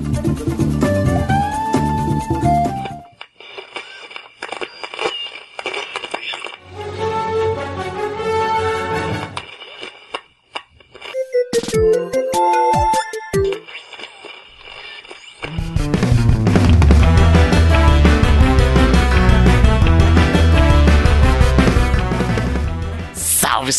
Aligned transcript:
Thank 0.00 0.72
you. 0.72 0.77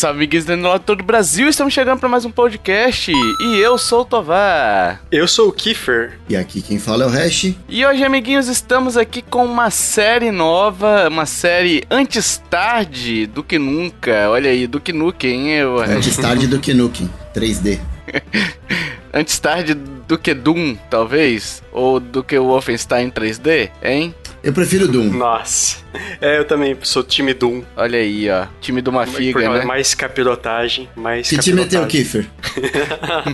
salve, 0.00 0.16
amiguinhos 0.16 0.44
do 0.46 0.78
todo 0.78 1.02
o 1.02 1.04
Brasil! 1.04 1.46
Estamos 1.46 1.74
chegando 1.74 1.98
para 1.98 2.08
mais 2.08 2.24
um 2.24 2.30
podcast 2.30 3.12
e 3.12 3.58
eu 3.58 3.76
sou 3.76 4.00
o 4.00 4.04
Tovar. 4.06 5.02
Eu 5.12 5.28
sou 5.28 5.50
o 5.50 5.52
Kiefer. 5.52 6.18
E 6.26 6.34
aqui 6.34 6.62
quem 6.62 6.78
fala 6.78 7.04
é 7.04 7.06
o 7.06 7.10
Hash. 7.10 7.54
E 7.68 7.84
hoje, 7.84 8.02
amiguinhos, 8.02 8.48
estamos 8.48 8.96
aqui 8.96 9.20
com 9.20 9.44
uma 9.44 9.68
série 9.68 10.30
nova, 10.30 11.06
uma 11.06 11.26
série 11.26 11.84
antes 11.90 12.42
tarde 12.48 13.26
do 13.26 13.44
que 13.44 13.58
nunca. 13.58 14.30
Olha 14.30 14.50
aí, 14.50 14.66
do 14.66 14.80
que 14.80 14.90
Nukem, 14.90 15.50
hein? 15.50 15.58
Eu, 15.58 15.78
antes 15.80 16.16
tarde 16.16 16.46
do 16.46 16.58
que 16.58 16.72
Nukem, 16.72 17.10
3D. 17.34 17.78
antes 19.12 19.38
tarde 19.38 19.74
do 19.74 20.16
que 20.16 20.32
Doom, 20.32 20.76
talvez? 20.88 21.62
Ou 21.72 22.00
do 22.00 22.24
que 22.24 22.38
o 22.38 22.46
Wolfenstein 22.46 23.10
3D, 23.10 23.70
hein? 23.82 24.14
Eu 24.42 24.52
prefiro 24.52 24.88
Doom. 24.88 25.10
Nossa. 25.10 25.78
É, 26.20 26.38
eu 26.38 26.44
também 26.44 26.76
sou 26.82 27.02
time 27.02 27.34
Doom. 27.34 27.62
Olha 27.76 27.98
aí, 27.98 28.30
ó. 28.30 28.46
Time 28.60 28.80
do 28.80 28.90
Mafiga, 28.90 29.48
né? 29.50 29.64
Mais 29.64 29.94
capirotagem, 29.94 30.88
mais 30.96 31.28
Que 31.28 31.36
time 31.38 31.62
é 31.62 31.66
teu, 31.66 31.86
Kiefer? 31.86 32.26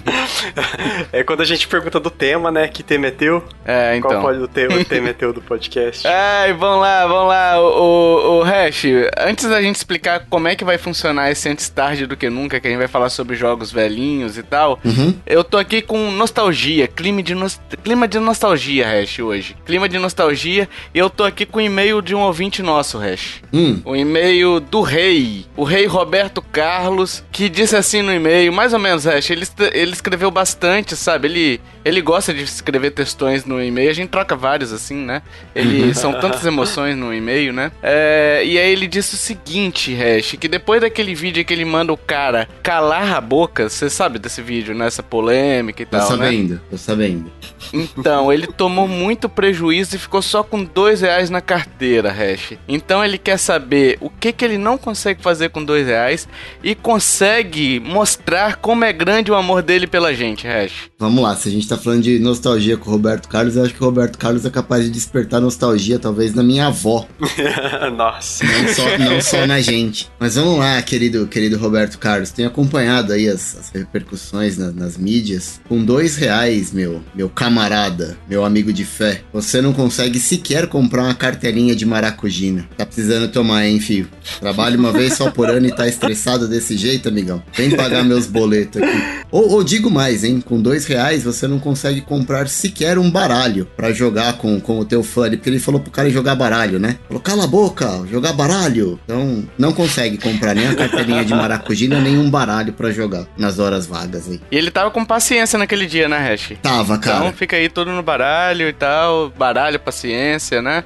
é 1.12 1.22
quando 1.22 1.42
a 1.42 1.44
gente 1.44 1.68
pergunta 1.68 2.00
do 2.00 2.10
tema, 2.10 2.50
né? 2.50 2.66
Que 2.66 2.82
tema 2.82 3.06
é 3.06 3.10
teu? 3.10 3.44
É, 3.64 3.96
então. 3.96 4.10
Qual 4.10 4.22
pode 4.22 4.40
o 4.40 4.48
tema, 4.48 4.74
o 4.74 4.84
tema 4.84 5.10
é 5.10 5.12
teu 5.12 5.32
do 5.32 5.40
podcast? 5.42 6.06
Ai, 6.06 6.52
vamos 6.54 6.80
lá, 6.80 7.06
vamos 7.06 7.28
lá. 7.28 7.60
O, 7.60 7.66
o, 7.66 8.38
o 8.38 8.42
Hash, 8.42 8.84
antes 9.18 9.48
da 9.48 9.62
gente 9.62 9.76
explicar 9.76 10.26
como 10.28 10.48
é 10.48 10.56
que 10.56 10.64
vai 10.64 10.78
funcionar 10.78 11.30
esse 11.30 11.48
antes 11.48 11.68
tarde 11.68 12.06
do 12.06 12.16
que 12.16 12.28
nunca, 12.28 12.58
que 12.58 12.66
a 12.66 12.70
gente 12.70 12.78
vai 12.78 12.88
falar 12.88 13.10
sobre 13.10 13.36
jogos 13.36 13.70
velhinhos 13.70 14.38
e 14.38 14.42
tal, 14.42 14.80
uhum. 14.84 15.14
eu 15.26 15.44
tô 15.44 15.56
aqui 15.58 15.82
com 15.82 16.10
nostalgia, 16.10 16.88
clima 16.88 17.22
de, 17.22 17.34
no... 17.34 17.46
clima 17.84 18.08
de 18.08 18.18
nostalgia, 18.18 18.88
Hash, 18.88 19.18
hoje. 19.18 19.56
Clima 19.64 19.88
de 19.88 19.98
nostalgia. 19.98 20.68
E 20.96 20.98
eu 20.98 21.10
tô 21.10 21.24
aqui 21.24 21.44
com 21.44 21.58
o 21.58 21.60
e-mail 21.60 22.00
de 22.00 22.14
um 22.14 22.20
ouvinte 22.20 22.62
nosso, 22.62 22.96
Hash. 22.96 23.42
Hum. 23.52 23.82
O 23.84 23.94
e-mail 23.94 24.58
do 24.58 24.80
rei, 24.80 25.44
o 25.54 25.62
rei 25.62 25.84
Roberto 25.84 26.40
Carlos, 26.40 27.22
que 27.30 27.50
disse 27.50 27.76
assim 27.76 28.00
no 28.00 28.10
e-mail, 28.10 28.50
mais 28.50 28.72
ou 28.72 28.78
menos, 28.78 29.04
Hash, 29.04 29.28
ele, 29.28 29.46
ele 29.74 29.92
escreveu 29.92 30.30
bastante, 30.30 30.96
sabe? 30.96 31.28
Ele, 31.28 31.60
ele 31.86 32.00
gosta 32.00 32.32
de 32.32 32.42
escrever 32.42 32.90
textões 32.92 33.44
no 33.44 33.62
e-mail, 33.62 33.90
a 33.90 33.94
gente 33.94 34.10
troca 34.10 34.36
vários 34.36 34.72
assim, 34.72 34.96
né? 34.96 35.22
Ele, 35.54 35.92
são 35.94 36.12
tantas 36.12 36.44
emoções 36.44 36.96
no 36.96 37.12
e-mail, 37.12 37.52
né? 37.52 37.72
É, 37.82 38.42
e 38.44 38.58
aí 38.58 38.70
ele 38.70 38.86
disse 38.86 39.14
o 39.14 39.18
seguinte, 39.18 39.94
Hash, 39.94 40.36
que 40.38 40.48
depois 40.48 40.80
daquele 40.80 41.14
vídeo 41.14 41.44
que 41.44 41.52
ele 41.52 41.64
manda 41.64 41.92
o 41.92 41.96
cara 41.96 42.48
calar 42.62 43.14
a 43.14 43.20
boca, 43.20 43.68
você 43.68 43.90
sabe 43.90 44.18
desse 44.18 44.42
vídeo, 44.42 44.74
nessa 44.74 45.02
né? 45.02 45.08
polêmica 45.08 45.82
e 45.82 45.86
tô 45.86 45.96
tal, 45.96 46.08
sabendo, 46.08 46.54
né? 46.54 46.60
Tô 46.70 46.76
sabendo, 46.76 47.32
Então, 47.72 48.32
ele 48.32 48.46
tomou 48.46 48.86
muito 48.86 49.28
prejuízo 49.28 49.96
e 49.96 49.98
ficou 49.98 50.22
só 50.22 50.42
com 50.42 50.62
dois 50.62 51.00
reais 51.00 51.16
reais 51.16 51.30
na 51.30 51.40
carteira, 51.40 52.12
Hash. 52.12 52.52
Então 52.68 53.04
ele 53.04 53.16
quer 53.18 53.38
saber 53.38 53.96
o 54.00 54.10
que, 54.10 54.32
que 54.32 54.44
ele 54.44 54.58
não 54.58 54.76
consegue 54.76 55.22
fazer 55.22 55.48
com 55.50 55.64
dois 55.64 55.86
reais 55.86 56.28
e 56.62 56.74
consegue 56.74 57.80
mostrar 57.80 58.56
como 58.56 58.84
é 58.84 58.92
grande 58.92 59.30
o 59.30 59.34
amor 59.34 59.62
dele 59.62 59.86
pela 59.86 60.14
gente, 60.14 60.46
Hash. 60.46 60.90
Vamos 60.98 61.22
lá, 61.22 61.34
se 61.34 61.48
a 61.48 61.52
gente 61.52 61.68
tá 61.68 61.75
falando 61.76 62.02
de 62.02 62.18
nostalgia 62.18 62.76
com 62.76 62.88
o 62.88 62.92
Roberto 62.92 63.28
Carlos, 63.28 63.56
eu 63.56 63.64
acho 63.64 63.74
que 63.74 63.82
o 63.82 63.84
Roberto 63.84 64.18
Carlos 64.18 64.44
é 64.44 64.50
capaz 64.50 64.84
de 64.84 64.90
despertar 64.90 65.40
nostalgia, 65.40 65.98
talvez, 65.98 66.34
na 66.34 66.42
minha 66.42 66.66
avó. 66.66 67.06
Nossa. 67.96 68.44
Não 68.44 68.68
só, 68.68 68.98
não 68.98 69.20
só 69.20 69.46
na 69.46 69.60
gente. 69.60 70.10
Mas 70.18 70.34
vamos 70.34 70.58
lá, 70.58 70.80
querido, 70.82 71.26
querido 71.26 71.58
Roberto 71.58 71.98
Carlos. 71.98 72.30
Tenho 72.30 72.48
acompanhado 72.48 73.12
aí 73.12 73.28
as, 73.28 73.56
as 73.56 73.70
repercussões 73.70 74.56
na, 74.56 74.70
nas 74.70 74.96
mídias. 74.96 75.60
Com 75.68 75.84
dois 75.84 76.16
reais, 76.16 76.72
meu, 76.72 77.02
meu 77.14 77.28
camarada, 77.28 78.16
meu 78.28 78.44
amigo 78.44 78.72
de 78.72 78.84
fé, 78.84 79.22
você 79.32 79.60
não 79.60 79.72
consegue 79.72 80.18
sequer 80.18 80.66
comprar 80.66 81.02
uma 81.04 81.14
cartelinha 81.14 81.74
de 81.74 81.84
maracujina. 81.84 82.68
Tá 82.76 82.86
precisando 82.86 83.28
tomar, 83.28 83.66
hein, 83.66 83.80
fio? 83.80 84.08
Trabalho 84.40 84.78
uma 84.78 84.92
vez 84.92 85.14
só 85.14 85.30
por 85.30 85.48
ano 85.48 85.66
e 85.66 85.72
tá 85.72 85.86
estressado 85.86 86.48
desse 86.48 86.76
jeito, 86.76 87.08
amigão. 87.08 87.42
Vem 87.54 87.70
pagar 87.70 88.04
meus 88.04 88.26
boletos 88.26 88.82
aqui. 88.82 89.26
Ou, 89.30 89.50
ou, 89.50 89.64
digo 89.64 89.90
mais, 89.90 90.24
hein? 90.24 90.40
Com 90.40 90.60
dois 90.60 90.86
reais 90.86 91.24
você 91.24 91.46
não 91.48 91.58
consegue 91.66 92.00
comprar 92.00 92.46
sequer 92.46 92.96
um 92.96 93.10
baralho 93.10 93.66
para 93.76 93.92
jogar 93.92 94.34
com, 94.34 94.60
com 94.60 94.78
o 94.78 94.84
teu 94.84 95.02
fã 95.02 95.24
ali, 95.24 95.36
porque 95.36 95.50
ele 95.50 95.58
falou 95.58 95.80
pro 95.80 95.90
cara 95.90 96.08
jogar 96.08 96.36
baralho, 96.36 96.78
né? 96.78 96.96
Falou, 97.08 97.20
cala 97.20 97.42
a 97.42 97.46
boca, 97.48 98.04
jogar 98.08 98.32
baralho. 98.34 99.00
Então, 99.04 99.42
não 99.58 99.72
consegue 99.72 100.16
comprar 100.16 100.54
nem 100.54 100.68
a 100.68 100.76
cartelinha 100.76 101.24
de 101.24 101.34
maracujina, 101.34 101.98
nem 102.00 102.18
um 102.18 102.30
baralho 102.30 102.72
para 102.72 102.92
jogar 102.92 103.26
nas 103.36 103.58
horas 103.58 103.84
vagas 103.84 104.28
aí. 104.28 104.40
E 104.48 104.56
ele 104.56 104.70
tava 104.70 104.92
com 104.92 105.04
paciência 105.04 105.58
naquele 105.58 105.86
dia, 105.86 106.08
né, 106.08 106.18
Hash? 106.18 106.52
Tava, 106.62 106.98
cara. 106.98 107.18
Então 107.18 107.32
fica 107.32 107.56
aí 107.56 107.68
tudo 107.68 107.90
no 107.90 108.02
baralho 108.02 108.68
e 108.68 108.72
tal. 108.72 109.30
Baralho, 109.30 109.80
paciência, 109.80 110.62
né? 110.62 110.84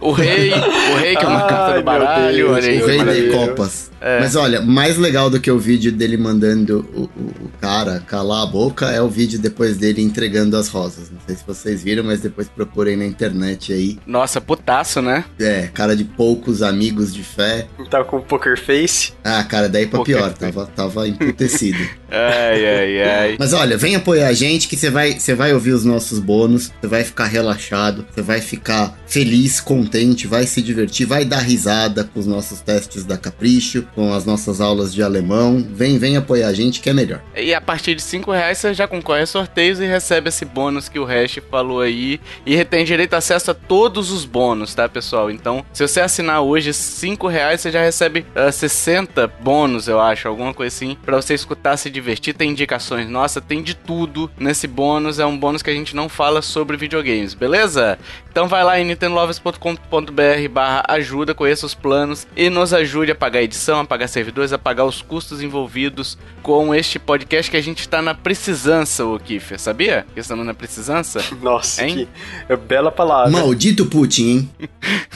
o 0.00 0.10
rei, 0.10 0.50
o 0.52 0.96
rei 0.96 1.14
que 1.14 1.24
é 1.24 1.28
uma 1.28 1.42
Ai, 1.42 1.48
carta 1.48 1.78
do 1.78 1.84
baralho, 1.84 2.54
Deus, 2.60 2.82
o 2.82 2.86
rei 2.86 3.22
de 3.22 3.30
copas. 3.30 3.90
É. 4.00 4.20
Mas 4.20 4.36
olha, 4.36 4.60
mais 4.60 4.98
legal 4.98 5.30
do 5.30 5.40
que 5.40 5.50
o 5.50 5.58
vídeo 5.58 5.90
dele 5.90 6.16
mandando 6.16 6.86
o, 6.94 7.02
o, 7.02 7.46
o, 7.46 7.50
cara 7.60 8.00
calar 8.06 8.42
a 8.42 8.46
boca 8.46 8.90
é 8.90 9.00
o 9.00 9.08
vídeo 9.08 9.38
depois 9.38 9.75
dele 9.76 10.02
entregando 10.02 10.56
as 10.56 10.68
rosas. 10.68 11.10
Não 11.10 11.20
sei 11.26 11.36
se 11.36 11.44
vocês 11.46 11.82
viram, 11.82 12.04
mas 12.04 12.20
depois 12.20 12.48
procurem 12.48 12.96
na 12.96 13.06
internet 13.06 13.72
aí. 13.72 13.98
Nossa, 14.06 14.40
putaço, 14.40 15.02
né? 15.02 15.24
É, 15.38 15.68
cara 15.72 15.96
de 15.96 16.04
poucos 16.04 16.62
amigos 16.62 17.12
de 17.12 17.22
fé. 17.22 17.66
Tava 17.90 18.04
com 18.04 18.20
poker 18.20 18.58
face. 18.58 19.12
Ah, 19.22 19.42
cara, 19.44 19.68
daí 19.68 19.86
pra 19.86 19.98
poker 19.98 20.16
pior, 20.16 20.32
tava, 20.32 20.66
tava 20.66 21.08
emputecido. 21.08 21.78
ai, 22.10 22.66
ai, 22.66 23.02
ai. 23.02 23.36
Mas 23.38 23.52
olha, 23.52 23.76
vem 23.76 23.94
apoiar 23.94 24.28
a 24.28 24.32
gente 24.32 24.68
que 24.68 24.76
você 24.76 24.90
vai, 24.90 25.16
vai 25.36 25.52
ouvir 25.52 25.72
os 25.72 25.84
nossos 25.84 26.18
bônus, 26.18 26.72
você 26.80 26.86
vai 26.86 27.04
ficar 27.04 27.26
relaxado, 27.26 28.06
você 28.12 28.22
vai 28.22 28.40
ficar 28.40 28.98
feliz, 29.06 29.60
contente, 29.60 30.26
vai 30.26 30.46
se 30.46 30.60
divertir, 30.60 31.06
vai 31.06 31.24
dar 31.24 31.38
risada 31.38 32.04
com 32.04 32.18
os 32.18 32.26
nossos 32.26 32.60
testes 32.60 33.04
da 33.04 33.16
Capricho 33.16 33.86
com 33.94 34.12
as 34.12 34.24
nossas 34.24 34.60
aulas 34.60 34.94
de 34.94 35.02
alemão. 35.02 35.64
Vem, 35.70 35.98
vem 35.98 36.16
apoiar 36.16 36.48
a 36.48 36.52
gente 36.52 36.80
que 36.80 36.90
é 36.90 36.92
melhor. 36.92 37.22
E 37.36 37.54
a 37.54 37.60
partir 37.60 37.94
de 37.94 38.02
5 38.02 38.30
reais 38.30 38.58
você 38.58 38.74
já 38.74 38.86
concorre 38.86 39.22
a 39.22 39.26
sorteios 39.56 39.80
e 39.80 39.86
recebe 39.86 40.28
esse 40.28 40.44
bônus 40.44 40.88
que 40.88 40.98
o 40.98 41.04
Hash 41.04 41.38
falou 41.50 41.80
aí. 41.80 42.20
E 42.44 42.62
tem 42.64 42.84
direito 42.84 43.14
a 43.14 43.18
acesso 43.18 43.50
a 43.50 43.54
todos 43.54 44.10
os 44.10 44.26
bônus, 44.26 44.74
tá, 44.74 44.86
pessoal? 44.86 45.30
Então, 45.30 45.64
se 45.72 45.86
você 45.86 46.00
assinar 46.00 46.42
hoje 46.42 46.74
5 46.74 47.26
reais, 47.26 47.62
você 47.62 47.70
já 47.70 47.80
recebe 47.80 48.20
uh, 48.20 48.48
ah, 48.48 48.52
60 48.52 49.26
bônus, 49.40 49.88
eu 49.88 49.98
acho, 49.98 50.28
alguma 50.28 50.52
coisa 50.52 50.74
assim, 50.74 50.96
pra 51.04 51.16
você 51.16 51.32
escutar, 51.32 51.76
se 51.78 51.88
divertir. 51.88 52.34
Tem 52.34 52.50
indicações, 52.50 53.08
nossa, 53.08 53.40
tem 53.40 53.62
de 53.62 53.74
tudo 53.74 54.30
nesse 54.38 54.66
bônus. 54.66 55.18
É 55.18 55.24
um 55.24 55.38
bônus 55.38 55.62
que 55.62 55.70
a 55.70 55.74
gente 55.74 55.96
não 55.96 56.08
fala 56.08 56.42
sobre 56.42 56.76
videogames, 56.76 57.32
beleza? 57.32 57.98
Então 58.30 58.48
vai 58.48 58.62
lá 58.62 58.78
em 58.78 58.84
nintendolovers.com.br 58.84 60.48
barra 60.50 60.84
ajuda, 60.88 61.34
conheça 61.34 61.64
os 61.64 61.74
planos 61.74 62.26
e 62.36 62.50
nos 62.50 62.74
ajude 62.74 63.12
a 63.12 63.14
pagar 63.14 63.38
a 63.38 63.42
edição, 63.42 63.80
a 63.80 63.84
pagar 63.86 64.08
servidores, 64.08 64.52
a 64.52 64.58
pagar 64.58 64.84
os 64.84 65.00
custos 65.00 65.40
envolvidos 65.40 66.18
com 66.42 66.74
este 66.74 66.98
podcast 66.98 67.50
que 67.50 67.56
a 67.56 67.62
gente 67.62 67.80
está 67.80 68.02
na 68.02 68.14
precisança, 68.14 69.06
o 69.06 69.18
Sabia? 69.56 70.04
Que 70.12 70.20
estamos 70.20 70.44
na 70.44 70.54
precisança? 70.54 71.20
Nossa, 71.40 71.84
hein? 71.84 72.08
que 72.46 72.52
é 72.52 72.56
bela 72.56 72.90
palavra. 72.90 73.30
Maldito 73.30 73.86
Putin, 73.86 74.28
hein? 74.28 74.50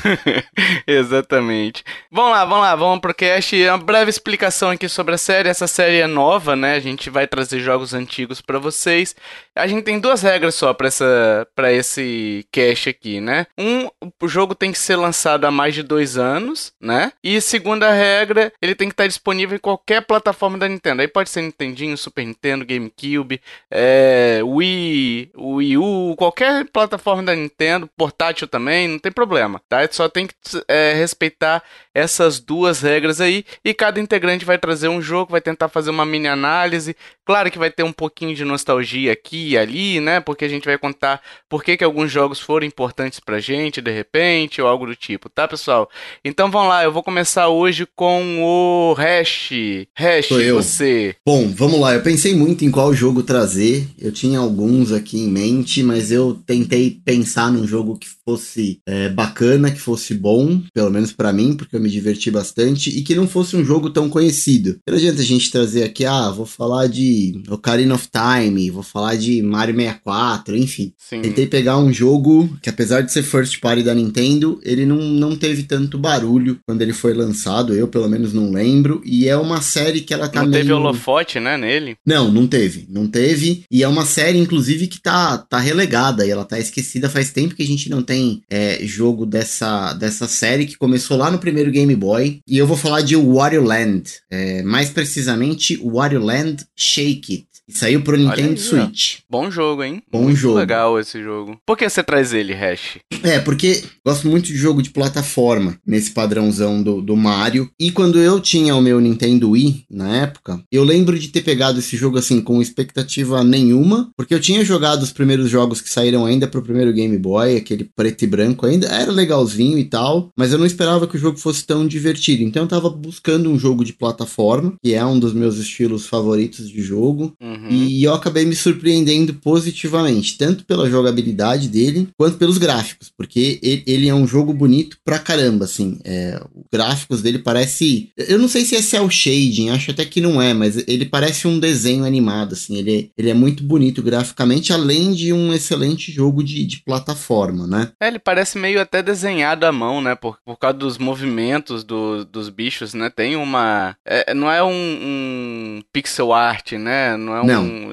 Exatamente. 0.87 1.83
Vamos 2.11 2.31
lá, 2.31 2.45
vamos 2.45 2.63
lá, 2.63 2.77
vamos 2.77 3.01
pro 3.01 3.15
cast. 3.15 3.57
Uma 3.67 3.79
breve 3.79 4.11
explicação 4.11 4.71
aqui 4.71 4.89
sobre 4.89 5.15
a 5.15 5.19
série. 5.19 5.49
Essa 5.49 5.67
série 5.67 5.99
é 5.99 6.07
nova, 6.07 6.55
né? 6.55 6.75
A 6.75 6.81
gente 6.81 7.11
vai 7.11 7.27
trazer 7.27 7.61
jogos 7.61 7.93
antigos 7.95 8.41
para 8.41 8.59
vocês. 8.59 9.17
A 9.57 9.67
gente 9.67 9.85
tem 9.85 9.99
duas 9.99 10.23
regras 10.23 10.55
só 10.55 10.73
para 10.73 10.87
essa 10.87 11.47
para 11.55 11.73
esse 11.73 12.47
cast 12.53 12.89
aqui, 12.89 13.21
né? 13.21 13.47
Um, 13.59 13.89
o 14.21 14.29
jogo 14.29 14.55
tem 14.55 14.71
que 14.73 14.79
ser 14.79 14.97
lançado 14.97 15.45
há 15.45 15.51
mais 15.51 15.75
de 15.75 15.83
dois 15.83 16.17
anos, 16.17 16.73
né? 16.81 17.13
E 17.23 17.41
segunda 17.41 17.91
regra, 17.93 18.53
ele 18.61 18.75
tem 18.75 18.89
que 18.89 18.93
estar 18.93 19.07
disponível 19.07 19.57
em 19.57 19.61
qualquer 19.61 20.03
plataforma 20.07 20.59
da 20.59 20.69
Nintendo. 20.69 21.03
Aí 21.03 21.09
pode 21.09 21.31
ser 21.31 21.43
Nintendinho, 21.43 21.97
Super 21.97 22.27
Nintendo, 22.27 22.65
GameCube, 22.65 23.41
é, 23.71 24.20
Wii, 24.43 25.31
Wii 25.37 25.77
U, 25.79 26.15
qualquer 26.17 26.67
plataforma 26.71 27.23
da 27.23 27.35
Nintendo, 27.35 27.89
portátil 27.97 28.47
também, 28.49 28.89
não 28.89 28.99
tem 28.99 29.13
problema, 29.13 29.61
tá? 29.69 29.87
Só 29.91 30.09
tem 30.09 30.27
que 30.27 30.35
é, 30.69 30.95
respeitar 30.95 31.63
essas 31.95 32.41
duas 32.41 32.81
regras 32.81 33.21
aí 33.21 33.45
e 33.65 33.75
cada 33.75 34.01
integrante 34.01 34.45
vai 34.45 34.59
trazer 34.59 34.89
um 34.89 35.03
jogo, 35.03 35.33
vai 35.33 35.41
tentar 35.41 35.69
fazer 35.69 35.91
uma 35.91 36.07
mini 36.07 36.29
análise. 36.29 36.97
Claro 37.31 37.49
que 37.49 37.61
vai 37.61 37.71
ter 37.71 37.85
um 37.85 37.93
pouquinho 37.93 38.35
de 38.35 38.45
nostalgia 38.45 39.13
aqui 39.13 39.51
e 39.51 39.57
ali, 39.57 40.01
né? 40.01 40.19
Porque 40.19 40.45
a 40.45 40.49
gente 40.49 40.65
vai 40.65 40.77
contar 40.77 41.23
por 41.49 41.63
que, 41.63 41.77
que 41.77 41.85
alguns 41.85 42.11
jogos 42.11 42.41
foram 42.41 42.67
importantes 42.67 43.21
pra 43.21 43.39
gente, 43.39 43.81
de 43.81 43.93
repente, 43.93 44.61
ou 44.61 44.67
algo 44.67 44.85
do 44.85 44.97
tipo, 44.97 45.29
tá, 45.29 45.47
pessoal? 45.47 45.89
Então 46.25 46.51
vamos 46.51 46.71
lá, 46.71 46.83
eu 46.83 46.91
vou 46.91 47.05
começar 47.05 47.47
hoje 47.47 47.87
com 47.95 48.43
o 48.43 48.95
Hash. 48.95 49.51
Hash, 49.97 50.27
Sou 50.27 50.41
eu. 50.41 50.57
você. 50.57 51.15
Bom, 51.25 51.47
vamos 51.55 51.79
lá. 51.79 51.95
Eu 51.95 52.03
pensei 52.03 52.35
muito 52.35 52.65
em 52.65 52.71
qual 52.73 52.93
jogo 52.93 53.23
trazer. 53.23 53.87
Eu 53.97 54.11
tinha 54.11 54.41
alguns 54.41 54.91
aqui 54.91 55.21
em 55.21 55.29
mente, 55.29 55.85
mas 55.85 56.11
eu 56.11 56.35
tentei 56.45 57.01
pensar 57.05 57.53
num 57.53 57.65
jogo 57.65 57.97
que 57.97 58.09
fosse 58.31 58.81
é, 58.87 59.09
bacana, 59.09 59.71
que 59.71 59.81
fosse 59.81 60.15
bom, 60.15 60.63
pelo 60.73 60.91
menos 60.91 61.13
pra 61.13 61.33
mim, 61.33 61.55
porque 61.55 61.75
eu 61.75 61.81
me 61.81 61.91
diverti 61.91 62.31
bastante, 62.31 62.91
e 62.91 63.03
que 63.03 63.15
não 63.15 63.27
fosse 63.27 63.57
um 63.57 63.65
jogo 63.65 63.91
tão 63.91 64.09
conhecido. 64.09 64.79
Não 64.89 64.97
adianta 64.97 65.21
a 65.21 65.25
gente 65.25 65.51
trazer 65.51 65.83
aqui, 65.83 66.05
ah, 66.05 66.31
vou 66.31 66.47
falar 66.47 66.87
de 66.87 67.43
Ocarina 67.49 67.95
of 67.95 68.09
Time, 68.09 68.71
vou 68.71 68.85
falar 68.85 69.17
de 69.17 69.43
Mario 69.43 69.75
64, 69.75 70.57
enfim. 70.57 70.93
Sim. 70.97 71.23
Tentei 71.23 71.47
pegar 71.47 71.79
um 71.79 71.93
jogo 71.93 72.49
que, 72.63 72.71
apesar 72.71 73.01
de 73.01 73.13
ser 73.13 73.23
first 73.25 73.59
party 73.61 73.83
da 73.83 73.95
Nintendo, 73.95 74.61
ele 74.63 74.87
não, 74.87 74.99
não 74.99 75.37
teve 75.37 75.65
tanto 75.65 75.99
barulho 75.99 76.59
quando 76.65 76.83
ele 76.83 76.93
foi 76.93 77.13
lançado, 77.13 77.75
eu 77.75 77.89
pelo 77.89 78.09
menos 78.09 78.33
não 78.33 78.53
lembro, 78.53 79.03
e 79.05 79.27
é 79.29 79.37
uma 79.37 79.61
série 79.61 80.03
que 80.03 80.15
ela 80.15 80.29
tá 80.29 80.43
Não 80.43 80.51
meio... 80.51 80.63
teve 80.63 80.73
holofote, 80.73 81.41
né, 81.41 81.57
nele? 81.57 81.97
Não, 82.07 82.31
não 82.31 82.47
teve, 82.47 82.87
não 82.89 83.09
teve, 83.09 83.65
e 83.71 83.83
é 83.83 83.89
uma 83.89 84.05
série, 84.05 84.39
inclusive, 84.39 84.87
que 84.87 85.01
tá, 85.01 85.39
tá 85.39 85.59
relegada, 85.59 86.25
e 86.25 86.31
ela 86.31 86.45
tá 86.45 86.59
esquecida 86.59 87.11
faz 87.11 87.31
tempo 87.31 87.55
que 87.55 87.63
a 87.63 87.67
gente 87.67 87.91
não 87.91 88.03
tem 88.03 88.20
é, 88.49 88.79
jogo 88.83 89.27
dessa, 89.27 89.93
dessa 89.95 90.27
série, 90.27 90.67
que 90.67 90.77
começou 90.77 91.17
lá 91.17 91.31
no 91.31 91.39
primeiro 91.39 91.71
Game 91.71 91.95
Boy, 91.95 92.41
e 92.47 92.59
eu 92.59 92.67
vou 92.67 92.77
falar 92.77 93.03
de 93.03 93.17
Wario 93.17 93.63
Land, 93.63 94.05
é, 94.31 94.63
mais 94.63 94.91
precisamente 94.91 95.81
Wario 95.83 96.21
Land 96.21 96.65
Shake 96.77 97.33
It, 97.33 97.47
saiu 97.73 98.03
pro 98.03 98.17
Nintendo 98.17 98.49
aí, 98.51 98.55
ó. 98.55 98.57
Switch. 98.57 99.19
Bom 99.29 99.51
jogo, 99.51 99.83
hein? 99.83 100.03
Bom 100.11 100.25
Muito 100.25 100.37
jogo. 100.37 100.59
legal 100.59 100.99
esse 100.99 101.23
jogo. 101.23 101.59
Por 101.67 101.77
que 101.77 101.89
você 101.89 102.03
traz 102.03 102.33
ele, 102.33 102.53
Hash? 102.55 102.99
É, 103.23 103.39
porque 103.39 103.83
gosto 104.05 104.29
muito 104.29 104.47
de 104.47 104.57
jogo 104.57 104.83
de 104.83 104.91
plataforma 104.91 105.79
nesse 105.87 106.11
padrãozão 106.13 106.83
do, 106.83 107.01
do 107.01 107.17
Mario. 107.17 107.71
E 107.79 107.91
quando 107.91 108.19
eu 108.19 108.41
tinha 108.41 108.75
o 108.75 108.83
meu 108.83 109.01
Nintendo 109.01 109.51
Wii, 109.51 109.85
na 109.91 110.17
época, 110.17 110.63
eu 110.71 110.85
lembro 110.85 111.19
de 111.19 111.29
ter 111.29 111.43
pegado 111.43 111.79
esse 111.79 111.97
jogo 111.97 112.19
assim 112.19 112.41
com 112.41 112.61
expectativa 112.61 113.43
nenhuma, 113.45 114.11
porque 114.17 114.35
eu 114.35 114.41
tinha 114.41 114.65
jogado 114.65 115.03
os 115.03 115.13
primeiros 115.13 115.51
jogos 115.51 115.81
que 115.81 115.91
saíram 115.91 116.25
ainda 116.25 116.47
pro 116.47 116.63
primeiro 116.63 116.93
Game 116.93 117.17
Boy, 117.19 117.57
aquele 117.57 117.85
preto 117.85 118.23
e 118.25 118.27
branco 118.27 118.67
ainda, 118.67 118.87
era 118.89 119.11
legalzinho 119.13 119.79
e 119.79 119.85
tal, 119.85 120.31
mas 120.37 120.53
eu 120.53 120.59
não 120.59 120.67
esperava 120.67 121.07
que 121.07 121.17
o 121.17 121.21
jogo 121.21 121.39
fosse 121.39 121.67
tão 121.67 121.87
divertido. 121.87 122.43
Então 122.43 122.63
eu 122.63 122.69
tava 122.69 122.89
buscando 122.89 123.51
um 123.51 123.59
jogo 123.59 123.85
de 123.85 123.93
plataforma, 123.93 124.75
que 124.83 124.95
é 124.95 125.05
um 125.05 125.19
dos 125.19 125.33
meus 125.33 125.57
estilos 125.59 126.07
favoritos 126.07 126.69
de 126.69 126.81
jogo. 126.83 127.33
Uhum. 127.41 127.60
E 127.69 128.03
eu 128.05 128.15
acabei 128.15 128.45
me 128.45 128.55
surpreendendo 128.55 129.35
positivamente, 129.35 130.37
tanto 130.39 130.65
pela 130.65 130.89
jogabilidade 130.89 131.69
dele, 131.69 132.09
quanto 132.17 132.37
pelos 132.39 132.59
gráficos, 132.59 133.11
porque 133.17 133.59
ele, 133.63 133.83
ele 133.87 134.09
é 134.09 134.15
um 134.15 134.27
jogo 134.27 134.53
bonito 134.53 134.97
pra 135.05 135.19
caramba, 135.19 135.65
assim. 135.65 135.99
É, 136.05 136.41
os 136.55 136.65
gráficos 136.73 137.23
dele 137.23 137.39
parece. 137.39 138.11
Eu 138.17 138.39
não 138.39 138.49
sei 138.49 138.65
se 138.65 138.77
é 138.77 138.83
cel 138.83 139.09
shading, 139.11 139.71
acho 139.71 139.91
até 139.91 140.05
que 140.05 140.21
não 140.21 140.41
é, 140.41 140.55
mas 140.55 140.77
ele 140.89 141.05
parece 141.05 141.47
um 141.47 141.59
desenho 141.59 142.05
animado, 142.05 142.53
assim. 142.55 142.79
Ele, 142.79 143.11
ele 143.17 143.31
é 143.31 143.35
muito 143.35 143.63
bonito 143.65 144.03
graficamente, 144.03 144.73
além 144.73 145.13
de 145.13 145.33
um 145.33 145.53
excelente 145.53 146.11
jogo 146.13 146.43
de, 146.43 146.65
de 146.65 146.83
plataforma, 146.83 147.67
né? 147.67 147.91
É, 148.01 148.09
ele 148.09 148.19
parece 148.19 148.59
meio 148.59 148.81
até 148.81 149.03
desenhado 149.03 149.67
à 149.67 149.73
mão, 149.73 150.01
né? 150.01 150.15
Por, 150.15 150.39
por 150.45 150.57
causa 150.59 150.79
dos 150.79 150.99
movimentos 150.99 151.85
do- 151.85 152.25
dos 152.25 152.49
bichos, 152.49 152.95
né? 152.95 153.11
Tem 153.11 153.37
uma. 153.37 153.97
é, 154.07 154.33
não 154.35 154.51
é 154.51 154.63
um, 154.63 154.71
um 154.73 155.83
pixel 155.93 156.33
art, 156.33 156.73
né? 156.73 157.17
Não 157.17 157.35
é 157.35 157.43
um. 157.43 157.47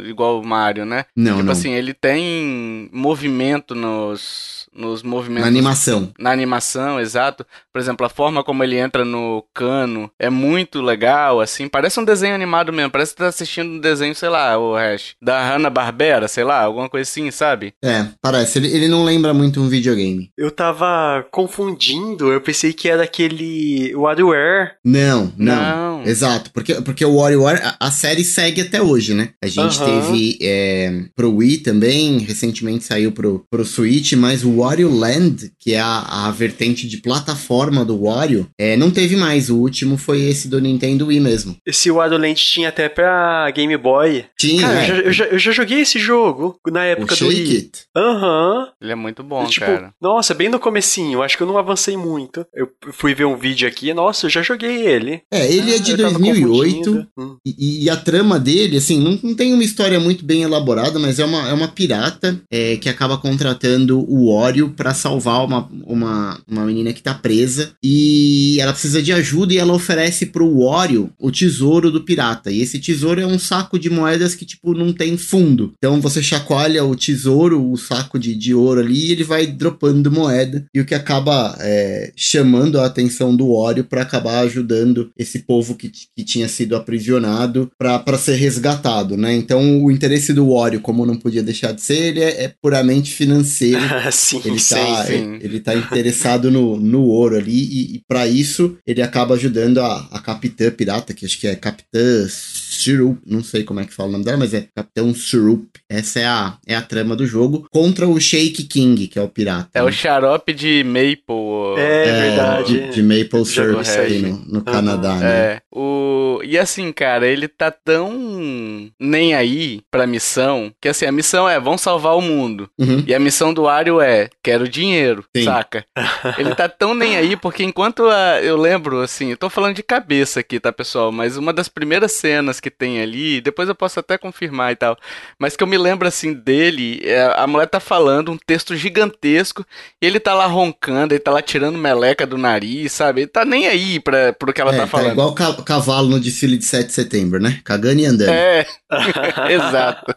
Igual 0.05 0.39
o 0.39 0.45
Mario, 0.45 0.85
né? 0.85 1.05
Não, 1.15 1.33
tipo 1.33 1.45
não. 1.45 1.51
assim, 1.51 1.71
ele 1.71 1.93
tem 1.93 2.89
movimento 2.91 3.75
nos, 3.75 4.67
nos 4.73 5.03
movimentos. 5.03 5.43
Na 5.43 5.47
animação. 5.47 6.11
Na 6.19 6.31
animação, 6.31 6.99
exato. 6.99 7.45
Por 7.71 7.79
exemplo, 7.79 8.05
a 8.05 8.09
forma 8.09 8.43
como 8.43 8.63
ele 8.63 8.77
entra 8.77 9.03
no 9.03 9.43
cano 9.53 10.09
é 10.19 10.29
muito 10.29 10.81
legal, 10.81 11.41
assim. 11.41 11.67
Parece 11.67 11.99
um 11.99 12.05
desenho 12.05 12.35
animado 12.35 12.71
mesmo. 12.71 12.91
Parece 12.91 13.11
que 13.11 13.17
tá 13.17 13.27
assistindo 13.27 13.71
um 13.71 13.79
desenho, 13.79 14.15
sei 14.15 14.29
lá, 14.29 14.57
o 14.57 14.75
Hash. 14.75 15.15
Da 15.21 15.41
Hanna-Barbera, 15.47 16.27
sei 16.27 16.43
lá, 16.43 16.61
alguma 16.61 16.89
coisa 16.89 17.09
assim, 17.09 17.29
sabe? 17.31 17.73
É, 17.83 18.07
parece. 18.21 18.59
Ele, 18.59 18.67
ele 18.67 18.87
não 18.87 19.03
lembra 19.03 19.33
muito 19.33 19.61
um 19.61 19.67
videogame. 19.67 20.31
Eu 20.37 20.51
tava 20.51 21.25
confundindo, 21.31 22.31
eu 22.31 22.41
pensei 22.41 22.73
que 22.73 22.89
era 22.89 23.03
aquele 23.03 23.93
WarioWare. 23.95 24.73
Não, 24.83 25.31
não. 25.37 25.55
Não. 25.55 26.03
Exato, 26.05 26.51
porque, 26.51 26.75
porque 26.81 27.05
o 27.05 27.15
WarioWare, 27.15 27.61
a, 27.63 27.87
a 27.87 27.91
série 27.91 28.23
segue 28.23 28.61
até 28.61 28.81
hoje, 28.81 29.13
né? 29.13 29.29
A 29.43 29.46
gente 29.47 29.79
Aham. 29.81 29.85
teve 30.11 30.37
é, 30.41 31.03
pro 31.15 31.33
Wii 31.35 31.57
também, 31.59 32.19
recentemente 32.19 32.83
saiu 32.83 33.11
pro, 33.11 33.43
pro 33.49 33.65
Switch, 33.65 34.13
mas 34.13 34.43
o 34.43 34.57
Wario 34.57 34.89
Land, 34.93 35.51
que 35.59 35.73
é 35.73 35.79
a, 35.79 36.27
a 36.27 36.31
vertente 36.31 36.87
de 36.87 36.97
plataforma 36.97 37.83
do 37.83 38.03
Wario, 38.03 38.47
é, 38.59 38.75
não 38.77 38.89
teve 38.91 39.15
mais. 39.15 39.49
O 39.49 39.57
último 39.57 39.97
foi 39.97 40.21
esse 40.21 40.47
do 40.47 40.59
Nintendo 40.61 41.07
Wii 41.07 41.19
mesmo. 41.19 41.55
Esse 41.65 41.89
Wario 41.91 42.17
Land 42.17 42.35
tinha 42.35 42.69
até 42.69 42.87
pra 42.89 43.49
Game 43.51 43.75
Boy. 43.77 44.25
Tinha, 44.39 44.61
Cara, 44.61 44.79
é, 44.79 44.89
eu, 44.89 44.93
já, 44.93 44.95
eu 45.03 45.13
já- 45.13 45.25
eu 45.25 45.39
já 45.39 45.51
joguei 45.51 45.79
esse 45.81 45.99
jogo 45.99 46.59
na 46.71 46.79
o 46.81 46.83
época 46.83 47.15
do 47.15 47.17
Shake 47.17 47.33
Wii. 47.33 47.55
It. 47.57 47.71
Aham. 47.95 48.67
Ele 48.81 48.91
é 48.91 48.95
muito 48.95 49.23
bom, 49.23 49.45
tipo, 49.45 49.65
cara. 49.65 49.91
nossa, 50.01 50.33
bem 50.33 50.49
no 50.49 50.59
comecinho, 50.59 51.21
acho 51.21 51.35
que 51.37 51.43
eu 51.43 51.47
não 51.47 51.57
avancei 51.57 51.95
muito. 51.97 52.45
Eu 52.53 52.69
fui 52.93 53.13
ver 53.13 53.25
um 53.25 53.35
vídeo 53.37 53.67
aqui, 53.67 53.93
nossa, 53.93 54.25
eu 54.25 54.29
já 54.29 54.41
joguei 54.41 54.85
ele. 54.87 55.21
É, 55.31 55.51
ele 55.51 55.73
é 55.75 55.79
de 55.79 55.93
Ah, 55.93 55.97
tava 55.97 56.19
2008. 56.19 56.77
confundindo. 56.77 57.07
Hum. 57.17 57.37
E, 57.45 57.83
e 57.85 57.89
a 57.89 57.95
trama 57.97 58.39
dele, 58.39 58.77
assim, 58.77 58.99
não, 58.99 59.26
não 59.27 59.35
tem 59.35 59.53
uma 59.53 59.63
história 59.63 59.99
muito 59.99 60.23
bem 60.23 60.43
elaborada, 60.43 60.97
mas 60.97 61.19
é 61.19 61.25
uma, 61.25 61.49
é 61.49 61.53
uma 61.53 61.67
pirata 61.67 62.39
é, 62.49 62.77
que 62.77 62.87
acaba 62.87 63.17
contratando 63.17 63.99
o 63.99 64.33
Wario 64.33 64.69
pra 64.69 64.93
salvar 64.93 65.43
uma, 65.43 65.69
uma, 65.85 66.39
uma 66.47 66.65
menina 66.65 66.93
que 66.93 67.03
tá 67.03 67.13
presa. 67.13 67.73
E 67.83 68.57
ela 68.59 68.71
precisa 68.71 69.01
de 69.01 69.11
ajuda 69.11 69.53
e 69.53 69.57
ela 69.57 69.73
oferece 69.73 70.27
pro 70.27 70.63
Wario 70.63 71.11
o 71.19 71.29
tesouro 71.29 71.91
do 71.91 72.03
pirata. 72.03 72.49
E 72.49 72.61
esse 72.61 72.79
tesouro 72.79 73.19
é 73.19 73.27
um 73.27 73.37
saco 73.37 73.77
de 73.77 73.89
moedas 73.89 74.33
que, 74.33 74.45
tipo, 74.45 74.73
não 74.73 74.93
tem 74.93 75.17
fundo. 75.17 75.73
Então 75.77 75.99
você 75.99 76.23
chacoalha 76.23 76.85
o 76.85 76.95
tesouro, 76.95 77.69
o 77.69 77.77
saco 77.77 78.17
de, 78.17 78.33
de 78.33 78.53
ouro 78.53 78.79
ali, 78.79 79.07
e 79.07 79.11
ele 79.11 79.23
vai 79.23 79.45
dropando 79.45 80.11
moeda. 80.11 80.65
E 80.73 80.79
o 80.79 80.85
que 80.85 80.95
acaba 80.95 81.57
é, 81.59 82.13
chamando 82.15 82.79
a 82.79 82.85
atenção 82.85 83.35
do 83.35 83.53
Wario 83.53 83.83
pra 83.83 84.03
acabar 84.03 84.39
ajudando 84.39 85.09
esse 85.17 85.39
povo 85.39 85.75
que, 85.75 85.89
que 85.89 86.23
tinha 86.23 86.47
sido 86.47 86.75
aprisionado 86.75 87.69
pra 87.77 88.17
ser 88.17 88.35
resgatado, 88.35 89.16
né? 89.17 89.35
Então 89.35 89.83
o 89.83 89.91
interesse 89.91 90.33
do 90.33 90.53
Wario, 90.53 90.79
como 90.79 91.05
não 91.05 91.17
podia 91.17 91.43
deixar 91.43 91.71
de 91.71 91.81
ser, 91.81 91.97
ele 91.97 92.21
é, 92.21 92.43
é 92.45 92.53
puramente 92.61 93.11
financeiro. 93.11 93.81
sim, 94.11 94.41
Ele 94.45 94.59
sim. 94.59 94.75
tá, 94.75 95.05
sim. 95.05 95.13
ele, 95.13 95.39
ele 95.45 95.59
tá 95.59 95.75
interessado 95.75 96.51
no, 96.51 96.77
no 96.77 97.03
ouro 97.03 97.35
ali, 97.35 97.51
e, 97.51 97.95
e 97.95 98.01
para 98.07 98.27
isso 98.27 98.77
ele 98.85 99.01
acaba 99.01 99.35
ajudando 99.35 99.79
a, 99.79 100.07
a 100.11 100.19
capitã 100.19 100.69
pirata, 100.71 101.13
que 101.13 101.25
acho 101.25 101.39
que 101.39 101.47
é 101.47 101.55
Capitã 101.55 102.27
Syrup, 102.29 103.19
não 103.25 103.43
sei 103.43 103.63
como 103.63 103.79
é 103.79 103.85
que 103.85 103.93
fala 103.93 104.09
o 104.09 104.11
nome 104.13 104.23
dela, 104.23 104.37
mas 104.37 104.53
é 104.53 104.67
Capitão 104.75 105.13
Syrup. 105.13 105.65
Essa 105.89 106.19
é 106.19 106.25
a, 106.25 106.57
é 106.67 106.75
a 106.75 106.81
trama 106.81 107.15
do 107.15 107.25
jogo, 107.25 107.65
contra 107.71 108.07
o 108.07 108.19
Shake 108.19 108.63
King, 108.63 109.07
que 109.07 109.17
é 109.17 109.21
o 109.21 109.29
pirata. 109.29 109.69
É 109.73 109.81
né? 109.81 109.87
o 109.87 109.91
xarope 109.91 110.53
de 110.53 110.83
Maple. 110.83 111.77
É, 111.77 112.29
verdade. 112.29 112.73
De, 112.73 112.95
de 112.95 113.03
Maple 113.03 113.45
Syrup 113.45 113.83
no, 114.21 114.59
no 114.59 114.61
Canadá, 114.61 115.15
né? 115.15 115.27
É, 115.27 115.61
o... 115.77 116.41
E 116.43 116.57
assim, 116.57 116.91
cara, 116.91 117.27
ele 117.27 117.47
tá 117.47 117.69
tão 117.71 118.89
nem 118.99 119.33
aí 119.35 119.81
pra 119.91 120.07
missão, 120.07 120.71
que 120.81 120.87
assim, 120.89 121.05
a 121.05 121.11
missão 121.11 121.47
é, 121.47 121.59
vão 121.59 121.77
salvar 121.77 122.15
o 122.15 122.21
mundo. 122.21 122.69
Uhum. 122.77 123.03
E 123.05 123.13
a 123.13 123.19
missão 123.19 123.53
do 123.53 123.63
Wario 123.63 123.99
é, 124.01 124.29
quero 124.43 124.67
dinheiro, 124.67 125.23
Sim. 125.35 125.43
saca? 125.43 125.85
Ele 126.37 126.53
tá 126.55 126.67
tão 126.69 126.93
nem 126.93 127.17
aí, 127.17 127.35
porque 127.35 127.63
enquanto 127.63 128.05
a- 128.07 128.39
eu 128.41 128.57
lembro, 128.57 129.01
assim, 129.01 129.31
eu 129.31 129.37
tô 129.37 129.49
falando 129.49 129.75
de 129.75 129.83
cabeça 129.83 130.39
aqui, 130.39 130.59
tá, 130.59 130.71
pessoal? 130.71 131.11
Mas 131.11 131.37
uma 131.37 131.51
das 131.53 131.67
primeiras 131.67 132.11
cenas 132.13 132.59
que 132.59 132.69
tem 132.71 133.01
ali, 133.01 133.41
depois 133.41 133.67
eu 133.69 133.75
posso 133.75 133.99
até 133.99 134.17
confirmar 134.17 134.71
e 134.71 134.75
tal, 134.75 134.97
mas 135.39 135.55
que 135.55 135.63
eu 135.63 135.67
me 135.67 135.77
lembro, 135.77 136.07
assim, 136.07 136.33
dele, 136.33 137.01
é, 137.03 137.33
a 137.35 137.45
mulher 137.47 137.67
tá 137.67 137.79
falando 137.79 138.31
um 138.31 138.37
texto 138.37 138.75
gigantesco, 138.75 139.65
e 140.01 140.05
ele 140.05 140.19
tá 140.19 140.33
lá 140.33 140.45
roncando, 140.45 141.13
ele 141.13 141.19
tá 141.19 141.31
lá 141.31 141.41
tirando 141.41 141.77
meleca 141.77 142.25
do 142.25 142.37
nariz, 142.37 142.91
sabe? 142.91 143.21
Ele 143.21 143.27
tá 143.27 143.43
nem 143.45 143.67
aí 143.67 143.99
pra, 143.99 144.33
pro 144.33 144.53
que 144.53 144.61
ela 144.61 144.71
É, 144.73 144.77
tá 144.77 144.81
tá 144.83 144.87
falando. 144.87 145.11
igual 145.13 145.33
ca- 145.33 145.53
cavalo 145.67 146.07
no 146.07 146.17
desfile 146.17 146.57
de 146.57 146.63
7 146.63 146.87
de 146.87 146.93
setembro, 146.93 147.41
né? 147.41 147.59
Cagando 147.61 147.99
e 147.99 148.05
andando. 148.05 148.29
É, 148.29 148.65
exato. 149.51 150.15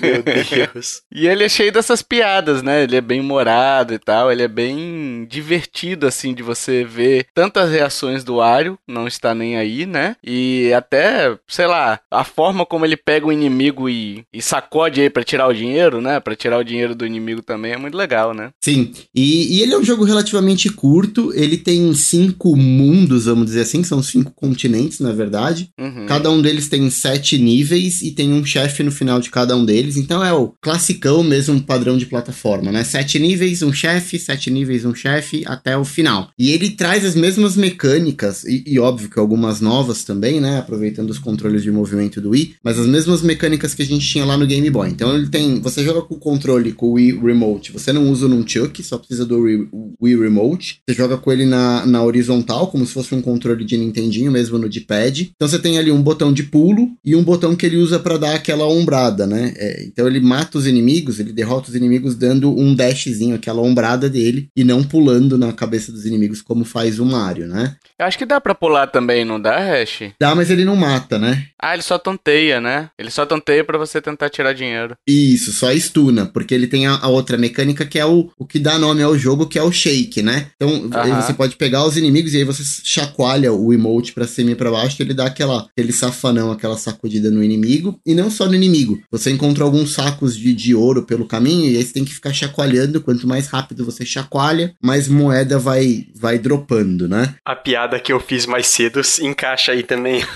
Meu 0.00 0.22
Deus. 0.22 1.02
E 1.12 1.28
ele 1.28 1.44
é 1.44 1.48
cheio 1.48 1.70
dessas 1.70 2.00
piadas, 2.00 2.62
né? 2.62 2.84
Ele 2.84 2.96
é 2.96 3.00
bem 3.02 3.20
humorado 3.20 3.92
e 3.92 3.98
tal. 3.98 4.32
Ele 4.32 4.42
é 4.42 4.48
bem 4.48 5.26
divertido, 5.28 6.06
assim, 6.06 6.32
de 6.32 6.42
você 6.42 6.84
ver 6.84 7.26
tantas 7.34 7.70
reações 7.70 8.24
do 8.24 8.36
Wario, 8.36 8.78
não 8.88 9.06
está 9.06 9.34
nem 9.34 9.58
aí, 9.58 9.84
né? 9.84 10.16
E 10.24 10.72
até, 10.72 11.36
sei 11.46 11.66
lá, 11.66 12.00
a 12.10 12.24
forma 12.24 12.64
como 12.64 12.86
ele 12.86 12.96
pega 12.96 13.26
o 13.26 13.32
inimigo 13.32 13.90
e, 13.90 14.24
e 14.32 14.40
sacode 14.40 15.02
aí 15.02 15.10
pra 15.10 15.22
tirar 15.22 15.48
o 15.48 15.52
dinheiro, 15.52 16.00
né? 16.00 16.18
Pra 16.18 16.34
tirar 16.34 16.56
o 16.56 16.64
dinheiro 16.64 16.94
do 16.94 17.04
inimigo 17.04 17.42
também 17.42 17.72
é 17.72 17.76
muito 17.76 17.96
legal, 17.96 18.32
né? 18.32 18.52
Sim, 18.58 18.90
e, 19.14 19.58
e 19.58 19.62
ele 19.62 19.74
é 19.74 19.78
um 19.78 19.84
jogo 19.84 20.04
relativamente 20.04 20.70
curto, 20.70 21.30
ele 21.34 21.58
tem 21.58 21.92
cinco 21.92 22.56
mundos, 22.56 23.26
vamos 23.26 23.44
dizer 23.46 23.62
assim, 23.62 23.84
são 23.84 24.02
cinco 24.02 24.32
continentes, 24.34 24.67
na 25.00 25.12
verdade. 25.12 25.70
Uhum. 25.78 26.06
Cada 26.06 26.30
um 26.30 26.40
deles 26.40 26.68
tem 26.68 26.88
sete 26.90 27.38
níveis 27.38 28.02
e 28.02 28.10
tem 28.10 28.32
um 28.32 28.44
chefe 28.44 28.82
no 28.82 28.90
final 28.90 29.20
de 29.20 29.30
cada 29.30 29.56
um 29.56 29.64
deles. 29.64 29.96
Então 29.96 30.24
é 30.24 30.32
o 30.32 30.52
classicão 30.60 31.22
mesmo 31.22 31.60
padrão 31.60 31.96
de 31.96 32.06
plataforma, 32.06 32.70
né? 32.72 32.84
Sete 32.84 33.18
níveis, 33.18 33.62
um 33.62 33.72
chefe, 33.72 34.18
sete 34.18 34.50
níveis, 34.50 34.84
um 34.84 34.94
chefe, 34.94 35.42
até 35.46 35.76
o 35.76 35.84
final. 35.84 36.30
E 36.38 36.50
ele 36.50 36.70
traz 36.70 37.04
as 37.04 37.14
mesmas 37.14 37.56
mecânicas, 37.56 38.44
e, 38.44 38.64
e 38.66 38.78
óbvio 38.78 39.08
que 39.08 39.18
algumas 39.18 39.60
novas 39.60 40.04
também, 40.04 40.40
né? 40.40 40.58
Aproveitando 40.58 41.10
os 41.10 41.18
controles 41.18 41.62
de 41.62 41.70
movimento 41.70 42.20
do 42.20 42.30
Wii, 42.30 42.56
mas 42.62 42.78
as 42.78 42.86
mesmas 42.86 43.22
mecânicas 43.22 43.74
que 43.74 43.82
a 43.82 43.86
gente 43.86 44.06
tinha 44.06 44.24
lá 44.24 44.36
no 44.36 44.46
Game 44.46 44.68
Boy. 44.70 44.88
Então 44.90 45.14
ele 45.14 45.28
tem. 45.28 45.60
Você 45.60 45.84
joga 45.84 46.02
com 46.02 46.14
o 46.14 46.18
controle 46.18 46.72
com 46.72 46.86
o 46.86 46.92
Wii 46.92 47.20
Remote, 47.20 47.72
você 47.72 47.92
não 47.92 48.10
usa 48.10 48.28
num 48.28 48.46
Chuck, 48.46 48.82
só 48.82 48.98
precisa 48.98 49.24
do 49.24 49.40
Wii, 49.40 49.68
Wii 50.02 50.20
Remote. 50.20 50.80
Você 50.88 50.94
joga 50.94 51.16
com 51.16 51.32
ele 51.32 51.44
na, 51.44 51.86
na 51.86 52.02
horizontal, 52.02 52.68
como 52.68 52.86
se 52.86 52.92
fosse 52.92 53.14
um 53.14 53.22
controle 53.22 53.64
de 53.64 53.76
Nintendinho, 53.76 54.32
mesmo 54.32 54.57
no 54.58 54.68
D-pad. 54.68 55.30
Então 55.34 55.48
você 55.48 55.58
tem 55.58 55.78
ali 55.78 55.90
um 55.90 56.02
botão 56.02 56.32
de 56.32 56.42
pulo 56.42 56.90
e 57.04 57.14
um 57.14 57.22
botão 57.22 57.54
que 57.56 57.64
ele 57.66 57.76
usa 57.76 57.98
para 57.98 58.18
dar 58.18 58.34
aquela 58.34 58.66
ombrada, 58.66 59.26
né? 59.26 59.54
É, 59.56 59.84
então 59.84 60.06
ele 60.06 60.20
mata 60.20 60.58
os 60.58 60.66
inimigos, 60.66 61.20
ele 61.20 61.32
derrota 61.32 61.70
os 61.70 61.74
inimigos 61.74 62.14
dando 62.14 62.50
um 62.50 62.74
dashzinho, 62.74 63.34
aquela 63.34 63.62
ombrada 63.62 64.08
dele, 64.08 64.48
e 64.56 64.64
não 64.64 64.82
pulando 64.82 65.38
na 65.38 65.52
cabeça 65.52 65.92
dos 65.92 66.04
inimigos 66.04 66.42
como 66.42 66.64
faz 66.64 66.98
o 66.98 67.04
Mario, 67.04 67.46
né? 67.46 67.76
Eu 67.98 68.06
acho 68.06 68.18
que 68.18 68.26
dá 68.26 68.40
pra 68.40 68.54
pular 68.54 68.86
também, 68.86 69.24
não 69.24 69.40
dá, 69.40 69.58
Hash? 69.58 70.12
Dá, 70.20 70.34
mas 70.34 70.50
ele 70.50 70.64
não 70.64 70.76
mata, 70.76 71.18
né? 71.18 71.46
Ah, 71.60 71.74
ele 71.74 71.82
só 71.82 71.98
tonteia, 71.98 72.60
né? 72.60 72.90
Ele 72.98 73.10
só 73.10 73.26
tonteia 73.26 73.64
pra 73.64 73.76
você 73.76 74.00
tentar 74.00 74.30
tirar 74.30 74.52
dinheiro. 74.52 74.94
Isso, 75.06 75.52
só 75.52 75.72
stuna, 75.72 76.26
porque 76.26 76.54
ele 76.54 76.66
tem 76.66 76.86
a, 76.86 76.96
a 76.96 77.08
outra 77.08 77.36
mecânica 77.36 77.84
que 77.84 77.98
é 77.98 78.06
o, 78.06 78.30
o 78.38 78.46
que 78.46 78.58
dá 78.58 78.78
nome 78.78 79.02
ao 79.02 79.18
jogo, 79.18 79.46
que 79.46 79.58
é 79.58 79.62
o 79.62 79.72
shake, 79.72 80.22
né? 80.22 80.46
Então 80.54 80.90
aí 80.94 81.10
Aham. 81.10 81.22
você 81.22 81.34
pode 81.34 81.56
pegar 81.56 81.84
os 81.84 81.96
inimigos 81.96 82.34
e 82.34 82.38
aí 82.38 82.44
você 82.44 82.62
chacoalha 82.84 83.52
o 83.52 83.72
emote 83.72 84.12
pra 84.12 84.26
cima 84.48 84.52
e 84.52 84.56
pra 84.56 84.70
baixo, 84.70 85.00
ele 85.02 85.14
dá 85.14 85.26
aquela, 85.26 85.66
aquele 85.70 85.92
safanão, 85.92 86.50
aquela 86.50 86.76
sacudida 86.76 87.30
no 87.30 87.42
inimigo, 87.42 87.98
e 88.06 88.14
não 88.14 88.30
só 88.30 88.46
no 88.46 88.54
inimigo. 88.54 88.98
Você 89.10 89.30
encontra 89.30 89.64
alguns 89.64 89.92
sacos 89.92 90.36
de, 90.36 90.52
de 90.54 90.74
ouro 90.74 91.04
pelo 91.04 91.26
caminho, 91.26 91.70
e 91.70 91.76
aí 91.76 91.82
você 91.84 91.92
tem 91.92 92.04
que 92.04 92.14
ficar 92.14 92.32
chacoalhando, 92.32 93.00
quanto 93.00 93.26
mais 93.26 93.46
rápido 93.48 93.84
você 93.84 94.04
chacoalha, 94.04 94.74
mais 94.82 95.08
moeda 95.08 95.58
vai, 95.58 96.06
vai 96.14 96.38
dropando, 96.38 97.08
né? 97.08 97.34
A 97.44 97.54
piada 97.56 97.98
que 98.00 98.12
eu 98.12 98.20
fiz 98.20 98.46
mais 98.46 98.66
cedo 98.66 99.02
se 99.04 99.24
encaixa 99.24 99.72
aí 99.72 99.82
também. 99.82 100.22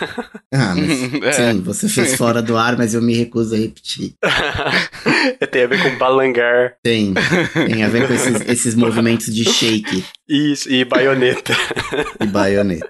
Ah, 0.55 0.75
mas 0.75 1.23
É. 1.25 1.33
sim, 1.53 1.61
você 1.63 1.89
fez 1.89 2.15
fora 2.15 2.43
do 2.43 2.59
ar, 2.59 2.77
mas 2.77 2.93
eu 2.93 3.01
me 3.01 3.15
recuso 3.15 3.55
a 3.55 3.59
repetir. 3.59 4.13
Tem 5.51 5.63
a 5.65 5.67
ver 5.67 5.83
com 5.83 5.97
balangar. 5.97 6.75
Tem, 6.83 7.15
tem 7.55 7.83
a 7.83 7.89
ver 7.89 8.07
com 8.07 8.13
esses, 8.13 8.41
esses 8.47 8.75
movimentos 8.75 9.35
de 9.35 9.45
shake 9.51 10.05
Isso, 10.29 10.71
e 10.71 10.85
baioneta. 10.85 11.55
e 12.21 12.27
baioneta. 12.27 12.87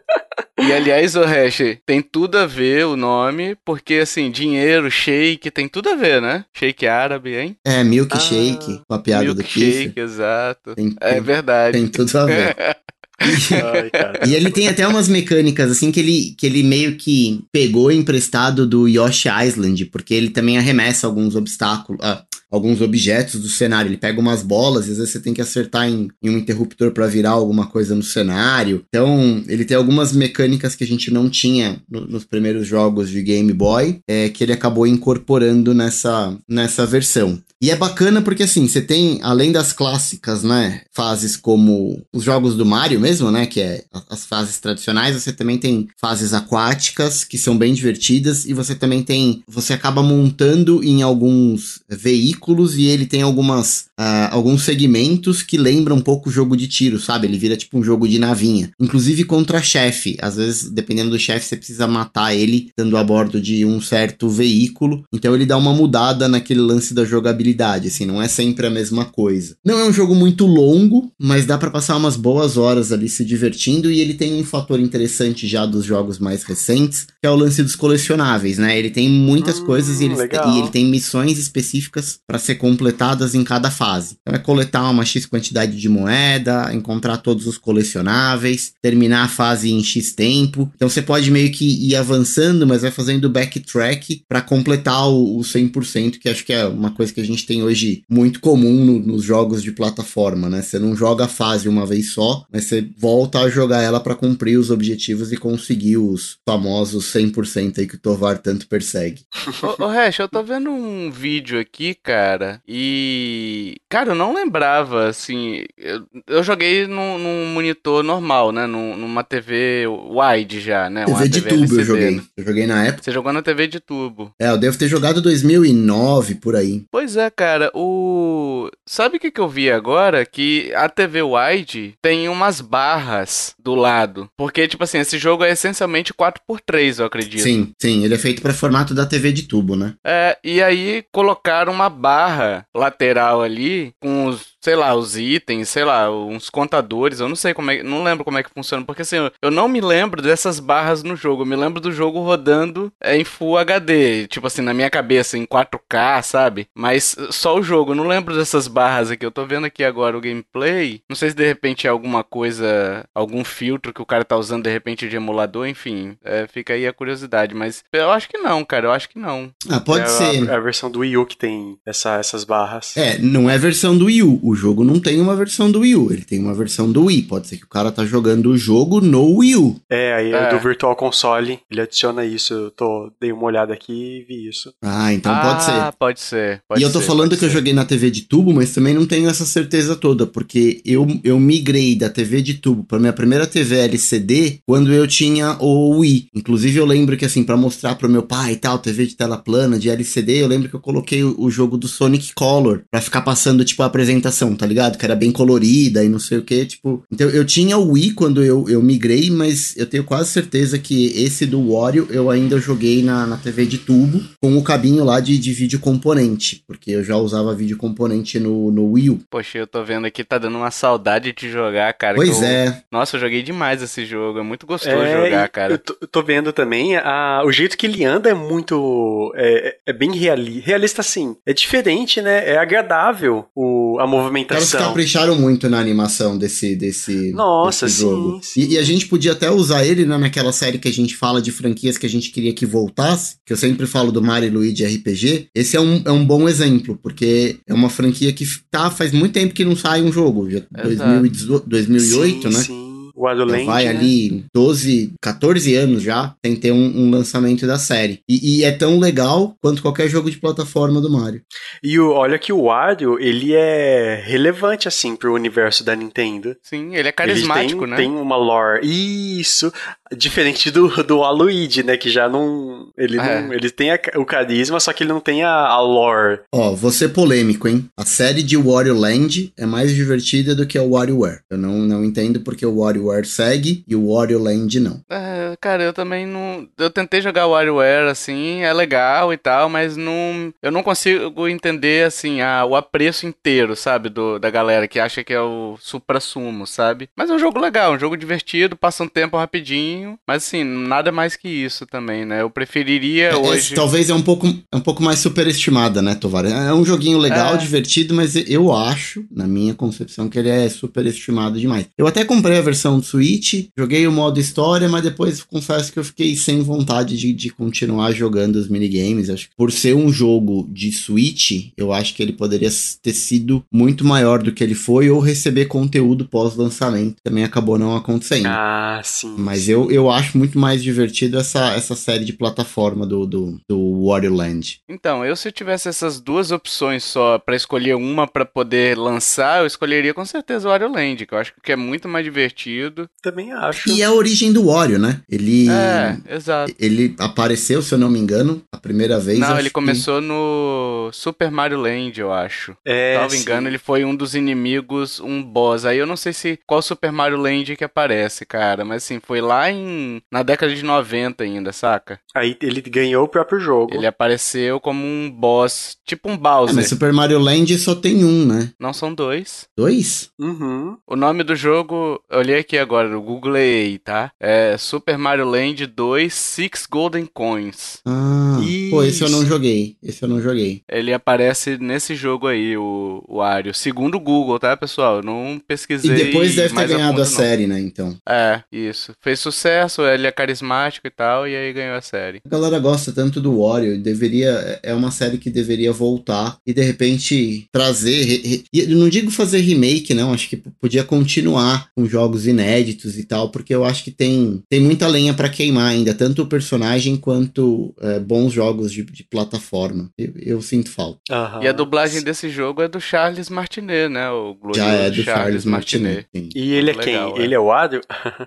E 0.60 0.72
aliás, 0.72 1.16
o 1.16 1.24
Hash, 1.24 1.78
tem 1.86 2.00
tudo 2.00 2.38
a 2.38 2.46
ver 2.46 2.86
o 2.86 2.96
nome, 2.96 3.56
porque 3.64 3.94
assim, 3.94 4.30
dinheiro, 4.30 4.90
shake, 4.90 5.50
tem 5.50 5.68
tudo 5.68 5.90
a 5.90 5.94
ver, 5.94 6.20
né? 6.22 6.44
Shake 6.56 6.86
árabe, 6.86 7.36
hein? 7.36 7.56
É, 7.64 7.82
milkshake, 7.82 8.82
com 8.88 8.94
a 8.94 8.98
piada 8.98 9.34
do 9.34 9.42
Kiffer. 9.42 9.62
Milkshake, 9.62 10.00
exato. 10.00 10.74
Tem, 10.74 10.94
É 11.00 11.12
tem, 11.14 11.20
verdade. 11.22 11.78
tem 11.78 11.88
tudo 11.88 12.16
a 12.18 12.26
ver. 12.26 12.56
Ai. 13.22 13.90
E 14.28 14.34
ele 14.34 14.50
tem 14.50 14.68
até 14.68 14.86
umas 14.86 15.08
mecânicas, 15.08 15.70
assim, 15.70 15.92
que 15.92 16.00
ele, 16.00 16.34
que 16.36 16.46
ele 16.46 16.62
meio 16.62 16.96
que 16.96 17.44
pegou 17.52 17.92
emprestado 17.92 18.66
do 18.66 18.88
Yoshi 18.88 19.28
Island, 19.28 19.84
porque 19.86 20.12
ele 20.12 20.30
também 20.30 20.58
arremessa 20.58 21.06
alguns 21.06 21.36
obstáculos, 21.36 22.00
ah, 22.02 22.24
alguns 22.52 22.80
objetos 22.80 23.40
do 23.40 23.48
cenário. 23.48 23.88
Ele 23.88 23.96
pega 23.96 24.20
umas 24.20 24.42
bolas 24.42 24.86
e 24.86 24.90
às 24.92 24.98
vezes 24.98 25.12
você 25.12 25.20
tem 25.20 25.32
que 25.34 25.40
acertar 25.40 25.88
em, 25.88 26.08
em 26.22 26.30
um 26.30 26.38
interruptor 26.38 26.92
pra 26.92 27.06
virar 27.06 27.30
alguma 27.30 27.66
coisa 27.66 27.94
no 27.94 28.02
cenário. 28.02 28.84
Então, 28.88 29.42
ele 29.48 29.64
tem 29.64 29.76
algumas 29.76 30.12
mecânicas 30.12 30.74
que 30.74 30.84
a 30.84 30.86
gente 30.86 31.10
não 31.10 31.28
tinha 31.30 31.80
no- 31.90 32.06
nos 32.06 32.24
primeiros 32.24 32.66
jogos 32.66 33.08
de 33.08 33.22
Game 33.22 33.52
Boy, 33.52 34.00
é, 34.06 34.28
que 34.28 34.44
ele 34.44 34.52
acabou 34.52 34.86
incorporando 34.86 35.72
nessa, 35.74 36.36
nessa 36.48 36.84
versão. 36.86 37.40
E 37.62 37.70
é 37.70 37.76
bacana 37.76 38.20
porque, 38.20 38.42
assim, 38.42 38.66
você 38.66 38.82
tem, 38.82 39.20
além 39.22 39.52
das 39.52 39.72
clássicas, 39.72 40.42
né, 40.42 40.80
fases 40.90 41.36
como 41.36 42.04
os 42.12 42.24
jogos 42.24 42.56
do 42.56 42.66
Mario 42.66 42.98
mesmo, 42.98 43.30
né, 43.30 43.46
que 43.46 43.60
é 43.60 43.84
as 44.10 44.26
fases 44.26 44.58
tradicionais, 44.58 45.14
você 45.14 45.32
também 45.32 45.56
tem 45.56 45.86
fases 45.96 46.34
aquáticas, 46.34 47.22
que 47.22 47.38
são 47.38 47.56
bem 47.56 47.72
divertidas, 47.72 48.46
e 48.46 48.52
você 48.52 48.74
também 48.74 49.00
tem, 49.04 49.44
você 49.46 49.72
acaba 49.74 50.02
montando 50.02 50.82
em 50.82 51.02
alguns 51.02 51.82
veículos 51.88 52.76
e 52.76 52.86
ele 52.86 53.06
tem 53.06 53.22
algumas, 53.22 53.84
ah, 54.04 54.34
alguns 54.34 54.62
segmentos 54.64 55.42
que 55.44 55.56
lembram 55.56 55.96
um 55.96 56.00
pouco 56.00 56.28
o 56.28 56.32
jogo 56.32 56.56
de 56.56 56.66
tiro, 56.66 56.98
sabe? 56.98 57.26
Ele 57.28 57.38
vira 57.38 57.56
tipo 57.56 57.78
um 57.78 57.84
jogo 57.84 58.08
de 58.08 58.18
navinha. 58.18 58.70
Inclusive 58.80 59.22
contra 59.24 59.62
chefe. 59.62 60.16
Às 60.20 60.34
vezes, 60.36 60.70
dependendo 60.70 61.10
do 61.10 61.18
chefe, 61.18 61.46
você 61.46 61.56
precisa 61.56 61.86
matar 61.86 62.34
ele 62.34 62.66
estando 62.70 62.96
a 62.96 63.04
bordo 63.04 63.40
de 63.40 63.64
um 63.64 63.80
certo 63.80 64.28
veículo. 64.28 65.04
Então 65.12 65.34
ele 65.34 65.46
dá 65.46 65.56
uma 65.56 65.72
mudada 65.72 66.28
naquele 66.28 66.60
lance 66.60 66.92
da 66.92 67.04
jogabilidade, 67.04 67.88
assim, 67.88 68.04
não 68.04 68.20
é 68.20 68.26
sempre 68.26 68.66
a 68.66 68.70
mesma 68.70 69.04
coisa. 69.04 69.56
Não 69.64 69.78
é 69.78 69.84
um 69.84 69.92
jogo 69.92 70.14
muito 70.14 70.46
longo, 70.46 71.12
mas 71.20 71.46
dá 71.46 71.56
pra 71.56 71.70
passar 71.70 71.96
umas 71.96 72.16
boas 72.16 72.56
horas 72.56 72.90
ali 72.92 73.08
se 73.08 73.24
divertindo 73.24 73.90
e 73.90 74.00
ele 74.00 74.14
tem 74.14 74.34
um 74.40 74.44
fator 74.44 74.80
interessante 74.80 75.46
já 75.46 75.64
dos 75.64 75.84
jogos 75.84 76.18
mais 76.18 76.42
recentes, 76.42 77.06
que 77.20 77.26
é 77.26 77.30
o 77.30 77.36
lance 77.36 77.62
dos 77.62 77.76
colecionáveis, 77.76 78.58
né? 78.58 78.76
Ele 78.78 78.90
tem 78.90 79.08
muitas 79.08 79.58
Hum, 79.58 79.64
coisas 79.64 80.00
e 80.00 80.04
ele, 80.06 80.16
e 80.42 80.58
ele 80.58 80.68
tem 80.70 80.86
missões 80.86 81.38
específicas 81.38 82.18
pra 82.26 82.38
ser 82.38 82.56
completadas 82.56 83.34
em 83.34 83.44
cada 83.44 83.70
fase. 83.70 83.91
Então 84.22 84.34
é 84.34 84.38
coletar 84.38 84.88
uma 84.90 85.04
X 85.04 85.26
quantidade 85.26 85.78
de 85.80 85.88
moeda, 85.88 86.72
encontrar 86.74 87.18
todos 87.18 87.46
os 87.46 87.58
colecionáveis, 87.58 88.72
terminar 88.82 89.24
a 89.24 89.28
fase 89.28 89.70
em 89.70 89.82
X 89.82 90.12
tempo. 90.14 90.70
Então 90.74 90.88
você 90.88 91.02
pode 91.02 91.30
meio 91.30 91.50
que 91.52 91.64
ir 91.88 91.96
avançando, 91.96 92.66
mas 92.66 92.82
vai 92.82 92.90
fazendo 92.90 93.28
backtrack 93.30 94.22
pra 94.28 94.40
completar 94.40 95.08
o, 95.08 95.38
o 95.38 95.40
100%, 95.40 96.18
que 96.18 96.28
acho 96.28 96.44
que 96.44 96.52
é 96.52 96.66
uma 96.66 96.90
coisa 96.90 97.12
que 97.12 97.20
a 97.20 97.24
gente 97.24 97.46
tem 97.46 97.62
hoje 97.62 98.02
muito 98.08 98.40
comum 98.40 98.84
no- 98.84 98.98
nos 98.98 99.22
jogos 99.22 99.62
de 99.62 99.72
plataforma, 99.72 100.48
né? 100.48 100.62
Você 100.62 100.78
não 100.78 100.94
joga 100.96 101.24
a 101.24 101.28
fase 101.28 101.68
uma 101.68 101.86
vez 101.86 102.12
só, 102.12 102.44
mas 102.52 102.64
você 102.64 102.88
volta 102.98 103.40
a 103.40 103.50
jogar 103.50 103.82
ela 103.82 104.00
pra 104.00 104.14
cumprir 104.14 104.58
os 104.58 104.70
objetivos 104.70 105.32
e 105.32 105.36
conseguir 105.36 105.96
os 105.98 106.38
famosos 106.46 107.06
100% 107.12 107.78
aí 107.78 107.86
que 107.86 107.96
o 107.96 108.00
Tovar 108.00 108.38
tanto 108.38 108.66
persegue. 108.68 109.22
Ô, 109.78 109.84
ô 109.84 109.86
Hash, 109.88 110.18
eu 110.18 110.28
tô 110.28 110.42
vendo 110.42 110.70
um 110.70 111.10
vídeo 111.10 111.58
aqui, 111.58 111.94
cara, 111.94 112.60
e. 112.66 113.71
Cara, 113.88 114.10
eu 114.10 114.14
não 114.14 114.34
lembrava, 114.34 115.06
assim. 115.08 115.64
Eu, 115.76 116.06
eu 116.26 116.42
joguei 116.42 116.86
num, 116.86 117.18
num 117.18 117.46
monitor 117.46 118.02
normal, 118.02 118.52
né? 118.52 118.66
Num- 118.66 118.96
numa 118.96 119.22
TV 119.24 119.84
wide 119.86 120.60
já, 120.60 120.88
né? 120.90 121.04
Uma 121.06 121.18
TV 121.18 121.28
de 121.28 121.42
tubo 121.42 121.54
eu 121.54 121.62
LCD, 121.80 121.84
joguei. 121.84 122.10
né? 122.16 122.22
Eu 122.36 122.44
joguei 122.44 122.66
na 122.66 122.84
época. 122.86 123.02
Você 123.02 123.12
jogou 123.12 123.32
na 123.32 123.42
TV 123.42 123.66
de 123.66 123.80
tubo. 123.80 124.32
É, 124.40 124.48
eu 124.50 124.58
devo 124.58 124.78
ter 124.78 124.88
jogado 124.88 125.20
2009 125.22 126.36
por 126.36 126.56
aí. 126.56 126.84
Pois 126.90 127.16
é, 127.16 127.30
cara, 127.30 127.70
o. 127.74 128.70
Sabe 128.86 129.16
o 129.16 129.20
que, 129.20 129.30
que 129.30 129.40
eu 129.40 129.48
vi 129.48 129.70
agora? 129.70 130.24
Que 130.24 130.72
a 130.74 130.88
TV 130.88 131.22
Wide 131.22 131.94
tem 132.02 132.28
umas 132.28 132.60
barras 132.60 133.54
do 133.58 133.74
lado. 133.74 134.28
Porque, 134.36 134.66
tipo 134.68 134.84
assim, 134.84 134.98
esse 134.98 135.18
jogo 135.18 135.44
é 135.44 135.50
essencialmente 135.52 136.12
4x3, 136.14 136.98
eu 137.00 137.06
acredito. 137.06 137.42
Sim, 137.42 137.72
sim, 137.78 138.04
ele 138.04 138.14
é 138.14 138.18
feito 138.18 138.42
para 138.42 138.52
formato 138.52 138.94
da 138.94 139.06
TV 139.06 139.32
de 139.32 139.42
tubo, 139.44 139.76
né? 139.76 139.94
É, 140.04 140.36
e 140.44 140.62
aí 140.62 141.04
colocaram 141.12 141.72
uma 141.72 141.88
barra 141.88 142.66
lateral 142.74 143.42
ali 143.42 143.61
com 144.00 144.26
os, 144.26 144.51
sei 144.62 144.76
lá, 144.76 144.94
os 144.94 145.16
itens, 145.16 145.68
sei 145.68 145.84
lá, 145.84 146.10
uns 146.10 146.48
contadores, 146.48 147.18
eu 147.20 147.28
não 147.28 147.36
sei 147.36 147.52
como 147.52 147.70
é, 147.70 147.82
não 147.82 148.04
lembro 148.04 148.24
como 148.24 148.38
é 148.38 148.42
que 148.42 148.50
funciona, 148.54 148.84
porque 148.84 149.02
assim, 149.02 149.16
eu, 149.16 149.30
eu 149.42 149.50
não 149.50 149.66
me 149.68 149.80
lembro 149.80 150.22
dessas 150.22 150.60
barras 150.60 151.02
no 151.02 151.16
jogo, 151.16 151.42
eu 151.42 151.46
me 151.46 151.56
lembro 151.56 151.80
do 151.80 151.90
jogo 151.90 152.20
rodando 152.20 152.92
é, 153.00 153.16
em 153.16 153.24
Full 153.24 153.58
HD, 153.58 154.26
tipo 154.28 154.46
assim, 154.46 154.62
na 154.62 154.72
minha 154.72 154.88
cabeça, 154.88 155.36
em 155.36 155.44
4K, 155.44 156.22
sabe? 156.22 156.68
Mas 156.74 157.16
só 157.30 157.58
o 157.58 157.62
jogo, 157.62 157.90
eu 157.92 157.96
não 157.96 158.06
lembro 158.06 158.34
dessas 158.36 158.68
barras 158.68 159.10
aqui, 159.10 159.26
eu 159.26 159.30
tô 159.32 159.44
vendo 159.44 159.66
aqui 159.66 159.82
agora 159.84 160.16
o 160.16 160.20
gameplay, 160.20 161.00
não 161.08 161.16
sei 161.16 161.30
se 161.30 161.36
de 161.36 161.44
repente 161.46 161.86
é 161.86 161.90
alguma 161.90 162.22
coisa, 162.22 163.04
algum 163.14 163.44
filtro 163.44 163.92
que 163.92 164.00
o 164.02 164.06
cara 164.06 164.24
tá 164.24 164.36
usando 164.36 164.62
de 164.64 164.70
repente 164.70 165.08
de 165.08 165.16
emulador, 165.16 165.66
enfim, 165.66 166.16
é, 166.24 166.46
fica 166.46 166.74
aí 166.74 166.86
a 166.86 166.92
curiosidade, 166.92 167.54
mas 167.54 167.82
eu 167.92 168.10
acho 168.12 168.28
que 168.28 168.38
não, 168.38 168.64
cara, 168.64 168.86
eu 168.86 168.92
acho 168.92 169.08
que 169.08 169.18
não. 169.18 169.50
Ah, 169.68 169.80
pode 169.80 170.04
é 170.04 170.06
ser. 170.06 170.50
A, 170.50 170.56
a 170.56 170.60
versão 170.60 170.90
do 170.90 171.00
Wii 171.00 171.16
U 171.16 171.26
que 171.26 171.36
tem 171.36 171.76
essa- 171.84 172.18
essas 172.18 172.44
barras. 172.44 172.96
É, 172.96 173.18
não 173.18 173.50
é 173.50 173.54
a 173.54 173.58
versão 173.58 173.96
do 173.96 174.04
Wii 174.06 174.22
U. 174.22 174.51
O 174.52 174.54
jogo 174.54 174.84
não 174.84 175.00
tem 175.00 175.18
uma 175.18 175.34
versão 175.34 175.70
do 175.72 175.80
Wii 175.80 175.96
U, 175.96 176.12
ele 176.12 176.22
tem 176.24 176.38
uma 176.38 176.52
versão 176.52 176.92
do 176.92 177.04
Wii. 177.06 177.22
Pode 177.22 177.46
ser 177.48 177.56
que 177.56 177.64
o 177.64 177.68
cara 177.68 177.90
tá 177.90 178.04
jogando 178.04 178.50
o 178.50 178.58
jogo 178.58 179.00
no 179.00 179.38
Wii 179.38 179.56
U. 179.56 179.76
É, 179.88 180.12
aí 180.12 180.30
É. 180.32 180.50
do 180.50 180.58
Virtual 180.60 180.94
Console, 180.94 181.58
ele 181.70 181.80
adiciona 181.80 182.22
isso. 182.22 182.52
Eu 182.52 182.70
tô, 182.70 183.10
dei 183.18 183.32
uma 183.32 183.44
olhada 183.44 183.72
aqui 183.72 183.92
e 184.18 184.22
vi 184.28 184.46
isso. 184.48 184.74
Ah, 184.82 185.10
então 185.12 185.34
pode 185.40 185.64
ser. 185.64 185.70
Ah, 185.70 185.92
pode 185.98 186.20
ser. 186.20 186.60
pode 186.68 186.80
e 186.80 186.84
eu 186.84 186.92
tô 186.92 187.00
ser, 187.00 187.06
falando 187.06 187.30
que 187.36 187.44
eu 187.44 187.48
ser. 187.48 187.54
joguei 187.54 187.72
na 187.72 187.84
TV 187.86 188.10
de 188.10 188.22
tubo, 188.22 188.52
mas 188.52 188.74
também 188.74 188.92
não 188.92 189.06
tenho 189.06 189.28
essa 189.30 189.46
certeza 189.46 189.96
toda, 189.96 190.26
porque 190.26 190.82
eu, 190.84 191.06
eu 191.24 191.40
migrei 191.40 191.94
da 191.96 192.10
TV 192.10 192.42
de 192.42 192.54
tubo 192.54 192.84
pra 192.84 192.98
minha 192.98 193.12
primeira 193.12 193.46
TV 193.46 193.76
LCD 193.76 194.58
quando 194.66 194.92
eu 194.92 195.06
tinha 195.06 195.56
o 195.60 195.98
Wii. 196.00 196.28
Inclusive 196.34 196.78
eu 196.78 196.84
lembro 196.84 197.16
que 197.16 197.24
assim, 197.24 197.42
pra 197.44 197.56
mostrar 197.56 197.94
pro 197.94 198.08
meu 198.08 198.22
pai 198.22 198.52
e 198.52 198.56
tal, 198.56 198.78
TV 198.78 199.06
de 199.06 199.14
tela 199.16 199.38
plana, 199.38 199.78
de 199.78 199.88
LCD, 199.88 200.42
eu 200.42 200.46
lembro 200.48 200.68
que 200.68 200.74
eu 200.76 200.80
coloquei 200.80 201.22
o, 201.24 201.34
o 201.40 201.50
jogo 201.50 201.78
do 201.78 201.88
Sonic 201.88 202.34
Color 202.34 202.82
pra 202.90 203.00
ficar 203.00 203.22
passando 203.22 203.64
tipo 203.64 203.82
a 203.82 203.86
apresentação, 203.86 204.41
tá 204.56 204.66
ligado? 204.66 204.98
Que 204.98 205.04
era 205.04 205.14
bem 205.16 205.30
colorida 205.30 206.02
e 206.04 206.08
não 206.08 206.18
sei 206.18 206.38
o 206.38 206.42
que, 206.42 206.64
tipo. 206.66 207.02
Então 207.10 207.28
eu 207.30 207.44
tinha 207.44 207.76
o 207.78 207.92
Wii 207.92 208.12
quando 208.14 208.42
eu, 208.42 208.68
eu 208.68 208.82
migrei, 208.82 209.30
mas 209.30 209.76
eu 209.76 209.86
tenho 209.86 210.04
quase 210.04 210.30
certeza 210.30 210.78
que 210.78 211.06
esse 211.22 211.46
do 211.46 211.72
Wario 211.72 212.06
eu 212.10 212.30
ainda 212.30 212.58
joguei 212.58 213.02
na, 213.02 213.26
na 213.26 213.36
TV 213.36 213.66
de 213.66 213.78
tubo 213.78 214.20
com 214.40 214.56
o 214.56 214.62
cabinho 214.64 215.04
lá 215.04 215.20
de, 215.20 215.38
de 215.38 215.52
vídeo 215.52 215.78
componente, 215.80 216.62
porque 216.66 216.90
eu 216.90 217.04
já 217.04 217.16
usava 217.16 217.54
vídeo 217.54 217.76
componente 217.76 218.38
no, 218.40 218.70
no 218.70 218.92
Wii 218.92 219.10
U. 219.10 219.20
Poxa, 219.30 219.58
eu 219.58 219.66
tô 219.66 219.84
vendo 219.84 220.06
aqui, 220.06 220.24
tá 220.24 220.38
dando 220.38 220.56
uma 220.56 220.70
saudade 220.70 221.32
de 221.32 221.50
jogar, 221.50 221.92
cara. 221.94 222.16
Pois 222.16 222.40
eu- 222.42 222.48
é. 222.48 222.82
Nossa, 222.90 223.16
eu 223.16 223.20
joguei 223.20 223.42
demais 223.42 223.82
esse 223.82 224.04
jogo. 224.04 224.38
É 224.38 224.42
muito 224.42 224.66
gostoso 224.66 224.96
É, 224.96 225.24
jogar, 225.24 225.48
cara. 225.48 225.74
Eu 225.74 225.78
tô, 225.78 225.96
eu 226.00 226.08
tô 226.08 226.22
vendo 226.22 226.52
também, 226.52 226.96
a, 226.96 227.42
o 227.44 227.52
jeito 227.52 227.76
que 227.76 227.86
ele 227.86 228.04
anda 228.04 228.28
é 228.30 228.34
muito. 228.34 229.32
É, 229.36 229.76
é 229.86 229.92
bem 229.92 230.14
reali, 230.16 230.60
realista, 230.60 231.00
assim. 231.00 231.36
É 231.46 231.52
diferente, 231.52 232.20
né? 232.20 232.48
É 232.50 232.56
agradável 232.58 233.46
o, 233.54 233.98
a 234.00 234.06
Os 234.40 234.46
caras 234.46 234.64
movimentação. 234.64 234.80
capricharam 234.80 235.38
muito 235.38 235.68
na 235.68 235.78
animação 235.78 236.36
desse, 236.38 236.74
desse, 236.74 237.32
Nossa, 237.32 237.86
desse 237.86 237.98
sim, 237.98 238.02
jogo. 238.02 238.40
sim. 238.42 238.60
E, 238.60 238.72
e 238.72 238.78
a 238.78 238.82
gente 238.82 239.06
podia 239.06 239.32
até 239.32 239.50
usar 239.50 239.84
ele 239.84 240.04
né, 240.04 240.16
naquela 240.16 240.52
série 240.52 240.78
que 240.78 240.88
a 240.88 240.92
gente 240.92 241.16
fala 241.16 241.40
de 241.42 241.50
franquias 241.52 241.98
que 241.98 242.06
a 242.06 242.08
gente 242.08 242.30
queria 242.30 242.52
que 242.52 242.66
voltasse, 242.66 243.36
que 243.44 243.52
eu 243.52 243.56
sempre 243.56 243.86
falo 243.86 244.10
do 244.10 244.22
Mario 244.22 244.48
e 244.48 244.50
Luigi 244.50 244.84
RPG. 244.84 245.48
Esse 245.54 245.76
é 245.76 245.80
um, 245.80 246.02
é 246.04 246.10
um 246.10 246.24
bom 246.24 246.48
exemplo, 246.48 246.98
porque 247.02 247.56
é 247.66 247.74
uma 247.74 247.90
franquia 247.90 248.32
que 248.32 248.46
tá, 248.70 248.90
faz 248.90 249.12
muito 249.12 249.32
tempo 249.32 249.54
que 249.54 249.64
não 249.64 249.76
sai 249.76 250.02
um 250.02 250.12
jogo. 250.12 250.50
Já 250.50 250.58
Exato. 250.58 250.82
2018, 250.82 251.68
2008, 251.68 252.42
sim, 252.42 252.56
né? 252.56 252.64
Sim. 252.64 252.91
O 253.22 253.28
Adoland, 253.28 253.64
vai 253.64 253.84
né? 253.84 253.90
ali 253.90 254.44
12, 254.52 255.12
14 255.20 255.76
anos 255.76 256.02
já 256.02 256.34
sem 256.44 256.56
ter 256.56 256.72
um, 256.72 257.02
um 257.02 257.08
lançamento 257.08 257.68
da 257.68 257.78
série. 257.78 258.18
E, 258.28 258.58
e 258.58 258.64
é 258.64 258.72
tão 258.72 258.98
legal 258.98 259.54
quanto 259.62 259.80
qualquer 259.80 260.08
jogo 260.08 260.28
de 260.28 260.40
plataforma 260.40 261.00
do 261.00 261.08
Mario. 261.08 261.40
E 261.84 262.00
o, 262.00 262.10
olha 262.10 262.36
que 262.36 262.52
o 262.52 262.64
Wario, 262.64 263.20
ele 263.20 263.54
é 263.54 264.20
relevante, 264.26 264.88
assim, 264.88 265.14
pro 265.14 265.34
universo 265.34 265.84
da 265.84 265.94
Nintendo. 265.94 266.56
Sim, 266.64 266.96
ele 266.96 267.10
é 267.10 267.12
carismático, 267.12 267.84
ele 267.84 267.94
tem, 267.94 268.08
né? 268.08 268.14
tem 268.14 268.20
uma 268.20 268.34
lore. 268.34 268.80
Isso! 268.84 269.72
Diferente 270.16 270.70
do, 270.70 270.88
do 271.04 271.22
Aluigi, 271.22 271.82
né? 271.82 271.96
Que 271.96 272.10
já 272.10 272.28
não. 272.28 272.88
Ele, 272.96 273.18
É. 273.18 273.42
não, 273.42 273.52
ele 273.52 273.70
tem 273.70 273.90
a- 273.92 274.00
o 274.16 274.24
carisma, 274.24 274.78
só 274.80 274.92
que 274.92 275.02
ele 275.04 275.12
não 275.12 275.20
tem 275.20 275.42
a, 275.42 275.50
a 275.50 275.80
lore. 275.80 276.40
Ó, 276.52 276.72
vou 276.74 276.90
ser 276.90 277.08
polêmico, 277.10 277.66
hein? 277.68 277.88
A 277.96 278.04
série 278.04 278.42
de 278.42 278.56
Wario 278.56 278.94
Land 278.98 279.52
é 279.56 279.66
mais 279.66 279.94
divertida 279.94 280.54
do 280.54 280.66
que 280.66 280.78
a 280.78 280.82
WarioWare. 280.82 281.40
Eu 281.50 281.58
não, 281.58 281.72
não 281.78 282.04
entendo 282.04 282.40
porque 282.40 282.64
o 282.66 282.76
WarioWare 282.78 283.26
segue 283.26 283.84
e 283.88 283.94
o 283.96 284.12
Wario 284.12 284.38
Land 284.42 284.80
não. 284.80 285.00
É, 285.10 285.56
cara, 285.60 285.82
eu 285.82 285.92
também 285.92 286.26
não. 286.26 286.66
Eu 286.78 286.90
tentei 286.90 287.20
jogar 287.20 287.46
WarioWare 287.46 288.10
assim, 288.10 288.62
é 288.62 288.72
legal 288.72 289.32
e 289.32 289.36
tal, 289.36 289.68
mas 289.68 289.96
não. 289.96 290.52
Eu 290.62 290.70
não 290.70 290.82
consigo 290.82 291.48
entender 291.48 292.06
assim 292.06 292.40
a, 292.40 292.64
o 292.64 292.74
apreço 292.76 293.26
inteiro, 293.26 293.74
sabe? 293.76 294.08
Do, 294.08 294.38
da 294.38 294.50
galera 294.50 294.86
que 294.88 294.98
acha 295.00 295.22
que 295.24 295.32
é 295.32 295.40
o 295.40 295.76
supra-sumo, 295.80 296.66
sabe? 296.66 297.08
Mas 297.16 297.30
é 297.30 297.34
um 297.34 297.38
jogo 297.38 297.58
legal, 297.58 297.92
um 297.92 297.98
jogo 297.98 298.16
divertido, 298.16 298.76
passa 298.76 299.02
um 299.04 299.08
tempo 299.08 299.36
rapidinho. 299.36 300.01
Mas 300.26 300.44
assim, 300.44 300.64
nada 300.64 301.10
mais 301.12 301.36
que 301.36 301.48
isso 301.48 301.86
também, 301.86 302.24
né? 302.24 302.42
Eu 302.42 302.50
preferiria 302.50 303.28
É, 303.30 303.36
hoje. 303.36 303.72
é, 303.72 303.76
talvez 303.76 304.10
é 304.10 304.14
um 304.14 304.22
pouco, 304.22 304.46
é 304.70 304.76
um 304.76 304.80
pouco 304.80 305.02
mais 305.02 305.18
superestimada, 305.18 306.00
né, 306.02 306.14
Tovar? 306.14 306.44
É 306.44 306.72
um 306.72 306.84
joguinho 306.84 307.18
legal, 307.18 307.54
É. 307.54 307.56
divertido, 307.58 308.14
mas 308.14 308.34
eu 308.36 308.72
acho, 308.72 309.24
na 309.30 309.46
minha 309.46 309.74
concepção, 309.74 310.28
que 310.28 310.38
ele 310.38 310.48
é 310.48 310.68
superestimado 310.68 311.58
demais. 311.60 311.86
Eu 311.98 312.06
até 312.06 312.24
comprei 312.24 312.58
a 312.58 312.62
versão 312.62 312.98
do 312.98 313.04
Switch, 313.04 313.66
joguei 313.76 314.06
o 314.06 314.12
modo 314.12 314.38
história, 314.40 314.88
mas 314.88 315.02
depois 315.02 315.42
confesso 315.42 315.92
que 315.92 315.98
eu 315.98 316.04
fiquei 316.04 316.34
sem 316.36 316.60
vontade 316.62 317.16
de, 317.16 317.32
de 317.32 317.50
continuar 317.50 318.12
jogando 318.12 318.56
os 318.56 318.68
minigames. 318.68 319.30
Acho 319.30 319.48
que 319.48 319.56
por 319.56 319.70
ser 319.72 319.94
um 319.94 320.12
jogo 320.12 320.68
de 320.72 320.90
Switch, 320.92 321.68
eu 321.76 321.92
acho 321.92 322.14
que 322.14 322.22
ele 322.22 322.32
poderia 322.32 322.70
ter 323.02 323.12
sido 323.12 323.64
muito 323.72 324.04
maior 324.04 324.42
do 324.42 324.52
que 324.52 324.62
ele 324.62 324.74
foi 324.74 325.10
ou 325.10 325.20
receber 325.20 325.66
conteúdo 325.66 326.24
pós-lançamento. 326.26 327.16
Também 327.22 327.44
acabou 327.44 327.78
não 327.78 327.96
acontecendo. 327.96 328.46
Ah, 328.46 329.00
sim. 329.04 329.34
Mas 329.38 329.68
eu, 329.68 329.90
eu 329.94 330.10
acho 330.10 330.36
muito 330.38 330.58
mais 330.58 330.82
divertido 330.82 331.38
essa, 331.38 331.72
essa 331.74 331.94
série 331.94 332.24
de 332.24 332.32
plataforma 332.32 333.06
do, 333.06 333.26
do, 333.26 333.60
do 333.68 334.06
Wario 334.06 334.32
Land. 334.34 334.80
Então, 334.88 335.24
eu 335.24 335.34
se 335.36 335.48
eu 335.48 335.52
tivesse 335.52 335.88
essas 335.88 336.20
duas 336.20 336.50
opções 336.50 337.04
só 337.04 337.38
pra 337.38 337.56
escolher 337.56 337.94
uma 337.94 338.26
pra 338.26 338.44
poder 338.44 338.96
lançar, 338.98 339.60
eu 339.60 339.66
escolheria 339.66 340.14
com 340.14 340.24
certeza 340.24 340.66
o 340.68 340.70
Wario 340.70 340.90
Land, 340.92 341.26
que 341.26 341.34
eu 341.34 341.38
acho 341.38 341.52
que 341.62 341.72
é 341.72 341.76
muito 341.76 342.08
mais 342.08 342.24
divertido. 342.24 343.08
Também 343.22 343.52
acho. 343.52 343.88
E 343.90 344.02
é 344.02 344.04
a 344.04 344.12
origem 344.12 344.52
do 344.52 344.66
Wario, 344.66 344.98
né? 344.98 345.20
Ele, 345.28 345.68
É, 345.70 346.16
exato. 346.34 346.74
ele 346.78 347.14
apareceu, 347.18 347.82
se 347.82 347.94
eu 347.94 347.98
não 347.98 348.10
me 348.10 348.18
engano, 348.18 348.62
a 348.72 348.78
primeira 348.78 349.18
vez. 349.18 349.38
Não, 349.38 349.58
ele 349.58 349.68
que- 349.68 349.74
começou 349.74 350.20
no 350.20 351.10
Super 351.12 351.50
Mario 351.50 351.78
Land, 351.80 352.20
eu 352.20 352.32
acho. 352.32 352.76
É, 352.84 353.16
Salvo 353.18 353.34
sim. 353.34 353.40
engano, 353.42 353.68
ele 353.68 353.78
foi 353.78 354.04
um 354.04 354.14
dos 354.14 354.34
inimigos, 354.34 355.20
um 355.20 355.42
boss. 355.42 355.84
Aí 355.84 355.98
eu 355.98 356.06
não 356.06 356.16
sei 356.16 356.32
se 356.32 356.58
qual 356.66 356.80
Super 356.82 357.12
Mario 357.12 357.38
Land 357.38 357.76
que 357.76 357.84
aparece, 357.84 358.44
cara. 358.44 358.84
Mas 358.84 359.04
assim, 359.04 359.20
foi 359.24 359.40
lá 359.40 359.70
em. 359.70 359.81
Na 360.30 360.42
década 360.42 360.74
de 360.74 360.82
90 360.82 361.42
ainda, 361.44 361.72
saca? 361.72 362.20
Aí 362.34 362.56
ele 362.62 362.80
ganhou 362.80 363.24
o 363.24 363.28
próprio 363.28 363.58
jogo. 363.60 363.94
Ele 363.94 364.06
apareceu 364.06 364.80
como 364.80 365.04
um 365.04 365.30
boss, 365.30 365.96
tipo 366.06 366.28
um 366.30 366.34
É, 366.34 366.36
Bowser. 366.36 366.74
mas 366.76 366.88
Super 366.88 367.12
Mario 367.12 367.38
Land 367.38 367.76
só 367.78 367.94
tem 367.94 368.24
um, 368.24 368.44
né? 368.46 368.70
Não 368.78 368.92
são 368.92 369.14
dois. 369.14 369.66
Dois? 369.76 370.30
Uhum. 370.38 370.96
O 371.06 371.16
nome 371.16 371.42
do 371.42 371.54
jogo, 371.56 372.20
eu 372.30 372.38
olhei 372.38 372.58
aqui 372.58 372.76
agora, 372.78 373.08
eu 373.08 373.22
googlei, 373.22 373.98
tá? 373.98 374.30
É 374.40 374.76
Super 374.78 375.16
Mario 375.18 375.44
Land 375.48 375.86
2 375.86 376.32
Six 376.32 376.86
Golden 376.90 377.26
Coins. 377.26 377.98
Ah, 378.06 378.58
pô, 378.90 379.02
esse 379.02 379.22
eu 379.22 379.28
não 379.30 379.40
Isso. 379.40 379.48
joguei. 379.48 379.96
Esse 380.02 380.22
eu 380.22 380.28
não 380.28 380.40
joguei. 380.40 380.82
Ele 380.88 381.12
aparece 381.12 381.78
nesse 381.78 382.14
jogo 382.14 382.46
aí, 382.46 382.76
o, 382.76 383.22
o 383.28 383.36
Wario. 383.38 383.74
Segundo 383.74 384.16
o 384.16 384.20
Google, 384.20 384.58
tá, 384.58 384.76
pessoal? 384.76 385.16
Eu 385.16 385.22
não 385.22 385.54
E 385.54 385.60
pesquisei. 385.60 386.14
depois 386.14 386.54
deve 386.54 386.74
ter 386.74 386.88
ganhado 386.88 387.16
a 387.20 387.24
não. 387.24 387.30
série, 387.30 387.66
né? 387.66 387.78
Então. 387.80 388.16
É, 388.28 388.62
isso. 388.70 389.12
Fez 389.20 389.40
sucesso, 389.40 389.61
ele 389.68 390.26
é 390.26 390.32
carismático 390.32 391.06
e 391.06 391.10
tal, 391.10 391.46
e 391.46 391.54
aí 391.56 391.72
ganhou 391.72 391.96
a 391.96 392.00
série. 392.00 392.40
A 392.44 392.48
galera 392.48 392.78
gosta 392.78 393.12
tanto 393.12 393.40
do 393.40 393.60
Wario, 393.62 394.00
deveria 394.00 394.80
é 394.82 394.94
uma 394.94 395.10
série 395.10 395.38
que 395.38 395.50
deveria 395.50 395.92
voltar 395.92 396.56
e 396.66 396.72
de 396.72 396.82
repente 396.82 397.66
trazer, 397.72 398.22
re- 398.24 398.42
re- 398.44 398.64
e 398.72 398.86
não 398.86 399.08
digo 399.08 399.30
fazer 399.30 399.58
remake, 399.60 400.14
não, 400.14 400.32
acho 400.32 400.48
que 400.48 400.56
podia 400.80 401.04
continuar 401.04 401.88
com 401.96 402.06
jogos 402.06 402.46
inéditos 402.46 403.18
e 403.18 403.24
tal, 403.24 403.50
porque 403.50 403.74
eu 403.74 403.84
acho 403.84 404.04
que 404.04 404.10
tem, 404.10 404.62
tem 404.68 404.80
muita 404.80 405.06
lenha 405.06 405.34
pra 405.34 405.48
queimar 405.48 405.90
ainda, 405.90 406.14
tanto 406.14 406.42
o 406.42 406.46
personagem 406.46 407.16
quanto 407.16 407.94
é, 408.00 408.18
bons 408.20 408.52
jogos 408.52 408.92
de, 408.92 409.02
de 409.04 409.22
plataforma. 409.24 410.10
Eu, 410.18 410.32
eu 410.36 410.62
sinto 410.62 410.90
falta. 410.90 411.18
Aham. 411.30 411.62
E 411.62 411.68
a 411.68 411.72
dublagem 411.72 412.22
desse 412.22 412.48
jogo 412.50 412.82
é 412.82 412.88
do 412.88 413.00
Charles 413.00 413.48
Martinet, 413.48 414.08
né? 414.08 414.30
O 414.30 414.54
glorioso 414.54 414.88
Já 414.88 414.94
é 414.94 415.10
do 415.10 415.22
Charles 415.22 415.64
Martinet. 415.64 416.26
Sim. 416.34 416.48
E 416.54 416.72
ele 416.72 416.90
é 416.90 416.92
Muito 416.94 417.04
quem? 417.04 417.14
legal, 417.14 417.38
é. 417.38 417.42
Ele 417.42 417.54
é 417.54 417.58
o 417.58 417.64
Wario? 417.66 418.00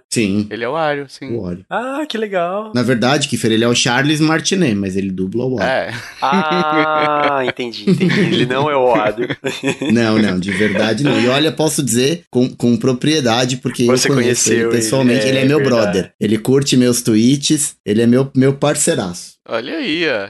Sim. 0.10 0.48
Ele 0.50 0.64
é 0.64 0.70
o 0.70 0.74
Wario, 0.74 1.05
sim. 1.08 1.36
O. 1.36 1.58
Ah, 1.70 2.06
que 2.08 2.18
legal. 2.18 2.72
Na 2.74 2.84
verdade, 2.84 3.28
Kiffer, 3.28 3.52
ele 3.52 3.64
é 3.64 3.68
o 3.68 3.76
Charles 3.76 4.20
Martinet, 4.20 4.76
mas 4.76 4.96
ele 4.96 5.12
dubla 5.12 5.46
o 5.46 5.56
Wario. 5.56 5.70
É. 5.72 5.94
Ah, 6.22 7.42
entendi, 7.48 7.90
entendi. 7.90 8.20
Ele 8.20 8.46
não 8.46 8.70
é 8.70 8.76
o 8.76 8.86
Wario. 8.88 9.28
Não, 9.92 10.18
não, 10.18 10.40
de 10.40 10.52
verdade 10.52 11.04
não. 11.04 11.20
E 11.20 11.28
olha, 11.28 11.52
posso 11.52 11.84
dizer 11.84 12.24
com, 12.30 12.50
com 12.50 12.76
propriedade, 12.78 13.58
porque 13.58 13.86
Você 13.86 14.10
eu 14.10 14.14
conheço 14.16 14.50
ele 14.50 14.62
conheceu 14.62 14.70
ele, 14.70 14.78
pessoalmente. 14.78 15.26
é 15.26 15.30
Ele 15.30 15.38
é 15.40 15.46
meu 15.46 15.60
verdade. 15.60 15.82
brother. 15.84 16.14
Ele 16.20 16.38
curte 16.38 16.76
meus 16.78 17.02
tweets, 17.02 17.76
ele 17.86 18.02
é 18.02 18.08
meu, 18.08 18.30
meu 18.36 18.54
parceiraço. 18.54 19.34
Olha 19.48 19.78
aí, 19.78 20.06
ó. 20.10 20.30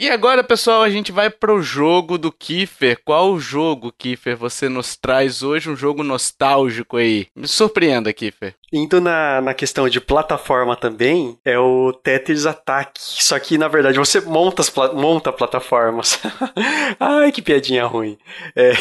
E 0.00 0.08
agora, 0.08 0.42
pessoal, 0.42 0.82
a 0.82 0.88
gente 0.88 1.12
vai 1.12 1.28
pro 1.28 1.60
jogo 1.60 2.16
do 2.16 2.32
Kiefer. 2.32 2.98
Qual 3.04 3.38
jogo, 3.38 3.92
Kiefer, 3.92 4.34
você 4.34 4.66
nos 4.66 4.96
traz 4.96 5.42
hoje? 5.42 5.68
Um 5.68 5.76
jogo 5.76 6.02
nostálgico 6.02 6.96
aí. 6.96 7.26
Me 7.36 7.46
surpreenda, 7.46 8.10
Kiefer. 8.10 8.54
Indo 8.72 9.00
na, 9.00 9.40
na 9.40 9.54
questão 9.54 9.88
de 9.88 10.00
plataforma 10.00 10.76
também, 10.76 11.36
é 11.44 11.58
o 11.58 11.92
Tetris 11.92 12.46
Attack. 12.46 12.92
Só 12.96 13.38
que, 13.38 13.58
na 13.58 13.66
verdade, 13.66 13.98
você 13.98 14.20
monta, 14.20 14.62
as, 14.62 14.72
monta 14.94 15.32
plataformas. 15.32 16.20
Ai, 17.00 17.32
que 17.32 17.42
piadinha 17.42 17.84
ruim. 17.84 18.16
É... 18.54 18.72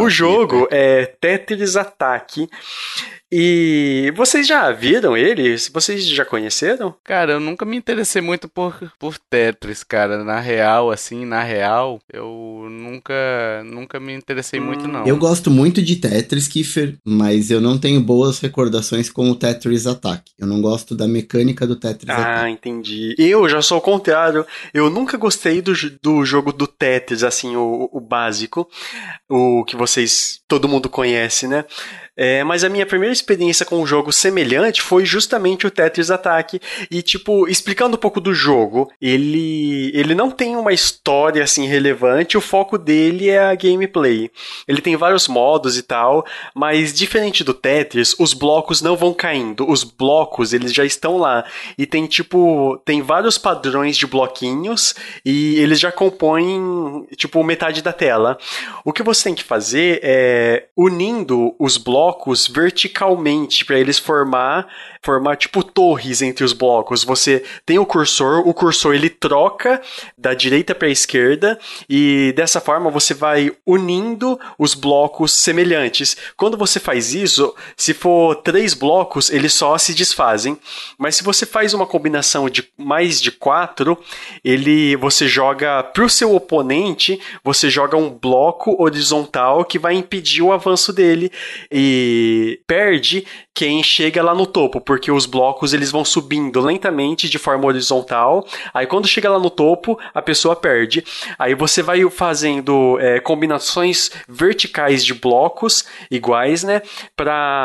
O 0.00 0.08
jogo 0.08 0.66
é 0.70 1.04
Tetris 1.04 1.76
Attack. 1.76 2.48
E 3.34 4.12
vocês 4.14 4.46
já 4.46 4.70
viram 4.72 5.16
ele? 5.16 5.56
Vocês 5.72 6.06
já 6.06 6.22
conheceram? 6.22 6.94
Cara, 7.02 7.32
eu 7.32 7.40
nunca 7.40 7.64
me 7.64 7.78
interessei 7.78 8.20
muito 8.20 8.46
por, 8.46 8.92
por 8.98 9.16
Tetris, 9.18 9.82
cara. 9.82 10.22
Na 10.22 10.38
real, 10.38 10.90
assim, 10.90 11.24
na 11.24 11.42
real, 11.42 11.98
eu 12.12 12.66
nunca 12.70 13.14
nunca 13.64 13.98
me 13.98 14.12
interessei 14.12 14.60
hum. 14.60 14.64
muito, 14.64 14.86
não. 14.86 15.06
Eu 15.06 15.16
gosto 15.16 15.50
muito 15.50 15.80
de 15.80 15.96
Tetris, 15.96 16.46
Kiefer, 16.46 16.96
mas 17.02 17.50
eu 17.50 17.58
não 17.58 17.78
tenho 17.78 17.91
boas 18.00 18.38
recordações 18.38 19.10
com 19.10 19.30
o 19.30 19.34
Tetris 19.34 19.86
Attack. 19.86 20.32
Eu 20.38 20.46
não 20.46 20.60
gosto 20.60 20.94
da 20.94 21.06
mecânica 21.08 21.66
do 21.66 21.76
Tetris 21.76 22.08
ah, 22.08 22.14
Attack. 22.14 22.40
Ah, 22.44 22.50
entendi. 22.50 23.14
Eu 23.18 23.48
já 23.48 23.60
sou 23.62 23.78
o 23.78 23.82
contrário. 23.82 24.46
Eu 24.72 24.90
nunca 24.90 25.16
gostei 25.16 25.60
do, 25.60 25.72
do 26.02 26.24
jogo 26.24 26.52
do 26.52 26.66
Tetris, 26.66 27.22
assim, 27.22 27.56
o, 27.56 27.88
o 27.92 28.00
básico. 28.00 28.68
O 29.28 29.64
que 29.64 29.76
vocês, 29.76 30.40
todo 30.46 30.68
mundo 30.68 30.88
conhece, 30.88 31.46
né? 31.46 31.64
É, 32.14 32.44
mas 32.44 32.62
a 32.62 32.68
minha 32.68 32.84
primeira 32.84 33.12
experiência 33.12 33.64
com 33.64 33.80
um 33.80 33.86
jogo 33.86 34.12
semelhante 34.12 34.82
foi 34.82 35.04
justamente 35.04 35.66
o 35.66 35.70
Tetris 35.70 36.10
Attack. 36.10 36.60
E, 36.90 37.00
tipo, 37.00 37.48
explicando 37.48 37.96
um 37.96 38.00
pouco 38.00 38.20
do 38.20 38.34
jogo, 38.34 38.90
ele, 39.00 39.90
ele 39.94 40.14
não 40.14 40.30
tem 40.30 40.54
uma 40.54 40.72
história 40.72 41.42
assim 41.42 41.66
relevante, 41.66 42.36
o 42.36 42.40
foco 42.40 42.76
dele 42.76 43.30
é 43.30 43.38
a 43.38 43.54
gameplay. 43.54 44.30
Ele 44.68 44.82
tem 44.82 44.94
vários 44.94 45.26
modos 45.26 45.78
e 45.78 45.82
tal, 45.82 46.24
mas 46.54 46.92
diferente 46.92 47.42
do 47.42 47.54
Tetris, 47.54 47.81
os 48.18 48.34
blocos 48.34 48.82
não 48.82 48.96
vão 48.96 49.14
caindo. 49.14 49.68
Os 49.68 49.84
blocos, 49.84 50.52
eles 50.52 50.72
já 50.72 50.84
estão 50.84 51.18
lá. 51.18 51.44
E 51.76 51.86
tem, 51.86 52.06
tipo, 52.06 52.80
tem 52.84 53.02
vários 53.02 53.38
padrões 53.38 53.96
de 53.96 54.06
bloquinhos 54.06 54.94
e 55.24 55.56
eles 55.56 55.78
já 55.80 55.92
compõem, 55.92 57.06
tipo, 57.16 57.42
metade 57.42 57.82
da 57.82 57.92
tela. 57.92 58.38
O 58.84 58.92
que 58.92 59.02
você 59.02 59.24
tem 59.24 59.34
que 59.34 59.44
fazer 59.44 60.00
é 60.02 60.66
unindo 60.76 61.54
os 61.58 61.76
blocos 61.76 62.02
blocos 62.02 62.48
verticalmente 62.48 63.64
para 63.64 63.78
eles 63.78 63.98
formar 63.98 64.66
formar 65.04 65.36
tipo 65.36 65.64
torres 65.64 66.22
entre 66.22 66.44
os 66.44 66.52
blocos. 66.52 67.02
Você 67.02 67.44
tem 67.66 67.78
o 67.78 67.84
cursor, 67.84 68.46
o 68.46 68.54
cursor 68.54 68.94
ele 68.94 69.10
troca 69.10 69.82
da 70.16 70.32
direita 70.32 70.74
para 70.74 70.86
a 70.86 70.90
esquerda 70.90 71.58
e 71.88 72.32
dessa 72.36 72.60
forma 72.60 72.88
você 72.88 73.12
vai 73.12 73.50
unindo 73.66 74.38
os 74.56 74.74
blocos 74.74 75.32
semelhantes. 75.32 76.16
Quando 76.36 76.56
você 76.56 76.78
faz 76.78 77.14
isso, 77.14 77.52
se 77.76 77.94
for 77.94 78.36
três 78.36 78.74
blocos, 78.74 79.30
eles 79.30 79.52
só 79.52 79.76
se 79.78 79.94
desfazem. 79.94 80.58
Mas 80.98 81.16
se 81.16 81.24
você 81.24 81.46
faz 81.46 81.74
uma 81.74 81.86
combinação 81.86 82.48
de 82.48 82.68
mais 82.76 83.20
de 83.20 83.30
quatro, 83.30 83.98
ele 84.44 84.96
você 84.96 85.26
joga 85.26 85.82
para 85.82 86.04
o 86.04 86.10
seu 86.10 86.34
oponente, 86.34 87.20
você 87.42 87.70
joga 87.70 87.96
um 87.96 88.10
bloco 88.10 88.82
horizontal 88.82 89.64
que 89.64 89.78
vai 89.78 89.94
impedir 89.94 90.42
o 90.42 90.52
avanço 90.52 90.92
dele 90.92 91.30
e 91.70 92.60
perde 92.66 93.26
quem 93.54 93.82
chega 93.82 94.22
lá 94.22 94.34
no 94.34 94.46
topo, 94.46 94.80
porque 94.80 95.10
os 95.10 95.26
blocos 95.26 95.74
eles 95.74 95.90
vão 95.90 96.04
subindo 96.04 96.60
lentamente 96.60 97.28
de 97.28 97.38
forma 97.38 97.66
horizontal. 97.66 98.46
Aí 98.72 98.86
quando 98.86 99.06
chega 99.06 99.30
lá 99.30 99.38
no 99.38 99.50
topo, 99.50 99.98
a 100.14 100.22
pessoa 100.22 100.56
perde. 100.56 101.04
Aí 101.38 101.54
você 101.54 101.82
vai 101.82 102.08
fazendo 102.10 102.98
é, 103.00 103.20
combinações 103.20 104.10
verticais 104.28 105.04
de 105.04 105.14
blocos 105.14 105.84
iguais, 106.10 106.62
né? 106.62 106.82
Pra, 107.14 107.61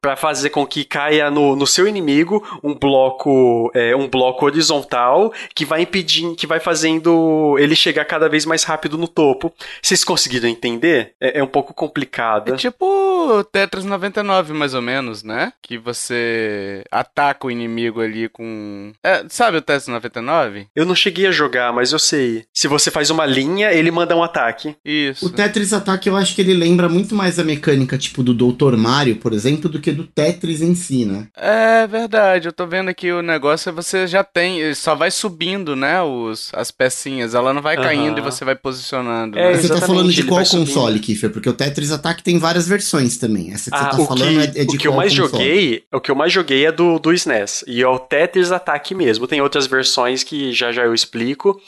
pra 0.00 0.16
fazer 0.16 0.50
com 0.50 0.66
que 0.66 0.84
caia 0.84 1.30
no, 1.30 1.56
no 1.56 1.66
seu 1.66 1.86
inimigo 1.86 2.42
um 2.62 2.74
bloco 2.74 3.70
é, 3.74 3.94
um 3.94 4.08
bloco 4.08 4.44
horizontal 4.44 5.32
que 5.54 5.64
vai 5.64 5.82
impedindo, 5.82 6.34
que 6.34 6.46
vai 6.46 6.60
fazendo 6.60 7.56
ele 7.58 7.74
chegar 7.74 8.04
cada 8.04 8.28
vez 8.28 8.44
mais 8.44 8.64
rápido 8.64 8.98
no 8.98 9.08
topo. 9.08 9.52
Vocês 9.82 10.04
conseguiram 10.04 10.48
entender? 10.48 11.12
É, 11.20 11.38
é 11.38 11.42
um 11.42 11.46
pouco 11.46 11.74
complicado. 11.74 12.54
É 12.54 12.56
tipo 12.56 13.44
Tetris 13.52 13.84
99, 13.84 14.52
mais 14.52 14.74
ou 14.74 14.82
menos, 14.82 15.22
né? 15.22 15.52
Que 15.62 15.78
você 15.78 16.84
ataca 16.90 17.46
o 17.46 17.50
inimigo 17.50 18.00
ali 18.00 18.28
com. 18.28 18.92
É, 19.02 19.24
sabe 19.28 19.58
o 19.58 19.62
Tetris 19.62 19.88
99? 19.88 20.66
Eu 20.74 20.86
não 20.86 20.94
cheguei 20.94 21.26
a 21.26 21.32
jogar, 21.32 21.72
mas 21.72 21.92
eu 21.92 21.98
sei. 21.98 22.44
Se 22.52 22.68
você 22.68 22.90
faz 22.90 23.10
uma 23.10 23.26
linha, 23.26 23.72
ele 23.72 23.90
manda 23.90 24.16
um 24.16 24.22
ataque. 24.22 24.76
Isso. 24.84 25.26
O 25.26 25.30
Tetris 25.30 25.72
Attack 25.72 26.06
eu 26.06 26.16
acho 26.16 26.34
que 26.34 26.40
ele 26.40 26.54
lembra 26.54 26.88
muito 26.88 27.14
mais 27.14 27.38
a 27.38 27.44
mecânica, 27.44 27.96
tipo, 27.98 28.22
do 28.22 28.34
Dr. 28.34 28.76
Mario, 28.76 29.16
por 29.16 29.32
exemplo, 29.32 29.39
do 29.68 29.80
que 29.80 29.92
do 29.92 30.04
Tetris 30.04 30.62
em 30.62 30.74
si, 30.74 31.04
né? 31.04 31.28
É 31.36 31.86
verdade. 31.86 32.48
Eu 32.48 32.52
tô 32.52 32.66
vendo 32.66 32.88
aqui 32.88 33.10
o 33.12 33.22
negócio 33.22 33.68
é 33.68 33.72
você 33.72 34.06
já 34.06 34.22
tem. 34.22 34.74
Só 34.74 34.94
vai 34.94 35.10
subindo, 35.10 35.74
né? 35.74 36.02
Os, 36.02 36.50
as 36.54 36.70
pecinhas. 36.70 37.34
Ela 37.34 37.52
não 37.52 37.62
vai 37.62 37.76
caindo 37.76 38.18
e 38.18 38.22
você 38.22 38.44
vai 38.44 38.54
posicionando. 38.54 39.38
É, 39.38 39.52
né? 39.52 39.60
Você 39.60 39.68
tá 39.68 39.80
falando 39.80 40.12
de 40.12 40.24
qual 40.24 40.44
console, 40.44 40.98
Kiffer? 40.98 41.30
Porque 41.30 41.48
o 41.48 41.52
Tetris 41.52 41.92
Attack 41.92 42.22
tem 42.22 42.38
várias 42.38 42.66
versões 42.68 43.16
também. 43.16 43.52
Essa 43.52 43.70
que 43.70 43.76
ah, 43.76 43.90
você 43.90 43.98
tá 43.98 44.06
falando 44.06 44.52
que, 44.52 44.58
é, 44.58 44.62
é 44.62 44.64
de 44.64 44.76
o 44.76 44.78
que 44.78 44.88
eu 44.88 44.92
mais 44.92 45.12
joguei, 45.12 45.84
o 45.92 46.00
que 46.00 46.10
eu 46.10 46.14
mais 46.14 46.32
joguei 46.32 46.66
é 46.66 46.72
do, 46.72 46.98
do 46.98 47.12
SNES. 47.12 47.64
E 47.66 47.82
é 47.82 47.88
o 47.88 47.98
Tetris 47.98 48.52
Attack 48.52 48.94
mesmo. 48.94 49.26
Tem 49.26 49.40
outras 49.40 49.66
versões 49.66 50.22
que 50.22 50.52
já 50.52 50.72
já 50.72 50.84
eu 50.84 50.94
explico. 50.94 51.60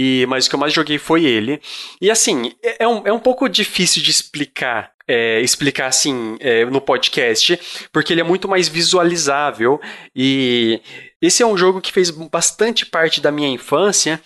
E, 0.00 0.26
mas 0.26 0.46
o 0.46 0.48
que 0.48 0.54
eu 0.54 0.60
mais 0.60 0.72
joguei 0.72 0.96
foi 0.96 1.24
ele. 1.24 1.60
E 2.00 2.08
assim, 2.08 2.52
é, 2.62 2.84
é 2.84 2.88
um, 2.88 3.02
é 3.04 3.12
um 3.12 3.18
pouco 3.18 3.48
difícil 3.48 4.00
de 4.00 4.12
explicar 4.12 4.92
é, 5.08 5.40
explicar 5.40 5.86
assim 5.86 6.36
é, 6.38 6.66
no 6.66 6.80
podcast, 6.80 7.58
porque 7.90 8.12
ele 8.12 8.20
é 8.20 8.24
muito 8.24 8.46
mais 8.46 8.68
visualizável 8.68 9.80
e 10.14 10.80
esse 11.20 11.42
é 11.42 11.46
um 11.46 11.56
jogo 11.56 11.80
que 11.80 11.90
fez 11.90 12.10
bastante 12.10 12.84
parte 12.84 13.20
da 13.20 13.32
minha 13.32 13.48
infância, 13.48 14.20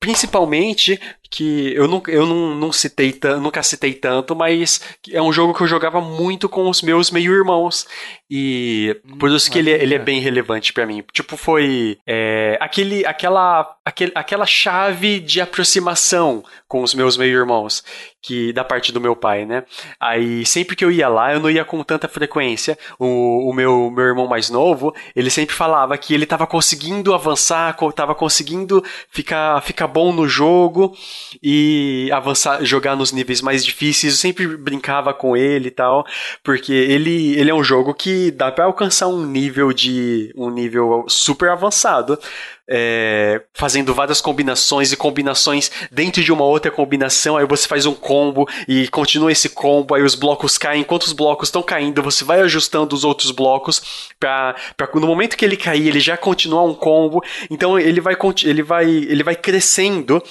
principalmente 0.00 1.00
que 1.34 1.74
eu, 1.74 1.88
não, 1.88 2.00
eu 2.06 2.24
não, 2.24 2.54
não 2.54 2.72
citei 2.72 3.18
nunca 3.40 3.60
citei 3.60 3.92
tanto, 3.92 4.36
mas 4.36 4.80
é 5.10 5.20
um 5.20 5.32
jogo 5.32 5.52
que 5.52 5.64
eu 5.64 5.66
jogava 5.66 6.00
muito 6.00 6.48
com 6.48 6.70
os 6.70 6.80
meus 6.80 7.10
meio-irmãos. 7.10 7.88
E 8.30 8.96
por 9.18 9.30
isso 9.30 9.50
que 9.50 9.58
ele, 9.58 9.72
é, 9.72 9.82
ele 9.82 9.94
é 9.96 9.98
bem 9.98 10.20
relevante 10.20 10.72
para 10.72 10.86
mim. 10.86 11.02
Tipo, 11.12 11.36
foi 11.36 11.98
é, 12.06 12.56
aquele, 12.60 13.04
aquela, 13.04 13.76
aquele, 13.84 14.12
aquela 14.14 14.46
chave 14.46 15.18
de 15.18 15.40
aproximação 15.40 16.44
com 16.68 16.82
os 16.82 16.94
meus 16.94 17.16
meio-irmãos, 17.16 17.84
que 18.22 18.52
da 18.52 18.64
parte 18.64 18.92
do 18.92 19.00
meu 19.00 19.14
pai, 19.14 19.44
né? 19.44 19.64
Aí 20.00 20.46
sempre 20.46 20.74
que 20.74 20.84
eu 20.84 20.90
ia 20.90 21.08
lá, 21.08 21.32
eu 21.32 21.40
não 21.40 21.50
ia 21.50 21.64
com 21.64 21.82
tanta 21.82 22.08
frequência. 22.08 22.78
O, 22.98 23.50
o 23.50 23.52
meu, 23.52 23.90
meu 23.90 24.04
irmão 24.04 24.28
mais 24.28 24.50
novo, 24.50 24.94
ele 25.16 25.30
sempre 25.30 25.54
falava 25.54 25.98
que 25.98 26.14
ele 26.14 26.24
estava 26.24 26.46
conseguindo 26.46 27.12
avançar, 27.12 27.76
estava 27.88 28.14
conseguindo 28.14 28.82
ficar, 29.10 29.60
ficar 29.62 29.88
bom 29.88 30.12
no 30.12 30.28
jogo 30.28 30.96
e 31.42 32.10
avançar, 32.12 32.64
jogar 32.64 32.96
nos 32.96 33.12
níveis 33.12 33.40
mais 33.40 33.64
difíceis. 33.64 34.14
Eu 34.14 34.18
sempre 34.18 34.56
brincava 34.56 35.12
com 35.12 35.36
ele 35.36 35.68
e 35.68 35.70
tal, 35.70 36.06
porque 36.42 36.72
ele, 36.72 37.38
ele 37.38 37.50
é 37.50 37.54
um 37.54 37.64
jogo 37.64 37.94
que 37.94 38.30
dá 38.30 38.50
para 38.50 38.64
alcançar 38.64 39.08
um 39.08 39.26
nível 39.26 39.72
de 39.72 40.32
um 40.36 40.50
nível 40.50 41.04
super 41.08 41.50
avançado 41.50 42.18
é, 42.68 43.42
fazendo 43.52 43.94
várias 43.94 44.20
combinações 44.20 44.92
e 44.92 44.96
combinações 44.96 45.70
dentro 45.90 46.22
de 46.22 46.32
uma 46.32 46.44
outra 46.44 46.70
combinação, 46.70 47.36
aí 47.36 47.46
você 47.46 47.68
faz 47.68 47.86
um 47.86 47.94
combo 47.94 48.48
e 48.66 48.88
continua 48.88 49.30
esse 49.30 49.48
combo, 49.48 49.94
aí 49.94 50.02
os 50.02 50.14
blocos 50.14 50.56
caem, 50.56 50.80
enquanto 50.80 51.02
os 51.02 51.12
blocos 51.12 51.48
estão 51.48 51.62
caindo, 51.62 52.02
você 52.02 52.24
vai 52.24 52.40
ajustando 52.40 52.94
os 52.94 53.04
outros 53.04 53.30
blocos 53.30 54.14
para 54.18 54.54
no 54.94 55.06
momento 55.06 55.36
que 55.36 55.44
ele 55.44 55.56
cair, 55.56 55.88
ele 55.88 56.00
já 56.00 56.16
continuar 56.16 56.64
um 56.64 56.74
combo. 56.74 57.22
Então 57.50 57.78
ele 57.78 58.00
vai 58.00 58.16
ele 58.44 58.62
vai 58.62 58.86
ele 58.86 59.22
vai 59.22 59.36
crescendo 59.36 60.22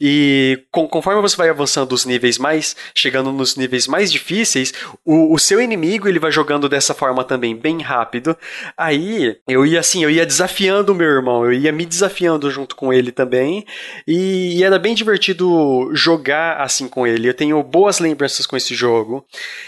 e 0.00 0.62
com, 0.70 0.86
conforme 0.88 1.20
você 1.20 1.36
vai 1.36 1.48
avançando 1.48 1.92
os 1.92 2.04
níveis 2.04 2.38
mais, 2.38 2.76
chegando 2.94 3.32
nos 3.32 3.56
níveis 3.56 3.86
mais 3.86 4.12
difíceis, 4.12 4.72
o, 5.04 5.34
o 5.34 5.38
seu 5.38 5.60
inimigo 5.60 6.08
ele 6.08 6.18
vai 6.18 6.30
jogando 6.30 6.68
dessa 6.68 6.94
forma 6.94 7.24
também 7.24 7.56
bem 7.56 7.82
rápido. 7.82 8.36
Aí 8.76 9.36
eu 9.48 9.66
ia 9.66 9.80
assim, 9.80 10.02
eu 10.02 10.10
ia 10.10 10.26
desafiando 10.26 10.92
o 10.92 10.94
meu 10.94 11.08
irmão, 11.08 11.44
eu 11.44 11.52
ia 11.52 11.72
me 11.72 11.79
desafiando 11.86 12.50
junto 12.50 12.76
com 12.76 12.92
ele 12.92 13.12
também. 13.12 13.64
E, 14.06 14.58
e, 14.58 14.64
era 14.64 14.78
bem 14.78 14.94
divertido 14.94 15.90
jogar 15.94 16.60
assim 16.60 16.88
com 16.88 17.06
ele. 17.06 17.28
Eu 17.28 17.34
tenho 17.34 17.62
boas 17.62 17.98
lembranças 17.98 18.46
com 18.46 18.56
esse 18.56 18.74
jogo. 18.74 19.24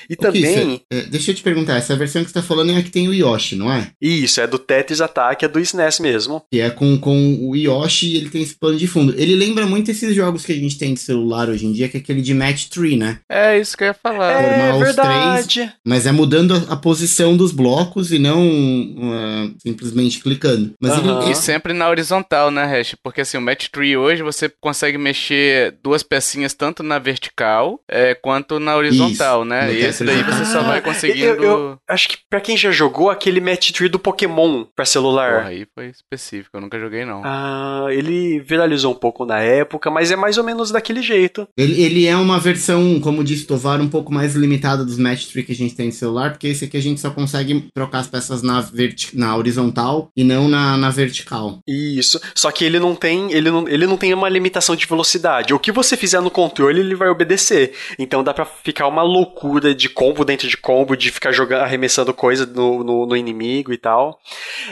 E 0.08 0.16
também. 0.16 0.82
é, 0.90 1.02
deixa 1.02 1.30
eu 1.30 1.34
te 1.34 1.42
perguntar, 1.42 1.76
essa 1.76 1.96
versão 1.96 2.22
que 2.22 2.30
você 2.30 2.34
tá 2.34 2.42
falando 2.42 2.72
é 2.72 2.76
a 2.76 2.82
que 2.82 2.90
tem 2.90 3.08
o 3.08 3.14
Yoshi, 3.14 3.56
não 3.56 3.72
é? 3.72 3.90
Isso, 4.00 4.40
é 4.40 4.46
do 4.46 4.58
Tetris 4.58 5.00
Attack, 5.00 5.44
é 5.44 5.48
do 5.48 5.60
SNES 5.60 5.98
mesmo. 6.00 6.42
Que 6.50 6.60
é 6.60 6.70
com, 6.70 6.98
com 6.98 7.48
o 7.48 7.56
Yoshi 7.56 8.08
e 8.08 8.16
ele 8.16 8.30
tem 8.30 8.42
esse 8.42 8.54
plano 8.54 8.78
de 8.78 8.86
fundo. 8.86 9.14
Ele 9.16 9.34
lembra 9.34 9.66
muito 9.66 9.90
esses 9.90 10.14
jogos 10.14 10.44
que 10.44 10.52
a 10.52 10.56
gente 10.56 10.78
tem 10.78 10.94
de 10.94 11.00
celular 11.00 11.48
hoje 11.48 11.66
em 11.66 11.72
dia, 11.72 11.88
que 11.88 11.96
é 11.96 12.00
aquele 12.00 12.22
de 12.22 12.34
Match 12.34 12.68
3, 12.68 12.98
né? 12.98 13.18
É 13.28 13.58
isso 13.58 13.76
que 13.76 13.84
eu 13.84 13.88
ia 13.88 13.94
falar. 13.94 14.32
É 14.32 14.78
verdade. 14.78 15.54
Três, 15.54 15.72
mas 15.84 16.06
é 16.06 16.12
mudando 16.12 16.54
a, 16.54 16.72
a, 16.72 16.76
posição 16.76 17.36
dos 17.36 17.52
blocos 17.52 18.12
e 18.12 18.18
não 18.18 18.42
uh, 18.46 19.54
simplesmente 19.58 20.20
clicando. 20.20 20.72
Mas 20.80 20.98
ele, 20.98 21.30
e 21.30 21.34
sempre 21.34 21.72
na 21.72 21.88
horizontal 21.88 22.01
horizontal, 22.02 22.50
né, 22.50 22.64
Hash? 22.64 22.96
Porque 23.02 23.20
assim, 23.20 23.38
o 23.38 23.40
Match 23.40 23.68
Tree 23.68 23.96
hoje 23.96 24.22
você 24.22 24.48
consegue 24.60 24.98
mexer 24.98 25.78
duas 25.82 26.02
pecinhas 26.02 26.52
tanto 26.52 26.82
na 26.82 26.98
vertical 26.98 27.80
é, 27.88 28.14
quanto 28.14 28.58
na 28.58 28.76
horizontal, 28.76 29.40
Isso, 29.40 29.48
né? 29.48 29.72
E 29.72 29.84
esse 29.84 30.04
daí 30.04 30.22
você 30.22 30.44
só 30.44 30.62
vai 30.62 30.80
conseguindo. 30.80 31.26
Eu, 31.26 31.42
eu, 31.42 31.78
acho 31.88 32.08
que 32.08 32.18
pra 32.28 32.40
quem 32.40 32.56
já 32.56 32.70
jogou 32.70 33.10
aquele 33.10 33.40
Match 33.40 33.70
Tree 33.70 33.88
do 33.88 33.98
Pokémon 33.98 34.64
pra 34.74 34.84
celular. 34.84 35.38
Porra, 35.38 35.48
aí 35.48 35.66
foi 35.74 35.86
específico, 35.88 36.56
eu 36.56 36.60
nunca 36.60 36.78
joguei 36.78 37.04
não. 37.04 37.22
Ah, 37.24 37.86
ele 37.90 38.40
viralizou 38.40 38.92
um 38.92 38.98
pouco 38.98 39.24
na 39.24 39.38
época, 39.40 39.90
mas 39.90 40.10
é 40.10 40.16
mais 40.16 40.36
ou 40.36 40.44
menos 40.44 40.70
daquele 40.70 41.02
jeito. 41.02 41.46
Ele, 41.56 41.80
ele 41.80 42.06
é 42.06 42.16
uma 42.16 42.38
versão, 42.38 43.00
como 43.00 43.24
disse 43.24 43.46
Tovar, 43.46 43.80
um 43.80 43.88
pouco 43.88 44.12
mais 44.12 44.34
limitada 44.34 44.84
dos 44.84 44.98
Match 44.98 45.26
Tree 45.26 45.44
que 45.44 45.52
a 45.52 45.56
gente 45.56 45.74
tem 45.74 45.86
no 45.86 45.92
celular, 45.92 46.32
porque 46.32 46.48
esse 46.48 46.64
aqui 46.64 46.76
a 46.76 46.82
gente 46.82 47.00
só 47.00 47.10
consegue 47.10 47.68
trocar 47.74 48.00
as 48.00 48.08
peças 48.08 48.42
na, 48.42 48.60
verti 48.60 49.16
na 49.16 49.36
horizontal 49.36 50.08
e 50.16 50.24
não 50.24 50.48
na, 50.48 50.76
na 50.76 50.90
vertical. 50.90 51.60
Isso. 51.98 52.20
Só 52.34 52.50
que 52.50 52.64
ele 52.64 52.78
não 52.78 52.94
tem, 52.94 53.32
ele 53.32 53.50
não, 53.50 53.68
ele 53.68 53.86
não 53.86 53.96
tem 53.96 54.14
uma 54.14 54.28
limitação 54.28 54.74
de 54.76 54.86
velocidade. 54.86 55.52
O 55.52 55.58
que 55.58 55.72
você 55.72 55.96
fizer 55.96 56.20
no 56.20 56.30
controle, 56.30 56.80
ele 56.80 56.94
vai 56.94 57.08
obedecer. 57.08 57.74
Então 57.98 58.22
dá 58.22 58.32
para 58.32 58.44
ficar 58.44 58.86
uma 58.86 59.02
loucura 59.02 59.74
de 59.74 59.88
combo 59.88 60.24
dentro 60.24 60.48
de 60.48 60.56
combo, 60.56 60.96
de 60.96 61.10
ficar 61.10 61.32
jogando, 61.32 61.62
arremessando 61.62 62.14
coisa 62.14 62.46
no, 62.46 62.82
no, 62.82 63.06
no 63.06 63.16
inimigo 63.16 63.72
e 63.72 63.78
tal. 63.78 64.20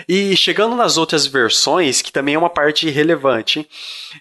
E 0.08 0.36
chegando 0.36 0.74
nas 0.74 0.96
outras 0.96 1.26
versões, 1.26 2.00
que 2.02 2.12
também 2.12 2.34
é 2.34 2.38
uma 2.38 2.50
parte 2.50 2.88
relevante 2.88 3.68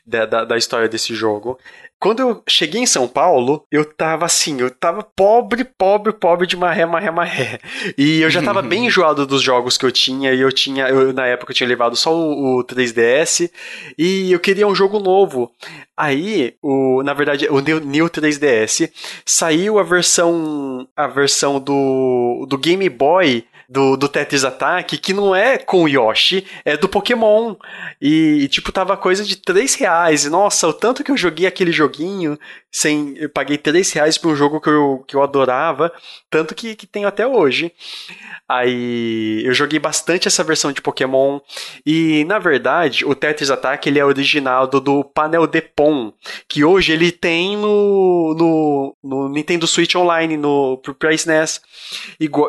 da, 0.06 0.26
da, 0.26 0.46
da 0.46 0.58
história 0.58 0.90
desse 0.90 1.14
jogo, 1.14 1.58
quando 2.00 2.22
eu 2.22 2.42
cheguei 2.48 2.82
em 2.82 2.86
São 2.86 3.08
Paulo, 3.08 3.66
eu 3.70 3.84
tava 3.84 4.26
assim, 4.26 4.62
eu 4.62 4.72
tava 4.72 5.04
pobre, 5.04 5.66
pobre, 5.66 6.14
pobre 6.14 6.48
de 6.48 6.56
maré, 6.56 6.86
maré, 6.86 7.12
maré. 7.12 7.60
E 7.98 8.22
eu 8.22 8.30
já 8.30 8.42
tava 8.42 8.62
bem 8.62 8.86
enjoado 8.88 9.26
dos 9.26 9.42
jogos 9.42 9.78
que 9.78 9.86
eu 9.86 9.92
tinha, 9.92 10.34
e 10.34 10.40
eu 10.40 10.52
tinha, 10.52 10.88
eu, 10.88 11.12
na 11.12 11.26
época 11.26 11.52
eu 11.52 11.56
tinha 11.56 11.68
levado 11.68 11.98
só 11.98 12.16
o, 12.16 12.60
o 12.60 12.64
3DS, 12.64 13.52
e 13.98 14.32
eu 14.32 14.40
queria 14.40 14.66
um 14.66 14.74
jogo 14.74 14.98
novo. 14.98 15.52
Aí, 15.98 16.56
o, 16.62 17.04
na 17.04 17.14
verdade, 17.14 17.48
o 17.50 17.60
New, 17.60 17.82
New 17.82 18.10
3DS 18.10 18.90
saiu 19.26 19.78
a 19.78 19.84
versão 19.84 20.88
a 20.96 21.08
versão 21.08 21.60
do, 21.60 22.46
do 22.48 22.58
Game 22.58 22.88
Boy 22.88 23.46
do, 23.70 23.96
do 23.96 24.10
Tetris 24.10 24.44
Attack, 24.44 24.98
que 24.98 25.14
não 25.14 25.36
é 25.36 25.60
com 25.60 25.84
o 25.84 25.88
Yoshi, 25.88 26.46
é 26.66 26.76
do 26.76 26.90
Pokémon. 26.90 27.56
E, 28.02 28.48
tipo, 28.48 28.72
tava 28.72 28.98
coisa 28.98 29.24
de 29.24 29.36
3 29.36 29.76
reais. 29.76 30.26
E, 30.26 30.30
nossa, 30.30 30.68
o 30.68 30.74
tanto 30.74 31.04
que 31.04 31.12
eu 31.12 31.18
joguei 31.18 31.46
aquele 31.46 31.72
joguinho, 31.72 32.38
sem, 32.72 33.14
eu 33.18 33.30
paguei 33.30 33.58
3 33.58 33.92
reais 33.92 34.18
por 34.18 34.32
um 34.32 34.36
jogo 34.36 34.60
que 34.60 34.70
eu, 34.70 35.04
que 35.08 35.16
eu 35.16 35.22
adorava, 35.22 35.92
tanto 36.32 36.56
que, 36.56 36.76
que 36.76 36.88
tenho 36.88 37.08
até 37.08 37.28
hoje. 37.28 37.72
Aí 38.48 39.44
eu 39.46 39.54
joguei 39.54 39.78
bastante 39.78 40.28
essa 40.28 40.44
versão 40.44 40.72
de 40.72 40.82
Pokémon. 40.82 41.40
E, 41.86 42.26
na 42.26 42.40
verdade, 42.40 43.06
o 43.06 43.14
Tetris 43.14 43.52
Attack 43.52 43.88
ele 43.88 44.00
é 44.00 44.06
original 44.06 44.66
do, 44.66 44.80
do 44.80 45.04
Panel 45.04 45.46
Depon, 45.46 46.12
que 46.48 46.64
hoje 46.64 46.92
ele 46.92 47.12
tem 47.12 47.56
no, 47.56 48.34
no, 48.36 48.96
no 49.04 49.30
Nintendo 49.30 49.68
Switch 49.68 49.94
Online, 49.94 50.38
no, 50.38 50.78
pro, 50.78 50.96
pra 50.96 51.14
SNES. 51.14 51.62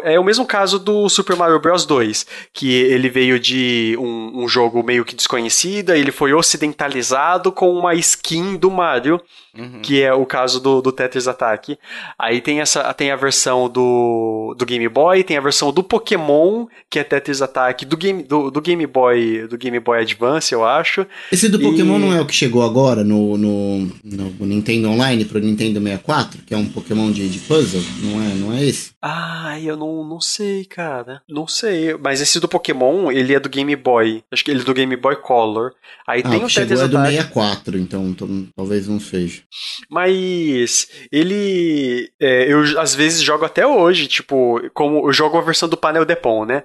é 0.05 0.19
o 0.19 0.25
mesmo 0.25 0.47
caso 0.47 0.79
do 0.79 1.10
Super 1.11 1.37
Mario 1.37 1.61
Bros. 1.61 1.85
2, 1.85 2.27
que 2.53 2.73
ele 2.73 3.09
veio 3.09 3.39
de 3.39 3.97
um, 3.99 4.45
um 4.45 4.49
jogo 4.49 4.83
meio 4.83 5.05
que 5.05 5.15
desconhecido, 5.15 5.91
ele 5.91 6.11
foi 6.13 6.33
ocidentalizado 6.33 7.53
com 7.53 7.73
uma 7.75 7.95
skin 7.95 8.57
do 8.57 8.71
Mario, 8.71 9.21
uhum. 9.57 9.81
que 9.83 10.03
é 10.03 10.13
o 10.13 10.25
caso 10.27 10.61
do, 10.61 10.81
do 10.81 10.93
Tetris 10.93 11.29
Attack. 11.29 11.79
Aí 12.19 12.41
tem, 12.41 12.61
essa, 12.61 12.93
tem 12.95 13.11
a 13.11 13.17
versão 13.17 13.69
do, 13.69 14.55
do 14.57 14.67
Game 14.67 14.89
Boy, 14.89 15.23
tem 15.25 15.37
a 15.37 15.41
versão 15.41 15.73
do 15.73 15.83
Pokémon, 15.83 16.67
que 16.89 16.99
é 16.99 17.05
Tetris 17.05 17.43
Attack, 17.43 17.85
do 17.85 17.97
Game, 17.97 18.23
do, 18.23 18.51
do 18.51 18.61
Game 18.61 18.87
Boy 18.87 19.47
do 19.49 19.59
Game 19.59 19.79
Boy 19.81 20.01
Advance, 20.01 20.53
eu 20.53 20.65
acho. 20.65 21.07
Esse 21.31 21.49
do 21.49 21.59
Pokémon 21.59 21.97
e... 21.97 22.01
não 22.01 22.13
é 22.13 22.21
o 22.21 22.27
que 22.27 22.35
chegou 22.35 22.63
agora 22.63 23.03
no, 23.05 23.37
no, 23.37 23.91
no 24.05 24.47
Nintendo 24.47 24.91
Online 24.91 25.25
pro 25.25 25.39
Nintendo 25.39 25.81
64, 25.81 26.43
que 26.47 26.55
é 26.55 26.57
um 26.57 26.67
Pokémon 26.67 27.11
de, 27.11 27.29
de 27.29 27.39
puzzle? 27.41 27.83
Não 28.03 28.23
é, 28.23 28.35
não 28.35 28.53
é 28.53 28.65
esse? 28.65 28.93
Ah, 29.03 29.59
eu 29.61 29.77
não, 29.77 30.05
não 30.05 30.21
sei, 30.21 30.65
cara. 30.65 31.23
Não 31.29 31.47
sei. 31.47 31.95
Mas 31.97 32.21
esse 32.21 32.41
do 32.41 32.49
Pokémon, 32.49 33.11
ele 33.11 33.35
é 33.35 33.41
do 33.41 33.49
Game 33.49 33.75
Boy. 33.77 34.23
Acho 34.31 34.45
que 34.45 34.51
ele 34.51 34.61
é 34.61 34.65
do 34.65 34.75
Game 34.75 34.95
Boy 34.97 35.17
Color. 35.17 35.73
Aí 36.07 36.23
ah, 36.25 36.29
tem 36.29 36.39
o, 36.39 36.47
que 36.47 36.53
chegou 36.53 36.83
é 36.83 36.89
do 36.89 36.97
64, 36.97 37.79
então, 37.79 38.09
então 38.09 38.47
talvez 38.57 38.89
não 38.89 39.01
seja. 39.01 39.40
Mas 39.89 40.89
ele. 41.13 42.11
É, 42.21 42.53
eu 42.53 42.61
às 42.79 42.95
vezes 42.95 43.23
jogo 43.23 43.45
até 43.45 43.67
hoje, 43.67 44.07
tipo, 44.07 44.61
como 44.75 45.09
eu 45.09 45.13
jogo 45.13 45.39
a 45.39 45.43
versão 45.43 45.69
do 45.69 45.77
Panel 45.77 46.05
Depon, 46.05 46.45
né? 46.45 46.63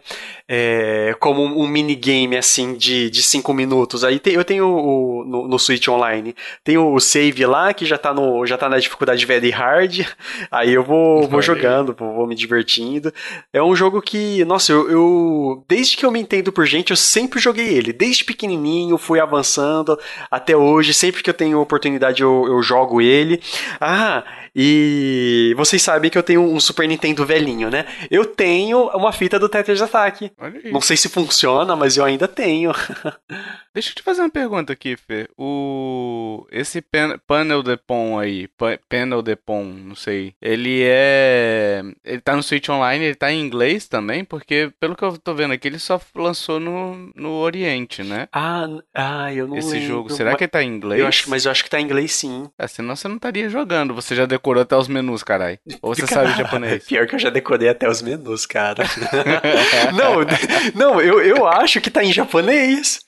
É, 0.47 1.15
como 1.19 1.43
um, 1.43 1.63
um 1.63 1.67
minigame 1.67 2.37
assim 2.37 2.75
de 2.75 3.23
5 3.23 3.53
minutos. 3.53 4.03
Aí 4.03 4.19
tem, 4.19 4.33
eu 4.33 4.43
tenho 4.43 4.67
o, 4.67 5.23
no, 5.25 5.47
no 5.47 5.59
Switch 5.59 5.87
Online. 5.87 6.35
Tem 6.63 6.77
o 6.77 6.99
save 6.99 7.45
lá 7.45 7.73
que 7.73 7.85
já 7.85 7.97
tá, 7.97 8.13
no, 8.13 8.45
já 8.45 8.57
tá 8.57 8.69
na 8.69 8.77
dificuldade 8.77 9.25
very 9.25 9.49
hard. 9.49 10.01
Aí 10.51 10.73
eu 10.73 10.83
vou, 10.83 11.27
vou 11.27 11.41
jogando, 11.41 11.95
vou 11.97 12.27
me 12.27 12.35
divertindo. 12.35 13.13
É 13.51 13.61
um 13.61 13.75
jogo 13.75 14.01
que, 14.01 14.45
nossa, 14.45 14.71
eu, 14.71 14.89
eu, 14.89 15.65
Desde 15.67 15.97
que 15.97 16.05
eu 16.05 16.11
me 16.11 16.19
entendo 16.19 16.51
por 16.51 16.65
gente, 16.65 16.91
eu 16.91 16.97
sempre 16.97 17.39
joguei 17.39 17.67
ele. 17.67 17.91
Desde 17.91 18.23
pequenininho, 18.23 18.97
fui 18.97 19.19
avançando 19.19 19.97
até 20.29 20.55
hoje. 20.55 20.93
Sempre 20.93 21.23
que 21.23 21.29
eu 21.29 21.33
tenho 21.33 21.59
oportunidade, 21.59 22.21
eu, 22.21 22.45
eu 22.47 22.61
jogo 22.65 23.01
ele. 23.01 23.41
Ah, 23.79 24.23
e 24.55 25.53
vocês 25.57 25.81
sabem 25.81 26.09
que 26.09 26.17
eu 26.17 26.23
tenho 26.23 26.41
um 26.41 26.59
Super 26.61 26.87
Nintendo 26.87 27.25
velhinho, 27.25 27.69
né? 27.69 27.85
Eu 28.09 28.25
tenho 28.25 28.87
uma 28.89 29.11
fita 29.11 29.37
do 29.37 29.49
Tetris 29.49 29.81
Attack. 29.81 30.31
Não 30.71 30.79
sei 30.79 30.95
se 30.95 31.09
funciona, 31.09 31.75
mas 31.75 31.97
eu 31.97 32.05
ainda 32.05 32.27
tenho. 32.27 32.71
Deixa 33.75 33.89
eu 33.89 33.95
te 33.95 34.01
fazer 34.01 34.21
uma 34.21 34.29
pergunta 34.29 34.71
aqui, 34.71 34.95
Fê. 34.95 35.27
O... 35.37 36.47
Esse. 36.49 36.81
Panel 37.27 37.61
Depon 37.61 38.17
aí, 38.17 38.47
pa... 38.47 38.79
Panel 38.87 39.21
Depon, 39.21 39.65
não 39.65 39.95
sei, 39.95 40.33
ele 40.41 40.81
é... 40.83 41.81
Ele 42.05 42.21
tá 42.21 42.37
no 42.37 42.43
Switch 42.43 42.69
Online, 42.69 43.03
ele 43.03 43.15
tá 43.15 43.31
em 43.31 43.41
inglês 43.41 43.87
também? 43.89 44.23
Porque, 44.23 44.71
pelo 44.79 44.95
que 44.95 45.03
eu 45.03 45.17
tô 45.17 45.33
vendo 45.33 45.51
aqui, 45.51 45.67
ele 45.67 45.79
só 45.79 45.99
lançou 46.15 46.59
no, 46.59 47.11
no 47.13 47.31
Oriente, 47.33 48.01
né? 48.01 48.29
Ah, 48.31 48.67
ah 48.93 49.33
eu 49.33 49.45
não 49.45 49.57
Esse 49.57 49.71
lembro. 49.71 49.87
jogo, 49.87 50.09
será 50.09 50.35
que 50.35 50.45
ele 50.45 50.51
tá 50.51 50.63
em 50.63 50.69
inglês? 50.69 51.01
Eu 51.01 51.07
acho, 51.07 51.29
mas 51.29 51.43
eu 51.43 51.51
acho 51.51 51.63
que 51.63 51.69
tá 51.69 51.79
em 51.79 51.83
inglês 51.83 52.13
sim. 52.13 52.49
É, 52.57 52.67
senão 52.67 52.95
você 52.95 53.07
não 53.09 53.17
estaria 53.17 53.49
jogando, 53.49 53.93
você 53.93 54.15
já 54.15 54.25
decorou 54.25 54.63
até 54.63 54.77
os 54.77 54.87
menus, 54.87 55.23
carai. 55.23 55.59
Ou 55.81 55.93
você 55.93 56.07
sabe 56.07 56.31
japonês? 56.39 56.85
Pior 56.85 57.05
que 57.05 57.15
eu 57.15 57.19
já 57.19 57.29
decorei 57.29 57.67
até 57.67 57.89
os 57.89 58.01
menus, 58.01 58.45
cara. 58.45 58.85
não, 59.93 60.21
não 60.73 61.01
eu, 61.01 61.21
eu 61.21 61.45
acho 61.45 61.81
que 61.81 61.91
tá 61.91 62.01
em 62.01 62.13
japonês. 62.13 63.01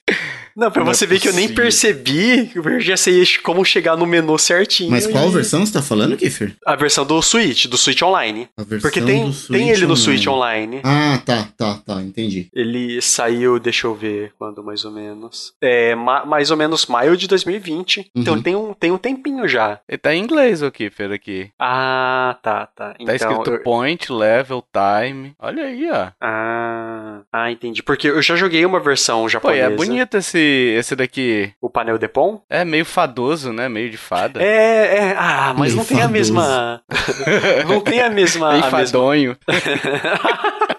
Não, 0.58 0.72
pra 0.72 0.84
não 0.84 0.92
você 0.92 1.06
é 1.06 1.08
ver 1.08 1.20
que 1.20 1.28
eu 1.28 1.34
nem 1.34 1.48
percebi, 1.54 2.50
eu 2.56 2.80
já 2.80 2.98
sei 2.98 3.24
como 3.44 3.64
chegar 3.64 3.96
no 3.96 4.08
menu 4.08 4.40
certinho. 4.40 4.90
Mas 4.90 5.06
qual 5.06 5.30
e... 5.30 5.32
versão 5.32 5.64
você 5.64 5.72
tá 5.72 5.84
falando, 5.84 6.18
Kiffer? 6.18 6.56
A 6.66 6.76
versão 6.76 7.06
do 7.06 7.22
Switch, 7.22 7.68
do 7.68 7.78
Switch 7.78 8.02
Online. 8.02 8.50
Porque 8.82 9.00
tem, 9.00 9.32
tem 9.32 9.70
ele 9.70 9.82
no 9.82 9.94
online. 9.94 9.98
Switch 9.98 10.26
Online. 10.26 10.82
Ah, 10.84 11.22
tá, 11.24 11.48
tá, 11.56 11.80
tá, 11.86 12.02
entendi. 12.02 12.48
Ele 12.52 13.00
saiu, 13.04 13.60
deixa 13.60 13.86
eu 13.86 13.94
ver 13.94 14.34
quando 14.40 14.64
mais 14.64 14.84
ou 14.84 14.92
menos. 14.92 15.54
É, 15.62 15.94
ma 15.94 16.26
mais 16.26 16.50
ou 16.50 16.58
menos 16.58 16.88
maio 16.88 17.16
de 17.16 17.28
2020. 17.28 18.10
Então 18.16 18.34
uhum. 18.34 18.40
Então 18.40 18.42
tem 18.42 18.56
um, 18.56 18.74
tem 18.74 18.92
um 18.92 18.98
tempinho 18.98 19.48
já. 19.48 19.80
Ele 19.88 20.00
tá 20.00 20.16
em 20.16 20.24
inglês, 20.24 20.64
o 20.64 20.72
Kiffer, 20.72 21.12
aqui. 21.12 21.52
Ah, 21.60 22.36
tá, 22.42 22.66
tá. 22.66 22.90
Tá 22.90 22.96
então, 23.00 23.16
escrito 23.16 23.52
eu... 23.52 23.60
point, 23.62 24.12
level, 24.12 24.64
time. 24.74 25.36
Olha 25.38 25.66
aí, 25.66 25.88
ó. 25.92 26.08
Ah, 26.20 27.22
ah, 27.32 27.52
entendi. 27.52 27.84
Porque 27.84 28.08
eu 28.08 28.24
já 28.24 28.36
joguei 28.36 28.66
uma 28.66 28.80
versão 28.80 29.30
japonesa. 29.30 29.68
Pô, 29.68 29.74
é 29.74 29.76
bonito 29.76 30.18
esse 30.18 30.47
esse 30.48 30.96
daqui. 30.96 31.52
O 31.62 31.70
Panel 31.70 31.98
Depon? 31.98 32.42
É 32.50 32.64
meio 32.64 32.86
fadoso, 32.86 33.52
né? 33.52 33.68
Meio 33.70 33.90
de 33.90 33.98
fada. 33.98 34.42
É, 34.42 34.98
é. 34.98 35.16
Ah, 35.18 35.54
mas 35.58 35.74
meio 35.74 35.78
não 35.78 35.86
tem 35.86 35.98
fadoso. 35.98 36.04
a 36.04 36.12
mesma. 36.12 36.82
não 37.68 37.82
tem 37.82 38.02
a 38.02 38.10
mesma. 38.10 38.52
Meio 38.52 38.64
fadonho. 38.66 39.38
Mesma... 39.48 40.68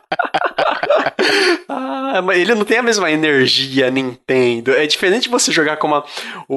ah, 2.08 2.22
mas 2.22 2.38
ele 2.38 2.54
não 2.54 2.64
tem 2.64 2.78
a 2.78 2.82
mesma 2.82 3.10
energia 3.10 3.90
Nintendo. 3.90 4.72
É 4.72 4.86
diferente 4.86 5.28
você 5.28 5.52
jogar 5.52 5.76
com, 5.76 5.88
uma, 5.88 6.04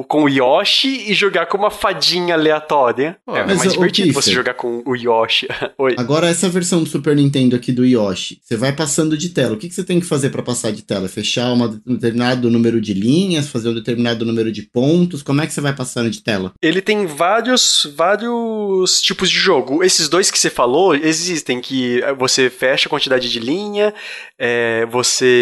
com 0.08 0.24
o 0.24 0.28
Yoshi 0.28 1.10
e 1.10 1.14
jogar 1.14 1.46
com 1.46 1.58
uma 1.58 1.70
fadinha 1.70 2.34
aleatória. 2.34 3.16
Pô, 3.24 3.36
é 3.36 3.44
mais 3.44 3.72
divertido 3.72 4.12
você 4.12 4.32
jogar 4.32 4.54
com 4.54 4.82
o 4.86 4.96
Yoshi. 4.96 5.46
Oi. 5.78 5.94
Agora, 5.98 6.28
essa 6.28 6.48
versão 6.48 6.82
do 6.82 6.88
Super 6.88 7.14
Nintendo 7.14 7.54
aqui 7.54 7.70
do 7.70 7.84
Yoshi, 7.84 8.40
você 8.42 8.56
vai 8.56 8.72
passando 8.72 9.16
de 9.16 9.28
tela. 9.28 9.54
O 9.54 9.58
que, 9.58 9.68
que 9.68 9.74
você 9.74 9.84
tem 9.84 10.00
que 10.00 10.06
fazer 10.06 10.30
para 10.30 10.42
passar 10.42 10.72
de 10.72 10.82
tela? 10.82 11.08
Fechar 11.08 11.52
uma, 11.52 11.66
um 11.86 11.94
determinado 11.94 12.50
número 12.50 12.80
de 12.80 12.94
linhas, 12.94 13.48
fazer 13.48 13.68
um 13.68 13.74
determinado 13.74 14.24
número 14.24 14.50
de 14.50 14.62
pontos? 14.62 15.22
Como 15.22 15.42
é 15.42 15.46
que 15.46 15.52
você 15.52 15.60
vai 15.60 15.74
passando 15.74 16.10
de 16.10 16.22
tela? 16.22 16.52
Ele 16.62 16.80
tem 16.80 17.06
vários, 17.06 17.92
vários 17.94 19.00
tipos 19.02 19.28
de 19.28 19.36
jogo. 19.36 19.84
Esses 19.84 20.08
dois 20.08 20.30
que 20.30 20.38
você 20.38 20.50
falou 20.50 20.94
existem, 20.94 21.60
que 21.60 22.00
você 22.18 22.48
fecha 22.48 22.88
a 22.88 22.90
quantidade 22.90 23.30
de 23.30 23.38
linha, 23.38 23.92
é, 24.38 24.86
você 24.86 25.41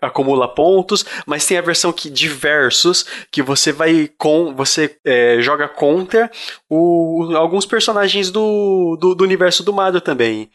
acumula 0.00 0.48
pontos, 0.48 1.04
mas 1.26 1.46
tem 1.46 1.58
a 1.58 1.62
versão 1.62 1.92
que 1.92 2.10
diversos, 2.10 3.06
que 3.30 3.42
você 3.42 3.72
vai 3.72 4.10
com. 4.18 4.54
Você 4.54 4.96
é, 5.04 5.38
joga 5.40 5.68
contra 5.68 6.30
o, 6.68 7.32
alguns 7.36 7.66
personagens 7.66 8.30
do, 8.30 8.96
do, 9.00 9.14
do, 9.14 9.24
universo 9.24 9.62
do 9.62 9.72
Mario 9.72 10.00
também. 10.00 10.50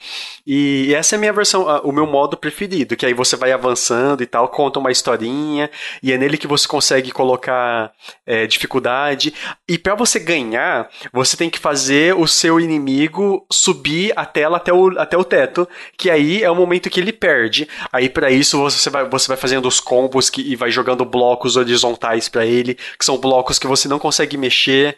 E 0.46 0.94
essa 0.94 1.16
é 1.16 1.18
a 1.18 1.20
minha 1.20 1.34
versão, 1.34 1.66
o 1.84 1.92
meu 1.92 2.06
modo 2.06 2.36
preferido, 2.38 2.96
que 2.96 3.06
aí 3.06 3.14
você 3.14 3.36
vai 3.36 3.52
avançando 3.52 4.22
e 4.22 4.26
tal, 4.26 4.48
conta 4.50 4.80
uma 4.80 4.92
historinha, 4.92 5.70
e 6.02 6.12
é 6.12 6.18
nele 6.18 6.38
que 6.38 6.48
você 6.48 6.68
consegue 6.68 7.12
colocar 7.12 7.92
é, 8.26 8.46
dificuldade. 8.48 9.34
E 9.68 9.78
para 9.78 9.96
você 9.96 10.20
ganhar, 10.20 10.90
você 11.14 11.38
tem 11.38 11.50
que 11.50 11.60
fazer 11.60 12.16
o 12.16 12.28
seu 12.28 12.60
inimigo 12.60 13.46
subir 13.52 14.14
a 14.16 14.26
tela 14.26 14.58
até 14.58 14.74
o, 14.74 15.00
até 15.00 15.18
o 15.18 15.24
teto, 15.24 15.68
que 15.98 16.10
aí 16.10 16.44
é 16.44 16.50
o 16.50 16.56
momento 16.56 16.90
que 16.90 17.00
ele 17.00 17.14
perde. 17.14 17.68
Aí 17.92 18.10
para 18.10 18.32
isso 18.32 18.58
você 18.58 18.80
vai, 18.90 19.08
você 19.08 19.28
vai 19.28 19.38
fazendo 19.38 19.68
os 19.68 19.80
combos 19.80 20.30
que, 20.30 20.42
e 20.42 20.56
vai 20.56 20.72
jogando 20.72 21.06
blocos 21.06 21.56
horizontais 21.56 22.28
para 22.30 22.46
ele, 22.46 22.76
que 22.98 23.06
são 23.06 23.18
blocos 23.18 23.60
que 23.60 23.68
você 23.68 23.88
não 23.88 24.00
consegue 24.00 24.38
mexer. 24.38 24.98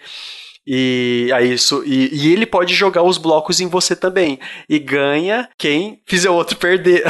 E 0.66 1.30
aí 1.34 1.54
isso 1.54 1.84
e, 1.86 2.10
e, 2.14 2.32
ele 2.32 2.46
pode 2.46 2.74
jogar 2.74 3.04
os 3.04 3.18
blocos 3.18 3.60
em 3.60 3.68
você 3.68 3.98
também 3.98 4.40
e 4.70 4.80
ganha 4.80 5.50
quem 5.58 6.00
fizer 6.06 6.30
o 6.30 6.36
outro 6.36 6.56
perder. 6.56 7.04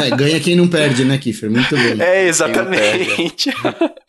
É, 0.00 0.08
ganha 0.14 0.38
quem 0.38 0.54
não 0.54 0.68
perde, 0.68 1.04
né, 1.04 1.18
Kiffer? 1.18 1.50
Muito 1.50 1.76
bem. 1.76 2.00
É 2.00 2.26
exatamente. 2.26 3.50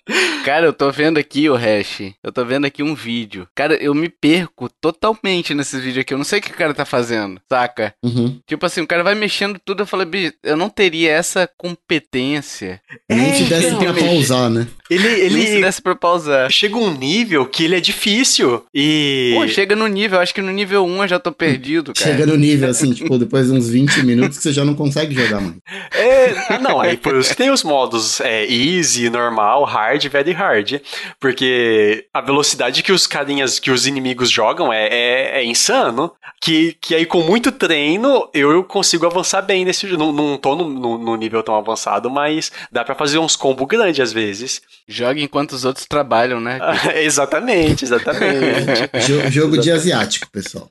Cara, 0.44 0.66
eu 0.66 0.74
tô 0.74 0.92
vendo 0.92 1.18
aqui 1.18 1.50
o 1.50 1.56
hash. 1.56 2.14
Eu 2.22 2.32
tô 2.32 2.44
vendo 2.44 2.66
aqui 2.66 2.84
um 2.84 2.94
vídeo. 2.94 3.48
Cara, 3.56 3.76
eu 3.76 3.94
me 3.94 4.10
perco 4.10 4.70
totalmente 4.82 5.54
nesses 5.54 5.82
vídeos 5.82 6.00
aqui. 6.00 6.14
Eu 6.14 6.18
não 6.18 6.26
sei 6.26 6.40
o 6.40 6.42
que 6.42 6.52
o 6.52 6.56
cara 6.56 6.74
tá 6.74 6.84
fazendo, 6.84 7.40
saca? 7.50 7.94
Uhum. 8.04 8.40
Tipo 8.46 8.66
assim, 8.66 8.82
o 8.82 8.88
cara 8.88 9.04
vai 9.04 9.16
mexendo 9.16 9.58
tudo. 9.64 9.84
Eu 9.84 9.88
falei, 9.88 10.06
bicho, 10.06 10.34
eu 10.44 10.58
não 10.58 10.70
teria 10.70 11.12
essa 11.12 11.50
competência. 11.58 12.82
Nem 13.10 13.30
é, 13.30 13.34
se 13.34 13.44
desse 13.46 13.68
então, 13.68 13.80
pra 13.80 13.94
pausar, 13.94 14.50
né? 14.50 14.68
Ele, 14.90 15.08
ele 15.08 15.36
Nem 15.36 15.48
se 15.48 15.62
desse 15.62 15.82
pra 15.82 15.96
pausar. 15.96 16.52
Chega 16.52 16.76
um 16.76 16.92
nível 16.92 17.46
que 17.46 17.64
ele 17.64 17.78
é 17.78 17.80
difícil. 17.80 18.66
E. 18.74 19.34
Pô, 19.36 19.48
chega 19.48 19.76
no 19.76 19.88
nível. 19.88 20.20
Acho 20.20 20.34
que 20.34 20.42
no 20.42 20.52
nível 20.52 20.86
1 20.86 21.04
eu 21.04 21.08
já 21.08 21.20
tô 21.20 21.32
perdido, 21.32 21.94
cara. 21.94 22.12
Chega 22.12 22.26
no 22.26 22.36
nível, 22.36 22.70
assim, 22.70 22.92
tipo, 22.92 23.18
depois 23.18 23.48
de 23.48 23.54
uns 23.54 23.70
20 23.70 24.04
minutos 24.04 24.38
que 24.38 24.44
você 24.44 24.52
já 24.52 24.66
não 24.66 24.76
consegue 24.76 25.16
jogar 25.16 25.40
mais. 25.40 25.56
É, 25.94 26.60
não, 26.60 26.82
aí 26.82 26.98
por 26.98 27.16
isso 27.16 27.36
tem 27.36 27.50
os 27.50 27.64
modos 27.64 28.20
é, 28.20 28.46
easy, 28.46 29.10
normal, 29.10 29.64
hard 29.64 29.93
hard, 29.94 30.08
very 30.10 30.32
hard. 30.32 30.82
Porque 31.20 32.08
a 32.14 32.22
velocidade 32.22 32.84
que 32.84 32.92
os 32.92 33.08
carinhas, 33.08 33.60
que 33.60 33.72
os 33.72 33.86
inimigos 33.86 34.30
jogam 34.30 34.72
é, 34.72 34.88
é, 34.88 35.40
é 35.40 35.46
insano. 35.46 36.12
Que, 36.44 36.74
que 36.82 36.94
aí 36.94 37.06
com 37.06 37.24
muito 37.24 37.54
treino 37.54 38.30
eu 38.34 38.66
consigo 38.66 39.06
avançar 39.06 39.42
bem 39.42 39.64
nesse 39.64 39.88
jogo. 39.88 40.04
Não, 40.04 40.12
não 40.12 40.38
tô 40.38 40.54
no, 40.58 40.68
no, 40.68 40.98
no, 40.98 41.16
nível 41.16 41.42
tão 41.42 41.56
avançado, 41.56 42.10
mas 42.10 42.52
dá 42.70 42.84
para 42.84 42.94
fazer 42.96 43.18
uns 43.18 43.38
combos 43.38 43.66
grandes 43.66 44.02
às 44.02 44.12
vezes. 44.12 44.62
Joga 44.86 45.22
enquanto 45.22 45.54
os 45.54 45.64
outros 45.64 45.86
trabalham, 45.86 46.42
né? 46.42 46.60
exatamente, 47.02 47.86
exatamente. 47.86 48.90
jogo 49.32 49.58
de 49.58 49.72
asiático, 49.72 50.30
pessoal. 50.30 50.70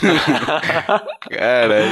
Caralho, 1.30 1.90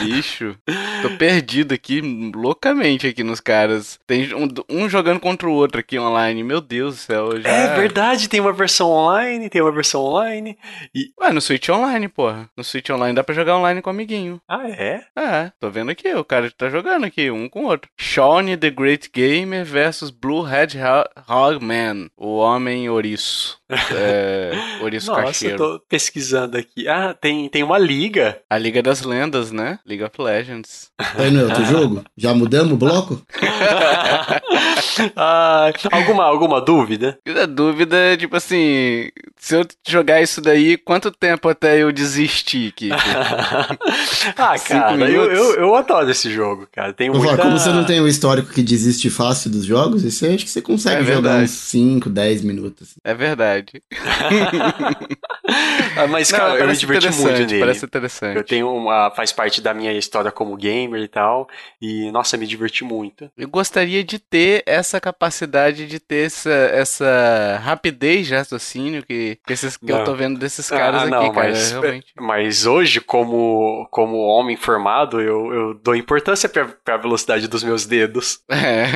bicho. 0.00 0.56
Tô 1.02 1.10
perdido 1.18 1.74
aqui, 1.74 2.00
loucamente 2.34 3.06
aqui 3.06 3.22
nos 3.22 3.40
caras. 3.40 4.00
Tem 4.06 4.34
um, 4.34 4.48
um 4.70 4.88
jogando 4.88 5.20
contra 5.20 5.46
o 5.46 5.52
outro 5.52 5.78
aqui 5.78 5.98
online. 5.98 6.42
Meu 6.42 6.62
Deus 6.62 6.94
do 6.94 7.00
céu. 7.00 7.38
Já... 7.38 7.50
É 7.50 7.76
verdade, 7.76 8.30
tem 8.30 8.40
uma 8.40 8.54
versão 8.54 8.88
online, 8.88 9.50
tem 9.50 9.60
uma 9.60 9.72
versão 9.72 10.00
online. 10.00 10.56
E... 10.94 11.10
Ué, 11.20 11.30
no 11.30 11.40
Switch 11.42 11.68
Online, 11.68 12.08
porra. 12.08 12.48
No 12.56 12.61
Switch 12.64 12.90
Online 12.90 13.14
dá 13.14 13.24
pra 13.24 13.34
jogar 13.34 13.56
online 13.56 13.80
com 13.82 13.90
amiguinho. 13.90 14.40
Ah, 14.48 14.68
é? 14.68 15.04
É, 15.16 15.52
tô 15.58 15.70
vendo 15.70 15.90
aqui, 15.90 16.12
o 16.14 16.24
cara 16.24 16.50
tá 16.50 16.68
jogando 16.68 17.04
aqui, 17.04 17.30
um 17.30 17.48
com 17.48 17.64
o 17.64 17.68
outro. 17.68 17.90
Shawnee 17.98 18.56
the 18.56 18.70
Great 18.70 19.10
Gamer 19.12 19.64
versus 19.64 20.10
Blue 20.10 20.46
Hedgehog 20.46 21.64
Man, 21.64 22.08
o 22.16 22.36
Homem 22.36 22.88
Ouriço. 22.88 23.61
É, 23.94 24.52
Ouriço 24.80 25.08
Nossa, 25.08 25.22
Cacheiro. 25.22 25.54
eu 25.54 25.58
tô 25.58 25.84
pesquisando 25.88 26.56
aqui. 26.56 26.86
Ah, 26.88 27.14
tem, 27.18 27.48
tem 27.48 27.62
uma 27.62 27.78
liga. 27.78 28.38
A 28.48 28.58
Liga 28.58 28.82
das 28.82 29.02
Lendas, 29.02 29.50
né? 29.50 29.78
League 29.86 30.02
of 30.02 30.20
Legends. 30.20 30.90
Tá 30.96 31.22
aí 31.22 31.30
no 31.30 31.44
outro 31.44 31.64
jogo? 31.64 32.04
Já 32.16 32.34
mudamos 32.34 32.72
o 32.72 32.76
bloco? 32.76 33.22
ah, 35.16 35.72
alguma, 35.90 36.24
alguma 36.24 36.60
dúvida? 36.60 37.18
A 37.26 37.46
dúvida 37.46 37.96
é, 37.96 38.16
tipo 38.16 38.36
assim, 38.36 39.08
se 39.38 39.56
eu 39.56 39.66
jogar 39.86 40.22
isso 40.22 40.40
daí, 40.40 40.76
quanto 40.76 41.10
tempo 41.10 41.48
até 41.48 41.82
eu 41.82 41.92
desistir, 41.92 42.72
Kiko? 42.72 42.94
ah, 44.36 44.58
cara, 44.58 45.10
eu, 45.10 45.24
eu, 45.30 45.54
eu, 45.54 45.74
adoro 45.74 46.10
esse 46.10 46.30
jogo, 46.30 46.66
cara. 46.70 46.92
Tem 46.92 47.10
muita... 47.10 47.36
Como 47.36 47.58
você 47.58 47.70
não 47.70 47.84
tem 47.84 48.00
o 48.00 48.08
histórico 48.08 48.52
que 48.52 48.62
desiste 48.62 49.10
fácil 49.10 49.50
dos 49.50 49.64
jogos, 49.64 50.04
isso 50.04 50.24
aí 50.24 50.34
acho 50.34 50.44
que 50.44 50.50
você 50.50 50.62
consegue 50.62 51.02
é 51.02 51.14
jogar 51.14 51.42
uns 51.42 51.50
5, 51.50 52.08
10 52.10 52.42
minutos. 52.42 52.90
É 53.04 53.14
verdade. 53.14 53.61
ah, 55.96 56.06
mas, 56.08 56.30
cara, 56.30 56.50
não, 56.50 56.56
eu 56.56 56.66
me 56.66 56.76
diverti 56.76 57.10
muito 57.10 57.32
nele. 57.32 57.60
Parece 57.60 57.84
interessante. 57.84 58.36
Eu 58.36 58.44
tenho 58.44 58.74
uma... 58.74 59.10
faz 59.10 59.32
parte 59.32 59.60
da 59.60 59.74
minha 59.74 59.92
história 59.92 60.30
como 60.30 60.56
gamer 60.56 61.02
e 61.02 61.08
tal, 61.08 61.48
e, 61.80 62.10
nossa, 62.10 62.36
me 62.36 62.46
diverti 62.46 62.84
muito. 62.84 63.30
Eu 63.36 63.48
gostaria 63.48 64.04
de 64.04 64.18
ter 64.18 64.62
essa 64.66 65.00
capacidade 65.00 65.86
de 65.86 65.98
ter 65.98 66.26
essa, 66.26 66.50
essa 66.50 67.60
rapidez 67.62 68.26
de 68.26 68.34
raciocínio 68.34 69.04
que, 69.04 69.38
que, 69.46 69.52
esses, 69.52 69.76
que 69.76 69.90
eu 69.90 70.04
tô 70.04 70.14
vendo 70.14 70.38
desses 70.38 70.68
caras 70.68 71.02
ah, 71.02 71.06
não, 71.06 71.26
aqui, 71.26 71.34
cara. 71.34 71.48
Mas, 71.48 71.70
realmente. 71.70 72.06
mas 72.18 72.66
hoje, 72.66 73.00
como, 73.00 73.86
como 73.90 74.18
homem 74.18 74.56
formado, 74.56 75.20
eu, 75.20 75.52
eu 75.52 75.74
dou 75.74 75.94
importância 75.94 76.48
pra, 76.48 76.66
pra 76.84 76.96
velocidade 76.96 77.48
dos 77.48 77.62
meus 77.62 77.86
dedos. 77.86 78.40
É. 78.62 78.86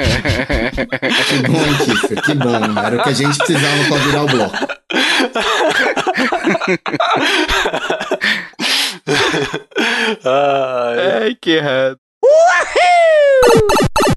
que 0.70 1.48
bom, 1.48 1.84
Kiffer, 1.84 2.22
que 2.22 2.34
bom. 2.34 2.80
Era 2.80 2.96
o 2.96 3.02
que 3.02 3.08
a 3.08 3.12
gente 3.12 3.36
precisava 3.36 3.84
pra 3.88 3.96
virar 3.98 4.22
o 4.22 4.26
bloco. 4.26 4.55
Ai, 10.24 11.22
Ai 11.22 11.34
que 11.36 11.52
errado. 11.52 11.98
Uhul! 12.22 14.15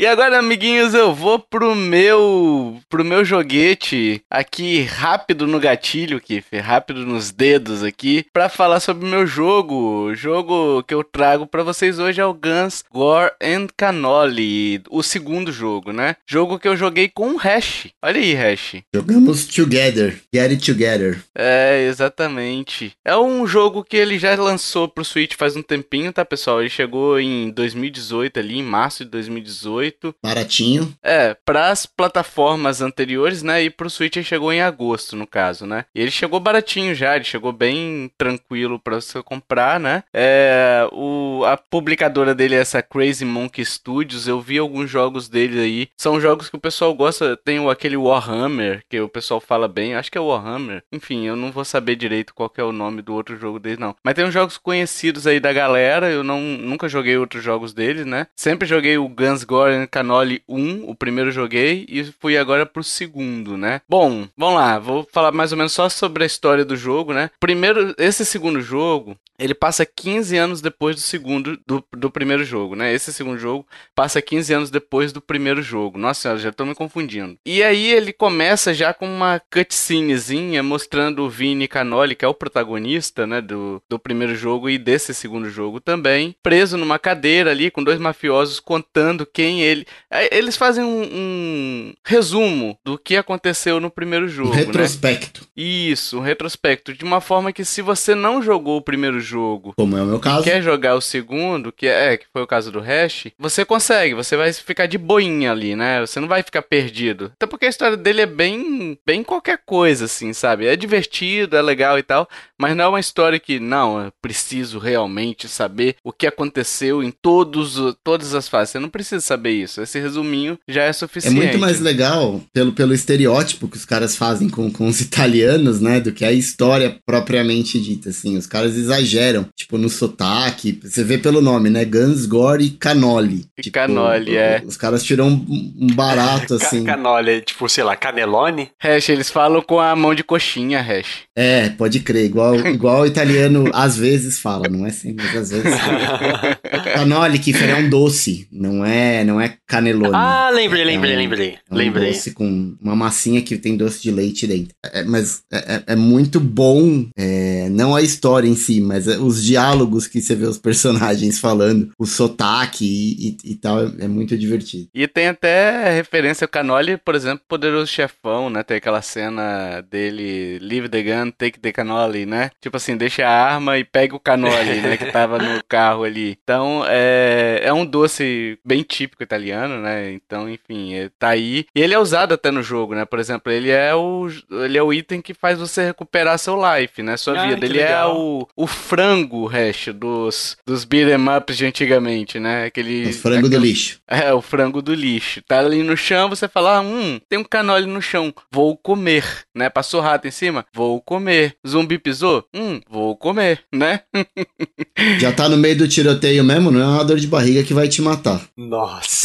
E 0.00 0.06
agora, 0.06 0.38
amiguinhos, 0.38 0.94
eu 0.94 1.14
vou 1.14 1.38
pro 1.38 1.74
meu 1.74 2.80
pro 2.88 3.04
meu 3.04 3.22
joguete 3.22 4.22
aqui 4.30 4.80
rápido 4.80 5.46
no 5.46 5.60
gatilho, 5.60 6.18
Kiff, 6.18 6.56
rápido 6.56 7.04
nos 7.04 7.30
dedos 7.30 7.84
aqui, 7.84 8.24
para 8.32 8.48
falar 8.48 8.80
sobre 8.80 9.06
o 9.06 9.10
meu 9.10 9.26
jogo. 9.26 10.06
O 10.06 10.14
jogo 10.14 10.82
que 10.84 10.94
eu 10.94 11.04
trago 11.04 11.46
para 11.46 11.62
vocês 11.62 11.98
hoje 11.98 12.18
é 12.18 12.24
o 12.24 12.32
Guns, 12.32 12.82
Gore 12.90 13.32
and 13.42 13.66
Cannoli, 13.76 14.82
o 14.88 15.02
segundo 15.02 15.52
jogo, 15.52 15.92
né? 15.92 16.16
Jogo 16.26 16.58
que 16.58 16.66
eu 16.66 16.78
joguei 16.78 17.06
com 17.06 17.34
o 17.34 17.36
Hash. 17.36 17.88
Olha 18.02 18.18
aí, 18.18 18.32
Hash. 18.32 18.76
Jogamos 18.94 19.44
Together, 19.44 20.18
Get 20.32 20.50
It 20.50 20.64
Together. 20.64 21.22
É, 21.34 21.86
exatamente. 21.86 22.92
É 23.04 23.14
um 23.18 23.46
jogo 23.46 23.84
que 23.84 23.98
ele 23.98 24.18
já 24.18 24.34
lançou 24.34 24.88
pro 24.88 25.04
Switch 25.04 25.34
faz 25.36 25.56
um 25.56 25.62
tempinho, 25.62 26.10
tá, 26.10 26.24
pessoal? 26.24 26.62
Ele 26.62 26.70
chegou 26.70 27.20
em 27.20 27.50
2018 27.50 28.40
ali, 28.40 28.60
em 28.60 28.62
março 28.62 29.04
de 29.04 29.10
2018. 29.10 29.89
Baratinho. 30.22 30.94
É, 31.02 31.36
para 31.44 31.68
as 31.68 31.86
plataformas 31.86 32.80
anteriores, 32.80 33.42
né? 33.42 33.62
E 33.62 33.70
pro 33.70 33.90
Switch 33.90 34.16
ele 34.16 34.24
chegou 34.24 34.52
em 34.52 34.60
agosto, 34.60 35.16
no 35.16 35.26
caso, 35.26 35.66
né? 35.66 35.84
E 35.94 36.00
ele 36.00 36.10
chegou 36.10 36.40
baratinho 36.40 36.94
já, 36.94 37.16
ele 37.16 37.24
chegou 37.24 37.52
bem 37.52 38.10
tranquilo 38.16 38.78
para 38.78 39.00
você 39.00 39.22
comprar, 39.22 39.78
né? 39.80 40.02
É, 40.14 40.88
o, 40.92 41.42
a 41.46 41.56
publicadora 41.56 42.34
dele 42.34 42.54
é 42.54 42.60
essa 42.60 42.82
Crazy 42.82 43.24
Monkey 43.24 43.64
Studios. 43.64 44.26
Eu 44.26 44.40
vi 44.40 44.58
alguns 44.58 44.90
jogos 44.90 45.28
dele 45.28 45.60
aí. 45.60 45.88
São 45.96 46.20
jogos 46.20 46.48
que 46.48 46.56
o 46.56 46.60
pessoal 46.60 46.94
gosta. 46.94 47.36
Tem 47.36 47.58
o, 47.58 47.70
aquele 47.70 47.96
Warhammer, 47.96 48.82
que 48.88 49.00
o 49.00 49.08
pessoal 49.08 49.40
fala 49.40 49.68
bem. 49.68 49.94
Acho 49.94 50.10
que 50.10 50.18
é 50.18 50.20
Warhammer. 50.20 50.82
Enfim, 50.92 51.26
eu 51.26 51.36
não 51.36 51.52
vou 51.52 51.64
saber 51.64 51.96
direito 51.96 52.34
qual 52.34 52.52
é 52.56 52.62
o 52.62 52.72
nome 52.72 53.02
do 53.02 53.14
outro 53.14 53.36
jogo 53.36 53.58
dele, 53.58 53.80
não. 53.80 53.94
Mas 54.04 54.14
tem 54.14 54.24
uns 54.24 54.34
jogos 54.34 54.58
conhecidos 54.58 55.26
aí 55.26 55.40
da 55.40 55.52
galera. 55.52 56.10
Eu 56.10 56.22
não, 56.22 56.40
nunca 56.40 56.88
joguei 56.88 57.16
outros 57.16 57.42
jogos 57.42 57.72
dele, 57.72 58.04
né? 58.04 58.26
Sempre 58.36 58.66
joguei 58.66 58.98
o 58.98 59.08
Guns 59.08 59.44
Gore 59.44 59.79
Canoli 59.86 60.42
1, 60.48 60.88
o 60.88 60.94
primeiro 60.94 61.30
joguei, 61.30 61.86
e 61.88 62.04
fui 62.04 62.36
agora 62.36 62.66
pro 62.66 62.82
segundo, 62.82 63.56
né? 63.56 63.80
Bom, 63.88 64.28
vamos 64.36 64.54
lá, 64.54 64.78
vou 64.78 65.06
falar 65.12 65.32
mais 65.32 65.52
ou 65.52 65.58
menos 65.58 65.72
só 65.72 65.88
sobre 65.88 66.22
a 66.22 66.26
história 66.26 66.64
do 66.64 66.76
jogo, 66.76 67.12
né? 67.12 67.30
Primeiro, 67.38 67.94
esse 67.98 68.24
segundo 68.24 68.60
jogo, 68.60 69.16
ele 69.38 69.54
passa 69.54 69.86
15 69.86 70.36
anos 70.36 70.60
depois 70.60 70.96
do 70.96 71.00
segundo, 71.00 71.58
do, 71.66 71.82
do 71.96 72.10
primeiro 72.10 72.44
jogo, 72.44 72.76
né? 72.76 72.92
Esse 72.92 73.12
segundo 73.12 73.38
jogo 73.38 73.66
passa 73.94 74.20
15 74.20 74.52
anos 74.52 74.70
depois 74.70 75.12
do 75.12 75.20
primeiro 75.20 75.62
jogo. 75.62 75.98
Nossa 75.98 76.20
senhora, 76.20 76.40
já 76.40 76.52
tô 76.52 76.66
me 76.66 76.74
confundindo. 76.74 77.38
E 77.46 77.62
aí 77.62 77.90
ele 77.90 78.12
começa 78.12 78.74
já 78.74 78.92
com 78.92 79.06
uma 79.06 79.40
cutscenezinha 79.50 80.62
mostrando 80.62 81.22
o 81.22 81.30
Vini 81.30 81.66
Canoli, 81.66 82.14
que 82.14 82.24
é 82.24 82.28
o 82.28 82.34
protagonista, 82.34 83.26
né, 83.26 83.40
do, 83.40 83.82
do 83.88 83.98
primeiro 83.98 84.34
jogo 84.34 84.68
e 84.68 84.76
desse 84.76 85.14
segundo 85.14 85.48
jogo 85.48 85.80
também, 85.80 86.36
preso 86.42 86.76
numa 86.76 86.98
cadeira 86.98 87.50
ali 87.50 87.70
com 87.70 87.82
dois 87.82 87.98
mafiosos 87.98 88.60
contando 88.60 89.24
quem 89.24 89.62
ele, 89.62 89.69
é, 90.10 90.36
eles 90.36 90.56
fazem 90.56 90.84
um, 90.84 91.02
um 91.02 91.92
resumo 92.04 92.76
do 92.84 92.98
que 92.98 93.16
aconteceu 93.16 93.80
no 93.80 93.90
primeiro 93.90 94.28
jogo, 94.28 94.50
um 94.50 94.54
né? 94.54 94.62
retrospecto. 94.62 95.46
Isso, 95.56 96.18
um 96.18 96.22
retrospecto. 96.22 96.92
De 96.94 97.04
uma 97.04 97.20
forma 97.20 97.52
que 97.52 97.64
se 97.64 97.82
você 97.82 98.14
não 98.14 98.42
jogou 98.42 98.76
o 98.78 98.82
primeiro 98.82 99.20
jogo, 99.20 99.74
Como 99.76 99.96
é 99.96 100.02
o 100.02 100.06
meu 100.06 100.18
caso. 100.20 100.44
quer 100.44 100.62
jogar 100.62 100.94
o 100.94 101.00
segundo, 101.00 101.72
que 101.72 101.86
é 101.86 102.16
que 102.16 102.26
foi 102.32 102.42
o 102.42 102.46
caso 102.46 102.70
do 102.72 102.80
Hash, 102.80 103.28
você 103.38 103.64
consegue, 103.64 104.14
você 104.14 104.36
vai 104.36 104.52
ficar 104.52 104.86
de 104.86 104.98
boinha 104.98 105.52
ali, 105.52 105.74
né? 105.76 106.00
Você 106.00 106.20
não 106.20 106.28
vai 106.28 106.42
ficar 106.42 106.62
perdido. 106.62 107.32
Até 107.36 107.46
porque 107.46 107.66
a 107.66 107.70
história 107.70 107.96
dele 107.96 108.22
é 108.22 108.26
bem, 108.26 108.98
bem 109.06 109.22
qualquer 109.22 109.58
coisa, 109.64 110.04
assim, 110.06 110.32
sabe? 110.32 110.66
É 110.66 110.76
divertido, 110.76 111.56
é 111.56 111.62
legal 111.62 111.98
e 111.98 112.02
tal, 112.02 112.28
mas 112.58 112.76
não 112.76 112.84
é 112.84 112.88
uma 112.88 113.00
história 113.00 113.38
que, 113.38 113.58
não, 113.58 114.04
eu 114.04 114.12
preciso 114.22 114.78
realmente 114.78 115.48
saber 115.48 115.96
o 116.04 116.12
que 116.12 116.26
aconteceu 116.26 117.02
em 117.02 117.10
todos, 117.10 117.78
todas 118.02 118.34
as 118.34 118.48
fases. 118.48 118.72
Você 118.72 118.78
não 118.78 118.88
precisa 118.88 119.20
saber 119.20 119.50
isso. 119.62 119.80
Esse 119.82 119.98
resuminho 120.00 120.58
já 120.68 120.82
é 120.84 120.88
É 120.88 120.92
suficiente. 120.92 121.36
muito 121.36 121.58
mais 121.58 121.80
legal 121.80 122.40
pelo, 122.52 122.72
pelo 122.72 122.92
estereótipo 122.94 123.68
que 123.68 123.76
os 123.76 123.84
caras 123.84 124.16
fazem 124.16 124.48
com, 124.48 124.70
com 124.70 124.86
os 124.88 125.00
italianos, 125.00 125.80
né? 125.80 126.00
Do 126.00 126.12
que 126.12 126.24
a 126.24 126.32
história 126.32 126.96
propriamente 127.06 127.80
dita, 127.80 128.10
assim. 128.10 128.36
Os 128.36 128.46
caras 128.46 128.76
exageram, 128.76 129.46
tipo, 129.56 129.78
no 129.78 129.88
sotaque. 129.88 130.78
Você 130.82 131.04
vê 131.04 131.18
pelo 131.18 131.40
nome, 131.40 131.70
né? 131.70 131.84
Guns, 131.84 132.26
Gore 132.26 132.64
e 132.64 132.70
Canoli. 132.70 133.46
E 133.58 133.62
Tipo, 133.62 133.74
Cannoli, 133.74 134.36
é. 134.36 134.62
Os 134.66 134.76
caras 134.76 135.02
tiram 135.02 135.28
um, 135.28 135.86
barato, 135.94 136.54
assim. 136.54 136.84
Ca- 136.84 136.94
Canole, 136.96 137.40
tipo, 137.42 137.68
sei 137.68 137.84
lá, 137.84 137.94
canelone? 137.96 138.70
Hash, 138.78 139.08
eles 139.08 139.30
falam 139.30 139.62
com 139.62 139.78
a 139.80 139.94
mão 139.94 140.14
de 140.14 140.24
coxinha, 140.24 140.80
Hash. 140.80 141.20
É, 141.36 141.68
pode 141.70 142.00
crer. 142.00 142.24
Igual, 142.26 142.54
igual 142.66 143.02
o 143.02 143.06
italiano 143.06 143.70
às 143.72 143.96
vezes 143.96 144.38
fala, 144.38 144.68
não 144.68 144.84
é 144.86 144.90
sempre, 144.90 145.24
mas 145.26 145.36
às 145.36 145.50
vezes 145.50 145.78
fala. 145.78 146.58
Canoli, 146.94 147.38
Kiffer, 147.38 147.70
é 147.70 147.76
um 147.76 147.88
doce, 147.88 148.46
não 148.50 148.84
é, 148.84 149.24
não 149.24 149.39
é 149.39 149.39
canelone. 149.66 150.14
ah, 150.14 150.50
lembrei, 150.50 150.82
É 150.82 150.84
lembrei, 150.84 151.14
um- 151.14 151.18
lembrei. 151.18 151.48
É 151.70 151.74
um 151.74 151.76
lembrei. 151.76 152.12
doce 152.12 152.32
com 152.32 152.76
uma 152.80 152.94
massinha 152.96 153.42
que 153.42 153.56
tem 153.56 153.76
doce 153.76 154.02
de 154.02 154.10
leite 154.10 154.46
dentro. 154.46 154.74
É, 154.84 155.02
mas 155.04 155.42
é, 155.52 155.58
é- 155.76 155.82
é 155.88 155.96
muito 155.96 156.38
bom, 156.40 157.06
é, 157.16 157.68
não 157.70 157.94
a 157.94 158.02
história 158.02 158.48
em 158.48 158.54
si, 158.56 158.80
mas 158.80 159.06
é 159.08 159.18
os 159.18 159.42
diálogos 159.44 160.06
que 160.06 160.20
você 160.20 160.34
vê 160.34 160.46
os 160.46 160.58
personagens 160.58 161.38
falando, 161.38 161.90
o 161.98 162.06
sotaque 162.06 162.84
e, 162.84 163.28
e- 163.48 163.52
e 163.52 163.54
tal, 163.56 163.80
é, 163.84 163.90
é 164.00 164.08
muito 164.08 164.36
divertido. 164.36 164.88
E 164.94 165.06
tem 165.06 165.28
até 165.28 165.92
referência 165.94 166.44
ao 166.44 166.48
Canoli, 166.48 166.96
por 166.96 167.14
exemplo, 167.14 167.44
Poderoso 167.48 167.86
Chefão, 167.90 168.48
né? 168.50 168.62
Tem 168.62 168.76
aquela 168.76 169.02
cena 169.02 169.80
dele, 169.90 170.58
leave 170.60 170.88
the 170.88 171.02
gun, 171.02 171.30
take 171.30 171.58
the 171.58 171.72
cannoli, 171.72 172.26
né? 172.26 172.50
Tipo 172.60 172.76
assim, 172.76 172.96
deixa 172.96 173.26
a 173.26 173.30
arma 173.54 173.78
e 173.78 173.84
pega 173.84 174.14
o 174.14 174.20
cannoli, 174.20 174.80
né? 174.80 174.96
Que 174.96 175.06
tava 175.06 175.38
no 175.38 175.62
carro 175.68 176.04
ali. 176.04 176.36
Então, 176.42 176.84
é, 176.88 177.60
é 177.64 177.72
um 177.72 177.84
doce 177.84 178.58
bem 178.64 178.82
típico 178.82 179.22
italiano, 179.30 179.80
né? 179.80 180.12
Então, 180.12 180.48
enfim, 180.48 180.94
é- 180.94 181.10
tá 181.18 181.28
aí. 181.28 181.64
E 181.74 181.80
ele 181.80 181.94
é 181.94 181.98
usado 181.98 182.34
até 182.34 182.50
no 182.50 182.62
jogo, 182.62 182.94
né? 182.94 183.04
Por 183.04 183.18
exemplo, 183.20 183.52
ele 183.52 183.70
é 183.70 183.94
o, 183.94 184.28
ele 184.64 184.76
é 184.76 184.82
o 184.82 184.92
item 184.92 185.22
que 185.22 185.32
faz 185.34 185.58
você 185.58 185.84
recuperar 185.86 186.38
seu 186.38 186.56
life, 186.56 187.02
né? 187.02 187.16
Sua 187.16 187.40
Ah, 187.40 187.46
vida. 187.48 187.64
Ele 187.64 187.78
é 187.78 187.84
legal. 187.86 188.16
o, 188.18 188.48
o 188.56 188.66
frango, 188.66 189.46
hash, 189.46 189.88
dos, 189.94 190.56
dos 190.66 190.84
beat'em 190.84 191.16
ups 191.36 191.56
de 191.56 191.66
antigamente, 191.66 192.38
né? 192.40 192.64
Aquele... 192.64 193.08
Os 193.08 193.16
frango 193.16 193.48
do 193.48 193.56
aquele- 193.56 193.68
lixo. 193.68 194.00
é, 194.08 194.32
o 194.32 194.40
frango 194.42 194.82
do 194.82 194.92
lixo. 194.94 195.40
Tá 195.46 195.60
ali 195.60 195.82
no 195.82 195.96
chão, 195.96 196.28
você 196.28 196.48
fala, 196.48 196.78
ah, 196.78 196.80
hum, 196.80 197.20
tem 197.28 197.38
um 197.38 197.44
canole 197.44 197.86
no 197.86 198.02
chão, 198.02 198.32
vou 198.50 198.76
comer, 198.76 199.24
né? 199.54 199.68
Passou 199.70 200.00
rato 200.00 200.26
em 200.26 200.30
cima, 200.30 200.64
vou 200.74 201.00
comer. 201.00 201.54
Zumbi 201.66 201.98
pisou, 201.98 202.44
hum, 202.54 202.80
vou 202.90 203.16
comer, 203.16 203.62
né? 203.72 204.00
Já 205.18 205.32
tá 205.32 205.48
no 205.48 205.56
meio 205.56 205.76
do 205.76 205.88
tiroteio 205.88 206.42
mesmo, 206.44 206.70
não 206.70 206.80
é 206.80 206.84
uma 206.86 207.04
dor 207.04 207.18
de 207.18 207.26
barriga 207.26 207.62
que 207.62 207.74
vai 207.74 207.88
te 207.88 208.00
matar. 208.02 208.40
Nossa. 208.56 209.19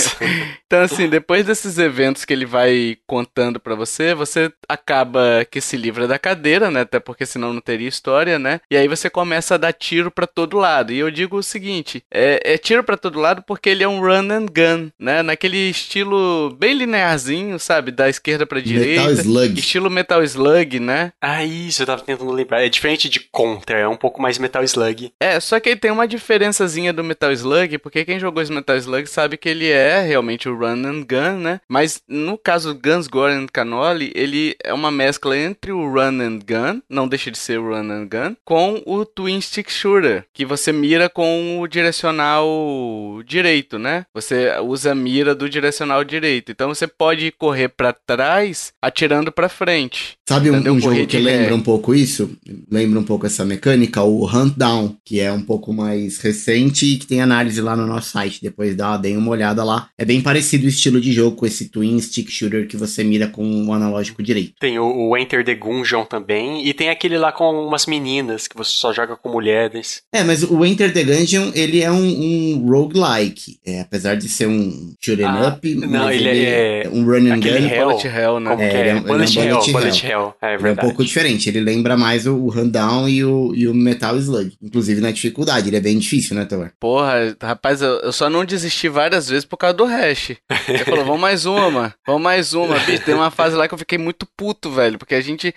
Então, 0.65 0.81
assim, 0.81 1.07
depois 1.07 1.45
desses 1.45 1.77
eventos 1.77 2.25
que 2.25 2.33
ele 2.33 2.45
vai 2.45 2.97
contando 3.07 3.59
pra 3.59 3.75
você, 3.75 4.13
você 4.13 4.51
acaba 4.67 5.45
que 5.49 5.61
se 5.61 5.77
livra 5.77 6.07
da 6.07 6.19
cadeira, 6.19 6.71
né? 6.71 6.81
Até 6.81 6.99
porque 6.99 7.25
senão 7.25 7.53
não 7.53 7.61
teria 7.61 7.87
história, 7.87 8.37
né? 8.39 8.59
E 8.69 8.75
aí 8.75 8.87
você 8.87 9.09
começa 9.09 9.55
a 9.55 9.57
dar 9.57 9.73
tiro 9.73 10.09
pra 10.09 10.27
todo 10.27 10.57
lado. 10.57 10.91
E 10.91 10.99
eu 10.99 11.11
digo 11.11 11.37
o 11.37 11.43
seguinte: 11.43 12.03
é, 12.11 12.53
é 12.53 12.57
tiro 12.57 12.83
pra 12.83 12.97
todo 12.97 13.19
lado 13.19 13.43
porque 13.45 13.69
ele 13.69 13.83
é 13.83 13.87
um 13.87 13.99
run 13.99 14.31
and 14.31 14.45
gun, 14.47 14.89
né? 14.99 15.21
Naquele 15.21 15.69
estilo 15.69 16.55
bem 16.59 16.73
linearzinho, 16.73 17.59
sabe? 17.59 17.91
Da 17.91 18.09
esquerda 18.09 18.45
pra 18.45 18.59
direita. 18.59 19.01
Metal 19.01 19.11
Slug. 19.13 19.59
Estilo 19.59 19.89
Metal 19.89 20.23
Slug, 20.23 20.79
né? 20.79 21.13
Ah, 21.21 21.43
isso, 21.43 21.83
eu 21.83 21.85
tava 21.87 22.01
tentando 22.01 22.31
lembrar. 22.31 22.63
É 22.63 22.69
diferente 22.69 23.07
de 23.07 23.19
Contra, 23.31 23.77
é 23.77 23.87
um 23.87 23.95
pouco 23.95 24.21
mais 24.21 24.37
Metal 24.37 24.63
Slug. 24.63 25.11
É, 25.19 25.39
só 25.39 25.59
que 25.59 25.69
ele 25.69 25.79
tem 25.79 25.91
uma 25.91 26.07
diferençazinha 26.07 26.91
do 26.91 27.03
Metal 27.03 27.31
Slug, 27.31 27.77
porque 27.77 28.03
quem 28.05 28.19
jogou 28.19 28.41
esse 28.41 28.51
Metal 28.51 28.75
Slug 28.77 29.07
sabe 29.07 29.37
que 29.37 29.49
ele 29.49 29.69
é 29.69 29.84
realmente 30.01 30.47
o 30.47 30.55
Run 30.55 30.85
and 30.85 31.01
Gun, 31.01 31.39
né? 31.39 31.59
Mas 31.67 32.01
no 32.07 32.37
caso 32.37 32.73
Guns, 32.73 33.07
Gore 33.07 33.33
and 33.33 33.47
Cannoli, 33.51 34.11
ele 34.15 34.55
é 34.63 34.73
uma 34.73 34.91
mescla 34.91 35.37
entre 35.37 35.71
o 35.71 35.87
Run 35.89 36.21
and 36.21 36.39
Gun, 36.39 36.81
não 36.89 37.07
deixa 37.07 37.31
de 37.31 37.37
ser 37.37 37.59
o 37.59 37.69
Run 37.69 37.91
and 37.91 38.07
Gun, 38.07 38.35
com 38.43 38.81
o 38.85 39.05
Twin 39.05 39.39
Stick 39.41 39.69
Shooter, 39.69 40.25
que 40.33 40.45
você 40.45 40.71
mira 40.71 41.09
com 41.09 41.59
o 41.59 41.67
direcional 41.67 43.21
direito, 43.25 43.77
né? 43.77 44.05
Você 44.13 44.51
usa 44.59 44.91
a 44.91 44.95
mira 44.95 45.35
do 45.35 45.49
direcional 45.49 46.03
direito. 46.03 46.51
Então 46.51 46.69
você 46.69 46.87
pode 46.87 47.31
correr 47.31 47.69
pra 47.69 47.93
trás 47.93 48.73
atirando 48.81 49.31
pra 49.31 49.49
frente. 49.49 50.17
Sabe 50.27 50.49
um, 50.49 50.57
um 50.57 50.79
jogo 50.79 51.05
que 51.05 51.17
lembra 51.17 51.55
um 51.55 51.61
pouco 51.61 51.93
isso? 51.93 52.35
Lembra 52.71 52.99
um 52.99 53.03
pouco 53.03 53.25
essa 53.25 53.45
mecânica? 53.45 54.01
O 54.01 54.25
Hunt 54.25 54.55
Down, 54.57 54.95
que 55.03 55.19
é 55.19 55.31
um 55.31 55.41
pouco 55.41 55.73
mais 55.73 56.19
recente 56.19 56.85
e 56.85 56.97
que 56.97 57.07
tem 57.07 57.21
análise 57.21 57.61
lá 57.61 57.75
no 57.75 57.85
nosso 57.85 58.11
site. 58.11 58.41
Depois 58.41 58.75
dá, 58.75 58.97
deem 58.97 59.17
uma 59.17 59.31
olhada 59.31 59.63
lá. 59.63 59.74
É 59.97 60.05
bem 60.05 60.21
parecido 60.21 60.65
o 60.65 60.69
estilo 60.69 60.99
de 61.01 61.11
jogo 61.11 61.35
com 61.35 61.45
esse 61.45 61.69
Twin 61.69 61.99
Stick 61.99 62.29
Shooter 62.29 62.67
que 62.67 62.77
você 62.77 63.03
mira 63.03 63.27
com 63.27 63.65
o 63.67 63.73
analógico 63.73 64.21
direito. 64.23 64.53
Tem 64.59 64.77
o, 64.79 65.09
o 65.09 65.17
Enter 65.17 65.43
the 65.43 65.55
Gungeon 65.55 66.05
também. 66.05 66.65
E 66.67 66.73
tem 66.73 66.89
aquele 66.89 67.17
lá 67.17 67.31
com 67.31 67.51
umas 67.67 67.85
meninas, 67.85 68.47
que 68.47 68.55
você 68.57 68.71
só 68.71 68.93
joga 68.93 69.15
com 69.15 69.29
mulheres. 69.29 70.01
É, 70.13 70.23
mas 70.23 70.43
o 70.43 70.65
Enter 70.65 70.91
the 70.93 71.03
Gungeon, 71.03 71.51
ele 71.53 71.81
é 71.81 71.91
um, 71.91 71.95
um 72.05 72.65
roguelike. 72.69 73.57
É, 73.65 73.81
apesar 73.81 74.15
de 74.15 74.29
ser 74.29 74.47
um 74.47 74.93
shoot'em 75.03 75.25
Ah, 75.25 75.49
up, 75.55 75.75
não, 75.75 75.87
mas 76.05 76.15
ele 76.21 76.45
é- 76.45 76.89
um 76.91 77.03
run 77.05 77.27
and 77.31 77.35
aquele 77.35 77.59
gun. 77.59 77.67
Hell. 77.67 77.85
Bullet 77.89 78.07
Hell, 78.07 78.39
né? 78.39 78.49
Como 78.51 78.61
É, 78.63 78.69
que 78.69 78.77
ele 78.77 78.89
é? 78.89 78.91
é 78.91 78.95
um- 78.95 78.97
ele 78.97 78.97
é 78.97 78.99
um 78.99 79.01
Bullet 79.03 79.39
Hell, 79.39 79.49
Bullet 79.55 79.71
Bullet 79.71 80.05
Hell. 80.05 80.33
É 80.41 80.45
Ele 80.47 80.55
é 80.55 80.57
um 80.57 80.61
verdade. 80.61 80.87
pouco 80.87 81.03
diferente, 81.03 81.49
ele 81.49 81.59
lembra 81.59 81.97
mais 81.97 82.25
o, 82.27 82.35
o 82.35 82.49
Rundown 82.49 83.09
e 83.09 83.23
o, 83.23 83.53
e 83.55 83.67
o 83.67 83.73
Metal 83.73 84.17
Slug. 84.17 84.53
Inclusive 84.61 85.01
na 85.01 85.11
dificuldade, 85.11 85.69
ele 85.69 85.77
é 85.77 85.81
bem 85.81 85.97
difícil, 85.97 86.35
né, 86.35 86.45
Thor? 86.45 86.71
Porra, 86.79 87.35
rapaz, 87.41 87.81
eu, 87.81 87.99
eu 88.01 88.11
só 88.11 88.29
não 88.29 88.45
desisti 88.45 88.87
várias 88.89 89.27
vezes 89.29 89.45
por 89.45 89.57
causa 89.57 89.64
do 89.71 89.85
hash. 89.85 90.31
Ele 90.67 90.79
falou, 90.85 91.05
vamos 91.05 91.21
mais 91.21 91.45
uma, 91.45 91.93
vamos 92.05 92.21
mais 92.21 92.53
uma. 92.53 92.77
Bicho, 92.79 93.03
tem 93.03 93.15
uma 93.15 93.31
fase 93.31 93.55
lá 93.55 93.67
que 93.67 93.73
eu 93.73 93.77
fiquei 93.77 93.97
muito 93.97 94.27
puto, 94.37 94.69
velho, 94.71 94.97
porque 94.97 95.15
a 95.15 95.21
gente. 95.21 95.53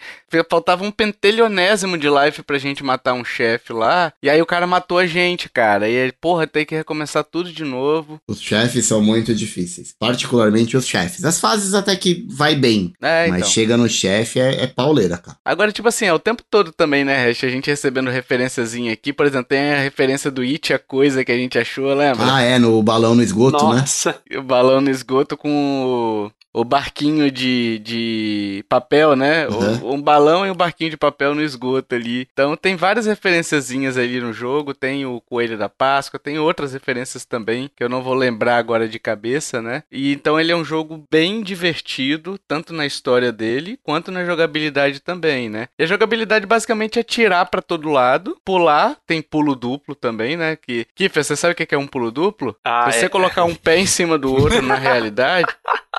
Faltava 0.51 0.85
um 0.85 0.91
pentelionésimo 0.91 1.97
de 1.99 2.09
life 2.09 2.43
pra 2.43 2.59
gente 2.59 2.85
matar 2.85 3.15
um 3.15 3.25
chefe 3.25 3.73
lá, 3.73 4.13
e 4.23 4.29
aí 4.29 4.41
o 4.41 4.47
cara 4.47 4.67
matou 4.67 4.99
a 4.99 5.07
gente, 5.07 5.49
cara. 5.49 5.89
E 5.89 5.97
aí, 6.01 6.13
porra, 6.13 6.47
tem 6.47 6.65
que 6.65 6.75
recomeçar 6.75 7.25
tudo 7.25 7.53
de 7.53 7.65
novo. 7.65 8.21
Os 8.29 8.41
chefes 8.41 8.87
são 8.87 9.01
muito 9.03 9.35
difíceis, 9.35 9.95
particularmente 9.99 10.77
os 10.77 10.87
chefes. 10.87 11.25
As 11.25 11.41
fases 11.41 11.75
até 11.75 11.95
que 11.97 12.27
vai 12.29 12.55
bem, 12.55 12.93
É, 13.03 13.27
então. 13.27 13.39
mas 13.39 13.51
chega 13.51 13.77
no 13.77 13.89
chefe 13.89 14.39
é, 14.41 14.65
é 14.65 14.67
pauleira, 14.67 15.17
cara. 15.19 15.37
Agora, 15.45 15.73
tipo 15.73 15.89
assim, 15.89 16.07
é 16.07 16.13
o 16.13 16.19
tempo 16.19 16.43
todo 16.49 16.73
também, 16.73 17.05
né, 17.05 17.27
Hash? 17.29 17.45
A 17.45 17.49
gente 17.49 17.71
recebendo 17.71 18.11
referenciazinha 18.11 18.93
aqui, 18.93 19.13
por 19.13 19.27
exemplo, 19.27 19.47
tem 19.49 19.73
a 19.75 19.81
referência 19.81 20.31
do 20.31 20.43
It, 20.43 20.73
a 20.73 20.79
coisa 20.79 21.25
que 21.25 21.33
a 21.33 21.37
gente 21.37 21.59
achou, 21.59 21.93
lembra? 21.95 22.35
Ah, 22.35 22.43
é, 22.43 22.59
no 22.59 22.83
balão 22.83 23.15
no 23.15 23.23
esgoto, 23.23 23.73
né? 23.75 23.85
Nossa. 23.99 24.23
o 24.37 24.43
balão 24.43 24.81
no 24.81 24.91
esgoto 24.91 25.37
com 25.37 26.31
o, 26.55 26.61
o 26.61 26.65
barquinho 26.65 27.31
de, 27.31 27.79
de 27.81 28.65
papel, 28.69 29.15
né? 29.17 29.47
O- 29.49 29.69
Uhum. 29.69 29.95
um 29.95 30.03
balão 30.03 30.47
e 30.47 30.51
um 30.51 30.55
barquinho 30.55 30.91
de 30.91 30.97
papel 30.97 31.35
no 31.35 31.43
esgoto 31.43 31.95
ali. 31.95 32.27
Então 32.33 32.57
tem 32.57 32.75
várias 32.77 33.07
referenciazinhas 33.07 33.97
ali 33.99 34.21
no 34.21 34.33
jogo. 34.33 34.73
Tem 34.75 35.05
o 35.05 35.21
Coelho 35.21 35.59
da 35.59 35.69
Páscoa, 35.69 36.19
tem 36.19 36.39
outras 36.39 36.73
referências 36.73 37.25
também, 37.25 37.71
que 37.77 37.83
eu 37.85 37.89
não 37.89 38.03
vou 38.03 38.15
lembrar 38.15 38.57
agora 38.57 38.89
de 38.89 38.99
cabeça, 38.99 39.61
né? 39.61 39.83
E 39.91 40.13
então 40.13 40.39
ele 40.41 40.53
é 40.53 40.57
um 40.57 40.65
jogo 40.65 41.05
bem 41.11 41.43
divertido, 41.43 42.39
tanto 42.47 42.73
na 42.73 42.87
história 42.87 43.31
dele, 43.33 43.79
quanto 43.83 44.11
na 44.11 44.25
jogabilidade 44.25 45.01
também, 45.01 45.49
né? 45.49 45.69
E 45.79 45.83
a 45.83 45.87
jogabilidade 45.87 46.47
basicamente 46.47 46.99
é 46.99 47.03
tirar 47.03 47.45
pra 47.47 47.61
todo 47.63 47.91
lado, 47.91 48.37
pular, 48.45 48.97
tem 49.07 49.21
pulo 49.21 49.55
duplo 49.55 49.95
também, 49.95 50.37
né? 50.37 50.57
Que, 50.57 50.87
Kiffer, 50.95 51.25
você 51.25 51.37
sabe 51.37 51.53
o 51.53 51.57
que 51.57 51.75
é 51.75 51.79
um 51.79 51.87
pulo 51.87 52.11
duplo? 52.11 52.57
Ah, 52.65 52.91
Se 52.91 53.01
você 53.01 53.07
é. 53.07 53.09
colocar 53.09 53.45
um 53.45 53.55
pé 53.55 53.79
em 53.79 53.87
cima 53.87 54.17
do 54.19 54.33
outro 54.33 54.63
na 54.63 54.75
realidade, 54.77 55.49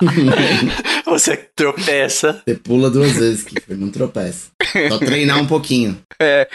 Você 1.06 1.36
tropeça. 1.36 2.42
Você 2.46 2.54
pula 2.54 2.90
duas 2.90 3.12
vezes, 3.12 3.42
Kiffer, 3.42 3.76
não 3.76 3.90
tropeça. 3.90 4.50
Só 4.88 4.98
treinar 4.98 5.38
um 5.40 5.46
pouquinho. 5.46 6.00
É, 6.22 6.46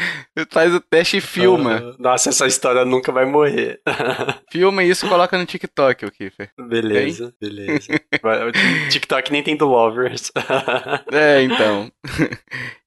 faz 0.52 0.72
o 0.76 0.80
teste 0.80 1.18
e 1.18 1.22
filma. 1.22 1.78
Ah, 1.78 1.96
nossa, 1.98 2.30
essa 2.30 2.46
história 2.46 2.86
nunca 2.86 3.12
vai 3.12 3.26
morrer. 3.26 3.80
filma 4.52 4.84
isso 4.84 5.08
e 5.08 5.10
coloca 5.10 5.36
no 5.39 5.46
TikTok, 5.46 6.06
o 6.06 6.12
Kiffer. 6.12 6.52
Beleza, 6.70 7.34
beleza. 7.41 7.88
O 8.24 8.89
TikTok 8.91 9.32
nem 9.32 9.41
tem 9.41 9.58
do 9.58 9.66
Lovers. 9.66 10.32
é, 11.12 11.41
então. 11.41 11.91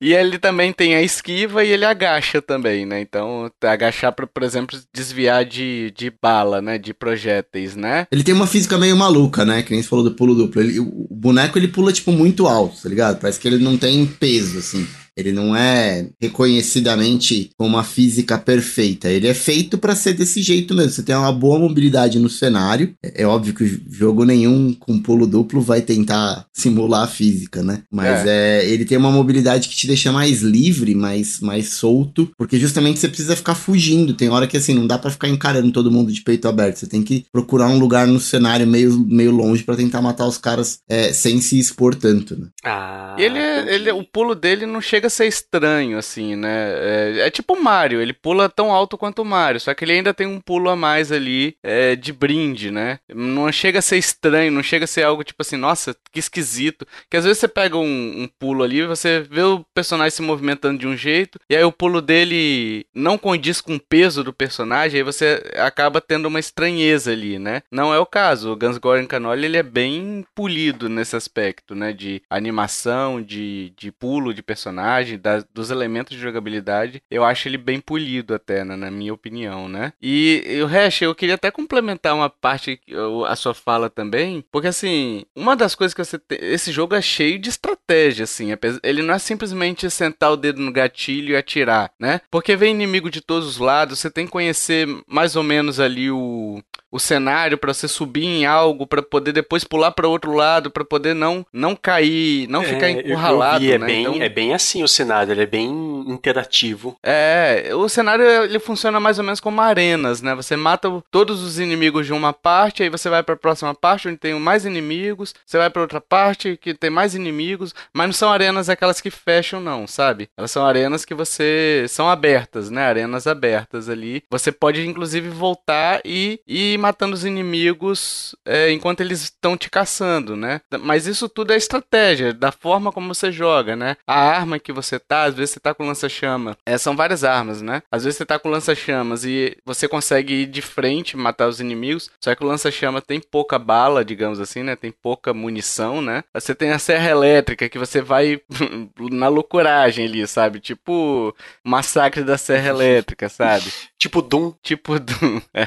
e 0.00 0.14
ele 0.14 0.38
também 0.38 0.72
tem 0.72 0.94
a 0.94 1.02
esquiva 1.02 1.64
e 1.64 1.72
ele 1.72 1.84
agacha 1.84 2.40
também, 2.40 2.86
né? 2.86 3.00
Então, 3.00 3.50
agachar 3.60 4.12
pra, 4.12 4.24
por 4.24 4.44
exemplo, 4.44 4.78
desviar 4.94 5.44
de, 5.44 5.92
de 5.96 6.12
bala, 6.22 6.62
né? 6.62 6.78
De 6.78 6.94
projéteis, 6.94 7.74
né? 7.74 8.06
Ele 8.12 8.22
tem 8.22 8.34
uma 8.34 8.46
física 8.46 8.78
meio 8.78 8.96
maluca, 8.96 9.44
né? 9.44 9.64
Que 9.64 9.72
nem 9.72 9.82
você 9.82 9.88
falou 9.88 10.04
do 10.04 10.14
pulo 10.14 10.36
duplo. 10.36 10.60
Ele, 10.60 10.78
o 11.10 11.14
boneco 11.14 11.58
ele 11.58 11.68
pula, 11.68 11.92
tipo, 11.92 12.12
muito 12.12 12.46
alto, 12.46 12.82
tá 12.82 12.88
ligado? 12.88 13.20
Parece 13.20 13.38
que 13.38 13.48
ele 13.48 13.58
não 13.58 13.76
tem 13.76 14.06
peso, 14.06 14.58
assim. 14.58 14.86
Ele 15.18 15.32
não 15.32 15.54
é 15.54 16.06
reconhecidamente 16.20 17.50
com 17.58 17.66
uma 17.66 17.82
física 17.82 18.38
perfeita. 18.38 19.08
Ele 19.08 19.26
é 19.26 19.34
feito 19.34 19.76
para 19.76 19.96
ser 19.96 20.14
desse 20.14 20.40
jeito 20.42 20.74
mesmo. 20.74 20.92
Você 20.92 21.02
tem 21.02 21.16
uma 21.16 21.32
boa 21.32 21.58
mobilidade 21.58 22.20
no 22.20 22.28
cenário. 22.28 22.94
É, 23.02 23.22
é, 23.22 23.26
óbvio 23.26 23.52
que 23.52 23.82
jogo 23.90 24.24
nenhum 24.24 24.72
com 24.72 25.00
pulo 25.00 25.26
duplo 25.26 25.60
vai 25.60 25.82
tentar 25.82 26.46
simular 26.52 27.02
a 27.02 27.08
física, 27.08 27.64
né? 27.64 27.82
Mas 27.90 28.24
é. 28.26 28.64
é. 28.64 28.70
ele 28.70 28.84
tem 28.84 28.96
uma 28.96 29.10
mobilidade 29.10 29.68
que 29.68 29.74
te 29.74 29.88
deixa 29.88 30.12
mais 30.12 30.40
livre, 30.40 30.94
mais, 30.94 31.40
mais 31.40 31.70
solto, 31.70 32.30
porque 32.38 32.58
justamente 32.58 33.00
você 33.00 33.08
precisa 33.08 33.34
ficar 33.34 33.56
fugindo. 33.56 34.14
Tem 34.14 34.28
hora 34.28 34.46
que 34.46 34.56
assim, 34.56 34.74
não 34.74 34.86
dá 34.86 34.98
para 34.98 35.10
ficar 35.10 35.28
encarando 35.28 35.72
todo 35.72 35.90
mundo 35.90 36.12
de 36.12 36.22
peito 36.22 36.46
aberto. 36.46 36.78
Você 36.78 36.86
tem 36.86 37.02
que 37.02 37.24
procurar 37.32 37.68
um 37.68 37.78
lugar 37.78 38.06
no 38.06 38.20
cenário 38.20 38.68
meio, 38.68 38.96
meio 38.98 39.32
longe 39.32 39.64
para 39.64 39.76
tentar 39.76 40.00
matar 40.00 40.26
os 40.26 40.38
caras 40.38 40.78
é, 40.88 41.12
sem 41.12 41.40
se 41.40 41.58
expor 41.58 41.94
tanto, 41.96 42.38
né? 42.38 42.46
Ah, 42.64 43.16
ele, 43.18 43.38
é, 43.38 43.74
ele, 43.74 43.90
o 43.90 44.04
pulo 44.04 44.34
dele 44.34 44.64
não 44.64 44.80
chega 44.80 45.07
a 45.08 45.10
ser 45.10 45.26
estranho, 45.26 45.98
assim, 45.98 46.36
né? 46.36 46.70
É, 46.72 47.26
é, 47.26 47.30
tipo 47.30 47.54
o 47.54 47.62
Mario, 47.62 48.00
ele 48.00 48.12
pula 48.12 48.48
tão 48.48 48.72
alto 48.72 48.96
quanto 48.96 49.22
o 49.22 49.24
Mario, 49.24 49.60
só 49.60 49.74
que 49.74 49.84
ele 49.84 49.92
ainda 49.92 50.14
tem 50.14 50.26
um 50.26 50.40
pulo 50.40 50.70
a 50.70 50.76
mais 50.76 51.10
ali 51.10 51.56
é, 51.62 51.96
de 51.96 52.12
brinde, 52.12 52.70
né? 52.70 53.00
Não 53.08 53.50
chega 53.50 53.80
a 53.80 53.82
ser 53.82 53.98
estranho, 53.98 54.52
não 54.52 54.62
chega 54.62 54.84
a 54.84 54.88
ser 54.88 55.02
algo 55.02 55.24
tipo 55.24 55.42
assim, 55.42 55.56
nossa, 55.56 55.96
que 56.12 56.18
esquisito. 56.18 56.86
Que 57.10 57.16
às 57.16 57.24
vezes 57.24 57.38
você 57.38 57.48
pega 57.48 57.76
um, 57.76 58.22
um 58.22 58.28
pulo 58.38 58.62
ali, 58.62 58.86
você 58.86 59.20
vê 59.20 59.42
o 59.42 59.64
personagem 59.74 60.10
se 60.10 60.22
movimentando 60.22 60.78
de 60.78 60.86
um 60.86 60.96
jeito, 60.96 61.38
e 61.48 61.56
aí 61.56 61.64
o 61.64 61.72
pulo 61.72 62.00
dele 62.00 62.86
não 62.94 63.18
condiz 63.18 63.60
com 63.60 63.76
o 63.76 63.80
peso 63.80 64.22
do 64.22 64.32
personagem, 64.32 64.98
aí 64.98 65.04
você 65.04 65.42
acaba 65.56 66.00
tendo 66.00 66.26
uma 66.26 66.40
estranheza 66.40 67.12
ali, 67.12 67.38
né? 67.38 67.62
Não 67.70 67.92
é 67.92 67.98
o 67.98 68.06
caso. 68.06 68.52
O 68.52 68.56
Guns 68.56 68.78
Goren 68.78 69.06
Canoli, 69.06 69.46
ele 69.46 69.56
é 69.56 69.62
bem 69.62 70.24
polido 70.34 70.88
nesse 70.88 71.16
aspecto, 71.16 71.74
né? 71.74 71.92
De 71.92 72.22
animação, 72.28 73.22
de, 73.22 73.72
de 73.76 73.90
pulo 73.90 74.34
de 74.34 74.42
personagem 74.42 74.97
personagem, 74.98 75.18
da, 75.18 75.44
dos 75.52 75.70
elementos 75.70 76.16
de 76.16 76.22
jogabilidade, 76.22 77.02
eu 77.10 77.24
acho 77.24 77.48
ele 77.48 77.58
bem 77.58 77.80
polido 77.80 78.34
até, 78.34 78.64
né, 78.64 78.76
na 78.76 78.90
minha 78.90 79.14
opinião, 79.14 79.68
né? 79.68 79.92
E, 80.00 80.42
e 80.46 80.62
o 80.62 80.66
Hash, 80.66 81.02
eu 81.02 81.14
queria 81.14 81.34
até 81.34 81.50
complementar 81.50 82.14
uma 82.14 82.28
parte, 82.28 82.80
a 83.26 83.36
sua 83.36 83.54
fala 83.54 83.88
também, 83.88 84.44
porque 84.50 84.68
assim, 84.68 85.24
uma 85.34 85.56
das 85.56 85.74
coisas 85.74 85.94
que 85.94 86.04
você 86.04 86.18
tem, 86.18 86.38
esse 86.42 86.72
jogo 86.72 86.94
é 86.94 87.02
cheio 87.02 87.38
de 87.38 87.48
estratégia, 87.48 88.24
assim, 88.24 88.48
ele 88.82 89.02
não 89.02 89.14
é 89.14 89.18
simplesmente 89.18 89.90
sentar 89.90 90.32
o 90.32 90.36
dedo 90.36 90.60
no 90.60 90.72
gatilho 90.72 91.32
e 91.32 91.36
atirar, 91.36 91.90
né? 91.98 92.20
Porque 92.30 92.56
vem 92.56 92.74
inimigo 92.74 93.10
de 93.10 93.20
todos 93.20 93.48
os 93.48 93.58
lados, 93.58 93.98
você 93.98 94.10
tem 94.10 94.26
que 94.26 94.32
conhecer 94.32 94.86
mais 95.06 95.36
ou 95.36 95.42
menos 95.42 95.80
ali 95.80 96.10
o, 96.10 96.62
o 96.90 96.98
cenário 96.98 97.58
para 97.58 97.72
você 97.72 97.86
subir 97.86 98.24
em 98.24 98.46
algo 98.46 98.86
para 98.86 99.02
poder 99.02 99.32
depois 99.32 99.64
pular 99.64 99.90
para 99.90 100.08
outro 100.08 100.32
lado 100.32 100.70
para 100.70 100.84
poder 100.84 101.14
não 101.14 101.44
não 101.52 101.76
cair 101.76 102.48
não 102.48 102.62
é, 102.62 102.64
ficar 102.64 102.90
encurralado 102.90 103.60
vi, 103.60 103.72
é 103.72 103.78
né? 103.78 103.86
bem 103.86 104.00
então, 104.02 104.22
é 104.22 104.28
bem 104.28 104.54
assim 104.54 104.82
o 104.82 104.88
cenário 104.88 105.32
ele 105.32 105.42
é 105.42 105.46
bem 105.46 105.68
interativo. 106.08 106.96
É 107.02 107.70
o 107.74 107.88
cenário 107.88 108.24
ele 108.24 108.58
funciona 108.58 108.98
mais 108.98 109.18
ou 109.18 109.24
menos 109.24 109.40
como 109.40 109.60
arenas 109.60 110.22
né? 110.22 110.34
Você 110.34 110.56
mata 110.56 110.88
todos 111.10 111.42
os 111.42 111.58
inimigos 111.58 112.06
de 112.06 112.12
uma 112.12 112.32
parte 112.32 112.82
aí 112.82 112.88
você 112.88 113.08
vai 113.08 113.22
para 113.22 113.34
a 113.34 113.38
próxima 113.38 113.74
parte 113.74 114.08
onde 114.08 114.16
tem 114.16 114.34
mais 114.34 114.64
inimigos 114.64 115.34
você 115.44 115.58
vai 115.58 115.70
para 115.70 115.82
outra 115.82 116.00
parte 116.00 116.56
que 116.56 116.74
tem 116.74 116.90
mais 116.90 117.14
inimigos 117.14 117.74
mas 117.92 118.06
não 118.06 118.12
são 118.12 118.32
arenas 118.32 118.68
aquelas 118.68 119.00
que 119.00 119.10
fecham 119.10 119.60
não 119.60 119.86
sabe? 119.86 120.28
Elas 120.36 120.50
são 120.50 120.64
arenas 120.64 121.04
que 121.04 121.14
você 121.14 121.84
são 121.88 122.08
abertas 122.08 122.70
né? 122.70 122.86
Arenas 122.86 123.26
abertas 123.26 123.88
ali. 123.88 124.22
Você 124.30 124.50
pode 124.50 124.86
inclusive 124.86 125.28
voltar 125.28 126.00
e, 126.04 126.40
e 126.46 126.77
matando 126.78 127.14
os 127.14 127.24
inimigos 127.24 128.34
é, 128.44 128.70
enquanto 128.70 129.00
eles 129.00 129.22
estão 129.22 129.56
te 129.56 129.68
caçando, 129.70 130.36
né? 130.36 130.60
Mas 130.80 131.06
isso 131.06 131.28
tudo 131.28 131.52
é 131.52 131.56
estratégia, 131.56 132.32
da 132.32 132.52
forma 132.52 132.92
como 132.92 133.14
você 133.14 133.30
joga, 133.30 133.76
né? 133.76 133.96
A 134.06 134.18
arma 134.18 134.58
que 134.58 134.72
você 134.72 134.98
tá, 134.98 135.24
às 135.24 135.34
vezes 135.34 135.50
você 135.50 135.60
tá 135.60 135.74
com 135.74 135.86
lança-chama. 135.86 136.56
É, 136.64 136.78
são 136.78 136.96
várias 136.96 137.24
armas, 137.24 137.60
né? 137.60 137.82
Às 137.90 138.04
vezes 138.04 138.16
você 138.16 138.26
tá 138.26 138.38
com 138.38 138.48
lança-chamas 138.48 139.24
e 139.24 139.56
você 139.64 139.88
consegue 139.88 140.42
ir 140.42 140.46
de 140.46 140.62
frente 140.62 141.16
matar 141.16 141.48
os 141.48 141.60
inimigos, 141.60 142.10
só 142.20 142.34
que 142.34 142.44
o 142.44 142.46
lança-chama 142.46 143.00
tem 143.00 143.20
pouca 143.20 143.58
bala, 143.58 144.04
digamos 144.04 144.40
assim, 144.40 144.62
né? 144.62 144.76
Tem 144.76 144.90
pouca 144.92 145.34
munição, 145.34 146.00
né? 146.00 146.22
Você 146.32 146.54
tem 146.54 146.70
a 146.70 146.78
serra 146.78 147.10
elétrica 147.10 147.68
que 147.68 147.78
você 147.78 148.00
vai 148.00 148.40
na 149.10 149.28
loucuragem 149.28 150.06
ali, 150.06 150.26
sabe? 150.26 150.60
Tipo 150.60 151.34
massacre 151.64 152.22
da 152.22 152.38
serra 152.38 152.68
elétrica, 152.70 153.28
sabe? 153.28 153.72
Tipo 153.98 154.22
Doom. 154.22 154.52
Tipo 154.62 154.98
Doom. 154.98 155.40
É. 155.54 155.66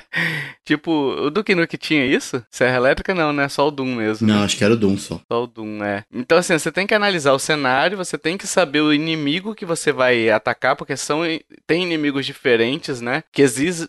Tipo 0.63 0.91
o 0.91 1.29
Duke 1.29 1.53
Nukem 1.53 1.77
tinha 1.77 2.05
isso? 2.05 2.41
Serra 2.49 2.77
elétrica 2.77 3.13
não, 3.13 3.34
né? 3.34 3.49
Só 3.49 3.67
o 3.67 3.71
Doom 3.71 3.95
mesmo. 3.95 4.27
Não, 4.27 4.43
acho 4.43 4.55
que 4.55 4.63
era 4.63 4.73
o 4.73 4.77
Doom 4.77 4.97
só. 4.97 5.19
Só 5.29 5.43
o 5.43 5.47
Doom, 5.47 5.84
é. 5.84 6.05
Então, 6.13 6.38
assim, 6.38 6.57
você 6.57 6.71
tem 6.71 6.88
que 6.88 6.93
analisar 6.93 7.34
o 7.34 7.39
cenário, 7.39 7.97
você 7.97 8.17
tem 8.17 8.38
que 8.38 8.47
saber 8.47 8.79
o 8.79 8.93
inimigo 8.93 9.55
que 9.55 9.65
você 9.65 9.91
vai 9.91 10.29
atacar, 10.29 10.75
porque 10.75 10.95
são 10.95 11.21
tem 11.67 11.84
inimigos 11.84 12.25
diferentes, 12.25 13.01
né? 13.01 13.23
Que 13.34 13.41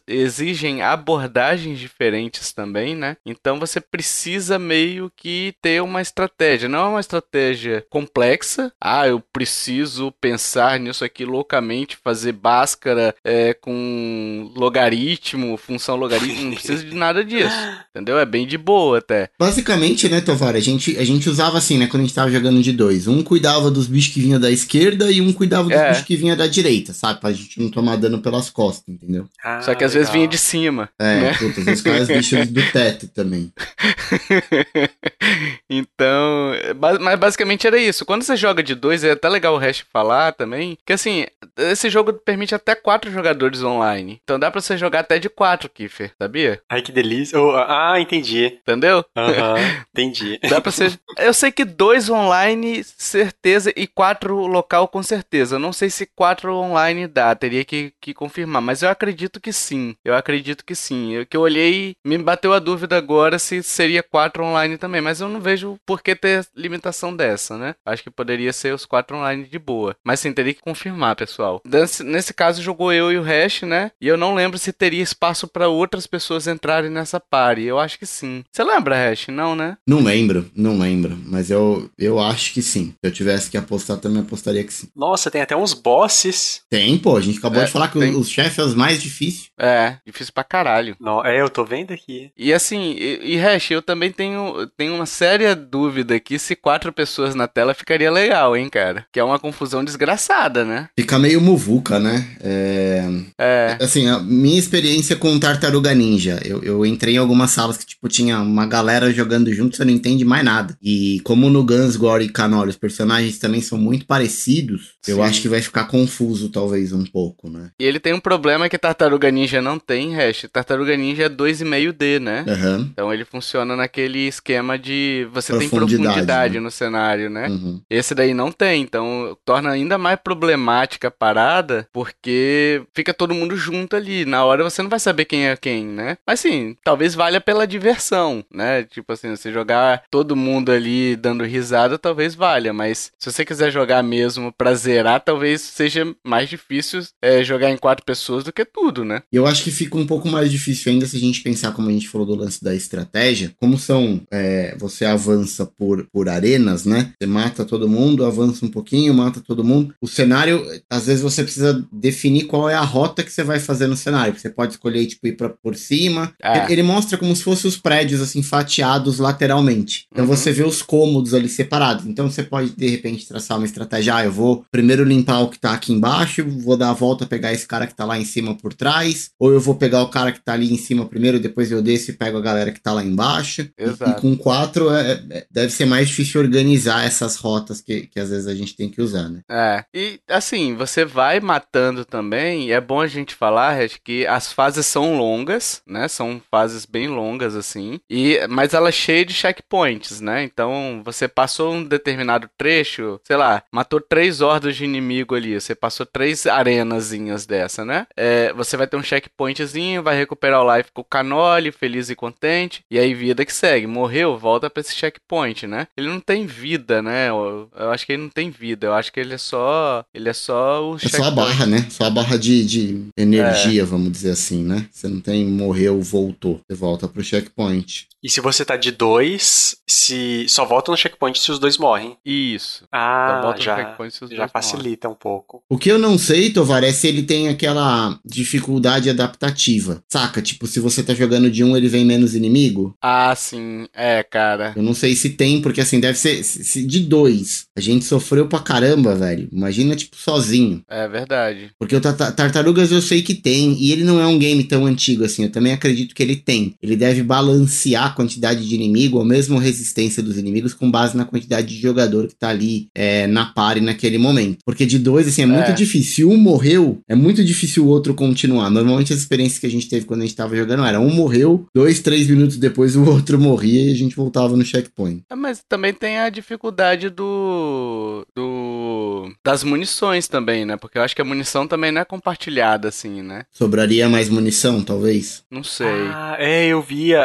exigem 0.09 0.83
abordagens 0.83 1.79
diferentes 1.79 2.53
também, 2.53 2.97
né? 2.97 3.17
Então 3.25 3.61
você 3.61 3.81
precisa 3.81 4.59
meio 4.59 5.13
que 5.15 5.55
ter 5.63 5.83
uma 5.83 6.01
estratégia. 6.01 6.69
Não 6.69 6.87
é 6.87 6.89
uma 6.89 7.01
estratégia 7.01 7.85
complexa. 7.89 8.73
Ah, 8.81 9.07
eu 9.07 9.21
preciso 9.21 10.11
pensar 10.21 10.81
nisso 10.81 11.05
aqui 11.05 11.25
loucamente, 11.25 11.99
fazer 12.03 12.33
báscara 12.33 13.15
é, 13.23 13.55
com 13.55 14.32
logaritmo, 14.55 15.57
função 15.57 15.97
logaritmo. 15.97 16.45
Não 16.45 16.53
precisa 16.53 16.85
de 16.85 16.95
nada 16.95 17.25
disso. 17.25 17.55
Entendeu? 17.91 18.19
É 18.19 18.27
bem 18.27 18.47
de 18.47 18.57
boa 18.57 18.99
até. 18.99 19.31
Basicamente, 19.39 20.09
né, 20.09 20.21
Tovar, 20.21 20.57
a 20.57 20.61
gente, 20.61 20.97
a 20.99 21.05
gente 21.05 21.29
usava 21.29 21.59
assim, 21.59 21.79
né, 21.79 21.87
quando 21.87 22.03
a 22.03 22.07
gente 22.07 22.15
tava 22.15 22.31
jogando 22.31 22.63
de 22.63 22.73
dois. 22.73 23.07
Um 23.07 23.23
cuidava 23.23 23.71
dos 23.71 23.87
bichos 23.87 24.15
que 24.15 24.21
vinha 24.21 24.39
da 24.39 24.51
esquerda 24.51 25.11
e 25.11 25.21
um 25.21 25.33
cuidava 25.33 25.69
dos 25.69 25.79
é. 25.79 25.91
bichos 25.91 26.05
que 26.05 26.17
vinha 26.17 26.37
da 26.37 26.47
direita, 26.47 26.93
sabe? 26.93 27.21
Pra 27.21 27.33
gente 27.33 27.61
não 27.61 27.71
tomar 27.71 27.97
dano 27.97 28.21
pelas 28.21 28.51
costas, 28.51 28.89
entendeu? 28.89 29.27
Ah, 29.43 29.61
Só 29.61 29.75
que 29.75 29.85
às 29.85 29.93
legal. 29.93 30.01
vezes 30.01 30.11
vinha 30.11 30.29
de 30.29 30.39
cima. 30.39 30.89
É, 30.99 31.21
né? 31.21 31.35
puta, 31.35 31.71
às 31.71 31.81
vezes 31.81 32.03
os 32.03 32.09
bichos 32.09 32.49
do 32.49 32.73
teto 32.73 33.09
também. 33.09 33.53
então, 35.69 36.53
mas 37.01 37.19
basicamente 37.19 37.67
era 37.67 37.79
isso. 37.79 38.05
Quando 38.05 38.23
você 38.23 38.37
joga 38.37 38.63
de 38.63 38.75
dois, 38.75 39.05
é 39.05 39.13
até 39.13 39.29
legal 39.29 39.55
o 39.55 39.59
resto 39.59 39.87
falar 39.93 40.33
também, 40.33 40.77
que 40.87 40.93
assim, 40.93 41.27
esse 41.57 41.91
jogo 41.91 42.13
permite 42.13 42.55
até 42.55 42.75
quatro 42.75 43.11
jogadores 43.11 43.63
online. 43.63 44.21
Então 44.25 44.39
dá 44.39 44.51
pra 44.51 44.61
você 44.61 44.77
jogar 44.77 45.01
até 45.01 45.19
de 45.19 45.29
quatro, 45.29 45.69
Kiffer, 45.69 46.13
sabia? 46.21 46.61
Ai, 46.69 46.81
que 46.81 46.93
delícia. 46.93 47.41
Oh, 47.41 47.57
ah, 47.57 48.01
entendi. 48.01 48.59
Entendeu? 48.63 49.05
Aham, 49.17 49.55
uhum, 49.57 49.83
entendi. 49.93 50.39
Dá 50.49 50.61
pra 50.61 50.71
ser. 50.71 50.99
Eu 51.19 51.35
sei 51.35 51.51
que 51.51 51.65
dois 51.65 52.09
online, 52.09 52.85
certeza, 52.85 53.73
e 53.77 53.87
quatro 53.87 54.47
local, 54.47 54.87
com 54.89 55.03
certeza. 55.03 55.57
Eu 55.57 55.61
não 55.61 55.73
sei 55.73 55.91
se 55.91 56.07
quatro 56.07 56.55
online 56.55 57.07
dá, 57.07 57.35
teria 57.35 57.65
que, 57.65 57.93
que 58.01 58.15
confirmar, 58.15 58.63
mas 58.63 58.83
eu 58.83 58.89
acredito 58.89 59.41
que 59.41 59.53
sim. 59.53 59.97
Eu 60.05 60.15
acredito 60.15 60.65
que 60.65 60.75
sim. 60.75 61.13
Eu 61.13 61.27
que 61.27 61.37
eu 61.37 61.41
olhei, 61.41 61.97
me 62.05 62.19
bateu 62.19 62.53
a 62.53 62.59
dúvida 62.59 62.97
agora 62.97 63.39
se 63.39 63.63
seria 63.63 64.03
quatro 64.03 64.45
online 64.45 64.79
também, 64.79 65.01
mas 65.01 65.21
eu 65.21 65.29
não 65.29 65.41
vejo 65.41 65.79
por 65.85 66.03
que 66.03 66.15
ter 66.15 66.47
limitação 66.55 67.15
dessa, 67.15 67.57
né? 67.57 67.75
Acho 67.85 68.03
que 68.03 68.11
poderia 68.11 68.53
ser 68.53 68.75
os 68.75 68.85
quatro 68.85 69.17
online 69.17 69.45
de 69.45 69.59
boa. 69.59 69.97
Mas 70.05 70.21
sim, 70.21 70.33
teria 70.33 70.55
que 70.55 70.61
confirmar, 70.61 71.17
pessoal. 71.17 71.61
Nesse, 71.65 72.05
nesse 72.05 72.33
caso, 72.33 72.63
jogou 72.63 72.93
eu 72.93 73.11
e 73.11 73.19
o 73.19 73.23
Hash, 73.23 73.63
né? 73.63 73.91
E 74.01 74.12
eu 74.13 74.19
não 74.19 74.35
lembro 74.35 74.59
se 74.59 74.73
teria 74.73 75.03
espaço 75.03 75.47
para 75.49 75.69
outras 75.69 76.07
pessoas 76.07 76.47
entrarem 76.47 76.91
nessa 76.91 77.19
party. 77.19 77.63
Eu 77.63 77.79
acho 77.79 77.99
que 77.99 78.07
sim. 78.07 78.45
Você 78.51 78.63
lembra, 78.63 78.95
Hash? 78.95 79.29
Não, 79.29 79.55
né? 79.55 79.77
Não 79.87 80.03
lembro, 80.03 80.51
não 80.55 80.79
lembro. 80.79 81.19
Mas 81.27 81.51
eu, 81.51 81.91
eu 81.99 82.19
acho 82.19 82.53
que 82.53 82.63
sim. 82.63 82.95
Se 83.03 83.09
eu 83.09 83.13
tivesse 83.13 83.51
que 83.51 83.57
apostar, 83.57 83.99
também 83.99 84.23
apostaria 84.23 84.65
que 84.65 84.73
sim. 84.73 84.89
Nossa, 84.95 85.31
tem 85.31 85.43
até 85.43 85.57
uns 85.57 85.75
bosses. 85.75 86.63
Tem, 86.69 86.99
pô. 86.99 87.17
A 87.17 87.21
gente 87.21 87.39
acabou 87.39 87.63
é, 87.63 87.65
de 87.65 87.71
falar 87.71 87.89
que 87.89 87.99
tem. 87.99 88.15
os 88.15 88.29
chefes 88.29 88.59
é 88.59 88.63
os 88.63 88.75
mais 88.75 89.03
difíceis. 89.03 89.51
É, 89.59 89.97
difícil 90.07 90.33
pra 90.33 90.45
caralho. 90.45 90.97
Não, 91.01 91.25
é, 91.25 91.41
eu 91.41 91.49
tô 91.49 91.65
vendo 91.65 91.93
aqui. 91.93 92.31
E 92.37 92.53
assim, 92.53 92.95
e, 92.99 93.35
e 93.35 93.37
Hash, 93.37 93.71
eu 93.71 93.83
também 93.83 94.11
tenho, 94.11 94.67
tenho 94.77 94.95
uma 94.95 95.07
séria 95.07 95.55
dúvida 95.55 96.15
aqui 96.15 96.39
se 96.39 96.57
quatro 96.57 96.93
pessoas 96.93 97.35
na 97.35 97.47
tela 97.47 97.75
ficaria 97.75 98.11
legal, 98.11 98.57
hein, 98.57 98.69
cara? 98.69 99.07
Que 99.13 99.21
é 99.21 99.25
uma 99.25 99.39
confusão 99.39 99.85
desgraçada, 99.85 100.65
né? 100.65 100.89
Fica 100.99 101.19
meio 101.19 101.41
muvuca, 101.41 101.99
né? 101.99 102.27
É... 102.41 103.05
é. 103.39 103.77
Assim, 103.81 104.02
assim, 104.03 104.09
a 104.09 104.19
minha 104.19 104.59
experiência 104.59 105.17
com 105.17 105.39
Tartaruga 105.39 105.95
Ninja, 105.95 106.41
eu, 106.45 106.63
eu 106.63 106.85
entrei 106.85 107.15
em 107.15 107.19
algumas 107.19 107.51
salas 107.51 107.79
que, 107.79 107.87
tipo, 107.87 108.09
tinha 108.09 108.41
uma 108.41 108.67
galera 108.67 109.13
jogando 109.13 109.53
junto, 109.53 109.77
você 109.77 109.85
não 109.85 109.93
entende 109.93 110.25
mais 110.25 110.45
nada. 110.45 110.77
E 110.83 111.21
como 111.25 111.49
no 111.49 111.65
Guns, 111.65 111.97
Gore 111.97 112.25
e 112.25 112.29
Canoli 112.29 112.71
os 112.71 112.77
personagens 112.77 113.39
também 113.39 113.61
são 113.61 113.79
muito 113.79 114.07
parecidos, 114.07 114.95
Sim. 115.03 115.13
eu 115.13 115.23
acho 115.23 115.41
que 115.41 115.49
vai 115.49 115.61
ficar 115.61 115.85
confuso, 115.85 116.49
talvez, 116.49 116.93
um 116.93 117.05
pouco, 117.05 117.49
né? 117.49 117.71
E 117.79 117.85
ele 117.85 118.01
tem 118.01 118.13
um 118.13 118.21
problema 118.21 118.69
que 118.69 118.79
Tartaruga 118.79 119.31
Ninja 119.31 119.61
não 119.61 119.79
tem, 119.79 120.15
hash. 120.15 120.47
Tartaruga 120.53 120.97
Ninja 120.97 121.25
é 121.25 121.29
2,5D, 121.29 122.19
né? 122.19 122.45
Uhum. 122.49 122.89
Então 122.93 123.13
ele 123.13 123.25
funciona 123.25 123.77
naquele 123.77 124.27
esquema 124.27 124.79
de 124.79 125.27
você 125.33 125.57
tem 125.59 125.69
profundidade 125.69 126.55
né? 126.55 126.61
no 126.61 126.71
cenário, 126.71 127.31
né? 127.31 127.49
Uhum. 127.49 127.81
Esse 127.89 128.15
daí 128.15 128.35
não 128.35 128.51
tem, 128.51 128.83
então 128.83 129.37
torna 129.45 129.71
ainda 129.71 129.99
mais 129.99 130.19
problemática 130.23 131.09
a 131.09 131.11
parada, 131.11 131.87
porque 131.93 132.83
fica 132.95 133.13
todo 133.13 133.35
mundo 133.35 133.57
junto 133.57 133.92
ali. 133.97 134.25
Na 134.25 134.45
hora 134.45 134.65
você 134.65 134.83
não 134.83 134.91
vai 134.91 135.01
saber 135.01 135.25
quem 135.25 135.47
é 135.47 135.57
quem, 135.57 135.85
né? 135.85 136.17
Mas 136.27 136.41
sim, 136.41 136.77
talvez 136.85 137.15
valha 137.15 137.41
pela 137.41 137.67
diversão, 137.67 138.45
né? 138.53 138.85
Tipo 138.85 139.13
assim, 139.13 139.31
você 139.31 139.53
jogar 139.53 140.03
todo 140.11 140.37
mundo 140.37 140.71
ali 140.71 141.17
dando 141.17 141.45
risada, 141.45 141.99
talvez 141.99 142.35
valha, 142.35 142.73
mas 142.73 143.13
se 143.19 143.31
você 143.31 143.45
quiser 143.45 143.71
jogar 143.71 144.03
mesmo 144.03 144.53
pra 144.53 144.75
zerar, 144.75 145.21
talvez 145.21 145.61
seja 145.61 146.15
mais 146.25 146.49
difícil 146.49 147.01
é, 147.21 147.43
jogar 147.43 147.71
em 147.71 147.77
quatro 147.77 148.05
pessoas 148.05 148.45
do 148.45 148.53
que 148.53 148.65
tudo, 148.65 149.05
né? 149.05 149.23
Eu 149.33 149.47
acho 149.47 149.63
que 149.65 149.71
fica 149.71 149.97
um 149.97 150.07
pouco 150.07 150.29
mais 150.29 150.51
difícil 150.51 150.93
ainda 150.93 151.07
se 151.07 151.17
a 151.17 151.21
gente 151.21 151.43
pensar, 151.43 151.73
como 151.73 151.89
a 151.89 151.93
gente 151.93 152.09
falou 152.09 152.27
do 152.27 152.35
lance 152.35 152.63
da 152.63 152.75
estratégia, 152.75 153.53
como 153.61 153.79
são, 153.79 154.21
é, 154.31 154.77
você 154.79 155.05
avança 155.05 155.67
por, 155.67 156.07
por 156.13 156.29
arenas, 156.29 156.85
né? 156.85 157.13
Você 157.19 157.27
mata 157.27 157.65
todo 157.65 157.89
mundo, 157.89 158.25
avança 158.25 158.65
um 158.65 158.71
pouquinho, 158.71 159.15
mata 159.15 159.41
todo 159.41 159.65
mundo. 159.65 159.95
O 160.01 160.09
cenário, 160.09 160.65
às 160.91 161.07
vezes 161.07 161.23
você 161.23 161.43
precisa 161.43 161.85
definir 161.93 162.45
qual 162.45 162.69
é 162.69 162.75
a 162.75 162.81
rota 162.81 163.23
que 163.23 163.33
você 163.33 163.43
vai 163.43 163.61
fazer 163.61 163.82
no 163.87 163.97
cenário. 163.97 164.39
Você 164.39 164.51
pode 164.51 164.73
escolher, 164.73 165.07
tipo, 165.07 165.27
ir 165.27 165.37
pra, 165.37 165.49
por 165.49 165.77
cima. 165.77 166.33
É. 166.43 166.71
Ele 166.73 166.83
mostra 166.83 167.19
como 167.19 167.35
se 167.35 167.43
fossem 167.43 167.69
os 167.69 167.77
prédios, 167.77 168.21
assim, 168.21 168.43
fatiados 168.43 169.19
lateralmente. 169.19 170.07
Então 170.13 170.25
uhum. 170.25 170.31
você 170.31 170.53
vê 170.53 170.65
os 170.65 170.83
cômodos 170.83 171.35
ali 171.35 171.49
separados. 171.49 172.07
Então 172.07 172.31
você 172.31 172.43
pode, 172.43 172.71
de 172.71 172.89
repente, 172.89 173.27
traçar 173.27 173.57
uma 173.57 173.67
estratégia. 173.67 174.17
Ah, 174.17 174.25
eu 174.25 174.33
vou 174.33 174.65
primeiro 174.71 175.05
limpar 175.05 175.41
o 175.41 175.49
que 175.49 175.59
tá 175.59 175.73
aqui 175.73 175.93
embaixo, 175.93 176.45
vou 176.49 176.77
dar 176.77 176.91
a 176.91 176.95
volta, 176.95 177.27
pegar 177.27 177.53
esse 177.53 177.67
cara 177.67 177.87
que 177.87 177.95
tá 177.95 178.05
lá 178.05 178.19
em 178.19 178.25
cima 178.25 178.55
por 178.57 178.75
trás. 178.75 179.31
Ou 179.39 179.53
eu 179.53 179.61
vou 179.61 179.75
pegar 179.75 180.03
o 180.03 180.09
cara 180.09 180.33
que 180.33 180.41
tá 180.41 180.53
ali 180.53 180.73
em 180.73 180.79
cima 180.79 181.07
primeiro, 181.07 181.41
depois 181.41 181.71
eu 181.71 181.83
desço 181.83 182.11
e 182.11 182.15
pego 182.15 182.39
a 182.39 182.43
galera 182.43 182.73
que 182.73 182.81
tá 182.81 182.93
lá 182.93 183.05
embaixo. 183.05 183.69
Exato. 183.79 184.11
E, 184.11 184.13
e 184.13 184.21
com 184.21 184.37
quatro 184.37 184.91
é, 184.91 185.23
é, 185.31 185.47
deve 185.51 185.73
ser 185.73 185.85
mais 185.85 186.09
difícil 186.09 186.41
organizar 186.41 187.05
essas 187.05 187.37
rotas 187.37 187.81
que, 187.81 188.07
que 188.07 188.21
às 188.21 188.31
vezes 188.31 188.47
a 188.47 188.55
gente 188.55 188.77
tem 188.77 188.89
que 188.89 189.01
usar, 189.01 189.29
né? 189.29 189.41
É. 189.51 189.85
E 189.95 190.21
assim, 190.29 190.75
você 190.75 191.05
vai 191.05 191.41
matando 191.41 192.05
também, 192.05 192.73
é 192.73 192.81
bom 192.81 193.01
a 193.01 193.07
gente 193.07 193.35
falar, 193.35 193.72
Red, 193.73 193.91
que 194.03 194.27
as 194.27 194.53
fases 194.53 194.87
são 194.87 195.17
longas, 195.17 195.83
né? 195.87 196.09
São 196.09 196.41
fases 196.51 196.85
bem 196.85 197.09
longas, 197.09 197.55
assim. 197.55 198.01
E, 198.09 198.39
mas 198.49 198.75
ela 198.75 198.89
é 198.89 198.93
cheia 198.93 199.25
de 199.25 199.35
checkpoints, 199.35 200.21
né? 200.21 200.43
Então 200.43 201.03
você 201.05 201.27
passou 201.29 201.75
um 201.75 201.85
determinado 201.85 202.49
trecho, 202.57 203.21
sei 203.25 203.37
lá, 203.37 203.63
matou 203.73 204.01
três 204.01 204.41
hordas 204.41 204.77
de 204.77 204.85
inimigo 204.85 205.35
ali. 205.35 205.61
Você 205.61 205.75
passou 205.75 206.07
três 206.07 206.47
arenazinhas 206.47 207.47
dessa, 207.47 207.85
né? 207.85 208.07
É, 208.17 208.53
você 208.53 208.77
vai 208.77 208.87
ter 208.87 208.97
um 208.97 209.03
checkpointzinho, 209.03 210.03
vai 210.03 210.17
recuperar 210.17 210.63
o 210.63 210.77
life 210.77 210.91
com 210.93 211.03
o 211.03 211.05
canole, 211.05 211.73
feliz 211.73 212.11
e 212.11 212.15
contente. 212.15 212.85
E 212.91 212.99
aí, 212.99 213.15
vida 213.15 213.45
que 213.45 213.53
segue. 213.53 213.87
Morreu, 213.87 214.37
volta 214.39 214.69
pra 214.69 214.81
esse 214.81 214.95
checkpoint, 214.95 215.67
né? 215.67 215.87
Ele 215.97 216.09
não 216.09 216.21
tem 216.21 216.47
vida, 216.47 217.03
né? 217.03 217.29
Eu, 217.29 217.69
eu 217.77 217.91
acho 217.91 218.07
que 218.07 218.13
ele 218.13 218.23
não 218.23 218.29
tem 218.29 218.51
vida. 218.51 218.87
Eu 218.87 218.95
acho 218.95 219.13
que 219.13 219.21
ele 219.21 219.35
é 219.35 219.39
só. 219.39 220.05
Ele 220.15 220.29
é 220.29 220.33
só 220.33 220.91
o. 220.91 220.97
É 220.97 221.09
só 221.09 221.25
a 221.25 221.31
barra, 221.31 221.67
né? 221.67 221.87
Só 221.91 222.05
a 222.05 222.11
barra 222.11 222.39
de, 222.39 222.65
de 222.65 223.07
energia, 223.17 223.62
é. 223.69 223.85
vamos 223.85 224.13
dizer 224.13 224.31
assim, 224.31 224.63
né? 224.63 224.89
Você 224.91 225.09
não 225.09 225.21
tem 225.21 225.47
morreu, 225.47 226.01
voltou. 226.01 226.61
Você 226.67 226.77
volta 226.77 227.09
pro 227.09 227.23
checkpoint. 227.23 228.09
E 228.23 228.31
se 228.31 228.41
você 228.41 228.65
tá 228.65 228.77
de 228.77 228.93
dois, 228.93 229.77
se 229.89 230.47
só 230.49 230.65
volta 230.65 230.91
no 230.91 230.97
checkpoint 230.97 231.39
se 231.39 231.51
os 231.51 231.59
dois 231.59 231.77
morrem. 231.77 232.17
Isso. 232.25 232.85
Ah, 232.93 233.55
já, 233.59 233.97
já 234.31 234.49
facilita 234.49 235.09
morrem. 235.09 235.17
um 235.17 235.19
pouco. 235.19 235.63
O 235.69 235.77
que 235.77 235.91
eu 235.91 235.99
não 235.99 236.17
sei, 236.17 236.51
Tovar, 236.51 236.85
é 236.85 236.93
se 236.93 237.09
ele 237.09 237.25
tem 237.25 237.49
aquela 237.49 238.19
dificuldade 238.25 239.11
adaptativa. 239.11 240.03
Saca? 240.09 240.41
Tipo, 240.41 240.67
se 240.67 240.79
você 240.79 241.03
tá 241.03 241.15
jogando 241.15 241.51
de 241.51 241.65
um, 241.65 241.77
ele 241.77 241.89
vem 241.89 242.05
menos 242.05 242.35
inimigo. 242.35 242.97
Ah, 243.03 243.35
sim. 243.35 243.87
É, 243.93 244.23
cara. 244.23 244.73
Eu 244.77 244.83
não 244.83 244.95
sei 244.95 245.17
se 245.17 245.31
tem, 245.31 245.61
porque 245.61 245.81
assim, 245.81 245.99
deve 245.99 246.17
ser 246.17 246.45
se 246.45 246.87
de 246.87 247.01
dois. 247.01 247.67
A 247.77 247.81
gente 247.81 248.05
sofreu 248.05 248.47
pra 248.47 248.61
caramba, 248.61 249.17
velho. 249.17 249.49
Imagina, 249.51 249.97
tipo, 249.97 250.17
sozinho. 250.17 250.83
É 250.89 251.09
verdade. 251.09 251.71
Porque 251.79 251.97
o 251.97 252.01
Tartarugas 252.01 252.93
eu 252.93 253.03
sei 253.03 253.23
que 253.23 253.35
tem, 253.35 253.73
e 253.75 253.91
ele 253.91 254.05
não 254.05 254.21
é 254.21 254.27
um 254.27 254.39
game 254.39 254.63
tão 254.65 254.87
antigo 254.87 255.25
assim. 255.25 255.45
Eu 255.45 255.53
também 255.53 255.73
acredito 255.73 256.15
que 256.15 256.23
ele 256.23 256.37
tem. 256.37 256.77
Ele 256.81 256.97
deve 256.97 257.23
balancear 257.23 258.12
quantidade 258.13 258.67
de 258.67 258.75
inimigo 258.75 259.19
ou 259.19 259.25
mesmo 259.25 259.59
resistência 259.59 260.23
dos 260.23 260.39
inimigos 260.39 260.75
com 260.75 260.91
base 260.91 261.17
na 261.17 261.25
quantidade 261.25 261.69
de 261.69 261.81
jogador 261.81 262.29
que 262.29 262.35
tá 262.35 262.49
ali 262.49 262.89
é, 262.95 263.27
na 263.27 263.47
pare 263.47 263.81
naquele 263.81 264.19
momento. 264.19 264.59
Porque 264.65 264.87
de 264.87 264.99
dois, 264.99 265.29
assim, 265.29 265.43
é 265.43 265.47
muito 265.47 265.71
é. 265.71 265.73
difícil. 265.73 266.13
Se 266.13 266.25
um 266.25 266.37
morreu, 266.37 267.01
é 267.09 267.15
muito 267.15 267.45
difícil 267.45 267.85
o 267.85 267.89
outro 267.89 268.15
continuar. 268.15 268.71
Normalmente 268.71 269.13
as 269.13 269.19
experiências 269.21 269.59
que 269.59 269.67
a 269.67 269.71
gente 269.71 269.89
teve 269.89 270.07
quando 270.07 270.21
a 270.21 270.25
gente 270.25 270.37
tava 270.37 270.57
jogando 270.57 270.85
era 270.85 271.01
um 271.01 271.11
morreu, 271.11 271.67
dois, 271.75 272.01
três 272.01 272.29
minutos 272.29 272.57
depois 272.57 272.97
o 272.97 273.05
outro 273.05 273.39
morria 273.39 273.89
e 273.89 273.93
a 273.93 273.97
gente 273.97 274.17
voltava 274.17 274.57
no 274.57 274.65
checkpoint. 274.65 275.25
É, 275.31 275.35
mas 275.35 275.63
também 275.69 275.93
tem 275.93 276.19
a 276.19 276.29
dificuldade 276.29 277.09
do. 277.09 278.27
do. 278.35 279.33
das 279.45 279.65
munições 279.65 280.29
também, 280.29 280.65
né? 280.65 280.77
Porque 280.77 280.99
eu 280.99 281.03
acho 281.03 281.15
que 281.15 281.23
a 281.23 281.25
munição 281.25 281.67
também 281.67 281.93
não 281.93 282.01
é 282.01 282.05
compartilhada, 282.05 282.89
assim, 282.89 283.23
né? 283.23 283.45
Sobraria 283.51 284.09
mais 284.09 284.29
munição, 284.29 284.83
talvez? 284.83 285.43
Não 285.51 285.63
sei. 285.65 285.87
Ah, 285.87 286.37
é, 286.39 286.67
eu 286.67 286.83
via. 286.83 287.23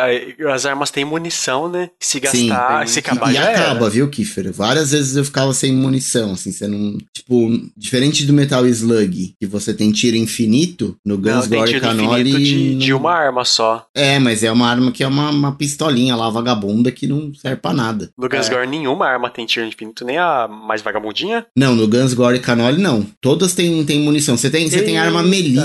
As 0.54 0.66
armas 0.66 0.77
armas 0.78 0.92
têm 0.92 1.04
munição, 1.04 1.68
né? 1.68 1.90
Se 2.00 2.20
gastar, 2.20 2.88
Sim, 2.88 2.94
se 2.94 3.00
acabar 3.00 3.32
e, 3.32 3.34
já 3.34 3.42
E 3.42 3.56
acaba, 3.56 3.86
era. 3.86 3.90
viu, 3.90 4.10
Kiffer? 4.10 4.54
Várias 4.54 4.92
vezes 4.92 5.16
eu 5.16 5.26
ficava 5.26 5.54
sem 5.54 5.74
munição, 5.74 6.34
assim, 6.34 6.52
você 6.52 6.68
não... 6.68 6.98
Tipo, 7.12 7.50
diferente 7.76 8.26
do 8.26 8.34
Metal 8.34 8.66
Slug, 8.68 9.34
que 9.40 9.48
você 9.48 9.74
tem 9.74 9.92
tiro 9.92 10.16
infinito, 10.16 10.96
no 11.04 11.18
Guns 11.18 11.48
Gore 11.48 11.76
e 11.76 11.80
Canoli... 11.80 12.44
De, 12.44 12.70
não... 12.72 12.78
de 12.78 12.94
uma 12.94 13.12
arma 13.12 13.44
só. 13.44 13.86
É, 13.94 14.20
mas 14.20 14.44
é 14.44 14.52
uma 14.52 14.70
arma 14.70 14.92
que 14.92 15.04
é 15.04 15.08
uma, 15.08 15.32
uma 15.32 15.52
pistolinha 15.52 16.16
lá, 16.16 16.30
vagabunda, 16.30 16.92
que 16.92 17.08
não 17.08 17.34
serve 17.34 17.58
pra 17.58 17.74
nada. 17.74 18.12
No 18.18 18.30
Guns 18.30 18.48
é. 18.48 18.54
Gore 18.54 18.68
nenhuma 18.68 19.08
arma 19.08 19.30
tem 19.30 19.46
tiro 19.46 19.66
infinito, 19.66 20.06
nem 20.06 20.18
a 20.18 20.48
mais 20.48 20.82
vagabundinha? 20.82 21.46
Não, 21.56 21.76
no 21.76 21.88
Guns 21.88 22.14
Gore 22.14 22.38
e 22.38 22.42
Canoli 22.42 22.82
não. 22.82 23.06
Todas 23.20 23.54
têm, 23.54 23.84
têm 23.84 24.02
munição. 24.02 24.38
Você 24.38 24.50
tem, 24.50 24.70
você 24.70 24.82
tem 24.84 24.98
arma 24.98 25.24
melee. 25.24 25.58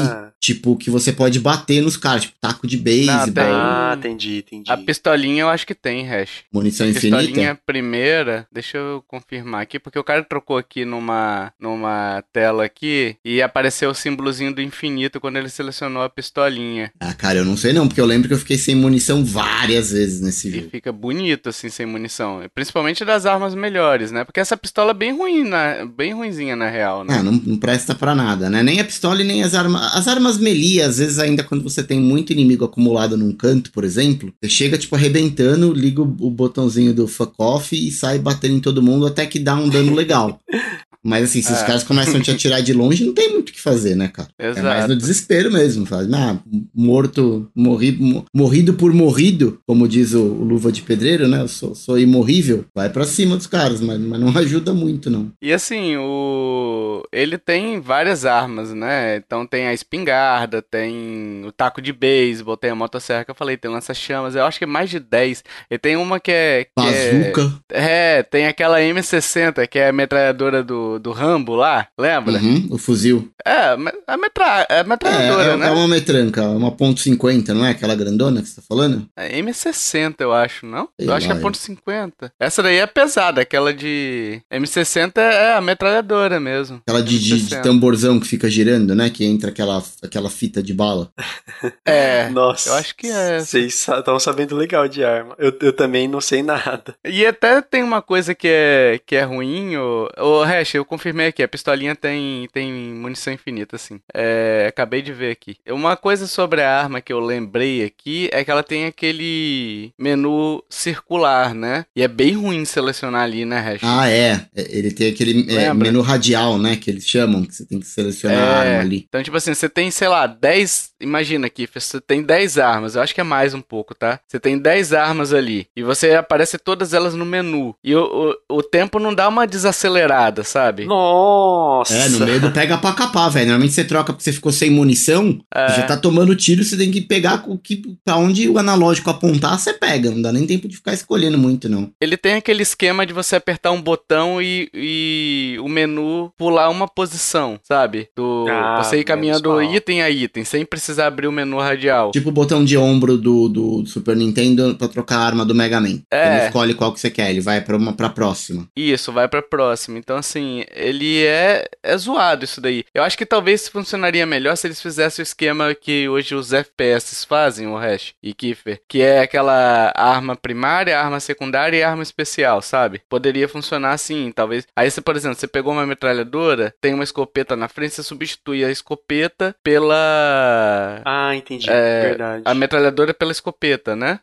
Tipo, 0.43 0.77
que 0.77 0.91
você 0.91 1.13
pode 1.13 1.39
bater 1.39 1.81
nos 1.81 1.97
caras, 1.97 2.23
tipo, 2.23 2.35
taco 2.41 2.67
de 2.67 2.77
beisebol. 2.77 3.45
Ah, 3.45 3.95
entendi, 3.97 4.39
entendi. 4.39 4.73
A 4.73 4.77
pistolinha 4.77 5.43
eu 5.43 5.49
acho 5.49 5.65
que 5.65 5.75
tem, 5.75 6.05
Hash. 6.05 6.43
Munição 6.53 6.89
infinita? 6.89 7.19
Pistolinha 7.23 7.59
primeira, 7.65 8.45
deixa 8.51 8.77
eu 8.77 9.05
confirmar 9.07 9.63
aqui, 9.63 9.79
porque 9.79 10.01
o 10.01 10.03
cara 10.03 10.25
trocou 10.25 10.59
aqui 10.59 10.85
numa, 10.85 11.53
numa 11.61 12.25
tela 12.33 12.65
aqui 12.65 13.15
e 13.25 13.41
apareceu 13.41 13.91
o 13.91 13.95
símbolozinho 13.95 14.53
do 14.53 14.61
infinito 14.61 15.21
quando 15.21 15.37
ele 15.37 15.49
selecionou 15.49 16.03
a 16.03 16.11
pistolinha. 16.11 16.91
Ah, 16.99 17.15
cara, 17.15 17.39
eu 17.39 17.45
não 17.45 17.57
sei 17.57 17.73
não, 17.73 17.87
porque 17.87 18.01
eu 18.01 18.07
lembro 18.07 18.27
que 18.27 18.35
eu 18.35 18.39
fiquei 18.39 18.59
sem 18.59 18.75
munição 18.75 19.25
várias 19.25 19.93
vezes 19.93 20.21
nesse 20.21 20.51
jogo. 20.51 20.67
E 20.67 20.71
fica 20.71 20.91
bonito, 20.91 21.51
assim, 21.51 21.69
sem 21.69 21.87
munição. 21.87 22.43
Principalmente 22.53 23.05
das 23.05 23.27
armas 23.27 23.55
melhores, 23.55 24.11
né? 24.11 24.25
Porque 24.25 24.41
essa 24.41 24.57
pistola 24.57 24.91
é 24.91 24.95
bem 24.95 25.17
ruim, 25.17 25.45
na, 25.45 25.87
bem 25.87 26.13
ruinzinha, 26.13 26.57
na 26.57 26.69
real, 26.69 27.05
né? 27.05 27.19
Ah, 27.19 27.23
não, 27.23 27.31
não 27.31 27.57
presta 27.57 27.95
pra 27.95 28.13
nada, 28.13 28.51
né? 28.51 28.61
Nem 28.61 28.81
a 28.81 28.85
pistola 28.85 29.23
e 29.23 29.25
nem 29.25 29.45
as 29.45 29.55
armas... 29.55 29.95
As 29.95 30.09
armas 30.09 30.32
armas 30.33 30.39
melee, 30.39 30.81
às 30.81 30.99
vezes 30.99 31.19
ainda 31.19 31.43
quando 31.43 31.63
você 31.63 31.83
tem 31.83 32.01
muito 32.01 32.33
inimigo 32.33 32.65
acumulado 32.65 33.17
num 33.17 33.33
canto, 33.33 33.71
por 33.73 33.85
exemplo, 33.85 34.33
você 34.41 34.49
chega, 34.49 34.79
tipo, 34.79 34.95
arrebentando, 34.95 35.73
liga 35.73 36.01
o, 36.01 36.05
o 36.05 36.31
botãozinho 36.31 36.95
do 36.95 37.07
fuck 37.07 37.35
off 37.39 37.75
e 37.77 37.91
sai 37.91 38.19
batendo 38.19 38.55
em 38.57 38.61
todo 38.61 38.83
mundo 38.83 39.07
até 39.07 39.27
que 39.27 39.39
dá 39.39 39.55
um 39.55 39.69
dano 39.69 39.95
legal. 39.95 40.41
Mas 41.05 41.25
assim, 41.25 41.43
se 41.43 41.53
é. 41.53 41.57
os 41.57 41.63
caras 41.63 41.83
começam 41.83 42.17
a 42.17 42.23
te 42.23 42.31
atirar 42.31 42.63
de 42.63 42.73
longe, 42.73 43.05
não 43.05 43.13
tem 43.13 43.33
muito 43.33 43.51
o 43.51 43.53
que 43.53 43.61
fazer, 43.61 43.97
né, 43.97 44.09
cara? 44.09 44.29
Exato. 44.39 44.59
É 44.61 44.63
mais 44.63 44.89
no 44.89 44.97
desespero 44.97 45.51
mesmo. 45.51 45.85
Faz, 45.85 46.11
ah, 46.13 46.39
morto, 46.75 47.51
morri, 47.55 47.99
morrido 48.35 48.75
por 48.75 48.93
morrido, 48.93 49.61
como 49.67 49.89
diz 49.89 50.15
o, 50.15 50.23
o, 50.23 50.45
Luva 50.45 50.71
de 50.71 50.83
Pedreiro, 50.83 51.27
né? 51.27 51.41
Eu 51.41 51.49
sou, 51.49 51.75
sou 51.75 51.99
imorrível. 51.99 52.65
Vai 52.75 52.89
para 52.89 53.05
cima 53.05 53.37
dos 53.37 53.47
caras, 53.47 53.81
mas, 53.81 54.01
mas 54.01 54.21
não 54.21 54.37
ajuda 54.39 54.73
muito, 54.73 55.11
não. 55.11 55.33
E 55.43 55.53
assim, 55.53 55.97
o 55.97 57.03
ele 57.13 57.37
tem 57.37 57.81
várias 57.81 58.25
armas, 58.25 58.73
né? 58.73 59.17
Então 59.17 59.47
tem 59.47 59.67
a 59.67 59.75
espingarda, 59.75 60.63
tem 60.63 61.45
o 61.45 61.53
taco 61.53 61.83
de 61.83 61.93
beisebol, 61.93 62.57
tem 62.57 62.71
a 62.71 62.75
motosserra 62.75 63.25
que 63.25 63.31
eu 63.31 63.35
falei, 63.35 63.57
tem 63.57 63.71
lança-chamas. 63.71 64.35
Eu 64.35 64.45
acho 64.45 64.59
que 64.59 64.65
é 64.65 64.67
mais 64.67 64.91
de 64.91 65.01
10. 65.01 65.45
E 65.71 65.79
tem 65.79 65.97
uma 65.97 66.21
que 66.21 66.31
é. 66.31 66.65
Que 66.65 66.71
Bazuca. 66.77 67.53
É, 67.71 68.19
é, 68.19 68.23
tem 68.23 68.47
aquela 68.47 68.81
M60, 68.81 69.67
que 69.67 69.79
é 69.79 69.89
a 69.89 69.93
metralhadora 69.93 70.63
do 70.63 70.92
do, 70.93 70.99
do 70.99 71.13
Rambo 71.13 71.55
lá, 71.55 71.87
lembra? 71.99 72.35
Uhum, 72.35 72.69
o 72.71 72.79
fuzil. 72.79 73.31
É, 73.45 73.77
a, 74.07 74.17
metra, 74.17 74.67
a 74.69 74.85
metralhadora, 74.85 75.45
é, 75.45 75.55
é, 75.55 75.57
né? 75.57 75.69
É 75.69 75.71
uma 75.71 75.89
metranca, 75.89 76.43
uma 76.49 76.71
ponto 76.73 77.01
.50, 77.01 77.49
não 77.49 77.65
é 77.65 77.71
aquela 77.71 77.95
grandona 77.95 78.43
que 78.43 78.49
você 78.49 78.57
tá 78.57 78.63
falando? 78.67 79.07
É 79.17 79.41
M60, 79.41 80.17
eu 80.21 80.33
acho, 80.33 80.67
não? 80.67 80.89
Sei 80.99 81.09
eu 81.09 81.13
acho 81.13 81.27
que 81.27 81.33
lá, 81.33 81.39
é 81.39 81.43
ponto 81.43 81.59
.50. 81.59 82.13
Essa 82.39 82.63
daí 82.63 82.77
é 82.77 82.87
pesada, 82.87 83.41
aquela 83.41 83.73
de... 83.73 84.41
M60 84.53 85.19
é 85.19 85.55
a 85.55 85.61
metralhadora 85.61 86.39
mesmo. 86.39 86.81
Aquela 86.87 87.03
de, 87.03 87.19
de, 87.19 87.43
de 87.43 87.63
tamborzão 87.63 88.21
que 88.21 88.27
fica 88.27 88.49
girando, 88.49 88.95
né? 88.95 89.11
Que 89.11 89.25
entra 89.25 89.51
aquela, 89.51 89.83
aquela 90.03 90.31
fita 90.31 90.63
de 90.63 90.73
bala. 90.73 91.11
É, 91.85 92.29
Nossa. 92.29 92.71
eu 92.71 92.75
acho 92.75 92.95
que 92.97 93.09
é. 93.09 93.41
Vocês 93.41 93.87
estão 93.89 94.19
sabendo 94.19 94.57
legal 94.57 94.87
de 94.89 95.05
arma. 95.05 95.35
Eu, 95.39 95.57
eu 95.61 95.73
também 95.73 96.07
não 96.07 96.21
sei 96.21 96.43
nada. 96.43 96.95
E 97.05 97.25
até 97.27 97.61
tem 97.61 97.83
uma 97.83 98.01
coisa 98.01 98.35
que 98.35 98.49
é, 98.49 99.01
que 99.05 99.17
é 99.17 99.23
ruim, 99.23 99.77
o, 99.77 100.09
o 100.19 100.43
Hash, 100.43 100.75
eu 100.83 100.87
confirmei 100.87 101.29
aqui, 101.29 101.43
a 101.43 101.49
pistolinha 101.49 101.95
tem, 101.95 102.49
tem 102.53 102.73
munição 102.73 103.33
infinita, 103.33 103.77
assim. 103.77 104.01
É, 104.13 104.67
acabei 104.69 105.01
de 105.01 105.13
ver 105.13 105.31
aqui. 105.31 105.57
Uma 105.69 105.97
coisa 105.97 106.27
sobre 106.27 106.61
a 106.61 106.83
arma 106.83 107.01
que 107.01 107.13
eu 107.13 107.21
lembrei 107.21 107.85
aqui 107.85 108.29
é 108.33 108.45
que 108.45 108.51
ela 108.51 108.63
tem 108.63 108.87
aquele 108.87 109.93
menu 109.99 110.63
circular, 110.69 111.55
né? 111.55 111.87
E 111.95 112.03
é 112.03 112.09
bem 112.09 112.35
ruim 112.35 112.65
selecionar 112.65 113.23
ali, 113.23 113.45
né, 113.45 113.59
Hash? 113.61 113.81
Ah, 113.83 114.09
é. 114.11 114.47
É, 114.55 114.77
Ele 114.77 114.91
tem 114.91 115.11
aquele 115.11 115.55
é, 115.55 115.73
menu 115.73 116.01
radial, 116.01 116.59
né? 116.59 116.77
Que 116.77 116.91
eles 116.91 117.07
chamam, 117.07 117.45
que 117.45 117.55
você 117.55 117.65
tem 117.65 117.79
que 117.79 117.87
selecionar 117.87 118.39
a 118.39 118.59
arma 118.61 118.81
ali. 118.81 119.05
Então, 119.09 119.23
tipo 119.23 119.37
assim, 119.37 119.55
você 119.55 119.69
tem, 119.69 119.91
sei 119.91 120.09
lá, 120.09 120.27
10. 120.27 120.93
Imagina 121.01 121.47
aqui, 121.47 121.69
você 121.73 122.01
tem 122.01 122.23
10 122.23 122.59
armas. 122.59 122.95
Eu 122.95 123.03
acho 123.03 123.15
que 123.15 123.21
é 123.21 123.25
mais 123.25 123.55
um 123.55 123.61
pouco, 123.61 123.95
tá? 123.95 124.21
Você 124.27 124.41
tem 124.41 124.59
10 124.59 124.93
armas 124.93 125.33
ali. 125.33 125.67
E 125.77 125.83
você 125.83 126.15
aparece 126.15 126.59
todas 126.59 126.93
elas 126.93 127.15
no 127.15 127.25
menu. 127.25 127.75
E 127.85 127.95
o, 127.95 128.35
o, 128.49 128.57
o 128.59 128.63
tempo 128.63 128.99
não 128.99 129.15
dá 129.15 129.29
uma 129.29 129.47
desacelerada, 129.47 130.43
sabe? 130.43 130.72
Nossa. 130.87 131.95
É, 131.95 132.09
no 132.09 132.21
meio 132.21 132.41
do 132.41 132.51
pega 132.51 132.79
pra 132.79 132.93
capar, 132.93 133.31
velho. 133.31 133.47
Normalmente 133.47 133.73
você 133.75 133.85
troca 133.85 134.13
porque 134.13 134.25
você 134.25 134.33
ficou 134.33 134.53
sem 134.53 134.71
munição, 134.71 135.39
É. 135.55 135.69
você 135.69 135.77
já 135.81 135.87
tá 135.87 135.97
tomando 135.97 136.35
tiro, 136.37 136.63
você 136.65 136.77
tem 136.77 136.91
que 136.91 137.01
pegar 137.01 137.45
o 137.47 137.59
que, 137.59 137.83
pra 138.05 138.17
onde 138.17 138.49
o 138.49 138.59
analógico 138.59 139.11
apontar, 139.11 139.59
você 139.59 139.73
pega. 139.73 140.11
Não 140.11 140.23
dá 140.23 140.33
nem 140.33 140.47
tempo 140.47 140.69
de 140.69 140.77
ficar 140.77 140.93
escolhendo 140.93 141.37
muito, 141.39 141.69
não. 141.69 141.91
Ele 142.01 142.17
tem 142.17 142.35
aquele 142.35 142.63
esquema 142.63 143.05
de 143.07 143.13
você 143.13 143.37
apertar 143.37 143.71
um 143.73 143.81
botão 143.81 144.41
e, 144.41 144.69
e 144.75 145.57
o 145.61 145.69
menu 145.69 146.33
pular 146.37 146.69
uma 146.71 146.87
posição, 146.89 147.59
sabe? 147.63 148.09
Do, 148.17 148.47
Ah, 148.49 148.83
você 148.83 148.99
ir 149.01 149.05
caminhando 149.05 149.63
item 149.63 150.03
a 150.03 150.11
item, 150.11 150.45
sem 150.45 150.65
precisar 150.65 151.07
abrir 151.07 151.27
o 151.27 151.33
menu 151.33 151.59
radial. 151.59 152.11
Tipo 152.13 152.29
o 152.29 152.33
botão 152.33 152.65
de 152.65 152.77
ombro 152.77 153.17
do, 153.17 153.49
do 153.49 153.87
Super 153.87 154.17
Nintendo 154.17 154.75
pra 154.77 154.89
trocar 154.89 155.19
a 155.19 155.25
arma 155.27 155.45
do 155.45 155.55
Mega 155.55 155.81
Man. 155.81 156.01
É. 156.11 156.37
Ele 156.37 156.47
escolhe 156.47 156.75
qual 156.75 156.93
que 156.93 157.01
você 157.01 157.11
quer, 157.11 157.31
ele 157.31 157.41
vai 157.41 157.61
pra 157.61 157.77
uma 157.77 157.93
pra 157.93 158.09
próxima. 158.09 158.67
Isso, 158.77 159.13
vai 159.13 159.29
pra 159.29 159.43
próxima. 159.43 159.99
Então, 159.99 160.17
assim, 160.17 160.62
ele 160.71 161.25
é, 161.25 161.67
é 161.83 161.97
zoado 161.97 162.45
isso 162.45 162.61
daí. 162.61 162.85
Eu 162.95 163.03
acho 163.03 163.17
que 163.19 163.27
talvez 163.27 163.69
funcionaria 163.69 164.25
melhor 164.27 164.57
se 164.57 164.67
eles 164.67 164.81
fizessem 164.81 165.23
o 165.23 165.25
esquema 165.25 165.75
que 165.75 166.09
hoje 166.09 166.35
os 166.35 166.53
FPS 166.53 167.25
fazem, 167.27 167.67
o 167.67 167.77
Hash 167.77 168.15
e 168.23 168.33
Kiefer, 168.35 168.81
que 168.89 169.01
é 169.03 169.21
aquela 169.21 169.93
arma 169.97 170.37
primária, 170.37 170.99
arma 170.99 171.21
secundária 171.21 171.77
e 171.77 171.83
arma 171.83 172.03
especial, 172.03 172.61
sabe? 172.63 173.03
Poderia 173.09 173.49
funcionar 173.49 173.93
assim, 173.93 174.33
talvez. 174.35 174.67
Aí, 174.77 174.91
você, 174.91 175.01
por 175.01 175.17
exemplo, 175.17 175.37
você 175.39 175.47
pegou 175.47 175.73
uma 175.73 175.87
metralhadora, 175.87 176.75
tem 176.81 176.95
uma 176.95 177.05
escopeta 177.05 177.57
na 177.57 177.69
frente, 177.69 177.95
você 177.95 178.03
substitui 178.03 178.65
a 178.65 178.71
escopeta 178.71 179.55
pela. 179.63 181.03
Ah, 181.05 181.35
entendi. 181.35 181.69
É, 181.71 182.01
Verdade. 182.09 182.43
A 182.45 182.55
metralhadora 182.55 183.15
pela 183.15 183.33
escopeta, 183.33 183.95
né? 183.97 184.21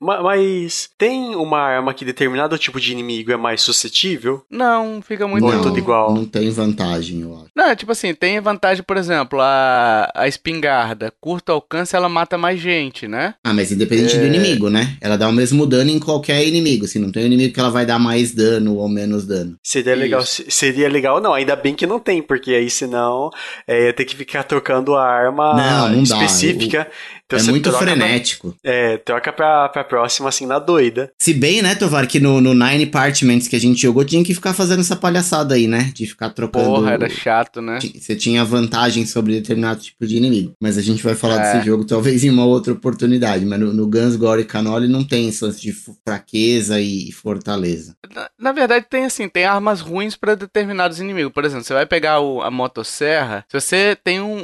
Ma- 0.00 0.22
Mas 0.22 0.90
tem 0.98 1.34
uma 1.34 1.58
arma 1.60 1.94
que 1.94 2.04
determinado 2.04 2.58
tipo 2.58 2.80
de 2.80 2.92
inimigo 2.92 3.32
é 3.32 3.36
mais 3.36 3.62
suscetível? 3.62 4.44
Não, 4.50 5.00
fica 5.02 5.26
muito. 5.26 5.44
Não, 5.44 5.62
igual? 5.82 6.14
Não 6.14 6.24
tem 6.24 6.48
vantagem, 6.50 7.20
eu 7.20 7.34
acho. 7.36 7.46
Não, 7.54 7.74
tipo 7.76 7.92
assim, 7.92 8.14
tem 8.14 8.40
vantagem, 8.40 8.82
por 8.82 8.96
exemplo, 8.96 9.40
a, 9.40 10.10
a 10.14 10.26
espingarda, 10.28 11.12
curto 11.20 11.52
alcance, 11.52 11.94
ela 11.94 12.08
mata 12.08 12.38
mais 12.38 12.60
gente, 12.60 13.06
né? 13.06 13.34
Ah, 13.44 13.52
mas 13.52 13.70
independente 13.72 14.16
É. 14.16 14.18
do 14.18 14.26
inimigo, 14.26 14.68
né? 14.70 14.96
Ela 15.00 15.16
dá 15.18 15.28
o 15.28 15.32
mesmo 15.32 15.66
dano 15.66 15.90
em 15.90 15.98
qualquer 15.98 16.46
inimigo. 16.46 16.84
Assim, 16.84 16.98
não 16.98 17.10
tem 17.12 17.22
um 17.24 17.26
inimigo 17.26 17.52
que 17.54 17.60
ela 17.60 17.70
vai 17.70 17.84
dar 17.84 17.98
mais 17.98 18.32
dano 18.32 18.76
ou 18.76 18.88
menos 18.88 19.26
dano. 19.26 19.56
Seria 19.62 19.94
legal, 19.94 20.20
Isso. 20.22 20.42
se- 20.44 20.50
seria 20.50 20.88
legal, 20.88 21.20
não, 21.20 21.34
ainda 21.34 21.54
bem 21.56 21.74
que 21.74 21.86
não 21.86 21.98
tem, 21.98 22.22
porque 22.22 22.52
aí 22.54 22.70
senão 22.70 23.30
é, 23.66 23.86
ia 23.86 23.92
ter 23.92 24.04
que 24.04 24.16
ficar 24.16 24.42
trocando 24.44 24.94
a 24.94 25.04
arma 25.04 25.54
Não, 25.54 25.88
não 25.96 26.02
dá. 26.04 26.16
específica. 26.16 26.88
Então 27.26 27.38
é 27.38 27.42
muito 27.50 27.70
pra- 27.70 27.78
frenético. 27.78 28.54
é, 28.62 28.98
troca 28.98 29.32
pra, 29.32 29.68
pra 29.70 29.82
próxima 29.84 30.28
assim 30.28 30.44
na 30.46 30.58
doida. 30.58 31.10
Se 31.18 31.32
bem, 31.32 31.62
né, 31.62 31.74
Tovar, 31.74 32.06
que 32.06 32.20
no, 32.20 32.40
no 32.40 32.52
Nine 32.52 32.86
Parchments 32.86 33.48
que 33.48 33.56
a 33.56 33.60
gente 33.60 33.80
jogou, 33.80 34.04
tinha 34.04 34.22
que 34.22 34.34
ficar 34.34 34.52
fazendo 34.52 34.80
essa 34.80 34.94
palhaçada 34.96 35.54
aí, 35.54 35.66
né? 35.66 35.90
De 35.94 36.04
ficar 36.06 36.30
trocando. 36.30 36.64
Porra, 36.66 36.90
era 36.92 37.08
chato, 37.08 37.62
né? 37.62 37.78
Você 37.98 38.14
tinha 38.14 38.44
vantagem 38.44 39.06
sobre 39.06 39.32
determinado 39.34 39.80
tipo 39.80 40.06
de 40.06 40.16
inimigo. 40.16 40.52
Mas 40.60 40.76
a 40.76 40.82
gente 40.82 41.02
vai 41.02 41.14
falar 41.14 41.42
É. 41.42 41.52
desse 41.54 41.66
jogo 41.66 41.84
talvez 41.86 42.22
em 42.22 42.30
uma 42.30 42.44
outra 42.44 42.72
oportunidade. 42.72 43.46
Mas 43.46 43.58
no, 43.60 43.72
no 43.72 43.86
Guns, 43.86 44.16
Gore 44.16 44.42
e 44.42 44.44
Cannoli 44.44 44.86
não 44.88 45.02
tem 45.04 45.28
esse 45.28 45.42
lance 45.44 45.60
de 45.60 45.72
fraqueza 46.06 46.80
e 46.80 47.10
fortaleza. 47.12 47.96
Na, 48.14 48.28
na 48.38 48.52
verdade, 48.52 48.86
tem 48.90 49.04
assim, 49.04 49.28
tem 49.28 49.44
armas 49.46 49.80
ruins 49.80 50.16
pra 50.16 50.34
determinados 50.34 51.00
inimigos. 51.00 51.32
Por 51.32 51.44
exemplo, 51.44 51.64
você 51.64 51.72
vai 51.72 51.86
pegar 51.86 52.20
o- 52.20 52.42
a 52.42 52.50
motosserra, 52.50 53.44
se 53.48 53.58
você 53.58 53.96
tem 54.04 54.20
um, 54.20 54.36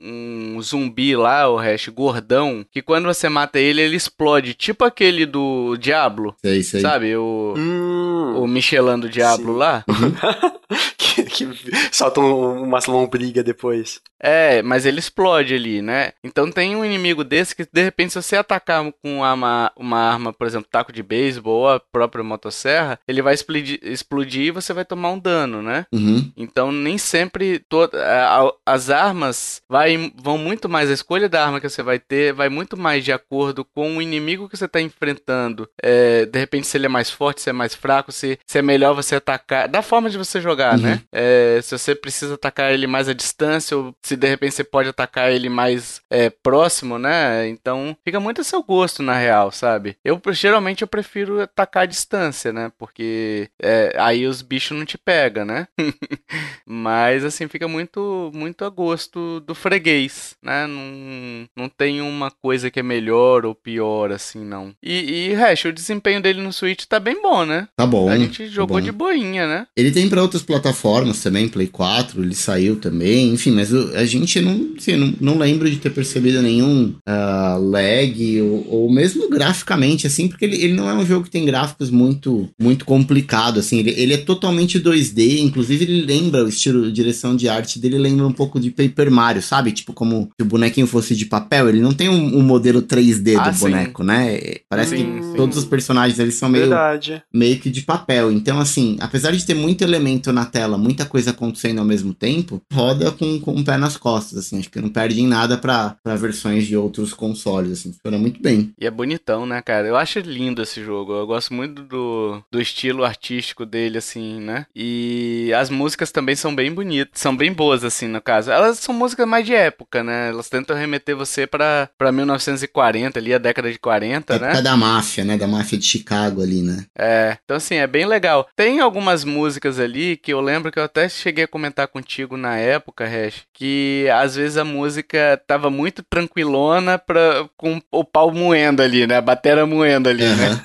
um- 0.00 0.54
um 0.56 0.62
zumbi 0.62 1.16
lá, 1.16 1.48
o 1.48 1.56
hash 1.56 1.88
gordão, 1.92 2.64
que 2.70 2.82
quando 2.82 3.04
você 3.06 3.28
mata 3.28 3.58
ele, 3.58 3.80
ele 3.82 3.96
explode, 3.96 4.54
tipo 4.54 4.84
aquele 4.84 5.24
do 5.26 5.76
Diablo, 5.76 6.34
Sei, 6.44 6.62
sei. 6.62 6.80
sabe? 6.80 7.14
O, 7.16 7.54
Hum. 7.56 8.34
o 8.42 8.46
Michelin 8.46 8.98
do 8.98 9.08
Diablo 9.08 9.52
Sim. 9.52 9.58
lá. 9.58 9.84
que, 10.96 11.22
que 11.24 11.48
solta 11.92 12.20
um, 12.20 12.62
umas 12.62 12.86
lombriga 12.86 13.42
depois. 13.42 14.00
É, 14.24 14.62
mas 14.62 14.86
ele 14.86 15.00
explode 15.00 15.52
ali, 15.54 15.82
né? 15.82 16.12
Então 16.22 16.50
tem 16.50 16.76
um 16.76 16.84
inimigo 16.84 17.24
desse 17.24 17.56
que, 17.56 17.66
de 17.70 17.82
repente, 17.82 18.12
se 18.12 18.22
você 18.22 18.36
atacar 18.36 18.84
com 19.02 19.18
uma, 19.20 19.72
uma 19.76 19.98
arma, 19.98 20.32
por 20.32 20.46
exemplo, 20.46 20.68
taco 20.70 20.92
de 20.92 21.02
beisebol 21.02 21.62
ou 21.62 21.70
a 21.70 21.80
própria 21.80 22.22
motosserra, 22.22 23.00
ele 23.08 23.20
vai 23.20 23.34
explodir, 23.34 23.80
explodir 23.82 24.42
e 24.46 24.50
você 24.52 24.72
vai 24.72 24.84
tomar 24.84 25.10
um 25.10 25.18
dano, 25.18 25.60
né? 25.60 25.86
Uhum. 25.92 26.30
Então 26.36 26.70
nem 26.70 26.96
sempre 26.98 27.58
to- 27.68 27.90
a- 27.94 28.42
a- 28.46 28.52
as 28.74 28.90
armas 28.90 29.60
vai, 29.68 30.12
vão 30.16 30.38
muito 30.38 30.68
mais, 30.68 30.88
a 30.88 30.94
escolha 30.94 31.28
da 31.28 31.44
arma 31.44 31.60
que 31.60 31.68
você 31.68 31.82
vai 31.82 31.98
ter 31.98 32.32
vai 32.32 32.48
muito 32.48 32.76
mais 32.76 33.04
de 33.04 33.10
acordo 33.12 33.64
com 33.64 33.96
o 33.96 34.02
inimigo 34.02 34.48
que 34.48 34.56
você 34.56 34.66
está 34.66 34.80
enfrentando. 34.80 35.68
É, 35.82 36.26
de 36.26 36.38
repente, 36.38 36.68
se 36.68 36.76
ele 36.76 36.86
é 36.86 36.88
mais 36.88 37.10
forte, 37.10 37.40
se 37.42 37.50
é 37.50 37.52
mais 37.52 37.74
fraco, 37.74 38.12
se, 38.12 38.38
se 38.46 38.58
é 38.58 38.62
melhor 38.62 38.94
você 38.94 39.16
atacar. 39.16 39.66
Da 39.68 39.82
forma 39.82 40.08
de 40.08 40.16
você 40.16 40.40
jogar, 40.40 40.61
Uhum. 40.70 40.78
né? 40.78 41.02
É, 41.12 41.60
se 41.62 41.76
você 41.76 41.94
precisa 41.94 42.34
atacar 42.34 42.72
ele 42.72 42.86
mais 42.86 43.08
à 43.08 43.12
distância, 43.12 43.76
ou 43.76 43.94
se 44.02 44.16
de 44.16 44.28
repente 44.28 44.54
você 44.54 44.64
pode 44.64 44.88
atacar 44.88 45.30
ele 45.32 45.48
mais 45.48 46.00
é, 46.10 46.30
próximo, 46.30 46.98
né? 46.98 47.48
Então 47.48 47.96
fica 48.04 48.20
muito 48.20 48.40
a 48.40 48.44
seu 48.44 48.62
gosto, 48.62 49.02
na 49.02 49.16
real, 49.16 49.50
sabe? 49.50 49.96
Eu 50.04 50.20
geralmente 50.30 50.82
eu 50.82 50.88
prefiro 50.88 51.40
atacar 51.40 51.84
à 51.84 51.86
distância, 51.86 52.52
né? 52.52 52.70
Porque 52.78 53.48
é, 53.60 53.94
aí 53.98 54.26
os 54.26 54.42
bichos 54.42 54.76
não 54.76 54.84
te 54.84 54.96
pegam, 54.96 55.44
né? 55.44 55.66
Mas 56.66 57.24
assim, 57.24 57.48
fica 57.48 57.68
muito 57.68 58.30
muito 58.34 58.64
a 58.64 58.68
gosto 58.68 59.40
do 59.40 59.54
freguês, 59.54 60.36
né? 60.42 60.66
Não, 60.66 61.48
não 61.56 61.68
tem 61.68 62.00
uma 62.00 62.30
coisa 62.30 62.70
que 62.70 62.80
é 62.80 62.82
melhor 62.82 63.44
ou 63.44 63.54
pior, 63.54 64.12
assim, 64.12 64.44
não. 64.44 64.74
E, 64.82 65.28
e 65.30 65.34
Hash, 65.34 65.64
o 65.66 65.72
desempenho 65.72 66.20
dele 66.20 66.40
no 66.40 66.52
Switch 66.52 66.84
tá 66.84 66.98
bem 67.00 67.20
bom, 67.20 67.44
né? 67.44 67.68
Tá 67.76 67.86
bom. 67.86 68.08
A 68.08 68.16
gente 68.16 68.44
tá 68.44 68.48
jogou 68.50 68.78
bom. 68.78 68.84
de 68.84 68.92
boinha, 68.92 69.46
né? 69.46 69.66
Ele 69.76 69.90
tem 69.90 70.08
pra 70.08 70.22
outras 70.22 70.42
plataformas 70.52 71.22
também, 71.22 71.48
Play 71.48 71.66
4, 71.66 72.22
ele 72.22 72.34
saiu 72.34 72.76
também, 72.76 73.32
enfim, 73.32 73.52
mas 73.52 73.72
a 73.74 74.04
gente 74.04 74.40
não, 74.40 74.68
assim, 74.78 74.96
não, 74.96 75.14
não 75.20 75.38
lembro 75.38 75.70
de 75.70 75.76
ter 75.76 75.90
percebido 75.90 76.42
nenhum 76.42 76.94
ah, 77.06 77.56
lag 77.60 78.40
ou, 78.42 78.66
ou 78.68 78.92
mesmo 78.92 79.28
graficamente, 79.30 80.06
assim, 80.06 80.28
porque 80.28 80.44
ele, 80.44 80.56
ele 80.62 80.74
não 80.74 80.88
é 80.90 80.94
um 80.94 81.06
jogo 81.06 81.24
que 81.24 81.30
tem 81.30 81.44
gráficos 81.44 81.90
muito 81.90 82.48
muito 82.60 82.84
complicado, 82.84 83.58
assim, 83.60 83.78
ele, 83.78 83.90
ele 83.96 84.12
é 84.14 84.18
totalmente 84.18 84.78
2D, 84.78 85.38
inclusive 85.38 85.84
ele 85.84 86.02
lembra 86.02 86.44
o 86.44 86.48
estilo, 86.48 86.92
direção 86.92 87.34
de 87.34 87.48
arte 87.48 87.78
dele 87.78 87.98
lembra 87.98 88.26
um 88.26 88.32
pouco 88.32 88.60
de 88.60 88.70
Paper 88.70 89.10
Mario, 89.10 89.40
sabe? 89.42 89.72
Tipo 89.72 89.92
como 89.92 90.28
se 90.38 90.42
o 90.42 90.46
bonequinho 90.48 90.86
fosse 90.86 91.16
de 91.16 91.24
papel, 91.26 91.68
ele 91.68 91.80
não 91.80 91.92
tem 91.94 92.08
um, 92.08 92.36
um 92.38 92.42
modelo 92.42 92.82
3D 92.82 93.36
Ah, 93.38 93.48
do 93.48 93.54
sim. 93.56 93.60
boneco, 93.60 94.02
né? 94.04 94.38
Parece 94.68 94.96
Sim, 94.96 95.04
que 95.04 95.22
sim. 95.24 95.34
todos 95.36 95.56
os 95.56 95.64
personagens 95.64 96.18
eles 96.18 96.34
são 96.34 96.48
meio 96.48 96.64
Verdade. 96.68 97.22
meio 97.32 97.58
que 97.58 97.70
de 97.70 97.82
papel. 97.82 98.30
Então, 98.32 98.58
assim, 98.60 98.96
apesar 99.00 99.30
de 99.32 99.44
ter 99.44 99.54
muito 99.54 99.82
elemento 99.82 100.31
na 100.32 100.44
tela, 100.44 100.78
muita 100.78 101.04
coisa 101.04 101.30
acontecendo 101.30 101.78
ao 101.78 101.84
mesmo 101.84 102.14
tempo, 102.14 102.62
roda 102.72 103.10
com, 103.12 103.40
com 103.40 103.54
o 103.54 103.64
pé 103.64 103.76
nas 103.76 103.96
costas, 103.96 104.38
assim. 104.38 104.58
Acho 104.58 104.70
que 104.70 104.80
não 104.80 104.88
perde 104.88 105.20
em 105.20 105.26
nada 105.26 105.58
pra 105.58 105.96
pra 106.02 106.16
versões 106.16 106.66
de 106.66 106.76
outros 106.76 107.12
consoles, 107.12 107.72
assim. 107.72 107.92
Funciona 107.92 108.18
muito 108.18 108.40
bem. 108.40 108.72
E 108.78 108.86
é 108.86 108.90
bonitão, 108.90 109.46
né, 109.46 109.60
cara? 109.62 109.86
Eu 109.86 109.96
acho 109.96 110.18
lindo 110.20 110.62
esse 110.62 110.82
jogo. 110.82 111.12
Eu 111.12 111.26
gosto 111.26 111.54
muito 111.54 111.82
do, 111.82 112.42
do 112.50 112.60
estilo 112.60 113.04
artístico 113.04 113.64
dele, 113.64 113.98
assim, 113.98 114.40
né? 114.40 114.66
E 114.74 115.52
as 115.56 115.70
músicas 115.70 116.10
também 116.10 116.34
são 116.34 116.54
bem 116.54 116.72
bonitas. 116.72 117.20
São 117.20 117.36
bem 117.36 117.52
boas, 117.52 117.84
assim, 117.84 118.08
no 118.08 118.20
caso. 118.20 118.50
Elas 118.50 118.78
são 118.78 118.94
músicas 118.94 119.26
mais 119.26 119.46
de 119.46 119.54
época, 119.54 120.02
né? 120.02 120.30
Elas 120.30 120.48
tentam 120.48 120.76
remeter 120.76 121.16
você 121.16 121.46
pra, 121.46 121.88
pra 121.96 122.12
1940, 122.12 123.18
ali, 123.18 123.34
a 123.34 123.38
década 123.38 123.70
de 123.70 123.78
40, 123.78 124.34
Época 124.34 124.54
né? 124.54 124.62
da 124.62 124.76
máfia, 124.76 125.24
né? 125.24 125.36
Da 125.36 125.46
máfia 125.46 125.78
de 125.78 125.84
Chicago 125.84 126.42
ali, 126.42 126.62
né? 126.62 126.84
É. 126.96 127.36
Então, 127.44 127.56
assim, 127.56 127.76
é 127.76 127.86
bem 127.86 128.06
legal. 128.06 128.48
Tem 128.56 128.80
algumas 128.80 129.24
músicas 129.24 129.78
ali 129.78 130.16
que 130.22 130.32
eu 130.32 130.40
lembro 130.40 130.70
que 130.70 130.78
eu 130.78 130.84
até 130.84 131.08
cheguei 131.08 131.44
a 131.44 131.48
comentar 131.48 131.88
contigo 131.88 132.36
na 132.36 132.56
época, 132.56 133.04
Hash, 133.04 133.42
que 133.52 134.06
às 134.14 134.36
vezes 134.36 134.56
a 134.56 134.64
música 134.64 135.40
tava 135.46 135.68
muito 135.68 136.02
tranquilona 136.02 136.98
pra, 136.98 137.48
com 137.56 137.80
o 137.90 138.04
pau 138.04 138.32
moendo 138.32 138.82
ali, 138.82 139.06
né? 139.06 139.16
A 139.16 139.20
batera 139.20 139.66
moendo 139.66 140.08
ali, 140.08 140.24
uhum. 140.24 140.36
né? 140.36 140.62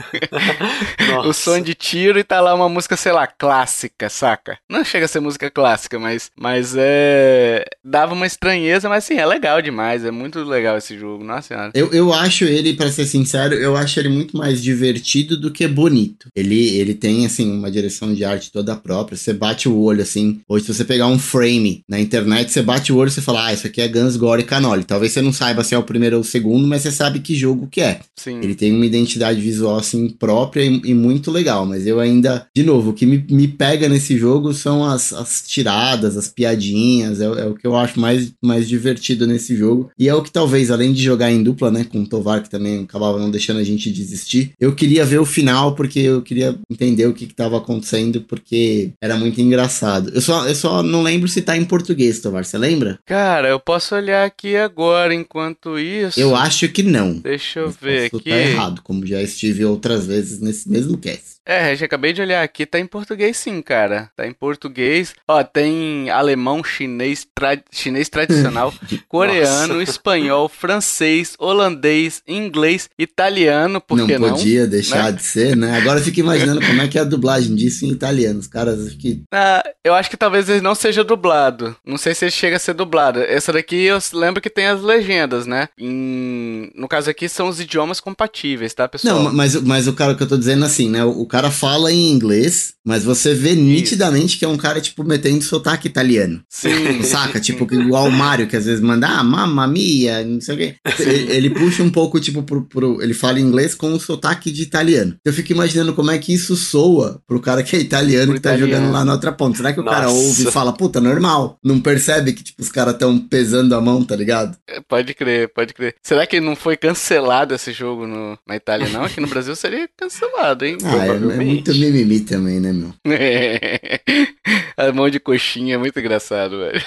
o 1.26 1.34
som 1.34 1.60
de 1.60 1.74
tiro 1.74 2.20
e 2.20 2.24
tá 2.24 2.39
lá 2.39 2.53
uma 2.53 2.70
música, 2.70 2.95
sei 2.95 3.12
lá, 3.12 3.26
clássica, 3.26 4.10
saca? 4.10 4.60
Não 4.70 4.86
chega 4.86 5.05
a 5.05 5.08
ser 5.08 5.20
música 5.20 5.49
clássica, 5.49 5.97
mas, 5.97 6.32
mas 6.36 6.76
é. 6.78 7.66
Dava 7.84 8.14
uma 8.14 8.28
estranheza, 8.28 8.88
mas 8.88 9.03
sim, 9.03 9.16
é 9.16 9.26
legal 9.26 9.62
demais. 9.62 10.05
É 10.05 10.12
muito 10.12 10.43
legal 10.43 10.78
esse 10.78 10.97
jogo, 10.97 11.24
nossa 11.24 11.47
senhora. 11.47 11.72
Eu, 11.74 11.91
eu 11.91 12.14
acho 12.14 12.45
ele, 12.45 12.74
para 12.74 12.91
ser 12.91 13.05
sincero, 13.05 13.55
eu 13.55 13.76
acho 13.76 13.99
ele 13.99 14.10
muito 14.10 14.38
mais 14.38 14.62
divertido 14.62 15.39
do 15.39 15.51
que 15.51 15.68
bonito. 15.68 16.30
Ele, 16.36 16.78
ele 16.78 16.93
tem, 16.93 17.26
assim, 17.26 17.51
uma 17.51 17.72
direção 17.72 18.14
de 18.14 18.24
arte 18.24 18.51
toda 18.51 18.76
própria. 18.76 19.18
Você 19.18 19.34
bate 19.47 19.69
o 19.69 19.77
olho, 19.77 20.01
assim. 20.01 20.41
Hoje, 20.47 20.65
se 20.65 20.73
você 20.73 20.83
pegar 20.83 21.07
um 21.07 21.17
frame 21.17 21.81
na 21.87 21.99
internet, 21.99 22.51
você 22.51 22.61
bate 22.61 22.91
o 22.91 22.97
olho 22.97 23.07
e 23.07 23.11
você 23.11 23.21
fala, 23.21 23.47
ah, 23.47 23.53
isso 23.53 23.65
aqui 23.65 23.81
é 23.81 23.87
Guns, 23.87 24.17
Gore 24.17 24.41
e 24.41 24.45
Canoli. 24.45 24.83
Talvez 24.83 25.13
você 25.13 25.21
não 25.21 25.31
saiba 25.31 25.63
se 25.63 25.73
é 25.73 25.77
o 25.77 25.83
primeiro 25.83 26.17
ou 26.17 26.21
o 26.21 26.25
segundo, 26.25 26.67
mas 26.67 26.81
você 26.81 26.91
sabe 26.91 27.19
que 27.19 27.33
jogo 27.33 27.67
que 27.67 27.79
é. 27.79 28.01
Sim. 28.15 28.39
Ele 28.43 28.55
tem 28.55 28.73
uma 28.73 28.85
identidade 28.85 29.39
visual, 29.39 29.77
assim, 29.77 30.09
própria 30.09 30.63
e, 30.63 30.81
e 30.83 30.93
muito 30.93 31.31
legal. 31.31 31.65
Mas 31.65 31.87
eu 31.87 31.99
ainda, 31.99 32.45
de 32.55 32.63
novo, 32.63 32.89
o 32.89 32.93
que 32.93 33.05
me, 33.05 33.25
me 33.29 33.47
pega 33.47 33.87
nesse 33.87 34.17
jogo 34.17 34.53
são 34.53 34.83
as, 34.83 35.13
as 35.13 35.43
tiradas, 35.47 36.17
as 36.17 36.27
piadinhas. 36.27 37.21
É, 37.21 37.25
é, 37.25 37.45
o 37.45 37.55
que 37.55 37.65
eu 37.65 37.75
acho 37.75 37.99
mais, 37.99 38.33
mais 38.43 38.67
divertido 38.67 39.25
nesse 39.25 39.55
jogo. 39.55 39.89
E 39.97 40.09
é 40.09 40.13
o 40.13 40.21
que 40.21 40.31
talvez, 40.31 40.69
além 40.69 40.91
de 40.91 41.01
jogar 41.01 41.31
em 41.31 41.41
dupla, 41.41 41.71
né, 41.71 41.85
com 41.85 42.01
o 42.01 42.07
Tovar, 42.07 42.43
que 42.43 42.49
também 42.49 42.83
acabava 42.83 43.17
não 43.17 43.31
deixando 43.31 43.59
a 43.59 43.63
gente 43.63 43.91
desistir, 43.91 44.51
eu 44.59 44.75
queria 44.75 45.05
ver 45.05 45.19
o 45.19 45.25
final, 45.25 45.73
porque 45.73 45.99
eu 45.99 46.21
queria 46.21 46.57
entender 46.69 47.05
o 47.05 47.13
que 47.13 47.25
estava 47.25 47.57
acontecendo, 47.57 48.21
porque 48.21 48.91
era 49.01 49.15
muito 49.15 49.36
engraçado. 49.41 50.11
Eu 50.13 50.21
só, 50.21 50.47
eu 50.47 50.55
só 50.55 50.83
não 50.83 51.01
lembro 51.01 51.27
se 51.27 51.41
tá 51.41 51.57
em 51.57 51.65
português, 51.65 52.19
Tovar, 52.19 52.45
você 52.45 52.57
lembra? 52.57 52.99
Cara, 53.05 53.49
eu 53.49 53.59
posso 53.59 53.95
olhar 53.95 54.25
aqui 54.25 54.55
agora 54.55 55.13
enquanto 55.13 55.77
isso. 55.77 56.19
Eu 56.19 56.35
acho 56.35 56.69
que 56.69 56.83
não. 56.83 57.13
Deixa 57.13 57.59
eu 57.59 57.69
ver 57.69 58.09
posso 58.09 58.21
aqui. 58.21 58.29
Tá 58.29 58.38
errado, 58.38 58.81
como 58.81 59.05
já 59.05 59.21
estive 59.21 59.65
outras 59.65 60.05
vezes 60.05 60.39
nesse 60.39 60.69
mesmo 60.69 60.97
cast. 60.97 61.38
É, 61.49 61.73
já 61.77 61.85
acabei 61.85 62.11
de 62.11 62.21
olhar 62.21 62.43
aqui, 62.43 62.65
tá 62.65 62.77
em 62.77 62.85
português 62.85 63.38
sim, 63.38 63.61
cara. 63.61 64.11
Tá 64.17 64.27
em 64.27 64.33
português. 64.33 65.15
Ó, 65.25 65.41
tem 65.45 66.09
alemão, 66.09 66.61
chinês, 66.61 67.25
tra... 67.33 67.57
chinês 67.71 68.09
tradicional, 68.09 68.73
coreano, 69.07 69.81
espanhol, 69.81 70.49
francês, 70.49 71.35
holandês, 71.39 72.21
inglês, 72.27 72.89
italiano, 72.99 73.79
por 73.79 73.97
não? 73.97 74.05
Não 74.05 74.29
podia 74.31 74.67
deixar 74.67 75.05
né? 75.05 75.11
de 75.13 75.23
ser, 75.23 75.55
né? 75.55 75.77
Agora 75.77 75.99
eu 75.99 76.03
fico 76.03 76.19
imaginando 76.19 76.59
como 76.59 76.81
é 76.81 76.88
que 76.89 76.97
é 76.97 77.01
a 77.01 77.05
dublagem 77.05 77.55
disso 77.55 77.85
em 77.85 77.91
italiano. 77.91 78.39
Os 78.39 78.47
caras 78.47 78.85
acho 78.85 78.97
que... 78.97 79.23
Ah, 79.32 79.63
eu 79.84 79.93
acho 79.93 80.09
que 80.09 80.17
talvez 80.17 80.49
ele 80.49 80.61
não 80.61 80.75
seja 80.75 81.03
dublado. 81.03 81.75
Não 81.86 81.97
sei 81.97 82.13
se 82.13 82.25
ele 82.25 82.32
chega 82.32 82.55
a 82.55 82.59
ser 82.59 82.73
dublado. 82.73 83.19
Essa 83.19 83.51
daqui 83.51 83.84
eu 83.84 83.97
lembro 84.13 84.41
que 84.41 84.49
tem 84.49 84.67
as 84.67 84.82
legendas, 84.82 85.45
né? 85.45 85.69
Em... 85.78 86.71
No 86.75 86.88
caso 86.88 87.09
aqui 87.09 87.28
são 87.28 87.47
os 87.47 87.59
idiomas 87.59 87.99
compatíveis, 87.99 88.73
tá, 88.73 88.88
pessoal? 88.88 89.23
Não, 89.23 89.34
mas, 89.34 89.55
mas 89.61 89.88
o 89.88 89.93
cara 89.93 90.15
que 90.15 90.23
eu 90.23 90.28
tô 90.28 90.38
dizendo 90.38 90.65
assim, 90.65 90.89
né? 90.89 91.03
O 91.03 91.25
cara 91.25 91.51
fala 91.51 91.91
em 91.91 92.11
inglês, 92.11 92.73
mas 92.86 93.03
você 93.03 93.34
vê 93.34 93.51
Isso. 93.51 93.61
nitidamente 93.61 94.38
que 94.38 94.45
é 94.45 94.47
um 94.47 94.57
cara, 94.57 94.80
tipo, 94.80 95.03
metendo 95.03 95.43
sotaque 95.43 95.88
italiano. 95.88 96.41
Sim. 96.49 97.01
Saca? 97.03 97.39
Tipo, 97.39 97.67
igual 97.73 98.07
o 98.07 98.11
Mario, 98.11 98.47
que 98.47 98.55
às 98.55 98.65
vezes 98.65 98.82
manda, 98.82 99.07
ah, 99.07 99.23
mamma 99.23 99.67
mia, 99.67 100.23
não 100.23 100.39
sei 100.39 100.55
o 100.55 100.57
quê. 100.57 100.75
Ele, 100.99 101.32
ele, 101.34 101.49
puxa 101.49 101.84
um 101.84 101.89
pouco, 101.89 102.19
tipo, 102.19 102.43
pro, 102.43 102.65
pro, 102.65 103.01
Ele 103.01 103.13
fala 103.13 103.39
inglês 103.39 103.75
com 103.75 103.91
o 103.91 103.99
sotaque 103.99 104.51
de 104.51 104.63
italiano. 104.63 105.15
Eu 105.25 105.34
fico 105.34 105.51
imaginando 105.51 105.93
como 105.93 106.11
é 106.11 106.17
que 106.17 106.34
isso 106.34 106.55
soa 106.55 107.21
pro 107.28 107.41
cara 107.41 107.61
que 107.61 107.75
é 107.75 107.80
italiano 107.80 108.28
pro 108.28 108.36
que 108.36 108.41
tá 108.41 108.55
italiano. 108.55 108.73
jogando 108.73 108.93
lá 108.93 109.03
na 109.03 109.16
outra 109.18 109.32
ponta. 109.32 109.57
Será 109.57 109.74
que 109.74 109.80
o 109.80 109.84
Nossa. 109.84 109.97
cara 109.97 110.09
ouve 110.09 110.47
e 110.47 110.51
fala, 110.51 110.74
puta, 110.74 111.01
normal? 111.01 111.57
Não 111.63 111.80
percebe 111.80 112.34
que, 112.34 112.43
tipo, 112.43 112.61
os 112.61 112.70
caras 112.70 112.97
tão 112.97 113.20
pesando 113.20 113.76
a 113.76 113.82
mão, 113.82 114.03
tá 114.03 114.15
ligado? 114.15 114.57
É, 114.68 114.80
pode 114.80 115.13
crer, 115.13 115.49
pode 115.49 115.74
crer. 115.74 115.95
Será 116.01 116.26
que 116.26 116.39
não 116.39 116.55
foi 116.55 116.78
cancelado 116.78 117.53
esse 117.53 117.72
jogo 117.72 118.07
no, 118.07 118.38
na 118.47 118.55
Itália, 118.55 118.89
não? 118.89 119.03
Aqui 119.03 119.20
no 119.20 119.28
Brasil 119.28 119.55
seria 119.55 119.89
cancelado, 119.97 120.65
hein? 120.65 120.78
Ah, 120.84 121.07
é, 121.07 121.09
é 121.09 121.43
muito 121.43 121.74
mimimi 121.74 122.22
também, 122.22 122.59
né, 122.59 122.72
meu? 122.74 122.93
A 124.78 124.91
mão 124.91 125.09
de 125.09 125.20
coxinha 125.20 125.76
é 125.76 125.78
muito 125.78 125.99
engraçado, 125.99 126.57
velho. 126.59 126.84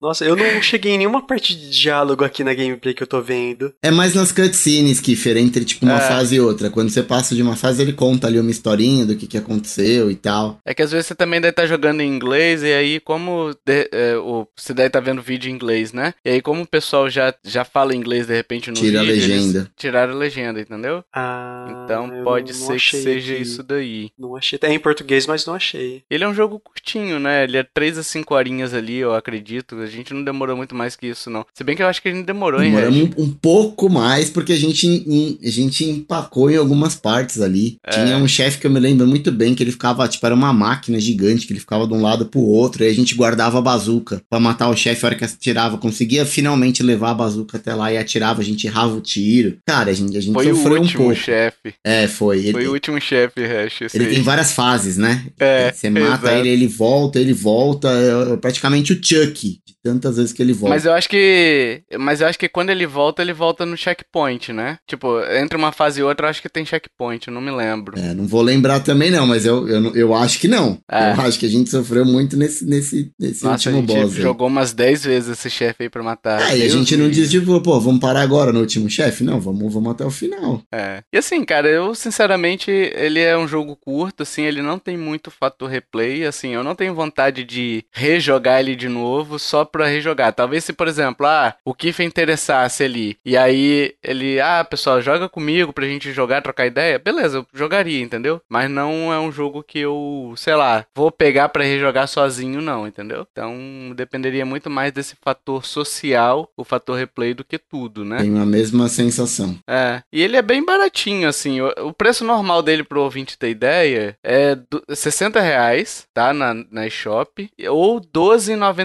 Nossa, 0.00 0.24
eu 0.24 0.36
não 0.36 0.62
cheguei 0.62 0.92
em 0.92 0.98
nenhuma 0.98 1.26
parte 1.26 1.56
de 1.56 1.70
diálogo 1.70 2.24
aqui 2.24 2.44
na 2.44 2.54
gameplay 2.54 2.94
que 2.94 3.02
eu 3.02 3.06
tô 3.06 3.20
vendo. 3.20 3.72
É 3.82 3.90
mais 3.90 4.14
nas 4.14 4.30
cutscenes, 4.30 5.00
Kiffer, 5.00 5.36
entre 5.36 5.64
tipo 5.64 5.84
uma 5.84 5.98
é. 5.98 6.08
fase 6.08 6.36
e 6.36 6.40
outra. 6.40 6.70
Quando 6.70 6.90
você 6.90 7.02
passa 7.02 7.34
de 7.34 7.42
uma 7.42 7.56
fase, 7.56 7.82
ele 7.82 7.92
conta 7.92 8.26
ali 8.26 8.38
uma 8.38 8.50
historinha 8.50 9.04
do 9.04 9.16
que, 9.16 9.26
que 9.26 9.38
aconteceu 9.38 10.10
e 10.10 10.14
tal. 10.14 10.60
É 10.64 10.74
que 10.74 10.82
às 10.82 10.92
vezes 10.92 11.06
você 11.06 11.14
também 11.14 11.40
deve 11.40 11.50
estar 11.50 11.62
tá 11.62 11.68
jogando 11.68 12.00
em 12.02 12.08
inglês, 12.08 12.62
e 12.62 12.72
aí, 12.72 13.00
como 13.00 13.54
de, 13.64 13.88
é, 13.92 14.16
o, 14.16 14.46
você 14.54 14.72
deve 14.72 14.88
estar 14.88 15.00
tá 15.00 15.04
vendo 15.04 15.22
vídeo 15.22 15.50
em 15.50 15.54
inglês, 15.54 15.92
né? 15.92 16.14
E 16.24 16.30
aí, 16.30 16.42
como 16.42 16.62
o 16.62 16.66
pessoal 16.66 17.08
já, 17.10 17.34
já 17.42 17.64
fala 17.64 17.94
inglês 17.94 18.26
de 18.26 18.34
repente 18.34 18.70
no 18.70 18.76
Tira 18.76 19.00
vídeo, 19.00 19.12
a 19.12 19.14
legenda. 19.14 19.70
Tiraram 19.76 20.12
a 20.12 20.16
legenda, 20.16 20.60
entendeu? 20.60 21.02
Ah. 21.12 21.82
Então 21.84 22.22
pode 22.22 22.52
não, 22.52 22.60
não 22.60 22.66
ser 22.66 22.78
que 22.78 23.02
seja 23.02 23.32
aqui. 23.32 23.42
isso 23.42 23.62
daí. 23.62 24.10
Não 24.18 24.36
achei. 24.36 24.58
É 24.62 24.72
em 24.72 24.78
português, 24.78 25.26
mas 25.26 25.46
não 25.46 25.54
achei. 25.54 26.02
Ele 26.10 26.24
é 26.24 26.28
um 26.28 26.34
jogo 26.34 26.60
curtinho, 26.60 27.18
né? 27.18 27.44
Ele 27.44 27.56
é 27.56 27.62
3 27.62 27.98
a 27.98 28.02
5 28.02 28.34
horinhas 28.34 28.74
ali, 28.74 28.98
eu 28.98 29.14
acredito. 29.14 29.55
A 29.72 29.86
gente 29.86 30.14
não 30.14 30.22
demorou 30.22 30.56
muito 30.56 30.74
mais 30.74 30.96
que 30.96 31.06
isso, 31.06 31.30
não. 31.30 31.44
Se 31.54 31.64
bem 31.64 31.76
que 31.76 31.82
eu 31.82 31.86
acho 31.86 32.02
que 32.02 32.08
a 32.08 32.12
gente 32.12 32.26
demorou, 32.26 32.62
hein, 32.62 32.70
Demoramos 32.70 33.10
um, 33.16 33.22
um, 33.24 33.30
pouco 33.30 33.88
mais, 33.88 34.30
porque 34.30 34.52
a 34.52 34.56
gente, 34.56 34.86
em, 34.86 35.38
a 35.42 35.50
gente 35.50 35.84
empacou 35.84 36.50
em 36.50 36.56
algumas 36.56 36.94
partes 36.94 37.40
ali. 37.40 37.76
É. 37.84 37.90
Tinha 37.90 38.16
um 38.16 38.28
chefe 38.28 38.58
que 38.58 38.66
eu 38.66 38.70
me 38.70 38.80
lembro 38.80 39.06
muito 39.06 39.30
bem, 39.32 39.54
que 39.54 39.62
ele 39.62 39.72
ficava, 39.72 40.06
tipo, 40.08 40.24
era 40.26 40.34
uma 40.34 40.52
máquina 40.52 40.98
gigante, 40.98 41.46
que 41.46 41.52
ele 41.52 41.60
ficava 41.60 41.86
de 41.86 41.94
um 41.94 42.00
lado 42.00 42.26
pro 42.26 42.40
outro, 42.40 42.84
e 42.84 42.88
a 42.88 42.94
gente 42.94 43.14
guardava 43.14 43.58
a 43.58 43.62
bazuca 43.62 44.22
para 44.28 44.40
matar 44.40 44.68
o 44.68 44.76
chefe 44.76 45.04
a 45.04 45.08
hora 45.08 45.16
que 45.16 45.24
atirava. 45.24 45.78
Conseguia 45.78 46.24
finalmente 46.24 46.82
levar 46.82 47.10
a 47.10 47.14
bazuca 47.14 47.56
até 47.56 47.74
lá 47.74 47.92
e 47.92 47.98
atirava, 47.98 48.40
a 48.40 48.44
gente 48.44 48.66
errava 48.66 48.94
o 48.94 49.00
tiro. 49.00 49.58
Cara, 49.66 49.90
a 49.90 49.94
gente, 49.94 50.16
a 50.16 50.20
gente 50.20 50.34
foi 50.34 50.46
sofreu 50.46 50.76
o 50.76 50.80
último 50.80 51.02
um 51.02 51.06
pouco. 51.06 51.20
chefe. 51.20 51.74
É, 51.84 52.06
foi. 52.08 52.38
Ele, 52.38 52.52
foi 52.52 52.66
o 52.68 52.72
último 52.72 53.00
chefe, 53.00 53.44
Hash. 53.44 53.94
Ele 53.94 54.06
tem 54.06 54.22
várias 54.22 54.52
fases, 54.52 54.96
né? 54.96 55.26
É. 55.38 55.72
Você 55.72 55.90
mata 55.90 56.26
exato. 56.26 56.28
ele, 56.28 56.48
ele 56.48 56.66
volta, 56.66 57.20
ele 57.20 57.32
volta. 57.32 57.88
É 57.88 58.36
praticamente 58.36 58.92
o 58.92 59.00
Chuck 59.02 59.35
tantas 59.82 60.16
vezes 60.16 60.32
que 60.32 60.42
ele 60.42 60.52
volta. 60.52 60.74
Mas 60.74 60.84
eu 60.84 60.92
acho 60.92 61.08
que. 61.08 61.82
Mas 61.98 62.20
eu 62.20 62.26
acho 62.26 62.38
que 62.38 62.48
quando 62.48 62.70
ele 62.70 62.86
volta, 62.86 63.22
ele 63.22 63.32
volta 63.32 63.64
no 63.64 63.76
checkpoint, 63.76 64.52
né? 64.52 64.78
Tipo, 64.86 65.20
entre 65.24 65.56
uma 65.56 65.72
fase 65.72 66.00
e 66.00 66.02
outra, 66.02 66.26
eu 66.26 66.30
acho 66.30 66.42
que 66.42 66.48
tem 66.48 66.64
checkpoint, 66.64 67.28
eu 67.28 67.34
não 67.34 67.40
me 67.40 67.50
lembro. 67.50 67.98
É, 67.98 68.14
não 68.14 68.26
vou 68.26 68.42
lembrar 68.42 68.80
também, 68.80 69.10
não, 69.10 69.26
mas 69.26 69.44
eu, 69.44 69.68
eu, 69.68 69.94
eu 69.94 70.14
acho 70.14 70.38
que 70.38 70.48
não. 70.48 70.78
É. 70.90 71.12
Eu 71.12 71.20
acho 71.20 71.38
que 71.38 71.46
a 71.46 71.50
gente 71.50 71.70
sofreu 71.70 72.04
muito 72.04 72.36
nesse, 72.36 72.64
nesse, 72.64 73.12
nesse 73.18 73.44
Nossa, 73.44 73.70
último 73.70 73.86
boss. 73.86 73.96
A 73.96 74.08
gente 74.08 74.22
jogou 74.22 74.48
umas 74.48 74.72
10 74.72 75.04
vezes 75.04 75.30
esse 75.30 75.50
chefe 75.50 75.84
aí 75.84 75.88
pra 75.88 76.02
matar. 76.02 76.50
É, 76.50 76.58
e 76.58 76.62
a 76.62 76.68
gente 76.68 76.96
não 76.96 77.10
diz, 77.10 77.30
tipo, 77.30 77.60
pô, 77.60 77.80
vamos 77.80 78.00
parar 78.00 78.20
agora 78.20 78.52
no 78.52 78.60
último 78.60 78.88
chefe? 78.88 79.24
Não, 79.24 79.40
vamos, 79.40 79.72
vamos 79.72 79.92
até 79.92 80.04
o 80.04 80.10
final. 80.10 80.62
É. 80.72 81.02
E 81.12 81.18
assim, 81.18 81.44
cara, 81.44 81.68
eu 81.68 81.94
sinceramente, 81.94 82.70
ele 82.70 83.20
é 83.20 83.36
um 83.36 83.48
jogo 83.48 83.76
curto, 83.76 84.22
assim, 84.22 84.42
ele 84.42 84.62
não 84.62 84.78
tem 84.78 84.96
muito 84.96 85.30
fator 85.30 85.68
replay, 85.68 86.24
assim, 86.24 86.50
eu 86.50 86.62
não 86.62 86.74
tenho 86.74 86.94
vontade 86.94 87.44
de 87.44 87.84
rejogar 87.92 88.60
ele 88.60 88.76
de 88.76 88.88
novo 88.88 89.25
só 89.38 89.64
pra 89.64 89.86
rejogar. 89.86 90.32
Talvez 90.32 90.64
se, 90.64 90.72
por 90.72 90.88
exemplo, 90.88 91.26
ah, 91.26 91.54
o 91.64 91.74
Kiff 91.74 92.02
interessasse 92.02 92.82
ali, 92.82 93.16
e 93.24 93.36
aí 93.36 93.94
ele, 94.02 94.40
ah, 94.40 94.64
pessoal, 94.64 95.00
joga 95.00 95.28
comigo 95.28 95.72
pra 95.72 95.86
gente 95.86 96.12
jogar, 96.12 96.42
trocar 96.42 96.66
ideia, 96.66 96.98
beleza, 96.98 97.38
eu 97.38 97.46
jogaria, 97.52 98.00
entendeu? 98.00 98.40
Mas 98.48 98.70
não 98.70 99.12
é 99.12 99.18
um 99.18 99.32
jogo 99.32 99.62
que 99.62 99.78
eu, 99.78 100.34
sei 100.36 100.54
lá, 100.54 100.84
vou 100.94 101.10
pegar 101.10 101.48
para 101.48 101.64
rejogar 101.64 102.08
sozinho, 102.08 102.60
não, 102.60 102.86
entendeu? 102.86 103.26
Então 103.30 103.92
dependeria 103.94 104.46
muito 104.46 104.70
mais 104.70 104.92
desse 104.92 105.16
fator 105.22 105.64
social, 105.64 106.50
o 106.56 106.64
fator 106.64 106.96
replay, 106.96 107.34
do 107.34 107.44
que 107.44 107.58
tudo, 107.58 108.04
né? 108.04 108.18
Tem 108.18 108.38
a 108.38 108.46
mesma 108.46 108.88
sensação. 108.88 109.58
É, 109.66 110.02
e 110.12 110.22
ele 110.22 110.36
é 110.36 110.42
bem 110.42 110.64
baratinho, 110.64 111.28
assim, 111.28 111.60
o, 111.60 111.92
preço 111.92 112.24
normal 112.24 112.62
dele 112.62 112.84
pro 112.84 113.02
ouvinte 113.02 113.38
ter 113.38 113.50
ideia 113.50 114.16
é 114.22 114.54
do, 114.54 114.82
60 114.88 115.40
reais, 115.40 116.06
tá, 116.12 116.32
na, 116.32 116.54
na 116.70 116.86
eShop, 116.86 117.48
ou 117.68 118.00
12,99 118.00 118.76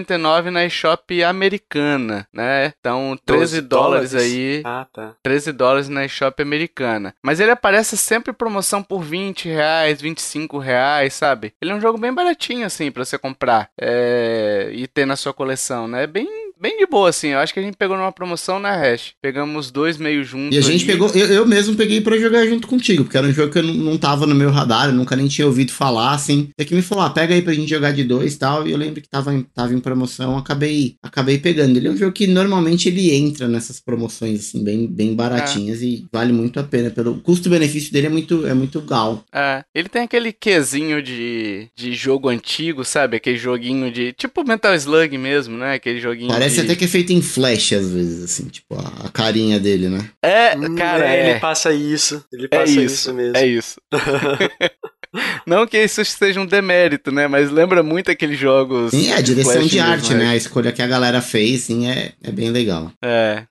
na 0.50 0.64
eShop 0.64 1.22
americana 1.22 2.12
né? 2.32 2.72
Então, 2.80 3.18
13 3.24 3.60
dólares, 3.60 4.10
dólares 4.10 4.14
aí. 4.14 4.62
Ah, 4.64 4.86
tá. 4.92 5.14
13 5.22 5.52
dólares 5.52 5.88
na 5.88 6.04
eShop 6.04 6.40
americana. 6.42 7.14
Mas 7.22 7.40
ele 7.40 7.50
aparece 7.50 7.96
sempre 7.96 8.32
promoção 8.32 8.82
por 8.82 9.02
20 9.02 9.48
reais, 9.48 10.00
25 10.00 10.58
reais, 10.58 11.14
sabe? 11.14 11.52
Ele 11.60 11.72
é 11.72 11.74
um 11.74 11.80
jogo 11.80 11.98
bem 11.98 12.12
baratinho, 12.12 12.66
assim, 12.66 12.90
para 12.90 13.04
você 13.04 13.18
comprar 13.18 13.70
é... 13.80 14.70
e 14.72 14.86
ter 14.86 15.06
na 15.06 15.16
sua 15.16 15.32
coleção, 15.32 15.86
né? 15.86 16.04
É 16.04 16.06
bem 16.06 16.41
bem 16.62 16.78
de 16.78 16.86
boa, 16.86 17.08
assim. 17.08 17.28
Eu 17.30 17.40
acho 17.40 17.52
que 17.52 17.58
a 17.58 17.62
gente 17.62 17.76
pegou 17.76 17.96
numa 17.96 18.12
promoção 18.12 18.60
na 18.60 18.70
Hash. 18.70 19.14
Pegamos 19.20 19.72
dois 19.72 19.96
meio 19.96 20.22
juntos. 20.22 20.54
E 20.54 20.58
a 20.58 20.62
gente 20.62 20.84
ali. 20.84 20.92
pegou, 20.92 21.10
eu, 21.10 21.26
eu 21.26 21.46
mesmo 21.46 21.74
peguei 21.74 22.00
pra 22.00 22.16
jogar 22.16 22.46
junto 22.46 22.68
contigo, 22.68 23.02
porque 23.02 23.18
era 23.18 23.26
um 23.26 23.32
jogo 23.32 23.52
que 23.52 23.58
eu 23.58 23.64
não, 23.64 23.74
não 23.74 23.98
tava 23.98 24.26
no 24.26 24.34
meu 24.34 24.50
radar, 24.50 24.86
eu 24.86 24.92
nunca 24.92 25.16
nem 25.16 25.26
tinha 25.26 25.46
ouvido 25.46 25.72
falar, 25.72 26.14
assim. 26.14 26.50
Até 26.52 26.64
que 26.64 26.74
me 26.74 26.80
falou, 26.80 27.04
ah, 27.04 27.10
pega 27.10 27.34
aí 27.34 27.42
pra 27.42 27.52
gente 27.52 27.68
jogar 27.68 27.92
de 27.92 28.04
dois 28.04 28.34
e 28.34 28.38
tal. 28.38 28.66
E 28.66 28.70
eu 28.70 28.78
lembro 28.78 29.02
que 29.02 29.08
tava 29.08 29.34
em, 29.34 29.42
tava 29.42 29.74
em 29.74 29.80
promoção, 29.80 30.38
acabei, 30.38 30.94
acabei 31.02 31.38
pegando. 31.38 31.76
Ele 31.76 31.88
é 31.88 31.90
um 31.90 31.96
jogo 31.96 32.12
que 32.12 32.28
normalmente 32.28 32.88
ele 32.88 33.12
entra 33.12 33.48
nessas 33.48 33.80
promoções, 33.80 34.40
assim, 34.40 34.62
bem, 34.62 34.86
bem 34.86 35.16
baratinhas 35.16 35.82
e 35.82 36.06
vale 36.12 36.32
muito 36.32 36.60
a 36.60 36.62
pena. 36.62 36.90
Pelo 36.90 37.16
custo-benefício 37.16 37.92
dele 37.92 38.06
é 38.06 38.10
muito, 38.10 38.46
é 38.46 38.54
muito 38.54 38.80
gal. 38.82 39.24
É, 39.34 39.64
ele 39.74 39.88
tem 39.88 40.02
aquele 40.02 40.32
quesinho 40.32 41.02
de, 41.02 41.68
de 41.74 41.92
jogo 41.94 42.28
antigo, 42.28 42.84
sabe? 42.84 43.16
Aquele 43.16 43.36
joguinho 43.36 43.90
de. 43.90 44.12
Tipo 44.12 44.44
Metal 44.44 44.74
Slug 44.76 45.18
mesmo, 45.18 45.56
né? 45.56 45.74
Aquele 45.74 45.98
joguinho. 45.98 46.28
Parece 46.28 46.51
de... 46.60 46.60
até 46.60 46.76
que 46.76 46.84
é 46.84 46.88
feito 46.88 47.12
em 47.12 47.22
flash, 47.22 47.72
às 47.72 47.88
vezes, 47.90 48.24
assim, 48.24 48.44
tipo, 48.48 48.74
a, 48.74 49.06
a 49.06 49.08
carinha 49.08 49.58
dele, 49.58 49.88
né? 49.88 50.08
É, 50.22 50.56
Hum, 50.56 50.74
cara, 50.76 51.06
é, 51.06 51.16
é. 51.16 51.30
ele 51.30 51.40
passa 51.40 51.72
isso. 51.72 52.24
Ele 52.32 52.46
É 52.46 52.48
passa 52.48 52.72
isso, 52.72 52.80
isso, 52.82 53.14
mesmo. 53.14 53.36
É 53.36 53.46
isso. 53.46 53.80
Não 55.46 55.66
que 55.66 55.78
isso 55.78 56.02
seja 56.04 56.40
um 56.40 56.46
demérito, 56.46 57.12
né? 57.12 57.28
Mas 57.28 57.50
lembra 57.50 57.82
muito 57.82 58.10
aqueles 58.10 58.38
jogos. 58.38 58.90
Sim, 58.92 59.10
é 59.10 59.16
a 59.16 59.20
direção 59.20 59.52
Flash 59.52 59.70
de 59.70 59.76
mesmo, 59.76 59.90
arte, 59.90 60.14
né? 60.14 60.28
A 60.30 60.36
escolha 60.36 60.72
que 60.72 60.80
a 60.80 60.86
galera 60.86 61.20
fez, 61.20 61.62
sim, 61.64 61.86
é, 61.86 62.12
é 62.22 62.30
bem 62.30 62.50
legal. 62.50 62.90
É. 63.04 63.44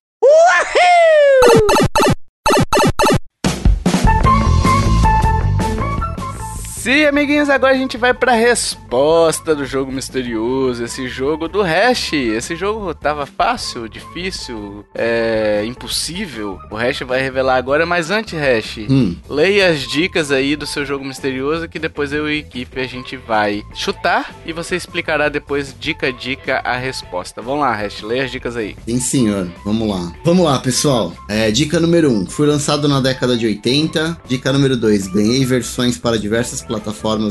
Sim, 6.82 7.04
amiguinhos, 7.04 7.48
agora 7.48 7.72
a 7.72 7.76
gente 7.76 7.96
vai 7.96 8.12
pra 8.12 8.32
resposta 8.32 9.54
do 9.54 9.64
jogo 9.64 9.92
misterioso. 9.92 10.82
Esse 10.82 11.06
jogo 11.06 11.46
do 11.46 11.62
Hash. 11.62 12.12
Esse 12.12 12.56
jogo 12.56 12.92
tava 12.92 13.24
fácil, 13.24 13.88
difícil, 13.88 14.84
é, 14.92 15.62
impossível. 15.64 16.58
O 16.72 16.74
Hash 16.74 17.02
vai 17.02 17.22
revelar 17.22 17.54
agora, 17.54 17.86
mas 17.86 18.10
antes, 18.10 18.36
Hash, 18.36 18.78
Hum, 18.90 19.14
leia 19.30 19.68
as 19.68 19.82
dicas 19.82 20.32
aí 20.32 20.56
do 20.56 20.66
seu 20.66 20.84
jogo 20.84 21.04
misterioso 21.04 21.68
que 21.68 21.78
depois 21.78 22.12
eu 22.12 22.28
e 22.28 22.32
a 22.32 22.38
equipe 22.38 22.80
a 22.80 22.86
gente 22.88 23.16
vai 23.16 23.62
chutar 23.76 24.34
e 24.44 24.52
você 24.52 24.74
explicará 24.74 25.28
depois, 25.28 25.72
dica 25.78 26.08
a 26.08 26.10
dica, 26.10 26.62
a 26.64 26.76
resposta. 26.76 27.40
Vamos 27.40 27.60
lá, 27.60 27.76
Hash, 27.76 28.02
leia 28.02 28.24
as 28.24 28.32
dicas 28.32 28.56
aí. 28.56 28.74
sim, 28.84 28.98
senhor. 28.98 29.48
Vamos 29.64 29.88
lá. 29.88 30.12
Vamos 30.24 30.44
lá, 30.44 30.58
pessoal. 30.58 31.12
É, 31.28 31.48
dica 31.52 31.78
número 31.78 32.10
1. 32.10 32.12
Um, 32.12 32.26
fui 32.26 32.48
lançado 32.48 32.88
na 32.88 32.98
década 33.00 33.36
de 33.36 33.46
80. 33.46 34.20
Dica 34.26 34.52
número 34.52 34.76
2. 34.76 35.06
Ganhei 35.06 35.44
versões 35.44 35.96
para 35.96 36.18
diversas 36.18 36.60
plataformas, 36.60 36.71